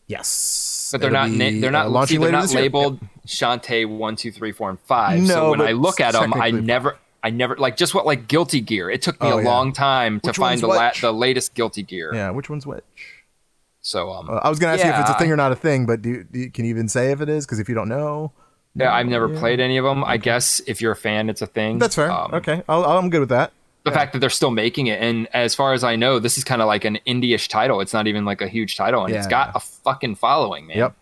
Yes, 0.09 0.89
but 0.93 1.01
they're 1.01 1.09
It'll 1.11 1.23
not. 1.23 1.31
Na- 1.31 1.49
be, 1.51 1.61
they're 1.61 1.71
not. 1.71 1.87
uh, 1.87 2.07
see, 2.07 2.17
they're 2.17 2.23
later 2.27 2.33
not 2.33 2.43
this 2.43 2.53
year. 2.53 2.63
labeled 2.63 3.01
Shantae 3.27 3.89
one, 3.89 4.17
two, 4.17 4.31
three, 4.33 4.53
four, 4.53 4.69
and 4.69 4.79
five. 4.81 5.27
so 5.27 5.51
when 5.51 5.61
I 5.63 5.73
look 5.73 6.01
at 6.01 6.13
them, 6.13 6.35
I 6.35 6.51
never. 6.51 6.99
I 7.23 7.31
never 7.31 7.57
like 7.57 7.77
just 7.77 7.95
what 7.95 8.05
like 8.07 8.27
Guilty 8.29 8.61
Gear. 8.61 8.91
It 8.91 9.03
took 9.03 9.21
me 9.21 9.29
Oh, 9.31 9.39
a 9.39 9.43
yeah. 9.43 9.49
long 9.49 9.73
time 9.73 10.21
to 10.21 10.29
Which 10.31 10.37
find 10.37 10.61
the 10.61 10.67
la- 10.67 10.91
the 11.01 11.13
latest 11.13 11.55
Guilty 11.55 11.83
Gear. 11.83 12.13
Yeah, 12.15 12.31
which 12.31 12.51
one's 12.51 12.67
which? 12.67 12.83
So 13.81 14.11
um, 14.11 14.29
Uh, 14.31 14.35
I 14.43 14.49
was 14.49 14.59
going 14.59 14.77
to 14.77 14.81
ask 14.83 14.87
you 14.87 14.93
if 14.95 15.01
it's 15.01 15.11
a 15.11 15.19
thing 15.19 15.31
or 15.33 15.37
not 15.37 15.53
a 15.53 15.57
thing, 15.57 15.87
but 15.87 16.03
do, 16.03 16.09
you- 16.11 16.25
do 16.25 16.39
you, 16.39 16.51
can 16.51 16.65
you 16.65 16.71
even 16.71 16.89
say 16.89 17.11
if 17.13 17.21
it 17.21 17.29
is? 17.29 17.45
Because 17.47 17.59
if 17.59 17.69
you 17.69 17.75
don't 17.75 17.89
know, 17.89 18.33
yeah, 18.75 18.93
I've 18.95 19.07
never 19.07 19.29
played 19.29 19.61
any 19.61 19.77
of 19.77 19.85
them. 19.85 20.03
I 20.05 20.17
guess 20.17 20.61
if 20.67 20.81
you're 20.81 20.93
a 20.93 20.97
fan, 20.97 21.29
it's 21.29 21.43
a 21.43 21.47
thing. 21.47 21.79
that's 21.79 21.95
fair. 21.95 22.11
Um, 22.11 22.33
okay, 22.35 22.63
I'll, 22.69 22.85
I'm 22.85 23.11
good 23.11 23.21
with 23.21 23.29
that. 23.29 23.53
the 23.85 23.91
fact 23.93 24.13
that 24.13 24.21
they're 24.21 24.31
still 24.31 24.53
making 24.53 24.87
it 24.87 25.01
and 25.03 25.27
as 25.35 25.57
far 25.57 25.73
as 25.73 25.83
i 25.83 25.97
know 25.97 26.21
this 26.21 26.39
is 26.39 26.45
kind 26.45 26.63
of 26.63 26.69
like 26.69 26.85
an 26.85 27.01
indie-ish 27.05 27.49
title 27.49 27.81
it's 27.81 27.93
not 27.93 28.07
even 28.07 28.25
like 28.25 28.41
a 28.41 28.47
huge 28.47 28.77
title 28.77 29.05
and 29.05 29.13
it's 29.13 29.27
got 29.27 29.51
a 29.57 29.59
fucking 29.61 30.15
following 30.15 30.69
man 30.69 30.77
Yep, 30.77 30.95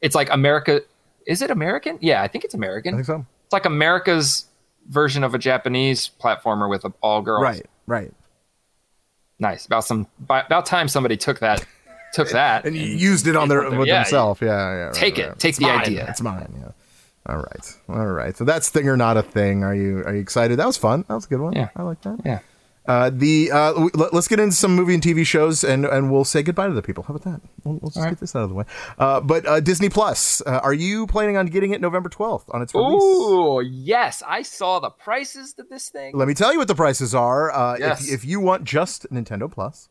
it's 0.00 0.16
like 0.16 0.28
america 0.32 0.80
is 1.28 1.42
it 1.42 1.50
american 1.52 1.96
yeah 2.02 2.22
i 2.24 2.26
think 2.26 2.42
it's 2.42 2.54
american 2.54 2.94
I 2.94 2.96
think 2.96 3.06
so. 3.06 3.24
it's 3.44 3.52
like 3.52 3.66
america's 3.66 4.46
version 4.88 5.24
of 5.24 5.34
a 5.34 5.38
japanese 5.38 6.10
platformer 6.22 6.68
with 6.68 6.84
all 7.00 7.22
girls 7.22 7.42
Right, 7.42 7.66
right. 7.86 8.12
nice 9.38 9.66
about 9.66 9.84
some 9.84 10.06
about 10.20 10.66
time 10.66 10.88
somebody 10.88 11.16
took 11.16 11.40
that 11.40 11.64
took 12.12 12.30
that 12.30 12.64
And 12.64 12.74
you 12.76 12.86
used 12.86 13.26
it 13.26 13.36
on 13.36 13.48
their 13.48 13.68
with 13.70 13.88
Yeah, 13.88 14.02
themselves. 14.04 14.40
Yeah, 14.40 14.48
yeah. 14.48 14.56
right, 14.86 14.94
take 14.94 15.18
right. 15.18 15.26
it 15.28 15.38
take 15.38 15.50
It's 15.50 15.58
the 15.58 15.66
mine. 15.66 15.80
idea 15.80 16.06
It's 16.08 16.22
mine. 16.22 16.54
Yeah. 16.58 16.70
All 17.28 17.38
right. 17.38 17.78
All 17.88 18.06
right. 18.06 18.36
So 18.36 18.44
that's 18.44 18.70
thing 18.70 18.88
or 18.88 18.96
not 18.96 19.16
a 19.16 19.22
thing. 19.22 19.64
Are 19.64 19.74
you 19.74 19.98
are 20.04 20.14
you 20.14 20.20
excited? 20.20 20.58
That 20.58 20.66
was 20.66 20.76
fun. 20.76 21.04
That 21.08 21.14
was 21.14 21.24
a 21.26 21.28
good 21.28 21.40
one. 21.40 21.52
Yeah. 21.54 21.68
I 21.76 21.82
like 21.82 22.00
that. 22.02 22.20
yeah 22.24 22.38
Uh, 22.88 23.10
the 23.12 23.50
uh, 23.52 23.72
w- 23.72 23.90
let, 23.94 24.12
us 24.14 24.28
get 24.28 24.38
into 24.40 24.54
some 24.54 24.74
movie 24.74 24.94
and 24.94 25.02
TV 25.02 25.26
shows, 25.26 25.64
and 25.64 25.84
and 25.84 26.10
we'll 26.12 26.24
say 26.24 26.42
goodbye 26.42 26.68
to 26.68 26.72
the 26.74 26.82
people. 26.82 27.02
How 27.04 27.14
about 27.14 27.24
that? 27.32 27.40
We'll, 27.64 27.78
we'll 27.82 27.90
just 27.90 28.08
get 28.08 28.20
this 28.20 28.34
out 28.36 28.42
of 28.44 28.48
the 28.50 28.54
way. 28.54 28.64
Uh, 28.98 29.20
but 29.20 29.46
uh, 29.46 29.60
Disney 29.60 29.88
Plus, 29.88 30.42
uh, 30.46 30.60
are 30.62 30.74
you 30.74 31.06
planning 31.06 31.36
on 31.36 31.46
getting 31.46 31.72
it 31.72 31.80
November 31.80 32.08
twelfth 32.08 32.48
on 32.52 32.62
its 32.62 32.74
release? 32.74 33.02
Ooh, 33.02 33.60
yes 33.62 34.22
i 34.26 34.42
saw 34.42 34.78
the 34.80 34.90
prices 34.90 35.52
to 35.54 35.64
this 35.68 35.88
thing 35.88 36.16
Let 36.16 36.28
me 36.28 36.34
tell 36.34 36.52
you 36.52 36.58
what 36.58 36.68
the 36.68 36.74
prices 36.74 37.14
are. 37.14 37.50
Uh, 37.52 37.76
Yes. 37.78 38.06
if, 38.08 38.14
if 38.14 38.24
you 38.24 38.40
want 38.40 38.64
just 38.64 39.10
Nintendo 39.12 39.50
Plus, 39.50 39.88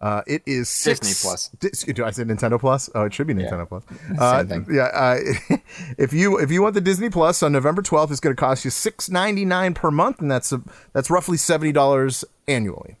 uh, 0.00 0.22
it 0.26 0.42
is 0.46 0.68
six, 0.68 1.00
Disney 1.00 1.28
Plus. 1.28 1.48
Do 1.94 2.04
I 2.04 2.10
say 2.12 2.22
Nintendo 2.22 2.58
Plus? 2.58 2.88
Oh, 2.94 3.04
it 3.04 3.14
should 3.14 3.26
be 3.26 3.34
Nintendo 3.34 3.68
Plus. 3.68 3.82
Same 4.06 4.18
Uh. 4.18 4.72
Yeah. 4.72 4.82
Uh, 4.84 5.56
if 5.98 6.12
you 6.12 6.38
if 6.38 6.50
you 6.52 6.62
want 6.62 6.74
the 6.74 6.80
Disney 6.80 7.10
Plus 7.10 7.42
on 7.42 7.52
November 7.52 7.82
twelfth, 7.82 8.12
it's 8.12 8.20
going 8.20 8.34
to 8.34 8.40
cost 8.40 8.64
you 8.64 8.70
six 8.70 9.10
ninety 9.10 9.44
nine 9.44 9.74
per 9.74 9.90
month, 9.90 10.20
and 10.20 10.30
that's 10.30 10.52
a, 10.52 10.62
that's 10.92 11.10
roughly 11.10 11.36
seventy 11.36 11.72
dollars 11.72 12.24
annually. 12.46 12.96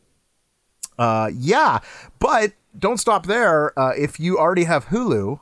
Uh, 0.98 1.30
yeah, 1.32 1.78
but 2.18 2.52
don't 2.76 2.98
stop 2.98 3.26
there. 3.26 3.78
Uh, 3.78 3.92
if 3.96 4.18
you 4.18 4.36
already 4.36 4.64
have 4.64 4.86
Hulu 4.86 5.38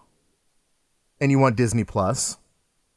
and 1.18 1.30
you 1.30 1.38
want 1.38 1.56
Disney 1.56 1.84
Plus, 1.84 2.36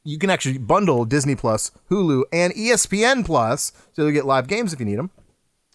you 0.04 0.20
can 0.20 0.30
actually 0.30 0.58
bundle 0.58 1.06
Disney 1.06 1.36
Plus, 1.36 1.72
Hulu, 1.90 2.24
and 2.34 2.54
ESPN 2.54 3.26
Plus, 3.26 3.72
so 3.94 4.02
you'll 4.02 4.12
get 4.12 4.26
live 4.26 4.48
games 4.48 4.74
if 4.74 4.82
you 4.82 4.86
need 4.86 4.98
them 5.00 5.12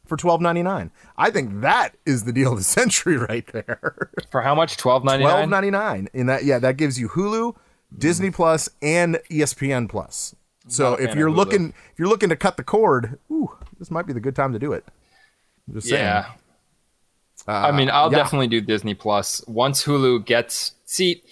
for 0.06 0.16
twelve 0.16 0.40
ninety 0.40 0.62
nine. 0.62 0.90
I 1.16 1.30
think 1.30 1.60
that 1.60 1.96
is 2.06 2.24
the 2.24 2.32
deal 2.32 2.52
of 2.52 2.58
the 2.58 2.64
century 2.78 3.16
right 3.16 3.46
there. 3.48 4.10
for 4.30 4.42
how 4.42 4.54
much 4.54 4.76
12.99 4.76 5.20
Twelve 5.20 5.48
ninety 5.48 5.70
nine. 5.70 6.08
In 6.12 6.26
that, 6.26 6.44
yeah, 6.44 6.58
that 6.58 6.76
gives 6.76 6.98
you 6.98 7.08
Hulu, 7.08 7.56
Disney 7.96 8.28
mm-hmm. 8.28 8.36
Plus, 8.36 8.68
and 8.82 9.20
ESPN 9.30 9.88
Plus. 9.88 10.34
So 10.66 10.94
if 10.94 11.14
you're 11.14 11.30
looking, 11.30 11.74
if 11.92 11.98
you're 11.98 12.08
looking 12.08 12.30
to 12.30 12.36
cut 12.36 12.56
the 12.56 12.64
cord, 12.64 13.18
ooh, 13.30 13.50
this 13.78 13.90
might 13.90 14.06
be 14.06 14.12
the 14.12 14.20
good 14.20 14.34
time 14.34 14.52
to 14.54 14.58
do 14.58 14.72
it. 14.72 14.84
I'm 15.68 15.74
just 15.74 15.88
saying. 15.88 16.02
Yeah. 16.02 16.26
Uh, 17.46 17.52
I 17.52 17.72
mean, 17.72 17.90
I'll 17.90 18.10
yeah. 18.10 18.18
definitely 18.18 18.46
do 18.46 18.60
Disney 18.62 18.94
Plus 18.94 19.46
once 19.46 19.84
Hulu 19.84 20.24
gets. 20.24 20.72
See, 20.86 21.22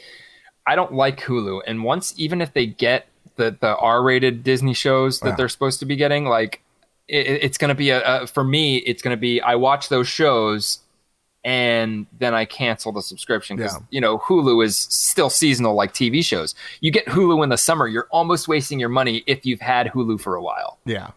I 0.67 0.75
don't 0.75 0.93
like 0.93 1.21
Hulu, 1.21 1.63
and 1.67 1.83
once 1.83 2.13
even 2.19 2.43
if 2.43 2.53
they 2.53 2.67
get 2.67 3.07
the 3.37 3.57
the 3.59 3.77
R 3.77 4.03
rated 4.03 4.45
Disney 4.45 4.75
shows 4.75 5.21
that 5.21 5.31
Yeah. 5.31 5.35
they're 5.37 5.49
supposed 5.49 5.81
to 5.81 5.87
be 5.87 5.97
getting, 5.97 6.27
like 6.27 6.63
it, 7.13 7.45
it's 7.45 7.59
going 7.59 7.69
to 7.69 7.75
be 7.77 7.91
a, 7.91 8.23
a 8.23 8.27
for 8.27 8.43
me, 8.43 8.79
it's 8.79 9.03
going 9.03 9.17
to 9.17 9.21
be 9.21 9.41
I 9.41 9.55
watch 9.55 9.89
those 9.89 10.09
shows. 10.09 10.81
And 11.45 12.07
then 12.21 12.35
I 12.35 12.45
cancel 12.45 12.93
the 12.93 13.03
subscription 13.03 13.57
because 13.57 13.75
Yeah. 13.75 13.81
you 13.91 14.01
know 14.01 14.19
Hulu 14.19 14.65
is 14.65 14.77
still 14.77 15.29
seasonal 15.29 15.75
like 15.75 15.93
TV 15.93 16.25
shows. 16.25 16.55
You 16.81 16.93
get 16.93 17.07
Hulu 17.07 17.43
in 17.43 17.49
the 17.49 17.57
summer, 17.59 17.89
you're 17.89 18.07
almost 18.13 18.47
wasting 18.47 18.79
your 18.79 18.89
money 18.89 19.25
if 19.27 19.45
you've 19.45 19.61
had 19.61 19.89
Hulu 19.89 20.21
for 20.21 20.37
a 20.37 20.43
while 20.43 20.79
Yeah. 20.85 21.11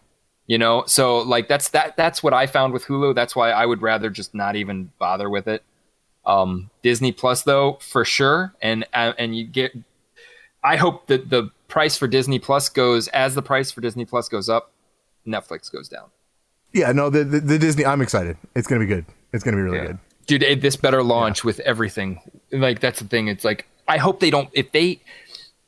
you 0.48 0.58
know 0.58 0.82
so 0.86 1.18
like 1.18 1.46
that's 1.48 1.68
that 1.70 1.96
that's 1.96 2.22
what 2.24 2.32
i 2.34 2.46
found 2.46 2.72
with 2.72 2.84
hulu 2.86 3.14
that's 3.14 3.34
why 3.36 3.50
i 3.50 3.64
would 3.66 3.82
rather 3.82 4.10
just 4.10 4.32
not 4.34 4.54
even 4.56 4.90
bother 4.98 5.28
with 5.30 5.48
it 5.48 5.62
um 6.24 6.70
disney 6.82 7.10
plus 7.12 7.42
though 7.42 7.78
for 7.80 8.04
sure 8.04 8.52
and 8.62 8.84
uh, 8.94 9.12
and 9.18 9.36
you 9.36 9.44
get 9.44 9.72
i 10.62 10.76
hope 10.76 11.06
that 11.08 11.30
the 11.30 11.50
price 11.68 11.96
for 11.98 12.06
disney 12.06 12.38
plus 12.38 12.68
goes 12.68 13.08
as 13.08 13.34
the 13.34 13.42
price 13.42 13.72
for 13.72 13.80
disney 13.80 14.04
plus 14.04 14.28
goes 14.28 14.48
up 14.48 14.70
netflix 15.26 15.70
goes 15.70 15.88
down 15.88 16.08
Yeah, 16.72 16.92
no, 16.92 17.08
the, 17.10 17.24
the 17.24 17.40
the 17.40 17.58
Disney. 17.58 17.84
I'm 17.86 18.02
excited. 18.02 18.36
It's 18.54 18.66
gonna 18.68 18.80
be 18.80 18.86
good. 18.86 19.06
It's 19.32 19.42
gonna 19.44 19.56
be 19.56 19.62
really 19.62 19.80
good. 19.86 19.98
dude 20.26 20.42
it, 20.42 20.60
this 20.60 20.76
better 20.76 21.02
launch 21.02 21.44
with 21.44 21.58
everything 21.60 22.20
like 22.50 22.80
that's 22.80 22.98
the 23.00 23.06
thing 23.08 23.28
it's 23.28 23.44
like 23.44 23.66
i 23.88 23.96
hope 23.96 24.20
they 24.20 24.30
don't 24.30 24.48
if 24.52 24.72
they 24.72 25.00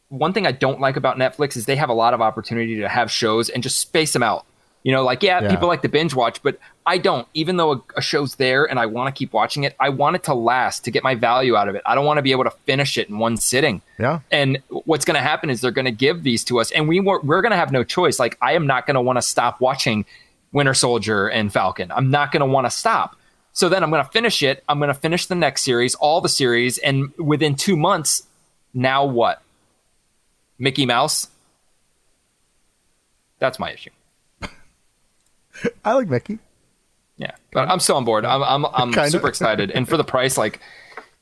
one 0.08 0.32
thing 0.32 0.46
i 0.46 0.52
don't 0.52 0.80
like 0.80 0.96
about 0.96 1.16
netflix 1.16 1.56
is 1.56 1.64
they 1.66 1.76
have 1.76 1.88
a 1.88 1.94
lot 1.94 2.12
of 2.14 2.20
opportunity 2.20 2.76
to 2.76 2.88
have 2.88 3.10
shows 3.10 3.48
and 3.48 3.62
just 3.62 3.78
space 3.78 4.12
them 4.12 4.22
out 4.22 4.44
you 4.84 4.92
know 4.92 5.02
like 5.04 5.22
yeah, 5.22 5.42
Yeah. 5.42 5.50
people 5.50 5.68
like 5.68 5.82
to 5.82 5.88
binge 5.88 6.14
watch 6.14 6.42
but 6.42 6.58
i 6.86 6.96
don't. 6.98 7.26
Even 7.34 7.56
though 7.58 7.72
a, 7.72 7.82
a 7.96 8.00
show's 8.00 8.36
there 8.36 8.64
and 8.64 8.78
i 8.78 8.86
want 8.86 9.14
to 9.14 9.18
keep 9.18 9.32
watching 9.32 9.64
it 9.64 9.74
i 9.80 9.88
want 9.88 10.16
it 10.16 10.22
to 10.24 10.34
last 10.34 10.84
to 10.84 10.90
get 10.90 11.02
my 11.02 11.14
value 11.14 11.56
out 11.56 11.68
of 11.68 11.74
it. 11.74 11.82
I 11.84 11.94
don't 11.94 12.06
want 12.06 12.18
to 12.18 12.22
be 12.22 12.30
able 12.32 12.44
to 12.44 12.50
finish 12.64 12.96
it 12.96 13.08
in 13.08 13.18
one 13.18 13.36
sitting. 13.36 13.82
Yeah. 13.98 14.20
and 14.30 14.58
what's 14.68 15.04
going 15.04 15.16
to 15.16 15.20
happen 15.20 15.50
is 15.50 15.60
they're 15.60 15.70
going 15.70 15.84
to 15.84 15.90
give 16.06 16.22
these 16.22 16.44
to 16.44 16.60
us 16.60 16.70
and 16.70 16.88
we 16.88 17.00
were, 17.00 17.20
we're 17.20 17.42
going 17.42 17.50
to 17.50 17.56
have 17.56 17.72
no 17.72 17.84
choice. 17.84 18.18
Like 18.18 18.38
i 18.40 18.52
am 18.54 18.66
not 18.66 18.86
going 18.86 18.94
to 18.94 19.00
want 19.02 19.16
to 19.18 19.22
stop 19.22 19.60
watching 19.60 20.04
winter 20.52 20.72
soldier 20.74 21.28
and 21.28 21.52
falcon. 21.52 21.92
I'm 21.92 22.10
not 22.10 22.32
going 22.32 22.40
to 22.40 22.46
want 22.46 22.66
to 22.66 22.70
stop. 22.70 23.16
So 23.52 23.68
then 23.68 23.82
i'm 23.82 23.90
going 23.90 24.04
to 24.04 24.10
finish 24.10 24.42
it. 24.42 24.62
I'm 24.68 24.78
going 24.78 24.88
to 24.88 24.94
finish 24.94 25.26
the 25.26 25.34
next 25.34 25.62
series 25.62 25.94
all 25.96 26.20
the 26.20 26.28
series 26.28 26.78
and 26.78 27.12
within 27.18 27.54
two 27.56 27.76
months 27.76 28.22
now 28.72 29.04
what? 29.04 29.42
Mickey 30.58 30.86
mouse? 30.86 31.28
That's 33.40 33.58
my 33.58 33.72
issue 33.72 33.90
I 35.84 35.92
like 35.94 36.08
Mickey. 36.08 36.38
yeah 37.16 37.32
but 37.52 37.68
i'm 37.68 37.80
still 37.80 37.96
on 37.96 38.04
board 38.04 38.24
i'm, 38.24 38.42
I'm, 38.42 38.66
I'm 38.66 39.10
super 39.10 39.28
excited 39.28 39.70
and 39.70 39.88
for 39.88 39.96
the 39.96 40.04
price 40.04 40.36
like 40.38 40.60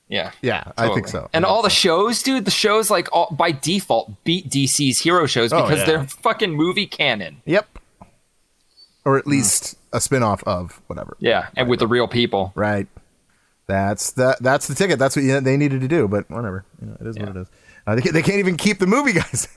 yeah 0.08 0.30
Yeah, 0.40 0.70
I 0.78 0.94
think 0.94 1.08
so. 1.08 1.28
and 1.32 1.44
all 1.44 1.62
think 1.62 1.72
the 1.72 1.76
shows, 1.80 2.22
dude, 2.22 2.44
the 2.44 2.50
shows 2.52 2.90
like 2.90 3.08
all, 3.12 3.28
by 3.32 3.50
default 3.50 4.22
beat 4.22 4.48
DC's 4.48 5.00
hero 5.00 5.26
shows 5.26 5.52
Oh, 5.52 5.62
because 5.62 5.80
yeah. 5.80 5.84
they're 5.86 6.04
fucking 6.06 6.52
movie 6.54 6.86
canon. 6.86 7.42
Yep. 7.44 7.66
Or 9.04 9.18
at 9.18 9.26
least 9.26 9.76
a 9.92 10.00
spin-off 10.00 10.44
of 10.44 10.80
whatever. 10.86 11.16
Yeah, 11.18 11.48
and 11.56 11.68
with 11.68 11.80
the 11.80 11.88
real 11.88 12.06
people. 12.06 12.52
Right. 12.54 12.86
That's 13.66 14.12
that. 14.12 14.40
That's 14.40 14.68
the 14.68 14.76
ticket. 14.76 15.00
That's 15.00 15.16
what 15.16 15.24
you, 15.24 15.40
they 15.40 15.56
needed 15.56 15.80
to 15.80 15.88
do. 15.88 16.06
But 16.06 16.30
whatever. 16.30 16.64
You 16.80 16.86
know, 16.86 16.96
it 17.00 17.06
is 17.08 17.18
what 17.18 17.28
it 17.30 17.36
is. 17.36 17.48
Uh, 17.84 17.94
they, 17.96 18.02
they 18.10 18.22
can't 18.22 18.38
even 18.38 18.56
keep 18.56 18.78
the 18.78 18.86
movie 18.86 19.12
guys 19.20 19.48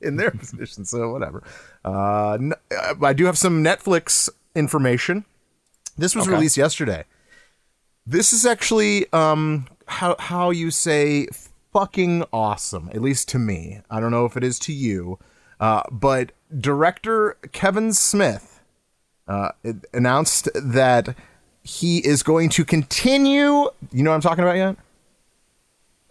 in 0.00 0.16
their 0.16 0.30
position. 0.42 0.84
So 0.84 1.10
whatever. 1.10 1.42
Uh, 1.84 2.38
uh, 2.70 2.94
I 3.02 3.12
do 3.12 3.24
have 3.26 3.38
some 3.38 3.62
Netflix 3.64 4.28
information. 4.54 5.24
This 5.98 6.14
was 6.14 6.26
Okay. 6.26 6.34
released 6.34 6.56
yesterday. 6.56 7.04
This 8.06 8.32
is 8.32 8.46
actually 8.46 9.10
um 9.12 9.66
how 9.86 10.16
how 10.18 10.50
you 10.50 10.70
say 10.70 11.26
fucking 11.72 12.24
awesome, 12.32 12.88
at 12.92 13.02
least 13.02 13.28
to 13.30 13.38
me. 13.38 13.80
I 13.90 14.00
don't 14.00 14.10
know 14.10 14.24
if 14.26 14.36
it 14.36 14.44
is 14.44 14.58
to 14.60 14.72
you. 14.72 15.18
Uh, 15.58 15.82
but 15.90 16.32
director 16.58 17.36
Kevin 17.52 17.92
Smith 17.92 18.60
uh, 19.26 19.50
announced 19.92 20.48
that 20.54 21.16
he 21.62 21.98
is 22.06 22.22
going 22.22 22.48
to 22.50 22.64
continue. 22.64 23.68
You 23.90 24.02
know 24.04 24.10
what 24.10 24.16
I'm 24.16 24.20
talking 24.20 24.44
about 24.44 24.56
yet? 24.56 24.76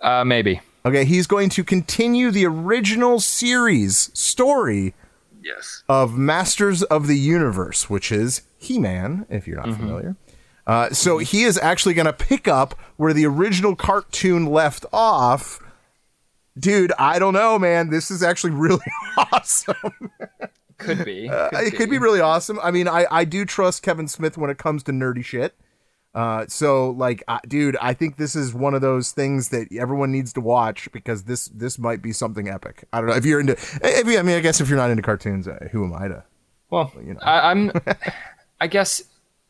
Uh, 0.01 0.23
maybe. 0.25 0.59
Okay, 0.85 1.03
he's 1.03 1.25
going 1.25 1.49
to 1.49 1.63
continue 1.63 2.29
the 2.31 2.45
original 2.45 3.19
series 3.19 4.11
story 4.17 4.93
Yes. 5.41 5.83
of 5.89 6.17
Masters 6.17 6.83
of 6.83 7.07
the 7.07 7.17
Universe, 7.17 7.89
which 7.89 8.11
is 8.11 8.43
He 8.57 8.77
Man, 8.79 9.25
if 9.29 9.47
you're 9.47 9.57
not 9.57 9.75
familiar. 9.75 10.15
Uh, 10.67 10.89
so 10.89 11.17
he 11.19 11.43
is 11.43 11.57
actually 11.59 11.93
going 11.93 12.05
to 12.07 12.13
pick 12.13 12.47
up 12.47 12.73
where 12.97 13.13
the 13.13 13.25
original 13.25 13.75
cartoon 13.75 14.45
left 14.47 14.85
off. 14.91 15.59
Dude, 16.57 16.91
I 16.97 17.19
don't 17.19 17.33
know, 17.33 17.59
man. 17.59 17.89
This 17.89 18.09
is 18.09 18.23
actually 18.23 18.51
really 18.53 18.85
awesome. 19.31 19.75
Could 20.77 21.05
be. 21.05 21.29
Uh, 21.29 21.49
it 21.53 21.75
could 21.75 21.89
be 21.89 21.97
really 21.99 22.21
awesome. 22.21 22.59
I 22.63 22.71
mean, 22.71 22.87
I, 22.87 23.05
I 23.11 23.25
do 23.25 23.45
trust 23.45 23.83
Kevin 23.83 24.07
Smith 24.07 24.37
when 24.37 24.49
it 24.49 24.57
comes 24.57 24.83
to 24.83 24.91
nerdy 24.91 25.23
shit. 25.23 25.55
Uh, 26.15 26.45
so 26.47 26.91
like, 26.91 27.23
uh, 27.27 27.39
dude, 27.47 27.75
I 27.81 27.93
think 27.93 28.15
this 28.15 28.35
is 28.35 28.53
one 28.53 28.73
of 28.73 28.79
those 28.81 29.11
things 29.11 29.49
that 29.49 29.67
everyone 29.77 30.11
needs 30.13 30.31
to 30.33 30.41
watch 30.41 30.89
because 30.93 31.23
this 31.23 31.47
this 31.49 31.77
might 31.77 32.01
be 32.01 32.13
something 32.13 32.47
epic. 32.47 32.85
I 32.93 33.01
don't 33.01 33.09
know 33.09 33.15
if 33.15 33.25
you're 33.25 33.41
into. 33.41 33.53
If 33.83 34.07
you, 34.07 34.17
I 34.17 34.21
mean, 34.21 34.37
I 34.37 34.39
guess 34.39 34.61
if 34.61 34.69
you're 34.69 34.77
not 34.77 34.89
into 34.89 35.03
cartoons, 35.03 35.45
uh, 35.47 35.67
who 35.71 35.83
am 35.83 35.93
I 35.93 36.07
to? 36.07 36.23
Well, 36.69 36.91
you 37.05 37.13
know. 37.15 37.19
I, 37.21 37.51
I'm. 37.51 37.71
I 38.61 38.67
guess 38.67 39.03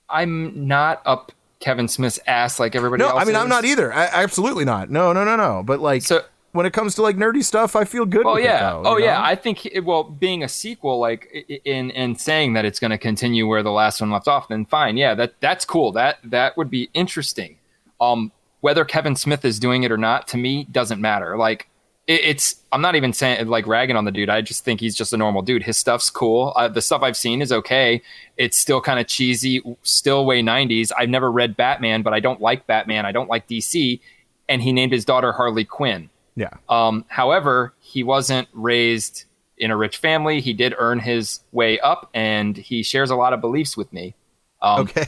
I'm 0.09 0.67
not 0.67 1.03
up 1.05 1.31
Kevin 1.59 1.87
Smith's 1.87 2.19
ass 2.25 2.59
like 2.59 2.75
everybody 2.75 3.03
No, 3.03 3.09
else. 3.09 3.21
I 3.21 3.25
mean, 3.25 3.35
I'm 3.35 3.47
not 3.49 3.63
either. 3.63 3.93
I, 3.93 4.05
absolutely 4.07 4.65
not. 4.65 4.89
No, 4.89 5.13
no, 5.13 5.23
no, 5.23 5.35
no. 5.35 5.61
But 5.63 5.79
like, 5.79 6.01
So- 6.01 6.23
when 6.55 6.65
it 6.65 6.73
comes 6.73 6.95
to 6.95 7.01
like 7.01 7.17
nerdy 7.17 7.43
stuff, 7.43 7.75
I 7.75 7.83
feel 7.83 8.05
good. 8.05 8.25
With 8.25 8.43
yeah. 8.43 8.73
Oh, 8.73 8.97
yeah. 8.97 9.15
know? 9.15 9.23
I 9.23 9.35
think 9.35 9.65
it- 9.65 9.81
well, 9.81 10.03
being 10.03 10.43
a 10.43 10.47
sequel, 10.49 10.99
like 10.99 11.29
in 11.65 11.91
in 11.91 12.15
saying 12.15 12.53
that 12.53 12.65
it's 12.65 12.79
going 12.79 12.91
to 12.91 12.97
continue 12.97 13.45
where 13.47 13.61
the 13.61 13.71
last 13.71 14.01
one 14.01 14.09
left 14.11 14.27
off, 14.27 14.47
then 14.47 14.65
fine. 14.65 14.97
Yeah, 14.97 15.13
that 15.15 15.35
that's 15.41 15.65
cool. 15.65 15.91
That 15.91 16.19
that 16.23 16.57
would 16.57 16.69
be 16.69 16.89
interesting. 16.93 17.57
Um, 18.01 18.31
whether 18.61 18.83
Kevin 18.83 19.15
Smith 19.15 19.45
is 19.45 19.59
doing 19.59 19.83
it 19.83 19.91
or 19.91 19.97
not, 19.97 20.27
to 20.29 20.37
me, 20.37 20.63
doesn't 20.71 20.99
matter. 20.99 21.37
Like 21.37 21.67
it, 22.07 22.21
it's, 22.23 22.61
I'm 22.71 22.81
not 22.81 22.95
even 22.95 23.13
saying 23.13 23.47
like 23.47 23.67
ragging 23.67 23.95
on 23.95 24.05
the 24.05 24.11
dude. 24.11 24.29
I 24.29 24.41
just 24.41 24.63
think 24.63 24.79
he's 24.79 24.95
just 24.95 25.13
a 25.13 25.17
normal 25.17 25.41
dude. 25.41 25.63
His 25.63 25.77
stuff's 25.77 26.09
cool. 26.09 26.53
Uh, 26.55 26.67
the 26.67 26.81
stuff 26.81 27.01
I've 27.01 27.17
seen 27.17 27.41
is 27.41 27.51
okay. 27.51 28.01
It's 28.37 28.57
still 28.57 28.81
kind 28.81 28.99
of 28.99 29.07
cheesy, 29.07 29.61
still 29.83 30.25
way 30.25 30.41
90s. 30.41 30.91
I've 30.97 31.09
never 31.09 31.31
read 31.31 31.57
Batman, 31.57 32.01
but 32.01 32.13
I 32.13 32.19
don't 32.19 32.41
like 32.41 32.67
Batman. 32.67 33.05
I 33.05 33.11
don't 33.11 33.29
like 33.29 33.47
DC. 33.47 33.99
And 34.47 34.61
he 34.61 34.71
named 34.71 34.91
his 34.91 35.05
daughter 35.05 35.31
Harley 35.31 35.65
Quinn. 35.65 36.09
Yeah. 36.35 36.49
Um, 36.69 37.05
however, 37.07 37.73
he 37.79 38.03
wasn't 38.03 38.47
raised 38.53 39.25
in 39.57 39.71
a 39.71 39.77
rich 39.77 39.97
family. 39.97 40.41
He 40.41 40.53
did 40.53 40.75
earn 40.77 40.99
his 40.99 41.39
way 41.51 41.79
up, 41.79 42.09
and 42.13 42.57
he 42.57 42.83
shares 42.83 43.09
a 43.09 43.15
lot 43.15 43.33
of 43.33 43.41
beliefs 43.41 43.77
with 43.77 43.91
me. 43.93 44.15
Um, 44.61 44.81
Okay. 44.81 45.05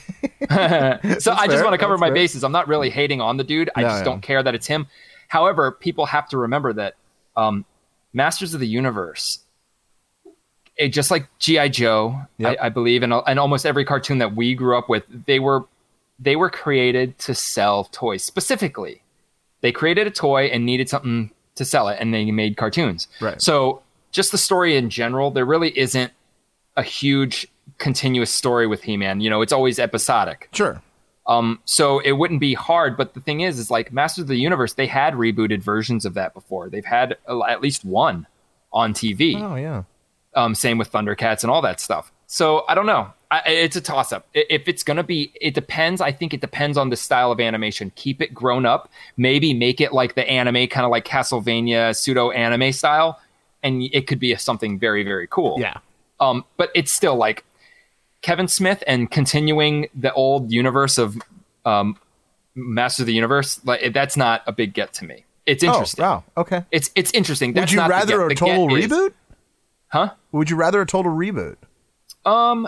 so 1.20 1.32
I 1.34 1.48
just 1.48 1.58
fair. 1.58 1.64
want 1.64 1.74
to 1.74 1.78
cover 1.78 1.94
That's 1.95 1.99
my 2.02 2.08
fair. 2.08 2.14
bases. 2.16 2.44
I'm 2.44 2.52
not 2.52 2.68
really 2.68 2.90
hating 2.90 3.20
on 3.22 3.38
the 3.38 3.44
dude. 3.44 3.70
I 3.76 3.82
No, 3.82 3.88
just 3.90 4.04
don't 4.06 4.22
care 4.22 4.41
that 4.44 4.56
it's 4.56 4.68
him. 4.68 4.88
However, 5.28 5.72
people 5.72 6.06
have 6.06 6.30
to 6.30 6.38
remember 6.38 6.72
that 6.74 6.95
um, 7.36 7.66
Masters 8.14 8.54
of 8.54 8.60
the 8.62 8.68
Universe, 8.68 9.40
it, 10.78 10.90
just 10.90 11.12
like 11.12 11.28
GI 11.40 11.70
Joe, 11.70 12.22
Yep. 12.38 12.58
I, 12.62 12.68
I 12.68 12.70
believe, 12.70 13.04
and, 13.04 13.12
and 13.14 13.40
almost 13.40 13.66
every 13.66 13.84
cartoon 13.84 14.20
that 14.20 14.36
we 14.36 14.54
grew 14.56 14.78
up 14.78 14.90
with, 14.90 15.04
they 15.26 15.40
were 15.40 15.66
they 16.20 16.36
were 16.36 16.49
created 16.49 17.18
to 17.20 17.36
sell 17.36 17.84
toys 17.86 18.24
specifically. 18.24 19.02
They 19.61 19.71
created 19.71 20.07
a 20.07 20.11
toy 20.11 20.45
and 20.45 20.65
needed 20.65 20.89
something 20.89 21.31
to 21.55 21.65
sell 21.65 21.88
it, 21.88 21.97
and 21.99 22.13
they 22.13 22.29
made 22.31 22.57
cartoons. 22.57 23.07
Right. 23.19 23.41
So, 23.41 23.81
just 24.11 24.31
the 24.31 24.38
story 24.38 24.77
in 24.77 24.89
general, 24.89 25.31
there 25.31 25.45
really 25.45 25.77
isn't 25.77 26.11
a 26.75 26.84
huge 26.84 27.47
continuous 27.77 28.31
story 28.31 28.67
with 28.67 28.84
He-Man. 28.84 29.19
You 29.21 29.29
know, 29.29 29.41
it's 29.41 29.51
always 29.51 29.79
episodic. 29.79 30.49
Sure. 30.53 30.81
Um, 31.27 31.59
so 31.65 31.99
it 31.99 32.13
wouldn't 32.13 32.39
be 32.39 32.53
hard. 32.53 32.95
But 32.95 33.13
the 33.13 33.19
thing 33.19 33.41
is, 33.41 33.59
is 33.59 33.69
like 33.69 33.91
Masters 33.91 34.23
of 34.23 34.27
the 34.27 34.38
Universe, 34.38 34.73
they 34.73 34.88
had 34.88 35.13
rebooted 35.13 35.61
versions 35.61 36.05
of 36.05 36.13
that 36.13 36.34
before. 36.34 36.69
They've 36.69 36.85
had 36.85 37.17
at 37.27 37.61
least 37.61 37.84
one 37.84 38.27
on 38.71 38.93
TV. 38.93 39.39
Oh 39.41 39.55
yeah. 39.55 39.84
Um, 40.35 40.55
same 40.55 40.77
with 40.77 40.91
Thundercats 40.91 41.43
and 41.43 41.51
all 41.51 41.61
that 41.63 41.81
stuff. 41.81 42.11
So 42.28 42.66
I 42.68 42.76
don't 42.76 42.86
know. 42.86 43.12
I, 43.30 43.41
it's 43.45 43.76
a 43.76 43.82
toss 43.82 44.14
up. 44.14 44.28
If 44.34 44.68
it's 44.68 44.84
gonna 44.84 45.04
be, 45.04 45.32
it 45.41 45.54
depends. 45.54 45.99
I 45.99 46.12
think 46.12 46.34
it 46.34 46.41
depends 46.41 46.78
on 46.78 46.90
the 46.90 46.95
style 46.95 47.32
of 47.32 47.40
animation. 47.40 47.91
Keep 47.95 48.22
it 48.22 48.34
grown 48.34 48.66
up. 48.66 48.90
Maybe 49.18 49.54
make 49.54 49.82
it 49.82 49.91
like 49.91 50.16
the 50.16 50.28
anime, 50.30 50.68
kind 50.68 50.86
of 50.86 50.91
like 50.91 51.06
Castlevania 51.06 51.95
pseudo 51.95 52.32
anime 52.32 52.72
style, 52.72 53.20
and 53.64 53.84
it 53.91 54.08
could 54.08 54.20
be 54.20 54.36
something 54.36 54.78
very 54.80 55.04
very 55.04 55.28
cool. 55.28 55.58
Yeah. 55.60 55.78
Um, 56.20 56.45
but 56.56 56.72
it's 56.74 56.91
still 56.91 57.16
like 57.16 57.44
Kevin 58.22 58.48
Smith 58.48 58.84
and 58.88 59.12
continuing 59.12 59.88
the 59.94 60.14
old 60.14 60.52
universe 60.52 60.98
of 60.98 61.18
um, 61.66 61.98
Master 62.56 63.04
of 63.04 63.08
the 63.08 63.14
Universe. 63.14 63.64
Like 63.66 63.94
that's 63.94 64.18
not 64.18 64.41
a 64.48 64.52
big 64.52 64.74
get 64.74 64.94
to 64.94 65.06
me. 65.06 65.26
It's 65.45 65.64
interesting. 65.64 66.04
Oh, 66.04 66.08
wow. 66.08 66.24
Okay. 66.38 66.64
It's 66.72 66.91
it's 66.95 67.12
interesting. 67.12 67.54
Would 67.54 67.72
you 67.72 67.78
not 67.78 67.88
the 67.88 67.94
rather 67.94 68.28
a 68.28 68.36
total 68.36 68.68
get 68.70 68.80
is- 68.80 68.91
reboot? 68.91 69.14
Huh? 69.90 70.12
Would 70.34 70.49
you 70.49 70.58
rather 70.58 70.82
a 70.82 70.86
total 70.86 71.14
reboot? 71.14 71.56
Um, 72.28 72.68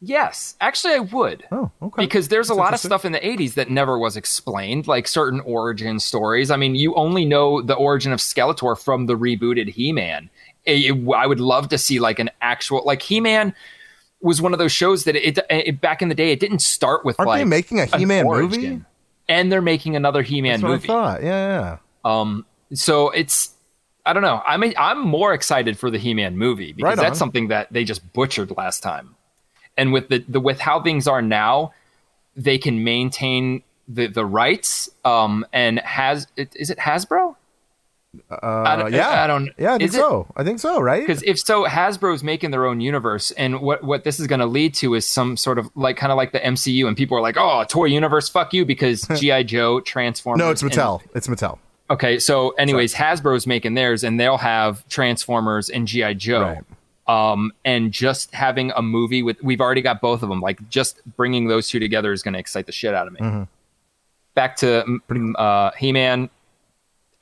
yes, 0.00 0.56
actually, 0.60 0.94
I 0.94 0.98
would. 1.00 1.44
Oh, 1.50 1.70
okay. 1.82 2.02
Because 2.04 2.28
there's 2.28 2.50
a 2.50 2.54
lot 2.54 2.72
of 2.74 2.80
stuff 2.80 3.04
in 3.04 3.12
the 3.12 3.20
80s 3.20 3.54
that 3.54 3.70
never 3.70 3.98
was 3.98 4.16
explained, 4.16 4.86
like 4.86 5.08
certain 5.08 5.40
origin 5.40 5.98
stories. 6.00 6.50
I 6.50 6.56
mean, 6.56 6.74
you 6.74 6.94
only 6.94 7.24
know 7.24 7.60
the 7.62 7.74
origin 7.74 8.12
of 8.12 8.20
Skeletor 8.20 8.78
from 8.82 9.06
the 9.06 9.14
rebooted 9.16 9.68
He-Man. 9.70 10.30
It- 10.64 10.84
it- 10.96 11.12
I 11.14 11.26
would 11.26 11.40
love 11.40 11.68
to 11.70 11.78
see 11.78 11.98
like 11.98 12.18
an 12.18 12.30
actual 12.40 12.82
like 12.84 13.02
He-Man 13.02 13.54
was 14.20 14.40
one 14.40 14.52
of 14.52 14.60
those 14.60 14.70
shows 14.72 15.02
that 15.04 15.16
it, 15.16 15.38
it 15.50 15.80
back 15.80 16.00
in 16.00 16.08
the 16.08 16.14
day 16.14 16.30
it 16.30 16.38
didn't 16.38 16.60
start 16.62 17.04
with 17.04 17.18
Aren't 17.18 17.28
like 17.28 17.40
they 17.40 17.44
making 17.44 17.80
a 17.80 17.86
He-Man 17.86 18.24
movie? 18.24 18.80
and 19.28 19.50
they're 19.50 19.60
making 19.60 19.96
another 19.96 20.22
He-Man 20.22 20.60
That's 20.60 20.62
what 20.62 20.68
movie. 20.70 20.84
I 20.84 20.86
thought. 20.86 21.22
Yeah, 21.24 21.78
yeah. 22.04 22.20
Um, 22.20 22.46
so 22.72 23.10
it's 23.10 23.51
I 24.04 24.12
don't 24.12 24.22
know. 24.22 24.42
I'm 24.44 24.64
I'm 24.76 25.00
more 25.00 25.32
excited 25.32 25.78
for 25.78 25.90
the 25.90 25.98
He-Man 25.98 26.36
movie 26.36 26.72
because 26.72 26.96
Right 26.98 27.02
that's 27.04 27.18
something 27.18 27.48
that 27.48 27.72
they 27.72 27.84
just 27.84 28.12
butchered 28.12 28.52
last 28.56 28.82
time. 28.82 29.14
And 29.76 29.92
with 29.92 30.08
the, 30.08 30.24
the 30.28 30.40
with 30.40 30.60
how 30.60 30.82
things 30.82 31.06
are 31.06 31.22
now, 31.22 31.72
they 32.36 32.58
can 32.58 32.82
maintain 32.84 33.62
the 33.88 34.08
the 34.08 34.24
rights. 34.24 34.90
Um, 35.04 35.46
and 35.52 35.78
has 35.80 36.26
is 36.36 36.70
it 36.70 36.78
Hasbro? 36.78 37.36
Uh, 38.30 38.34
I 38.42 38.88
yeah. 38.88 39.24
I 39.24 39.26
don't- 39.26 39.48
Yeah, 39.56 39.72
I 39.74 39.78
think 39.78 39.88
is 39.88 39.94
it- 39.94 39.98
so. 39.98 40.26
I 40.36 40.44
think 40.44 40.58
so. 40.60 40.80
Right? 40.80 41.00
Because 41.00 41.22
if 41.22 41.38
so, 41.38 41.64
Hasbro's 41.64 42.22
making 42.22 42.50
their 42.50 42.66
own 42.66 42.80
universe, 42.82 43.30
and 43.30 43.62
what 43.62 43.82
what 43.82 44.04
this 44.04 44.20
is 44.20 44.26
going 44.26 44.40
to 44.40 44.46
lead 44.46 44.74
to 44.74 44.94
is 44.94 45.08
some 45.08 45.36
sort 45.38 45.58
of 45.58 45.70
like 45.74 45.96
kind 45.96 46.12
of 46.12 46.16
like 46.16 46.32
the 46.32 46.40
MCU, 46.40 46.86
and 46.86 46.94
people 46.96 47.16
are 47.16 47.22
like, 47.22 47.36
"Oh, 47.38 47.64
toy 47.66 47.86
universe, 47.86 48.28
fuck 48.28 48.52
you," 48.52 48.66
because 48.66 49.02
GI 49.18 49.44
Joe, 49.44 49.80
Transformers. 49.80 50.38
no, 50.40 50.50
it's 50.50 50.60
and- 50.60 50.70
Mattel. 50.72 51.00
It's 51.14 51.26
Mattel. 51.28 51.58
Okay, 51.92 52.18
so 52.18 52.50
anyways, 52.52 52.94
Hasbro's 52.94 53.46
making 53.46 53.74
theirs, 53.74 54.02
and 54.02 54.18
they'll 54.18 54.38
have 54.38 54.88
Transformers 54.88 55.68
and 55.68 55.86
GI 55.86 56.14
Joe. 56.14 56.40
Right. 56.40 56.64
Um, 57.06 57.52
and 57.66 57.92
just 57.92 58.32
having 58.32 58.70
a 58.74 58.80
movie 58.80 59.22
with 59.22 59.42
we've 59.42 59.60
already 59.60 59.82
got 59.82 60.00
both 60.00 60.22
of 60.22 60.30
them. 60.30 60.40
Like 60.40 60.66
just 60.70 61.00
bringing 61.16 61.48
those 61.48 61.68
two 61.68 61.78
together 61.78 62.12
is 62.12 62.22
going 62.22 62.32
to 62.32 62.40
excite 62.40 62.64
the 62.64 62.72
shit 62.72 62.94
out 62.94 63.06
of 63.06 63.12
me. 63.12 63.20
Mm-hmm. 63.20 63.42
Back 64.34 64.56
to 64.56 65.00
mm, 65.10 65.32
uh, 65.38 65.72
He 65.76 65.92
Man. 65.92 66.30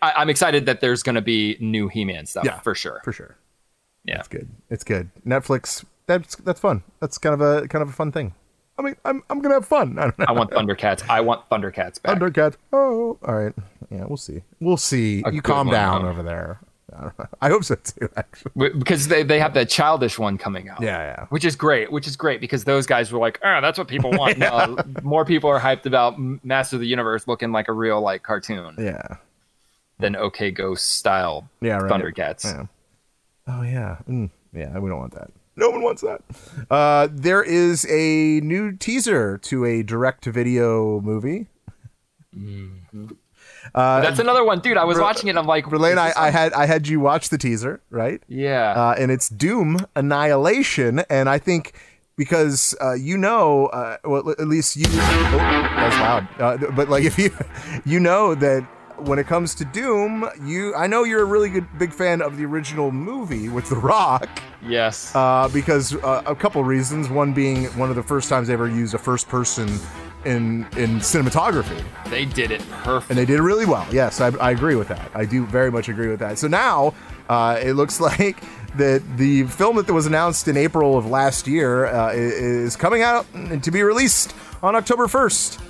I'm 0.03 0.31
excited 0.31 0.67
that 0.67 0.81
there's 0.81 1.03
going 1.03 1.17
to 1.17 1.21
be 1.21 1.57
new 1.61 1.89
He 1.89 2.05
Man 2.05 2.27
stuff 2.27 2.45
Yeah, 2.45 2.61
for 2.61 2.75
sure. 2.75 3.01
For 3.03 3.13
sure. 3.13 3.37
Yeah. 4.05 4.21
It's 4.21 4.29
good. 4.29 4.49
It's 4.71 4.85
good. 4.85 5.11
Netflix. 5.27 5.85
That's 6.07 6.37
that's 6.37 6.61
fun. 6.61 6.85
That's 7.01 7.19
kind 7.19 7.35
of 7.35 7.41
a 7.41 7.67
kind 7.67 7.83
of 7.83 7.89
a 7.89 7.93
fun 7.93 8.13
thing. 8.13 8.35
I 8.79 8.83
mean, 8.83 8.97
I'm 9.05 9.23
I'm 9.29 9.41
gonna 9.41 9.55
have 9.55 9.67
fun. 9.67 9.99
I 9.99 10.03
don't 10.05 10.19
know. 10.19 10.27
I 10.29 10.33
want 10.33 10.51
Thundercats. 10.53 11.09
I 11.09 11.21
want 11.23 11.49
Thundercats 11.51 12.01
back. 12.01 12.19
Thundercats. 12.19 12.57
Oh, 12.73 13.19
all 13.23 13.35
right. 13.35 13.55
Yeah, 13.91 14.05
we'll 14.07 14.17
see. 14.17 14.43
We'll 14.61 14.77
see. 14.77 15.23
A 15.27 15.33
you 15.33 15.43
calm 15.43 15.67
one, 15.67 15.75
down 15.75 16.05
over 16.05 16.23
there. 16.23 16.61
I. 16.97 17.11
I 17.43 17.49
hope 17.49 17.65
so 17.65 17.77
too. 17.77 18.09
Actually. 18.17 18.71
Because 18.71 19.09
they, 19.09 19.23
they 19.23 19.39
have 19.39 19.55
that 19.55 19.69
childish 19.69 20.19
one 20.19 20.39
coming 20.39 20.69
out. 20.69 20.81
Yeah, 20.81 20.99
yeah. 20.99 21.27
Which 21.31 21.45
is 21.45 21.57
great. 21.57 21.91
Which 21.93 22.07
is 22.07 22.17
great 22.17 22.41
because 22.41 22.65
those 22.65 22.87
guys 22.87 23.13
were 23.13 23.19
like, 23.19 23.39
oh, 23.45 23.61
that's 23.61 23.79
what 23.79 23.89
people 23.89 24.11
want. 24.11 24.39
No, 24.39 24.77
more 25.03 25.25
people 25.25 25.51
are 25.51 25.61
hyped 25.61 25.87
about 25.87 26.19
Master 26.45 26.77
of 26.77 26.81
the 26.81 26.87
Universe 26.87 27.27
looking 27.29 27.53
like 27.53 27.69
a 27.69 27.73
real 27.73 28.01
like 28.01 28.23
cartoon 28.23 28.75
Yeah. 28.79 29.17
than 29.99 30.17
OK 30.17 30.51
Ghost 30.51 30.93
style 30.95 31.49
Yeah. 31.61 31.79
Right. 31.79 31.91
Thundercats. 31.93 32.45
Yeah. 32.45 32.67
Oh 33.47 33.63
yeah. 33.63 33.99
Mm, 34.09 34.31
yeah. 34.53 34.79
We 34.79 34.89
don't 34.89 34.99
want 34.99 35.15
that. 35.15 35.31
No 35.57 35.69
one 35.71 35.83
wants 35.83 36.03
that. 36.03 36.23
Uh, 36.71 37.09
there 37.11 37.43
is 37.43 37.85
a 37.91 38.41
new 38.41 38.73
teaser 38.73 39.37
to 39.39 39.65
a 39.67 39.83
direct-to-video 39.83 41.01
movie. 41.03 41.49
Uh, 43.75 44.01
That's 44.01 44.19
another 44.19 44.45
one, 44.45 44.61
dude. 44.61 44.77
I 44.77 44.85
was 44.85 44.97
Re- 44.97 45.03
watching 45.03 45.29
it. 45.29 45.37
I'm 45.37 45.47
like, 45.47 45.67
Verlaine, 45.69 45.99
I, 45.99 46.13
I 46.17 46.31
had 46.31 46.53
I 46.53 46.67
had 46.67 46.89
you 46.89 47.01
watch 47.01 47.29
the 47.29 47.39
teaser, 47.39 47.81
right? 47.91 48.23
yeah. 48.29 48.73
uh, 48.73 48.95
and 48.99 49.11
it's 49.11 49.29
Doom 49.29 49.87
Annihilation. 49.97 51.01
And 51.11 51.29
I 51.29 51.39
think 51.39 51.75
because 52.17 52.75
uh, 52.81 52.93
you 52.95 53.17
know, 53.17 53.67
uh, 53.67 53.97
well, 54.05 54.31
at 54.31 54.47
least 54.49 54.77
you. 54.77 54.85
Oh, 54.87 55.37
that's 55.77 55.97
loud. 55.97 56.29
Uh, 56.41 56.71
but 56.73 56.89
like, 56.89 57.05
if 57.11 57.19
you, 57.19 57.31
you 57.85 58.01
know 58.01 58.35
that 58.35 58.67
when 58.99 59.19
it 59.19 59.27
comes 59.27 59.55
to 59.55 59.65
Doom, 59.65 60.29
you, 60.45 60.75
I 60.75 60.87
know 60.87 61.05
you're 61.05 61.23
a 61.23 61.27
really 61.27 61.49
good 61.49 61.67
big 61.79 61.93
fan 61.93 62.21
of 62.21 62.37
the 62.37 62.45
original 62.45 62.91
movie 62.91 63.49
with 63.49 63.69
The 63.69 63.77
Rock. 63.77 64.29
Yes. 64.67 65.15
Uh, 65.15 65.49
because 65.53 65.95
uh, 65.97 66.23
a 66.27 66.35
couple 66.35 66.63
reasons. 66.65 67.09
One 67.09 67.33
being 67.33 67.65
one 67.79 67.89
of 67.89 67.97
the 67.97 68.03
first 68.03 68.29
times 68.29 68.49
they 68.49 68.55
ever 68.55 68.69
used 68.69 68.93
a 68.95 68.99
first 68.99 69.29
person 69.29 69.69
in 70.25 70.67
in 70.77 70.99
cinematography 70.99 71.83
they 72.11 72.25
did 72.25 72.51
it 72.51 72.61
perfect. 72.71 73.11
and 73.11 73.19
they 73.19 73.25
did 73.25 73.39
it 73.39 73.43
really 73.43 73.67
well. 73.67 73.87
Yes, 73.91 74.21
I, 74.21 74.29
I 74.39 74.51
agree 74.51 74.75
with 74.75 74.89
that. 74.89 75.11
I 75.15 75.25
do 75.25 75.47
very 75.47 75.71
much 75.71 75.89
agree 75.89 76.09
with 76.09 76.19
that. 76.21 76.39
So 76.39 76.49
now 76.49 76.93
uh, 77.29 77.59
it 77.63 77.75
looks 77.75 78.01
like 78.11 78.43
that 78.77 79.03
the 79.17 79.45
film 79.45 79.77
that 79.77 79.91
was 79.93 80.07
announced 80.07 80.49
in 80.49 80.57
April 80.57 80.99
of 80.99 81.07
last 81.07 81.47
year 81.47 81.87
uh, 81.87 82.13
is 82.13 82.77
coming 82.77 83.03
out 83.03 83.27
and 83.35 83.63
to 83.65 83.71
be 83.71 83.83
released 83.83 84.35
on 84.63 84.77
October 84.77 85.07
1st, 85.07 85.61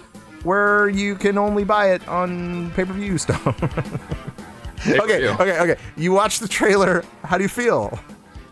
where 0.44 0.88
you 0.88 1.14
can 1.14 1.38
only 1.38 1.64
buy 1.64 1.92
it 1.92 2.06
on 2.08 2.70
pay 2.72 2.84
per 2.84 2.92
view 2.92 3.18
stuff. 3.18 3.46
okay, 4.86 5.28
okay, 5.28 5.60
okay. 5.60 5.76
You 5.96 6.12
watched 6.12 6.40
the 6.40 6.48
trailer. 6.48 7.04
How 7.22 7.36
do 7.36 7.44
you 7.44 7.48
feel? 7.48 7.98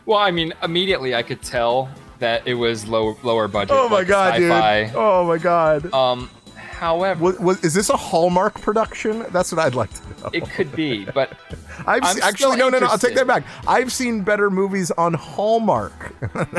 Well, 0.07 0.19
I 0.19 0.31
mean, 0.31 0.55
immediately 0.63 1.15
I 1.15 1.23
could 1.23 1.43
tell 1.43 1.91
that 2.19 2.47
it 2.47 2.55
was 2.55 2.87
low, 2.89 3.17
lower 3.23 3.49
budget. 3.49 3.77
Oh 3.77 3.89
my 3.89 3.97
like 3.99 4.09
god, 4.09 4.37
dude! 4.37 4.93
Oh 4.95 5.27
my 5.27 5.39
god! 5.39 5.93
Um, 5.93 6.31
however, 6.55 7.23
Was, 7.23 7.39
was, 7.39 7.65
is 7.65 7.75
this 7.75 7.91
a 7.91 7.97
Hallmark 7.97 8.61
production? 8.61 9.25
That's 9.31 9.53
what 9.53 9.65
I'd 9.65 9.75
like 9.75 9.93
to 9.95 10.09
know. 10.23 10.31
it 10.33 10.49
could 10.51 10.75
be, 10.75 11.05
but 11.07 11.33
I've 11.87 12.03
I'm 12.03 12.17
se- 12.17 12.23
actually 12.23 12.57
no 12.57 12.69
no 12.69 12.79
no. 12.79 12.87
I'll 12.87 12.99
take 12.99 13.15
that 13.15 13.27
back. 13.27 13.45
I've 13.67 13.93
seen 13.93 14.23
better 14.23 14.51
movies 14.51 14.91
on 14.93 15.15
Hallmark. 15.15 16.15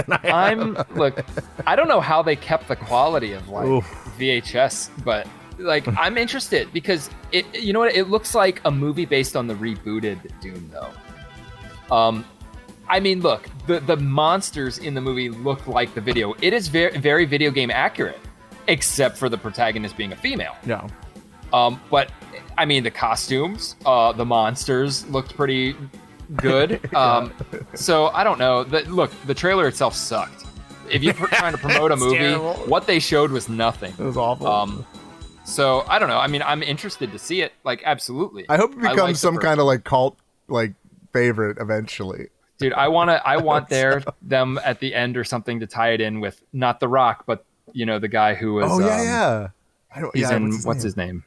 I'm 0.24 0.76
look. 0.96 1.26
I 1.68 1.76
don't 1.76 1.88
know 1.88 2.02
how 2.02 2.22
they 2.22 2.36
kept 2.36 2.68
the 2.68 2.76
quality 2.76 3.34
of 3.34 3.48
like 3.50 3.68
Oof. 3.68 3.86
VHS, 4.18 4.90
but 5.04 5.28
like 5.58 5.88
I'm 5.98 6.18
interested 6.18 6.72
because 6.74 7.10
it. 7.32 7.46
You 7.54 7.74
know 7.74 7.80
what? 7.80 7.96
It 7.96 8.10
looks 8.10 8.34
like 8.34 8.62
a 8.66 8.72
movie 8.72 9.06
based 9.06 9.36
on 9.36 9.48
the 9.48 9.56
rebooted 9.56 10.20
Doom, 10.42 10.72
though. 10.72 11.96
Um, 11.96 12.24
I 12.90 13.00
mean, 13.00 13.22
look, 13.22 13.48
the 13.68 13.80
the 13.80 13.98
monsters 13.98 14.80
in 14.80 14.94
the 14.94 15.02
movie 15.02 15.30
look 15.30 15.68
like 15.68 15.94
the 15.94 16.02
video. 16.02 16.34
It 16.42 16.54
is 16.54 16.68
very 16.68 16.98
very 16.98 17.26
video 17.26 17.52
game 17.52 17.72
accurate, 17.72 18.20
except 18.68 19.18
for 19.18 19.30
the 19.30 19.38
protagonist 19.38 19.96
being 19.96 20.12
a 20.12 20.16
female. 20.16 20.56
No. 20.66 20.88
Um, 21.54 21.80
but 21.90 22.12
I 22.58 22.66
mean, 22.66 22.84
the 22.84 22.92
costumes, 22.92 23.76
uh, 23.86 24.12
the 24.12 24.26
monsters 24.26 25.08
looked 25.08 25.36
pretty 25.36 25.76
good. 26.36 26.80
Um, 26.96 27.34
so 27.76 28.08
I 28.08 28.24
don't 28.24 28.40
know. 28.40 28.64
The, 28.64 28.82
look, 28.90 29.12
the 29.26 29.34
trailer 29.34 29.68
itself 29.68 29.96
sucked. 29.96 30.46
If 30.92 31.04
you're 31.04 31.14
trying 31.14 31.54
to 31.54 31.58
promote 31.58 31.92
a 31.92 31.96
movie, 32.06 32.18
terrible. 32.18 32.56
what 32.66 32.88
they 32.88 33.00
showed 33.00 33.32
was 33.32 33.48
nothing. 33.48 33.94
It 33.98 34.04
was 34.04 34.18
awful. 34.18 34.48
Um, 34.48 34.86
so 35.46 35.86
I 35.88 36.00
don't 36.00 36.10
know. 36.10 36.18
I 36.18 36.28
mean, 36.28 36.42
I'm 36.42 36.64
interested 36.64 37.12
to 37.12 37.20
see 37.20 37.42
it. 37.42 37.54
Like, 37.64 37.84
absolutely. 37.86 38.46
I 38.50 38.58
hope 38.58 38.74
it 38.74 38.82
becomes 38.82 39.14
the 39.14 39.28
some 39.28 39.38
kind 39.38 39.60
of 39.60 39.66
like 39.66 39.84
cult 39.84 40.18
like 40.48 40.74
favorite 41.14 41.58
eventually. 41.60 42.30
Dude. 42.60 42.74
I 42.74 42.90
want 42.90 43.10
to. 43.10 43.26
I 43.28 43.38
want 43.42 43.70
their 43.70 44.04
them 44.22 44.60
at 44.64 44.80
the 44.80 44.94
end 44.94 45.18
or 45.18 45.24
something 45.24 45.60
to 45.62 45.68
tie 45.68 45.92
it 45.92 46.02
in 46.02 46.20
with 46.20 46.44
not 46.54 46.80
the 46.80 46.88
Rock, 46.88 47.24
but 47.26 47.46
you 47.74 47.86
know 47.86 48.00
the 48.00 48.08
guy 48.08 48.36
who 48.36 48.56
was. 48.56 48.66
oh 48.70 48.80
yeah, 48.80 48.96
um, 49.00 49.04
yeah. 49.04 49.48
I 49.96 50.02
don't. 50.02 50.16
He's 50.16 50.30
yeah, 50.30 50.36
in 50.36 50.54
what's 50.64 50.84
his, 50.84 50.96
name? 50.96 51.24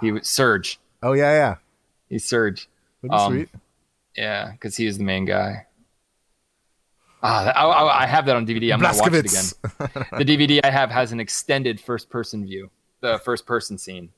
He 0.00 0.12
was 0.12 0.28
Sarge. 0.28 0.78
Oh 1.02 1.12
yeah, 1.12 1.32
yeah. 1.32 1.56
He's 2.08 2.26
Sarge. 2.26 2.68
Um, 3.10 3.32
sweet. 3.32 3.48
Yeah, 4.16 4.52
because 4.52 4.76
he 4.76 4.86
is 4.86 4.98
the 4.98 5.04
main 5.04 5.24
guy. 5.24 5.66
Ah, 7.22 7.52
I, 7.54 7.64
I, 7.64 8.02
I 8.02 8.06
have 8.06 8.26
that 8.26 8.36
on 8.36 8.46
DVD. 8.46 8.72
I'm 8.72 8.80
gonna 8.80 8.96
watch 8.96 9.12
it 9.12 9.26
again. 9.26 10.06
The 10.18 10.24
DVD 10.24 10.60
I 10.64 10.70
have 10.70 10.90
has 10.90 11.12
an 11.12 11.20
extended 11.20 11.80
first-person 11.80 12.44
view, 12.46 12.70
the 13.00 13.18
first-person 13.18 13.76
scene. 13.78 14.10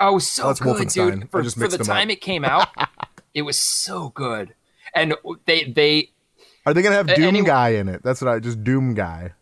Oh, 0.00 0.18
so 0.18 0.48
Oh, 0.48 0.54
good, 0.54 0.88
dude! 0.88 1.30
For, 1.30 1.44
for 1.44 1.68
the 1.68 1.78
them 1.78 1.80
up. 1.82 1.86
time 1.86 2.10
it 2.10 2.20
came 2.20 2.44
out, 2.44 2.68
it 3.34 3.42
was 3.42 3.58
so 3.58 4.08
good. 4.10 4.54
And 4.94 5.14
they 5.46 5.64
they 5.64 6.10
Are 6.66 6.74
they 6.74 6.82
gonna 6.82 6.96
have 6.96 7.14
Doom 7.14 7.44
guy 7.44 7.70
in 7.70 7.88
it? 7.88 8.02
That's 8.02 8.20
what 8.20 8.30
I 8.30 8.38
just 8.38 8.62
Doom 8.62 8.94
guy. 8.94 9.32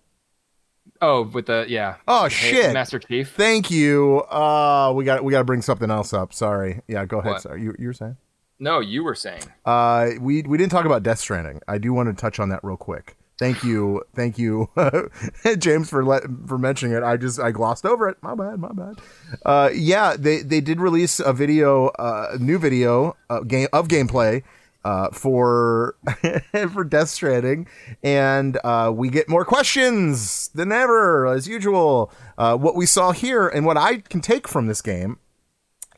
oh 1.00 1.22
with 1.22 1.46
the 1.46 1.66
yeah. 1.68 1.96
Oh 2.06 2.28
shit! 2.28 2.72
Master 2.72 2.98
Chief. 2.98 3.32
Thank 3.32 3.70
you. 3.70 4.20
Uh, 4.30 4.92
we 4.94 5.04
got 5.04 5.24
we 5.24 5.32
got 5.32 5.38
to 5.38 5.44
bring 5.44 5.62
something 5.62 5.90
else 5.90 6.12
up. 6.12 6.32
Sorry. 6.32 6.82
Yeah, 6.86 7.04
go 7.06 7.18
ahead. 7.18 7.32
What? 7.32 7.42
Sorry, 7.42 7.62
you 7.62 7.74
you 7.78 7.88
were 7.88 7.92
saying. 7.92 8.16
No, 8.58 8.80
you 8.80 9.02
were 9.02 9.14
saying. 9.14 9.42
Uh, 9.64 10.10
we 10.20 10.42
we 10.42 10.58
didn't 10.58 10.70
talk 10.70 10.84
about 10.84 11.02
Death 11.02 11.18
Stranding. 11.18 11.60
I 11.66 11.78
do 11.78 11.92
want 11.92 12.08
to 12.08 12.20
touch 12.20 12.38
on 12.38 12.50
that 12.50 12.60
real 12.62 12.76
quick. 12.76 13.16
Thank 13.38 13.64
you, 13.64 14.02
thank 14.14 14.36
you, 14.36 14.68
James, 15.58 15.88
for 15.88 16.04
let, 16.04 16.24
for 16.46 16.58
mentioning 16.58 16.94
it. 16.94 17.02
I 17.02 17.16
just 17.16 17.40
I 17.40 17.52
glossed 17.52 17.86
over 17.86 18.06
it. 18.06 18.18
My 18.20 18.34
bad, 18.34 18.58
my 18.58 18.68
bad. 18.70 19.00
Uh, 19.46 19.70
yeah, 19.72 20.14
they 20.14 20.42
they 20.42 20.60
did 20.60 20.78
release 20.78 21.20
a 21.20 21.32
video, 21.32 21.86
uh, 21.98 22.36
new 22.38 22.58
video 22.58 23.16
uh, 23.30 23.40
game 23.40 23.68
of 23.72 23.88
gameplay 23.88 24.42
uh, 24.84 25.10
for 25.10 25.96
for 26.72 26.84
Death 26.84 27.08
Stranding, 27.10 27.66
and 28.02 28.58
uh, 28.64 28.90
we 28.94 29.08
get 29.10 29.28
more 29.28 29.44
questions 29.44 30.48
than 30.54 30.72
ever, 30.72 31.26
as 31.26 31.46
usual. 31.46 32.10
Uh, 32.38 32.56
what 32.56 32.74
we 32.74 32.86
saw 32.86 33.12
here 33.12 33.48
and 33.48 33.66
what 33.66 33.76
I 33.76 33.98
can 33.98 34.20
take 34.20 34.48
from 34.48 34.66
this 34.66 34.80
game 34.82 35.18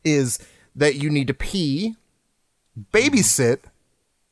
is 0.05 0.39
that 0.75 0.97
you 0.97 1.11
need 1.11 1.29
to 1.29 1.35
pee, 1.35 1.97
babysit, 2.93 3.61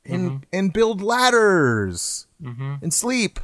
and 0.05 0.47
and 0.53 0.73
build 0.73 1.01
ladders 1.01 2.27
and 2.83 2.93
sleep. 2.93 3.39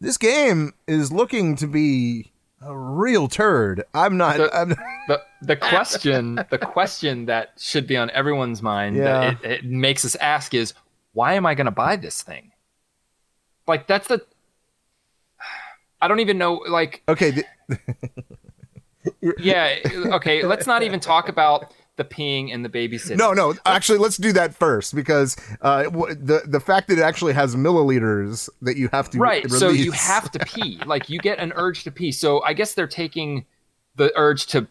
This 0.00 0.16
game 0.16 0.72
is 0.86 1.12
looking 1.12 1.54
to 1.56 1.66
be 1.66 2.32
a 2.60 2.76
real 2.76 3.28
turd. 3.28 3.84
I'm 3.94 4.16
not. 4.16 4.36
The- 4.38 4.54
I'm, 4.56 4.68
the 5.08 5.22
the 5.42 5.56
question 5.56 6.34
the 6.50 6.58
question 6.58 7.26
that 7.26 7.52
should 7.58 7.86
be 7.86 7.96
on 7.96 8.10
everyone's 8.10 8.62
mind 8.62 8.96
Yeah. 8.96 9.04
that 9.34 9.44
it, 9.44 9.50
it 9.50 9.64
makes 9.64 10.04
us 10.04 10.16
ask 10.16 10.52
is 10.54 10.74
why 11.12 11.34
am 11.34 11.46
I 11.46 11.54
going 11.54 11.66
to 11.66 11.70
buy 11.70 11.96
this 11.96 12.22
thing? 12.22 12.52
Like 13.66 13.86
that's 13.86 14.08
the 14.08 14.24
I 16.00 16.08
don't 16.08 16.20
even 16.20 16.38
know 16.38 16.54
like 16.68 17.02
okay. 17.08 17.32
th- 17.32 17.80
yeah 19.38 19.76
okay 20.14 20.44
let's 20.44 20.66
not 20.66 20.82
even 20.82 21.00
talk 21.00 21.28
about 21.28 21.72
the 21.98 22.04
peeing 22.04 22.54
and 22.54 22.64
the 22.64 22.68
babysitting. 22.70 23.18
no, 23.18 23.32
no. 23.32 23.54
Actually, 23.66 23.98
let's 23.98 24.16
do 24.16 24.32
that 24.32 24.54
first 24.54 24.94
because 24.94 25.36
uh, 25.60 25.82
the 25.82 26.42
the 26.46 26.60
fact 26.60 26.88
that 26.88 26.98
it 26.98 27.02
actually 27.02 27.34
has 27.34 27.54
milliliters 27.54 28.48
that 28.62 28.76
you 28.78 28.88
have 28.92 29.10
to 29.10 29.18
right 29.18 29.50
so 29.50 29.68
you 29.68 29.90
have 29.90 30.30
to 30.30 30.38
pee 30.40 30.80
like 30.86 31.10
you 31.10 31.18
get 31.18 31.38
an 31.38 31.52
urge 31.56 31.84
to 31.84 31.90
pee 31.90 32.10
so 32.12 32.42
i 32.44 32.52
guess 32.52 32.74
they're 32.74 32.86
taking 32.86 33.44
the 33.96 34.12
urge 34.16 34.46
to 34.46 34.66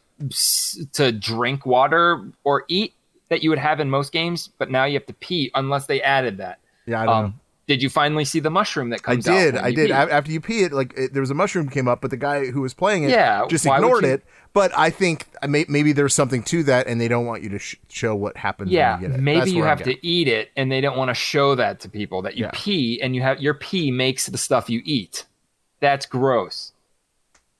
to 0.94 1.12
drink 1.12 1.66
water 1.66 2.32
or 2.44 2.64
eat 2.68 2.94
that 3.30 3.44
you 3.44 3.50
would 3.50 3.60
have 3.60 3.80
in 3.80 3.90
most 3.90 4.12
games 4.12 4.50
but 4.58 4.72
now 4.72 4.86
you 4.86 4.94
have 4.94 5.06
to 5.06 5.14
pee 5.14 5.52
unless 5.56 5.86
they 5.86 6.02
added 6.02 6.38
that 6.38 6.60
Yeah, 6.86 7.02
I 7.02 7.06
don't 7.06 7.24
know. 7.26 7.34
Did 7.68 7.84
you 7.84 7.90
finally 7.90 8.24
see 8.26 8.40
the 8.40 8.50
mushroom 8.50 8.92
that 8.92 9.04
comes 9.04 9.28
out 9.28 9.36
I 9.36 9.44
did. 9.44 9.56
I 9.58 9.72
did. 9.72 9.88
pee? 9.88 9.92
After 9.94 10.32
you 10.32 10.40
pee 10.42 10.64
it, 10.64 10.72
like 10.72 10.94
it, 10.98 11.14
there 11.14 11.22
was 11.22 11.30
a 11.30 11.34
mushroom 11.36 11.68
came 11.70 11.88
up, 11.88 12.00
but 12.02 12.12
the 12.12 12.18
guy 12.18 12.46
who 12.48 12.62
was 12.62 12.74
playing 12.74 13.04
it, 13.04 13.10
Yeah, 13.10 13.46
just 13.50 13.66
ignored 13.66 14.06
it. 14.06 14.24
But 14.54 14.72
I 14.76 14.90
think 14.90 15.28
uh, 15.44 15.48
may, 15.48 15.66
maybe 15.68 15.92
there's 15.92 16.16
something 16.16 16.42
to 16.44 16.64
that, 16.64 16.88
and 16.88 17.00
they 17.00 17.08
don't 17.10 17.26
want 17.26 17.44
you 17.44 17.50
to 17.50 17.60
sh- 17.60 17.76
show 17.90 18.16
what 18.16 18.38
happens. 18.38 18.72
yeah 18.72 18.94
when 18.96 19.02
you 19.04 19.08
get 19.10 19.20
it. 19.20 19.22
maybe 19.22 19.52
you 19.52 19.64
have 19.64 19.84
to 19.84 20.08
eat 20.08 20.28
it 20.28 20.50
and 20.56 20.72
they 20.72 20.82
don't 20.82 20.98
want 20.98 21.10
to 21.10 21.14
show 21.14 21.56
that 21.56 21.82
to 21.82 21.90
people 21.90 22.22
that 22.24 22.38
you 22.38 22.46
Yeah. 22.46 22.52
pee 22.54 23.02
and 23.02 23.16
you 23.16 23.22
have 23.22 23.42
your 23.42 23.54
pee 23.54 23.92
makes 23.92 24.26
the 24.28 24.38
stuff 24.38 24.70
you 24.70 24.82
eat 24.86 25.26
that's 25.80 26.06
gross 26.08 26.72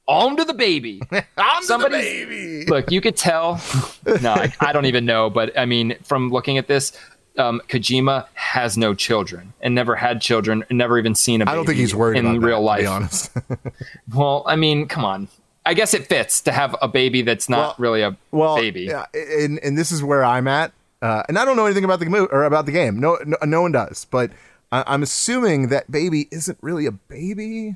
on 0.08 0.38
to 0.38 0.46
the 0.46 0.54
baby 0.54 1.02
I'm 1.38 1.68
the 1.68 1.90
baby. 1.90 2.66
look 2.66 2.90
you 2.92 3.02
could 3.02 3.18
tell 3.18 3.62
no 4.22 4.32
I, 4.34 4.54
I 4.62 4.72
don't 4.72 4.86
even 4.86 5.06
know 5.06 5.30
but 5.30 5.58
i 5.60 5.66
mean 5.66 5.98
from 6.02 6.30
looking 6.32 6.58
at 6.58 6.68
this 6.68 6.94
um, 7.38 7.62
kojima 7.70 8.26
has 8.34 8.78
no 8.78 8.94
children 8.94 9.54
and 9.62 9.76
never 9.76 9.96
had 9.96 10.22
children 10.22 10.64
and 10.70 10.78
never 10.78 10.98
even 10.98 11.16
seen 11.16 11.42
a 11.42 11.46
baby 11.46 11.52
I 11.52 11.56
don't 11.56 11.66
think 11.66 11.78
he's 11.78 11.94
worried 11.96 12.18
in 12.18 12.40
real 12.42 12.58
that, 12.60 12.64
life 12.66 12.82
be 12.82 12.86
honest. 12.88 13.32
well 14.16 14.44
i 14.48 14.56
mean 14.56 14.88
come 14.88 15.06
on 15.06 15.28
i 15.66 15.74
guess 15.74 15.94
it 15.94 16.08
fits 16.08 16.42
to 16.42 16.52
have 16.52 16.76
a 16.82 16.88
baby 16.88 17.22
that's 17.22 17.48
not 17.50 17.58
Well- 17.58 17.76
really 17.78 18.02
a 18.02 18.18
well, 18.32 18.56
baby 18.56 18.82
yeah, 18.84 19.06
and 19.14 19.60
and 19.64 19.78
this 19.78 19.92
is 19.92 20.02
where 20.04 20.24
I'm 20.24 20.48
at, 20.48 20.72
uh, 21.02 21.24
and 21.28 21.38
I 21.38 21.46
don't 21.46 21.56
know 21.58 21.66
anything 21.66 21.84
about 21.84 22.00
the 22.00 22.06
movie 22.08 22.30
or 22.32 22.44
about 22.44 22.66
the 22.66 22.72
game. 22.72 23.00
No, 23.00 23.18
no, 23.26 23.38
no 23.44 23.62
one 23.62 23.72
does. 23.72 24.06
But 24.06 24.32
I, 24.72 24.84
I'm 24.88 25.04
assuming 25.04 25.68
that 25.70 25.90
baby 25.92 26.28
isn't 26.32 26.58
really 26.62 26.86
a 26.86 26.92
baby. 26.92 27.76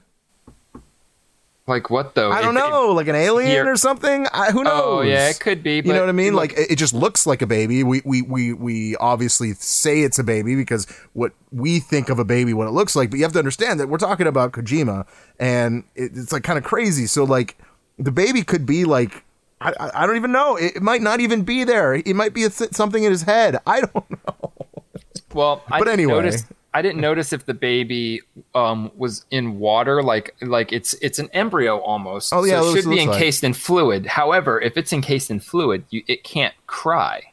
Like 1.71 1.89
what 1.89 2.13
though 2.13 2.31
I 2.31 2.41
don't 2.43 2.53
know, 2.53 2.89
like 2.93 3.07
an 3.07 3.15
alien 3.15 3.65
or 3.67 3.75
something. 3.75 4.27
I, 4.31 4.51
who 4.51 4.63
knows? 4.63 4.81
oh 4.85 5.01
yeah 5.01 5.29
it 5.29 5.39
could 5.39 5.63
be 5.63 5.77
You 5.77 5.81
know 5.81 6.01
what 6.01 6.09
I 6.09 6.11
mean? 6.11 6.33
look, 6.35 6.51
like 6.51 6.53
it, 6.59 6.71
it 6.73 6.75
just 6.77 6.93
looks 6.93 7.25
like 7.25 7.41
a 7.41 7.47
baby. 7.47 7.83
We, 7.83 8.01
we 8.05 8.21
we 8.21 8.53
we 8.53 8.95
obviously 8.97 9.53
say 9.53 10.01
it's 10.01 10.19
a 10.19 10.23
baby 10.23 10.55
because 10.55 10.85
what 11.13 11.31
we 11.51 11.79
think 11.79 12.09
of 12.09 12.19
a 12.19 12.25
baby, 12.25 12.53
what 12.53 12.67
it 12.67 12.71
looks 12.71 12.95
like. 12.95 13.09
But 13.09 13.17
you 13.17 13.23
have 13.23 13.33
to 13.33 13.39
understand 13.39 13.79
that 13.79 13.87
we're 13.89 13.97
talking 13.97 14.27
about 14.27 14.51
Kojima, 14.51 15.07
and 15.39 15.83
it, 15.95 16.11
it's 16.15 16.31
like 16.31 16.43
kind 16.43 16.59
of 16.59 16.63
crazy. 16.63 17.07
So 17.07 17.23
like 17.23 17.57
the 17.97 18.11
baby 18.11 18.43
could 18.43 18.65
be 18.67 18.85
like. 18.85 19.23
I, 19.63 19.73
I- 19.79 20.03
I 20.03 20.07
don't 20.07 20.15
even 20.15 20.31
know. 20.31 20.55
It, 20.55 20.81
might 20.81 21.03
not 21.03 21.19
even 21.19 21.43
be 21.43 21.63
there. 21.63 21.93
It 21.93 22.15
might 22.15 22.33
be 22.33 22.45
a 22.45 22.49
th- 22.49 22.71
something 22.73 23.03
in 23.03 23.11
his 23.11 23.21
head. 23.21 23.59
I 23.67 23.81
don't 23.81 24.09
know. 24.27 24.51
Well, 25.35 25.63
But 25.69 25.83
did 25.85 25.89
anyway. 25.89 26.13
notice 26.13 26.45
I 26.73 26.81
didn't 26.81 27.01
notice 27.09 27.33
if 27.33 27.45
the 27.45 27.53
baby 27.53 28.21
um, 28.55 28.91
was 28.95 29.25
in 29.31 29.59
water, 29.59 30.01
like 30.01 30.35
like 30.41 30.71
it's 30.71 30.93
it's 30.95 31.19
an 31.19 31.29
embryo 31.33 31.79
almost. 31.79 32.33
Oh, 32.33 32.43
yeah, 32.43 32.61
so 32.61 32.69
it 32.69 32.75
should 32.81 32.89
be 32.89 32.95
looks 32.95 33.05
like. 33.07 33.15
encased 33.15 33.43
in 33.43 33.53
fluid. 33.53 34.05
However, 34.05 34.59
if 34.61 34.77
it's 34.77 34.93
encased 34.93 35.29
in 35.31 35.39
fluid, 35.39 35.83
you, 35.89 36.03
it 36.07 36.23
can't 36.23 36.53
cry. 36.67 37.23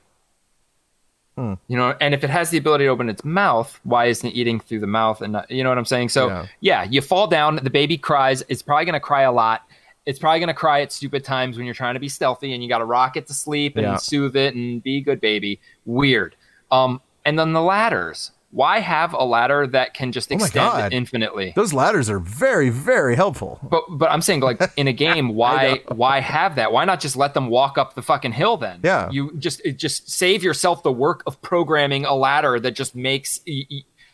Hmm. 1.36 1.54
You 1.68 1.76
know, 1.76 1.94
and 2.00 2.14
if 2.14 2.24
it 2.24 2.30
has 2.30 2.50
the 2.50 2.58
ability 2.58 2.84
to 2.84 2.88
open 2.88 3.08
its 3.08 3.24
mouth, 3.24 3.78
why 3.84 4.06
isn't 4.06 4.28
it 4.28 4.34
eating 4.34 4.58
through 4.58 4.80
the 4.80 4.88
mouth? 4.88 5.22
And 5.22 5.34
not, 5.34 5.48
you 5.50 5.62
know 5.62 5.68
what 5.68 5.78
I'm 5.78 5.84
saying? 5.84 6.08
So 6.08 6.26
Yeah. 6.28 6.46
yeah, 6.60 6.82
you 6.84 7.00
fall 7.00 7.28
down, 7.28 7.60
the 7.62 7.70
baby 7.70 7.96
cries. 7.96 8.42
It's 8.48 8.60
probably 8.60 8.86
going 8.86 8.94
to 8.94 9.00
cry 9.00 9.22
a 9.22 9.30
lot. 9.30 9.62
It's 10.04 10.18
probably 10.18 10.40
going 10.40 10.48
to 10.48 10.54
cry 10.54 10.80
at 10.80 10.90
stupid 10.90 11.22
times 11.22 11.56
when 11.56 11.64
you're 11.64 11.76
trying 11.76 11.94
to 11.94 12.00
be 12.00 12.08
stealthy 12.08 12.54
and 12.54 12.62
you 12.62 12.68
got 12.68 12.78
to 12.78 12.84
rock 12.86 13.16
it 13.16 13.28
to 13.28 13.34
sleep 13.34 13.76
and 13.76 13.84
Yeah. 13.86 13.96
soothe 13.98 14.34
it 14.34 14.56
and 14.56 14.82
be 14.82 14.96
a 14.96 15.00
good 15.00 15.20
baby. 15.20 15.60
Weird. 15.84 16.34
Um, 16.72 17.00
and 17.24 17.38
then 17.38 17.52
the 17.52 17.62
ladders. 17.62 18.32
Why 18.50 18.80
have 18.80 19.12
a 19.12 19.24
ladder 19.24 19.66
that 19.66 19.92
can 19.92 20.10
just 20.10 20.32
Oh 20.32 20.36
extend 20.36 20.52
God. 20.54 20.92
infinitely? 20.94 21.52
Those 21.54 21.74
ladders 21.74 22.08
are 22.08 22.18
very, 22.18 22.70
very 22.70 23.14
helpful. 23.14 23.58
But 23.62 23.84
but 23.90 24.10
I'm 24.10 24.22
saying 24.22 24.40
like 24.40 24.58
in 24.76 24.88
a 24.88 24.92
game, 25.06 25.28
why 25.34 25.82
why 25.88 26.20
have 26.20 26.54
that? 26.54 26.72
Why 26.72 26.84
not 26.86 26.98
just 27.00 27.14
let 27.14 27.34
them 27.34 27.48
walk 27.48 27.76
up 27.76 27.94
the 27.94 28.02
fucking 28.02 28.32
hill 28.32 28.56
then? 28.56 28.80
Yeah. 28.82 29.10
You 29.10 29.36
just 29.38 29.60
it 29.66 29.76
just 29.76 30.10
save 30.10 30.42
yourself 30.42 30.82
the 30.82 30.92
work 30.92 31.22
of 31.26 31.40
programming 31.42 32.06
a 32.06 32.14
ladder 32.14 32.58
that 32.58 32.70
just 32.72 32.94
makes 32.94 33.40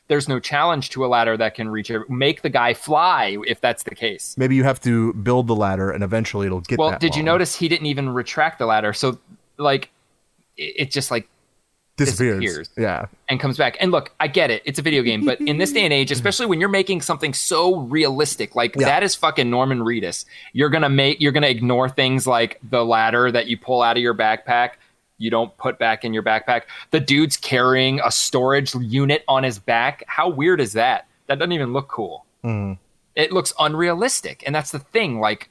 there's 0.08 0.28
no 0.28 0.38
challenge 0.40 0.90
to 0.90 1.04
a 1.04 1.08
ladder 1.08 1.36
that 1.36 1.54
can 1.54 1.68
reach 1.68 1.90
it. 1.90 2.10
Make 2.10 2.42
the 2.42 2.50
guy 2.50 2.74
fly 2.74 3.38
if 3.46 3.60
that's 3.60 3.84
the 3.84 3.94
case. 3.94 4.34
Maybe 4.36 4.54
you 4.56 4.64
have 4.64 4.80
to 4.82 5.14
build 5.14 5.46
the 5.46 5.54
ladder, 5.56 5.90
and 5.90 6.04
eventually 6.04 6.46
it'll 6.46 6.60
get. 6.60 6.78
Well, 6.78 6.98
did 6.98 7.14
you 7.16 7.22
notice 7.22 7.54
he 7.56 7.68
didn't 7.68 7.86
even 7.86 8.10
retract 8.10 8.58
the 8.58 8.66
ladder? 8.66 8.92
So 8.92 9.18
like 9.58 9.90
it, 10.56 10.74
it 10.76 10.90
just 10.90 11.10
like 11.10 11.28
Disappears. 11.96 12.40
disappears. 12.40 12.70
Yeah. 12.76 13.06
and 13.28 13.38
comes 13.38 13.56
back. 13.56 13.76
And 13.80 13.92
look, 13.92 14.12
I 14.18 14.26
get 14.26 14.50
it. 14.50 14.62
It's 14.64 14.78
a 14.80 14.82
video 14.82 15.02
game, 15.02 15.24
but 15.24 15.40
in 15.40 15.58
this 15.58 15.72
day 15.72 15.84
and 15.84 15.92
age, 15.92 16.10
especially 16.18 16.46
when 16.46 16.58
you're 16.58 16.68
making 16.68 17.02
something 17.02 17.32
so 17.32 17.76
realistic, 17.80 18.56
like 18.56 18.74
Yeah. 18.76 18.86
that 18.86 19.02
is 19.04 19.14
fucking 19.14 19.48
Norman 19.48 19.78
Reedus. 19.78 20.24
You're 20.52 20.70
gonna 20.70 20.88
make 20.88 21.20
you're 21.20 21.30
gonna 21.32 21.46
ignore 21.46 21.88
things 21.88 22.26
like 22.26 22.58
the 22.68 22.84
ladder 22.84 23.30
that 23.30 23.46
you 23.46 23.56
pull 23.56 23.80
out 23.82 23.96
of 23.96 24.02
your 24.02 24.14
backpack. 24.14 24.70
You 25.18 25.30
don't 25.30 25.56
put 25.56 25.78
back 25.78 26.04
in 26.04 26.12
your 26.12 26.24
backpack. 26.24 26.62
The 26.90 26.98
dude's 26.98 27.36
carrying 27.36 28.00
a 28.04 28.10
storage 28.10 28.74
unit 28.74 29.22
on 29.28 29.44
his 29.44 29.60
back. 29.60 30.02
How 30.08 30.28
weird 30.28 30.60
is 30.60 30.72
that? 30.72 31.06
That 31.28 31.38
doesn't 31.38 31.52
even 31.52 31.72
look 31.72 31.86
cool. 31.88 32.24
Mm. 32.42 32.78
It 33.14 33.30
looks 33.30 33.52
unrealistic, 33.60 34.42
and 34.44 34.52
that's 34.52 34.72
the 34.72 34.80
thing. 34.80 35.20
Like, 35.20 35.48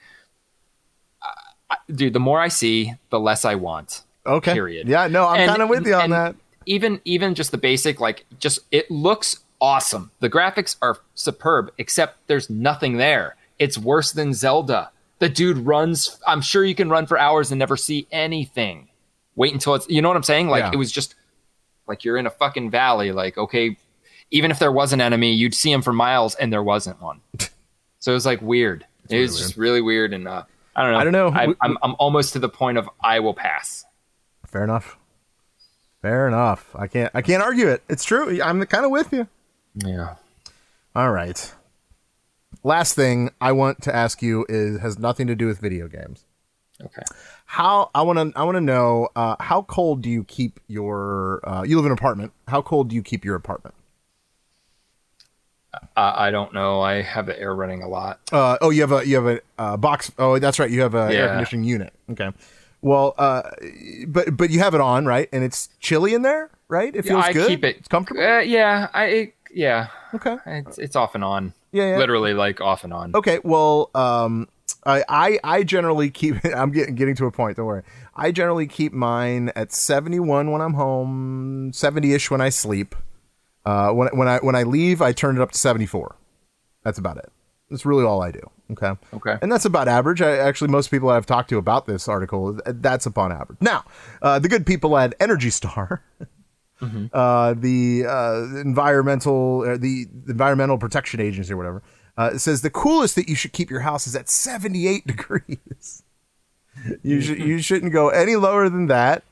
I- 1.69 1.77
dude, 1.89 2.11
the 2.11 2.19
more 2.19 2.41
I 2.41 2.49
see, 2.49 2.93
the 3.09 3.19
less 3.21 3.45
I 3.45 3.55
want 3.55 4.03
Okay. 4.25 4.53
period. 4.53 4.87
Yeah. 4.87 5.07
No, 5.07 5.27
I'm 5.27 5.47
kind 5.47 5.61
of 5.61 5.69
with 5.69 5.85
you 5.85 5.95
on 5.95 6.11
that. 6.11 6.35
Even 6.65 7.01
even 7.03 7.35
just 7.35 7.51
the 7.51 7.57
basic, 7.57 7.99
like 7.99 8.25
just 8.39 8.59
it 8.71 8.89
looks 8.89 9.39
awesome. 9.59 10.11
The 10.19 10.29
graphics 10.29 10.77
are 10.81 10.97
superb, 11.13 11.71
except 11.77 12.27
there's 12.27 12.49
nothing 12.49 12.97
there. 12.97 13.35
It's 13.59 13.77
worse 13.77 14.11
than 14.13 14.33
Zelda. 14.33 14.91
The 15.19 15.29
dude 15.29 15.57
runs. 15.59 16.19
I'm 16.25 16.41
sure 16.41 16.63
you 16.63 16.75
can 16.75 16.89
run 16.89 17.05
for 17.05 17.17
hours 17.17 17.51
and 17.51 17.59
never 17.59 17.75
see 17.77 18.07
anything. 18.11 18.87
Wait 19.35 19.51
until 19.53 19.75
it's. 19.75 19.89
You 19.89 20.01
know 20.01 20.07
what 20.07 20.17
I'm 20.17 20.23
saying? 20.23 20.47
Like 20.47 20.63
Yeah. 20.63 20.71
it 20.73 20.77
was 20.77 20.91
just 20.91 21.15
like 21.87 22.03
you're 22.05 22.17
in 22.17 22.27
a 22.27 22.31
fucking 22.31 22.71
valley. 22.71 23.11
Like 23.11 23.37
okay, 23.37 23.77
even 24.31 24.49
if 24.51 24.59
there 24.59 24.71
was 24.71 24.93
an 24.93 25.01
enemy, 25.01 25.33
you'd 25.33 25.53
see 25.55 25.71
him 25.71 25.81
for 25.81 25.91
miles, 25.93 26.35
and 26.35 26.51
there 26.51 26.63
wasn't 26.63 27.01
one. 27.01 27.19
so 27.99 28.11
it 28.11 28.15
was 28.15 28.25
like 28.25 28.41
weird. 28.41 28.85
it 29.09 29.19
was 29.19 29.37
just 29.37 29.57
really 29.57 29.81
weird, 29.81 30.13
and 30.13 30.27
uh, 30.27 30.43
I 30.75 30.83
don't 30.83 30.91
know. 30.93 30.97
I 30.99 31.03
don't 31.03 31.13
know. 31.13 31.29
I, 31.61 31.65
I'm 31.65 31.77
I'm 31.83 31.95
almost 31.99 32.33
to 32.33 32.39
the 32.39 32.49
point 32.49 32.77
of 32.77 32.89
I 33.03 33.19
will 33.19 33.33
pass. 33.33 33.83
Fair 34.53 34.63
enough. 34.63 34.97
Fair 36.03 36.27
enough. 36.27 36.69
I 36.75 36.85
can't. 36.85 37.09
I 37.15 37.23
can't 37.23 37.41
argue 37.41 37.67
it. 37.69 37.81
It's 37.89 38.03
true. 38.03 38.39
I'm 38.39 38.63
kind 38.67 38.85
of 38.85 38.91
with 38.91 39.11
you. 39.11 39.27
Yeah. 39.73 40.15
All 40.95 41.11
right. 41.11 41.51
Last 42.63 42.93
thing 42.93 43.31
I 43.41 43.51
want 43.51 43.81
to 43.81 43.95
ask 43.95 44.21
you 44.21 44.45
is 44.47 44.79
has 44.79 44.99
nothing 44.99 45.25
to 45.25 45.35
do 45.35 45.47
with 45.47 45.59
video 45.59 45.87
games. 45.87 46.25
Okay. 46.79 47.01
How 47.45 47.89
I 47.95 48.03
want 48.03 48.19
to 48.19 48.39
I 48.39 48.43
want 48.43 48.55
to 48.57 48.61
know 48.61 49.09
uh, 49.15 49.37
how 49.39 49.63
cold 49.63 50.03
do 50.03 50.09
you 50.11 50.23
keep 50.23 50.59
your 50.67 51.41
uh, 51.49 51.63
you 51.63 51.75
live 51.77 51.85
in 51.85 51.91
an 51.91 51.97
apartment? 51.97 52.31
How 52.47 52.61
cold 52.61 52.89
do 52.89 52.95
you 52.95 53.01
keep 53.01 53.25
your 53.25 53.35
apartment? 53.35 53.73
Uh, 55.73 55.79
I 56.15 56.29
don't 56.29 56.53
know. 56.53 56.79
I 56.79 57.01
have 57.01 57.25
the 57.25 57.39
air 57.39 57.55
running 57.55 57.81
a 57.81 57.87
lot. 57.87 58.19
Uh, 58.31 58.59
oh, 58.61 58.69
you 58.69 58.81
have 58.81 58.91
a 58.91 59.07
you 59.07 59.15
have 59.15 59.25
a 59.25 59.41
uh, 59.57 59.77
box. 59.77 60.11
Oh, 60.19 60.37
that's 60.37 60.59
right. 60.59 60.69
You 60.69 60.81
have 60.81 60.93
a 60.93 61.11
air 61.11 61.29
conditioning 61.29 61.63
unit. 61.63 61.91
Okay. 62.11 62.29
Well, 62.83 63.15
uh, 63.17 63.43
but 64.07 64.35
but 64.35 64.49
you 64.49 64.59
have 64.59 64.75
it 64.75 64.81
on 64.81 65.05
right, 65.05 65.29
and 65.31 65.41
it's 65.43 65.69
chilly 65.79 66.13
in 66.13 66.21
there, 66.21 66.51
right? 66.67 66.93
It 66.93 67.05
Yeah, 67.05 67.13
feels 67.13 67.25
I 67.25 67.33
good. 67.33 67.47
keep 67.47 67.63
it 67.63 67.77
It's 67.77 67.87
comfortable. 67.87 68.21
Uh, 68.21 68.39
yeah, 68.41 68.89
I 68.93 69.05
it, 69.05 69.35
yeah. 69.53 69.87
Okay. 70.13 70.35
It's 70.45 70.77
it's 70.77 70.95
off 70.97 71.15
and 71.15 71.23
on. 71.23 71.53
Yeah, 71.71 71.91
yeah. 71.91 71.97
Literally 71.97 72.33
like 72.33 72.59
off 72.59 72.83
and 72.83 72.93
on. 72.93 73.15
Okay, 73.15 73.39
well, 73.43 73.89
um, 73.95 74.49
I, 74.85 75.03
I 75.07 75.39
I 75.43 75.63
generally 75.63 76.09
keep. 76.09 76.43
I'm 76.55 76.71
getting 76.71 76.95
getting 76.95 77.15
to 77.15 77.25
a 77.25 77.31
point. 77.31 77.55
Don't 77.55 77.65
worry. 77.65 77.83
I 78.15 78.31
generally 78.33 78.67
keep 78.67 78.91
mine 78.91 79.51
at 79.55 79.71
71 79.71 80.51
when 80.51 80.61
I'm 80.61 80.73
home, 80.73 81.71
70 81.73 82.13
ish 82.13 82.29
when 82.29 82.41
I 82.41 82.49
sleep. 82.49 82.95
Uh, 83.65 83.91
when 83.91 84.09
when 84.09 84.27
I 84.27 84.39
when 84.39 84.55
I 84.55 84.63
leave, 84.63 85.01
I 85.01 85.13
turn 85.13 85.37
it 85.37 85.41
up 85.41 85.51
to 85.53 85.57
74. 85.57 86.17
That's 86.83 86.97
about 86.99 87.15
it. 87.17 87.31
That's 87.69 87.85
really 87.85 88.03
all 88.03 88.21
I 88.21 88.31
do. 88.31 88.41
Okay. 88.71 88.93
Okay. 89.13 89.37
And 89.41 89.51
that's 89.51 89.65
about 89.65 89.87
average. 89.87 90.21
I, 90.21 90.37
actually, 90.37 90.69
most 90.69 90.89
people 90.89 91.09
I've 91.09 91.25
talked 91.25 91.49
to 91.49 91.57
about 91.57 91.85
this 91.85 92.07
article, 92.07 92.59
that's 92.65 93.05
upon 93.05 93.31
average. 93.31 93.59
Now, 93.61 93.83
uh, 94.21 94.39
the 94.39 94.47
good 94.47 94.65
people 94.65 94.97
at 94.97 95.13
Energy 95.19 95.49
Star, 95.49 96.03
uh, 97.13 97.53
the 97.55 98.05
uh, 98.07 98.59
environmental, 98.59 99.61
uh, 99.61 99.77
the, 99.77 100.05
the 100.05 100.31
environmental 100.31 100.77
protection 100.77 101.19
agency 101.19 101.53
or 101.53 101.57
whatever, 101.57 101.83
uh, 102.17 102.37
says 102.37 102.61
the 102.61 102.69
coolest 102.69 103.15
that 103.15 103.27
you 103.27 103.35
should 103.35 103.53
keep 103.53 103.69
your 103.69 103.81
house 103.81 104.07
is 104.07 104.15
at 104.15 104.29
78 104.29 105.05
degrees. 105.05 106.03
you 107.03 107.21
should 107.21 107.39
you 107.39 107.59
shouldn't 107.59 107.91
go 107.91 108.09
any 108.09 108.35
lower 108.35 108.69
than 108.69 108.87
that. 108.87 109.23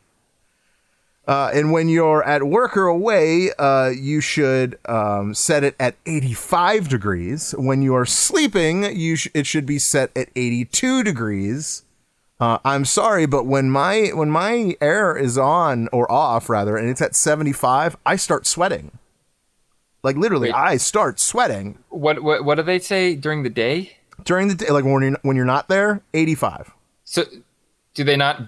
Uh, 1.27 1.51
and 1.53 1.71
when 1.71 1.87
you're 1.87 2.23
at 2.23 2.43
work 2.43 2.75
or 2.75 2.87
away, 2.87 3.51
uh, 3.59 3.89
you 3.89 4.19
should 4.21 4.77
um, 4.89 5.33
set 5.33 5.63
it 5.63 5.75
at 5.79 5.95
85 6.05 6.89
degrees. 6.89 7.53
When 7.57 7.81
you 7.81 7.93
are 7.95 8.05
sleeping, 8.07 8.95
you 8.97 9.15
sh- 9.15 9.27
it 9.33 9.45
should 9.45 9.65
be 9.65 9.77
set 9.79 10.09
at 10.15 10.29
82 10.35 11.03
degrees. 11.03 11.83
Uh, 12.39 12.57
I'm 12.65 12.85
sorry, 12.85 13.27
but 13.27 13.45
when 13.45 13.69
my 13.69 14.09
when 14.15 14.31
my 14.31 14.75
air 14.81 15.15
is 15.15 15.37
on 15.37 15.87
or 15.93 16.11
off 16.11 16.49
rather, 16.49 16.75
and 16.75 16.89
it's 16.89 17.01
at 17.01 17.15
75, 17.15 17.95
I 18.03 18.15
start 18.15 18.47
sweating. 18.47 18.97
Like 20.03 20.15
literally, 20.15 20.49
Wait. 20.49 20.55
I 20.55 20.77
start 20.77 21.19
sweating 21.19 21.77
What 21.89 22.23
what 22.23 22.43
what 22.43 22.55
do 22.55 22.63
they 22.63 22.79
say 22.79 23.15
during 23.15 23.43
the 23.43 23.49
day? 23.51 23.97
during 24.23 24.47
the 24.47 24.55
day. 24.55 24.71
Like 24.71 24.85
when 24.85 25.03
you're 25.03 25.17
when 25.21 25.35
you're 25.35 25.45
not 25.45 25.67
there, 25.67 26.01
85. 26.15 26.71
So 27.03 27.25
do 27.93 28.03
they 28.03 28.17
not 28.17 28.41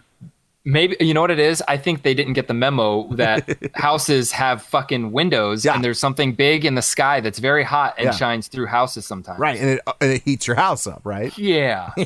maybe 0.66 0.96
you 1.00 1.14
know 1.14 1.22
what 1.22 1.32
it 1.32 1.40
is? 1.40 1.62
I 1.68 1.78
think 1.78 2.04
they 2.04 2.14
didn't 2.14 2.34
get 2.34 2.48
the 2.48 2.54
memo 2.54 3.08
that 3.16 3.58
houses 3.76 4.32
have 4.32 4.62
fucking 4.64 5.12
windows 5.12 5.66
Yeah. 5.66 5.76
and 5.76 5.84
there's 5.84 6.00
something 6.00 6.34
big 6.34 6.64
in 6.66 6.76
the 6.76 6.82
sky 6.82 7.20
that's 7.20 7.40
very 7.40 7.64
hot 7.64 7.96
and 7.98 8.06
Yeah. 8.06 8.12
shines 8.12 8.48
through 8.48 8.68
houses 8.68 9.06
sometimes. 9.06 9.40
Right, 9.40 9.60
and 9.60 9.70
it 9.72 9.82
and 10.02 10.12
it 10.14 10.24
heats 10.24 10.48
your 10.48 10.56
house 10.56 10.88
up, 10.88 11.02
right? 11.04 11.38
Yeah. 11.38 11.92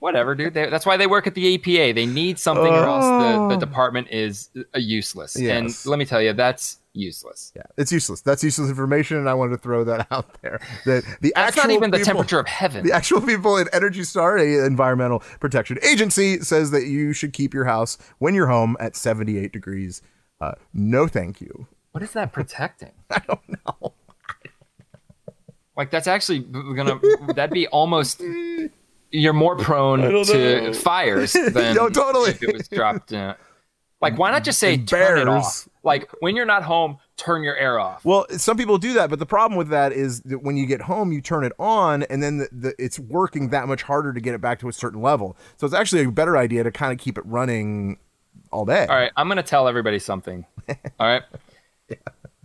Whatever, 0.00 0.34
dude. 0.34 0.54
They, 0.54 0.70
that's 0.70 0.86
why 0.86 0.96
they 0.96 1.06
work 1.06 1.26
at 1.26 1.34
the 1.34 1.58
EPA. 1.58 1.94
They 1.94 2.06
need 2.06 2.38
something, 2.38 2.64
or 2.72 2.84
else 2.86 3.04
the, 3.04 3.48
the 3.56 3.66
department 3.66 4.08
is 4.10 4.48
uh, 4.56 4.78
useless. 4.78 5.36
Yes. 5.38 5.84
And 5.84 5.90
let 5.90 5.98
me 5.98 6.06
tell 6.06 6.22
you, 6.22 6.32
that's 6.32 6.78
useless. 6.92 7.52
Yeah, 7.54 7.62
it's 7.76 7.92
useless. 7.92 8.20
That's 8.20 8.42
useless 8.44 8.68
information, 8.70 9.16
and 9.16 9.28
I 9.28 9.34
wanted 9.34 9.52
to 9.52 9.58
throw 9.58 9.84
that 9.84 10.06
out 10.12 10.40
there. 10.42 10.60
That 10.86 11.04
the 11.20 11.32
That's 11.34 11.56
actual 11.56 11.68
not 11.68 11.74
even 11.76 11.90
the 11.90 11.98
people- 11.98 12.12
temperature 12.12 12.40
of 12.40 12.46
heaven. 12.48 12.84
The 12.86 12.92
actual 12.92 13.20
people 13.20 13.58
at 13.58 13.68
Energy 13.72 14.04
Star, 14.04 14.36
a 14.38 14.64
environmental 14.66 15.20
protection 15.40 15.78
agency, 15.82 16.40
says 16.40 16.70
that 16.72 16.86
you 16.86 17.12
should 17.12 17.32
keep 17.32 17.54
your 17.54 17.64
house 17.64 17.98
when 18.18 18.34
you're 18.34 18.48
home 18.48 18.76
at 18.80 18.96
78 18.96 19.52
degrees. 19.52 20.02
Uh, 20.40 20.52
no, 20.72 21.06
thank 21.06 21.40
you. 21.40 21.66
What 21.92 22.02
is 22.02 22.12
that 22.12 22.32
protecting? 22.32 22.92
I 23.10 23.20
don't 23.26 23.40
know. 23.48 23.92
Like 25.76 25.90
that's 25.90 26.08
actually 26.08 26.40
gonna 26.40 27.00
that'd 27.34 27.52
be 27.54 27.66
almost 27.68 28.20
you're 29.10 29.32
more 29.32 29.56
prone 29.56 30.00
to 30.26 30.74
fires 30.74 31.32
than 31.32 31.74
No, 31.74 31.88
totally. 31.88 32.30
if 32.32 32.42
it 32.42 32.52
was 32.52 32.68
dropped. 32.68 33.14
Uh, 33.14 33.34
like 34.02 34.18
why 34.18 34.30
not 34.30 34.44
just 34.44 34.58
say 34.58 34.74
And 34.74 34.86
turn 34.86 35.18
it 35.20 35.24
bears. 35.24 35.28
off? 35.44 35.68
Like 35.82 36.10
when 36.20 36.36
you're 36.36 36.44
not 36.46 36.62
home, 36.62 36.98
turn 37.16 37.42
your 37.42 37.56
air 37.56 37.78
off. 37.80 38.04
Well, 38.04 38.26
some 38.36 38.56
people 38.56 38.76
do 38.78 38.92
that, 38.94 39.08
but 39.08 39.18
the 39.18 39.26
problem 39.26 39.56
with 39.56 39.68
that 39.68 39.92
is 39.92 40.20
that 40.22 40.42
when 40.42 40.56
you 40.56 40.66
get 40.66 40.82
home, 40.82 41.10
you 41.12 41.20
turn 41.22 41.42
it 41.44 41.52
on, 41.58 42.02
and 42.04 42.22
then 42.22 42.38
the, 42.38 42.48
the, 42.52 42.74
it's 42.78 42.98
working 42.98 43.48
that 43.50 43.66
much 43.66 43.82
harder 43.82 44.12
to 44.12 44.20
get 44.20 44.34
it 44.34 44.40
back 44.42 44.58
to 44.60 44.68
a 44.68 44.72
certain 44.72 45.00
level. 45.00 45.36
So 45.56 45.64
it's 45.66 45.74
actually 45.74 46.04
a 46.04 46.10
better 46.10 46.36
idea 46.36 46.62
to 46.64 46.70
kind 46.70 46.92
of 46.92 46.98
keep 46.98 47.16
it 47.16 47.24
running 47.26 47.98
all 48.52 48.64
day. 48.66 48.86
All 48.86 48.96
right, 48.96 49.10
I'm 49.16 49.26
gonna 49.28 49.42
tell 49.42 49.68
everybody 49.68 49.98
something. 49.98 50.44
All 50.68 50.76
right, 51.06 51.22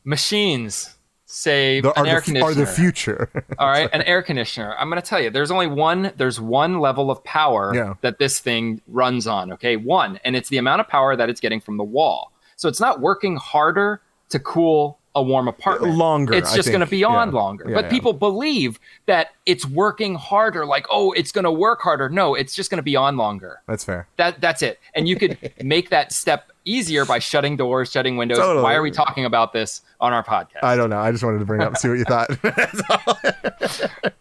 machines 0.03 0.95
say 1.25 1.81
The- 1.81 1.91
an 1.99 2.05
are, 2.05 2.09
air 2.09 2.21
the, 2.21 2.41
are 2.41 2.53
the 2.53 2.65
future. 2.65 3.29
All 3.59 3.67
right, 3.69 3.89
an 3.91 4.01
air 4.03 4.21
conditioner. 4.21 4.75
I'm 4.77 4.89
going 4.89 5.01
to 5.01 5.07
tell 5.07 5.19
you, 5.21 5.29
there's 5.29 5.51
only 5.51 5.67
one. 5.67 6.13
There's 6.17 6.39
one 6.39 6.79
level 6.79 7.11
of 7.11 7.23
power 7.23 7.73
Yeah. 7.75 7.95
that 8.01 8.19
this 8.19 8.39
thing 8.39 8.81
runs 8.87 9.27
on. 9.27 9.51
Okay, 9.53 9.75
one, 9.75 10.19
and 10.23 10.35
it's 10.35 10.49
the 10.49 10.57
amount 10.57 10.81
of 10.81 10.87
power 10.87 11.15
that 11.15 11.29
it's 11.29 11.41
getting 11.41 11.59
from 11.59 11.77
the 11.77 11.83
wall. 11.83 12.31
So 12.55 12.69
it's 12.69 12.79
not 12.79 12.99
working 13.01 13.35
harder 13.37 14.01
to 14.29 14.39
cool 14.39 14.99
a 15.17 15.23
warm 15.23 15.47
apartment. 15.47 15.95
Longer, 15.95 16.33
It's 16.33 16.53
just 16.53 16.67
going 16.67 16.81
to 16.81 16.85
be 16.85 17.03
on 17.05 17.29
Yeah. 17.29 17.35
longer. 17.39 17.65
Yeah, 17.69 17.75
but 17.75 17.85
yeah. 17.85 17.89
people 17.89 18.11
believe 18.11 18.79
that 19.05 19.29
it's 19.45 19.65
working 19.65 20.15
harder. 20.15 20.65
Like, 20.65 20.85
oh, 20.89 21.13
it's 21.13 21.31
going 21.31 21.45
to 21.45 21.51
work 21.51 21.79
harder. 21.81 22.09
No, 22.09 22.35
it's 22.35 22.53
just 22.53 22.69
going 22.69 22.79
to 22.79 22.83
be 22.83 22.97
on 22.97 23.15
longer. 23.15 23.61
That's 23.65 23.85
fair. 23.85 24.07
That 24.17 24.41
that's 24.41 24.61
it. 24.61 24.77
And 24.93 25.07
you 25.07 25.15
could 25.15 25.37
make 25.63 25.89
that 25.91 26.11
step 26.11 26.51
easier 26.65 27.05
by 27.05 27.19
shutting 27.19 27.55
doors, 27.55 27.91
shutting 27.91 28.17
windows. 28.17 28.39
Totally. 28.39 28.63
Why 28.63 28.73
are 28.73 28.81
we 28.81 28.91
talking 28.91 29.23
about 29.23 29.53
this 29.53 29.83
on 30.01 30.11
our 30.11 30.23
podcast? 30.23 30.63
I 30.63 30.75
don't 30.75 30.89
know. 30.89 30.97
I 30.99 31.11
just 31.13 31.23
wanted 31.23 31.39
to 31.39 31.45
bring 31.45 31.61
it 31.61 31.63
up 31.63 31.69
and 31.73 31.77
see 31.77 31.87
what 31.87 31.97
you 31.97 32.03
thought. 32.03 32.27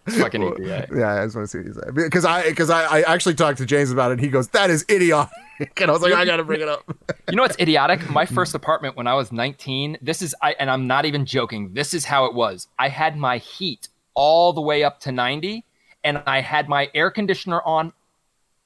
Fucking 0.07 0.43
EPA. 0.43 0.97
yeah, 0.97 1.23
I 1.23 1.25
just 1.25 1.35
want 1.35 1.49
to 1.49 1.51
see 1.51 1.59
what 1.59 1.67
you 1.67 1.73
say 1.75 1.91
because 1.93 2.25
I 2.25 2.49
because 2.49 2.71
I, 2.71 2.99
I 2.99 3.03
actually 3.03 3.35
talked 3.35 3.59
to 3.59 3.67
James 3.67 3.91
about 3.91 4.11
it. 4.11 4.15
and 4.15 4.21
He 4.21 4.29
goes, 4.29 4.49
"That 4.49 4.71
is 4.71 4.85
idiotic," 4.91 5.33
and 5.77 5.91
I 5.91 5.93
was 5.93 6.03
like, 6.03 6.13
"I 6.13 6.25
got 6.25 6.37
to 6.37 6.45
bring 6.45 6.61
it 6.61 6.69
up." 6.69 6.85
You 7.29 7.37
know 7.37 7.43
what's 7.43 7.59
idiotic? 7.59 8.11
My 8.11 8.27
first 8.27 8.55
apartment 8.55 8.97
when 8.97 9.07
I 9.07 9.15
was 9.15 9.33
19, 9.33 9.97
this 10.03 10.21
is 10.21 10.35
I 10.43 10.53
and 10.61 10.71
I'm 10.71 10.87
not 10.87 11.07
even 11.07 11.25
joking. 11.25 11.73
This 11.73 11.95
is 11.95 12.05
how 12.05 12.27
it 12.27 12.35
was. 12.35 12.69
I 12.79 12.89
had 12.89 13.17
my 13.17 13.39
heat 13.39 13.89
all 14.15 14.53
the 14.53 14.61
way 14.61 14.85
up 14.85 15.01
to 15.01 15.11
90 15.11 15.65
and 16.05 16.23
I 16.27 16.43
had 16.43 16.69
my 16.69 16.91
air 16.95 17.11
conditioner 17.11 17.63
on 17.63 17.93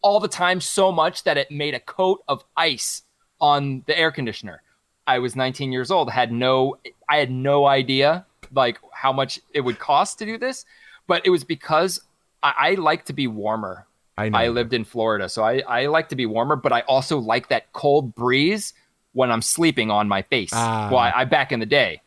all 0.03 0.21
the 0.21 0.29
time 0.29 0.61
so 0.61 0.91
much 0.91 1.23
that 1.23 1.39
it 1.39 1.51
made 1.51 1.75
a 1.75 1.81
coat 1.81 2.23
of 2.29 2.45
ice 2.57 3.03
on 3.41 3.85
the 3.87 3.97
air 3.97 4.11
conditioner. 4.11 4.63
I 5.07 5.21
was 5.21 5.37
19 5.37 5.73
years 5.73 5.91
old, 5.91 6.11
had 6.11 6.33
no 6.33 6.79
I 7.09 7.19
had 7.19 7.31
no 7.31 7.67
idea 7.67 8.27
like 8.53 8.79
how 8.93 9.13
much 9.13 9.41
it 9.55 9.61
would 9.61 9.79
cost 9.79 10.19
to 10.19 10.27
do 10.27 10.37
this, 10.37 10.65
but 11.07 11.25
it 11.25 11.31
was 11.31 11.45
because 11.45 12.01
I, 12.43 12.55
I 12.59 12.75
like 12.75 13.05
to 13.07 13.13
be 13.13 13.27
warmer. 13.27 13.87
I. 14.19 14.45
I 14.45 14.49
lived 14.49 14.73
in 14.75 14.85
Florida, 14.85 15.29
so 15.29 15.43
I, 15.45 15.61
I 15.61 15.87
like 15.87 16.09
to 16.11 16.17
be 16.17 16.27
warmer, 16.27 16.57
but 16.57 16.73
I 16.73 16.81
also 16.83 17.19
like 17.19 17.49
that 17.49 17.73
cold 17.73 18.15
breeze 18.15 18.73
when 19.13 19.31
I'm 19.31 19.43
sleeping 19.43 19.91
on 19.91 20.09
my 20.09 20.23
face. 20.23 20.51
Ah. 20.53 20.89
Well, 20.91 20.99
I, 21.01 21.13
I 21.17 21.25
back 21.25 21.53
in 21.53 21.61
the 21.61 21.67
day. 21.67 22.03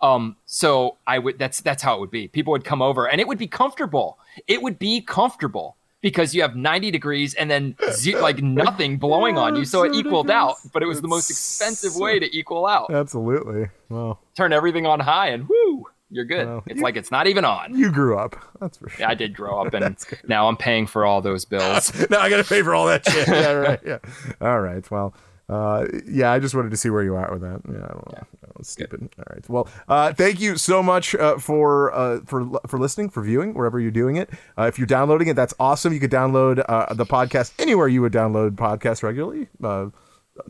Um, 0.00 0.36
so 0.44 0.98
I 1.06 1.18
would 1.18 1.38
that's 1.38 1.60
that's 1.62 1.82
how 1.82 1.96
it 1.96 2.00
would 2.00 2.10
be. 2.10 2.28
People 2.28 2.52
would 2.52 2.64
come 2.64 2.82
over 2.82 3.08
and 3.08 3.20
it 3.20 3.26
would 3.26 3.38
be 3.38 3.46
comfortable. 3.46 4.18
It 4.46 4.60
would 4.62 4.78
be 4.78 5.00
comfortable 5.00 5.76
because 6.02 6.34
you 6.34 6.42
have 6.42 6.54
90 6.54 6.90
degrees 6.90 7.32
and 7.34 7.50
then 7.50 7.74
ze- 7.92 8.16
like 8.20 8.42
nothing 8.42 8.98
blowing 8.98 9.38
on 9.38 9.56
you, 9.56 9.64
so 9.64 9.82
it 9.84 9.94
equaled 9.94 10.30
out. 10.30 10.56
But 10.72 10.82
it 10.82 10.86
was 10.86 11.00
the 11.00 11.08
most 11.08 11.30
expensive 11.30 11.96
way 11.96 12.18
to 12.18 12.36
equal 12.36 12.66
out. 12.66 12.90
Absolutely. 12.92 13.68
Well, 13.88 14.20
Turn 14.36 14.52
everything 14.52 14.86
on 14.86 15.00
high 15.00 15.28
and 15.28 15.48
whoo, 15.48 15.86
you're 16.10 16.24
good. 16.24 16.46
Well, 16.46 16.62
it's 16.66 16.80
like 16.80 16.96
it's 16.96 17.10
not 17.10 17.26
even 17.26 17.44
on. 17.44 17.76
you 17.76 17.90
grew 17.90 18.18
up. 18.18 18.36
That's 18.60 18.78
for 18.78 18.88
sure. 18.88 19.00
Yeah, 19.00 19.10
I 19.10 19.14
did 19.14 19.34
grow 19.34 19.60
up, 19.64 19.74
and 19.74 19.96
now 20.26 20.48
I'm 20.48 20.56
paying 20.56 20.86
for 20.86 21.04
all 21.04 21.20
those 21.20 21.44
bills. 21.44 21.92
now 22.10 22.20
I 22.20 22.30
got 22.30 22.38
to 22.38 22.44
pay 22.44 22.62
for 22.62 22.74
all 22.74 22.86
that 22.86 23.08
shit. 23.08 23.26
Yeah, 23.36 23.52
right. 23.52 23.80
Yeah. 23.84 23.98
All 24.40 24.60
right. 24.60 24.88
Well, 24.90 25.14
uh, 25.48 25.86
yeah, 26.08 26.32
I 26.32 26.38
just 26.38 26.54
wanted 26.54 26.70
to 26.70 26.76
see 26.76 26.90
where 26.90 27.02
you 27.02 27.14
are 27.14 27.30
with 27.32 27.42
that. 27.42 27.60
Yeah, 27.68 27.84
I 27.84 27.88
don't 27.88 28.12
know. 28.12 28.12
Don't 28.12 28.56
know, 28.56 28.62
stupid. 28.62 29.08
All 29.18 29.24
right. 29.30 29.48
Well, 29.48 29.68
uh, 29.88 30.12
thank 30.12 30.40
you 30.40 30.56
so 30.56 30.82
much 30.82 31.14
uh, 31.14 31.38
for 31.38 31.92
uh, 31.94 32.20
for 32.26 32.48
for 32.66 32.78
listening, 32.78 33.10
for 33.10 33.22
viewing, 33.22 33.54
wherever 33.54 33.78
you're 33.78 33.90
doing 33.90 34.16
it. 34.16 34.30
Uh, 34.58 34.64
if 34.64 34.78
you're 34.78 34.86
downloading 34.86 35.28
it, 35.28 35.34
that's 35.34 35.54
awesome. 35.60 35.92
You 35.92 36.00
could 36.00 36.10
download 36.10 36.64
uh, 36.68 36.94
the 36.94 37.06
podcast 37.06 37.52
anywhere 37.58 37.88
you 37.88 38.02
would 38.02 38.12
download 38.12 38.52
podcasts 38.52 39.02
regularly. 39.02 39.48
Uh, 39.62 39.86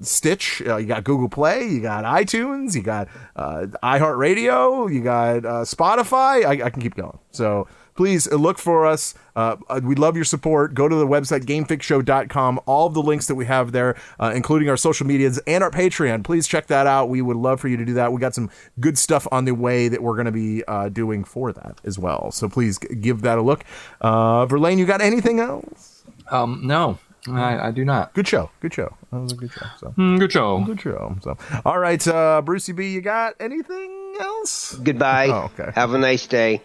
Stitch, 0.00 0.62
uh, 0.66 0.76
you 0.76 0.86
got 0.86 1.04
Google 1.04 1.28
Play, 1.28 1.66
you 1.68 1.80
got 1.80 2.04
iTunes, 2.04 2.74
you 2.74 2.82
got 2.82 3.08
uh, 3.36 3.66
iHeartRadio, 3.82 4.92
you 4.92 5.02
got 5.02 5.44
uh, 5.44 5.62
Spotify. 5.62 6.44
I, 6.44 6.64
I 6.66 6.70
can 6.70 6.82
keep 6.82 6.94
going. 6.94 7.18
So 7.30 7.68
please 7.94 8.30
uh, 8.30 8.36
look 8.36 8.58
for 8.58 8.86
us. 8.86 9.14
Uh, 9.34 9.56
uh, 9.68 9.80
we 9.82 9.94
love 9.94 10.16
your 10.16 10.24
support. 10.24 10.74
Go 10.74 10.88
to 10.88 10.94
the 10.94 11.06
website, 11.06 11.44
gamefixshow.com. 11.44 12.60
All 12.66 12.86
of 12.86 12.94
the 12.94 13.02
links 13.02 13.26
that 13.26 13.34
we 13.34 13.46
have 13.46 13.72
there, 13.72 13.96
including 14.20 14.68
our 14.68 14.76
social 14.76 15.06
medias 15.06 15.38
and 15.46 15.62
our 15.62 15.70
Patreon. 15.70 16.24
Please 16.24 16.46
check 16.46 16.66
that 16.66 16.86
out. 16.86 17.08
We 17.08 17.22
would 17.22 17.36
love 17.36 17.60
for 17.60 17.68
you 17.68 17.76
to 17.76 17.84
do 17.84 17.94
that. 17.94 18.12
We 18.12 18.20
got 18.20 18.34
some 18.34 18.50
good 18.80 18.98
stuff 18.98 19.26
on 19.30 19.44
the 19.44 19.54
way 19.54 19.88
that 19.88 20.02
we're 20.02 20.14
going 20.14 20.26
to 20.26 20.32
be 20.32 20.62
doing 20.90 21.24
for 21.24 21.52
that 21.52 21.80
as 21.84 21.98
well. 21.98 22.30
So 22.30 22.48
please 22.48 22.78
give 22.78 23.22
that 23.22 23.38
a 23.38 23.42
look. 23.42 23.64
Verlaine, 24.02 24.78
you 24.78 24.86
got 24.86 25.00
anything 25.00 25.40
else? 25.40 26.04
Um, 26.30 26.62
no, 26.64 26.98
I, 27.28 27.68
I 27.68 27.70
do 27.70 27.84
not. 27.84 28.14
Good 28.14 28.28
show. 28.28 28.50
Good 28.60 28.74
show. 28.74 28.94
That 29.12 29.20
was 29.20 29.32
a 29.32 29.36
good 29.36 29.52
show. 29.52 29.66
So. 29.78 29.94
Mm, 29.98 30.18
good 30.18 30.32
show. 30.32 30.60
Good 30.60 30.80
show. 30.80 31.16
So, 31.22 31.36
all 31.64 31.78
right, 31.78 32.06
uh, 32.06 32.42
Brucey 32.42 32.72
B, 32.72 32.92
you 32.92 33.00
got 33.00 33.34
anything 33.40 34.14
else? 34.20 34.74
Goodbye. 34.74 35.28
Oh, 35.28 35.50
okay. 35.58 35.70
Have 35.74 35.94
a 35.94 35.98
nice 35.98 36.26
day. 36.26 36.62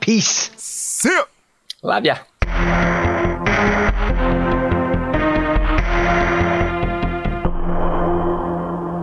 Peace. 0.00 0.50
See 0.56 1.10
ya. 1.10 1.24
Love 1.82 2.04
ya. 2.04 2.18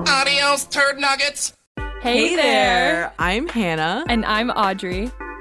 Adios, 0.08 0.66
turd 0.66 1.00
nuggets. 1.00 1.54
Hey, 2.02 2.36
there. 2.36 3.14
I'm 3.18 3.48
Hannah. 3.48 4.06
And 4.08 4.26
I'm 4.26 4.50
Audrey. 4.52 5.12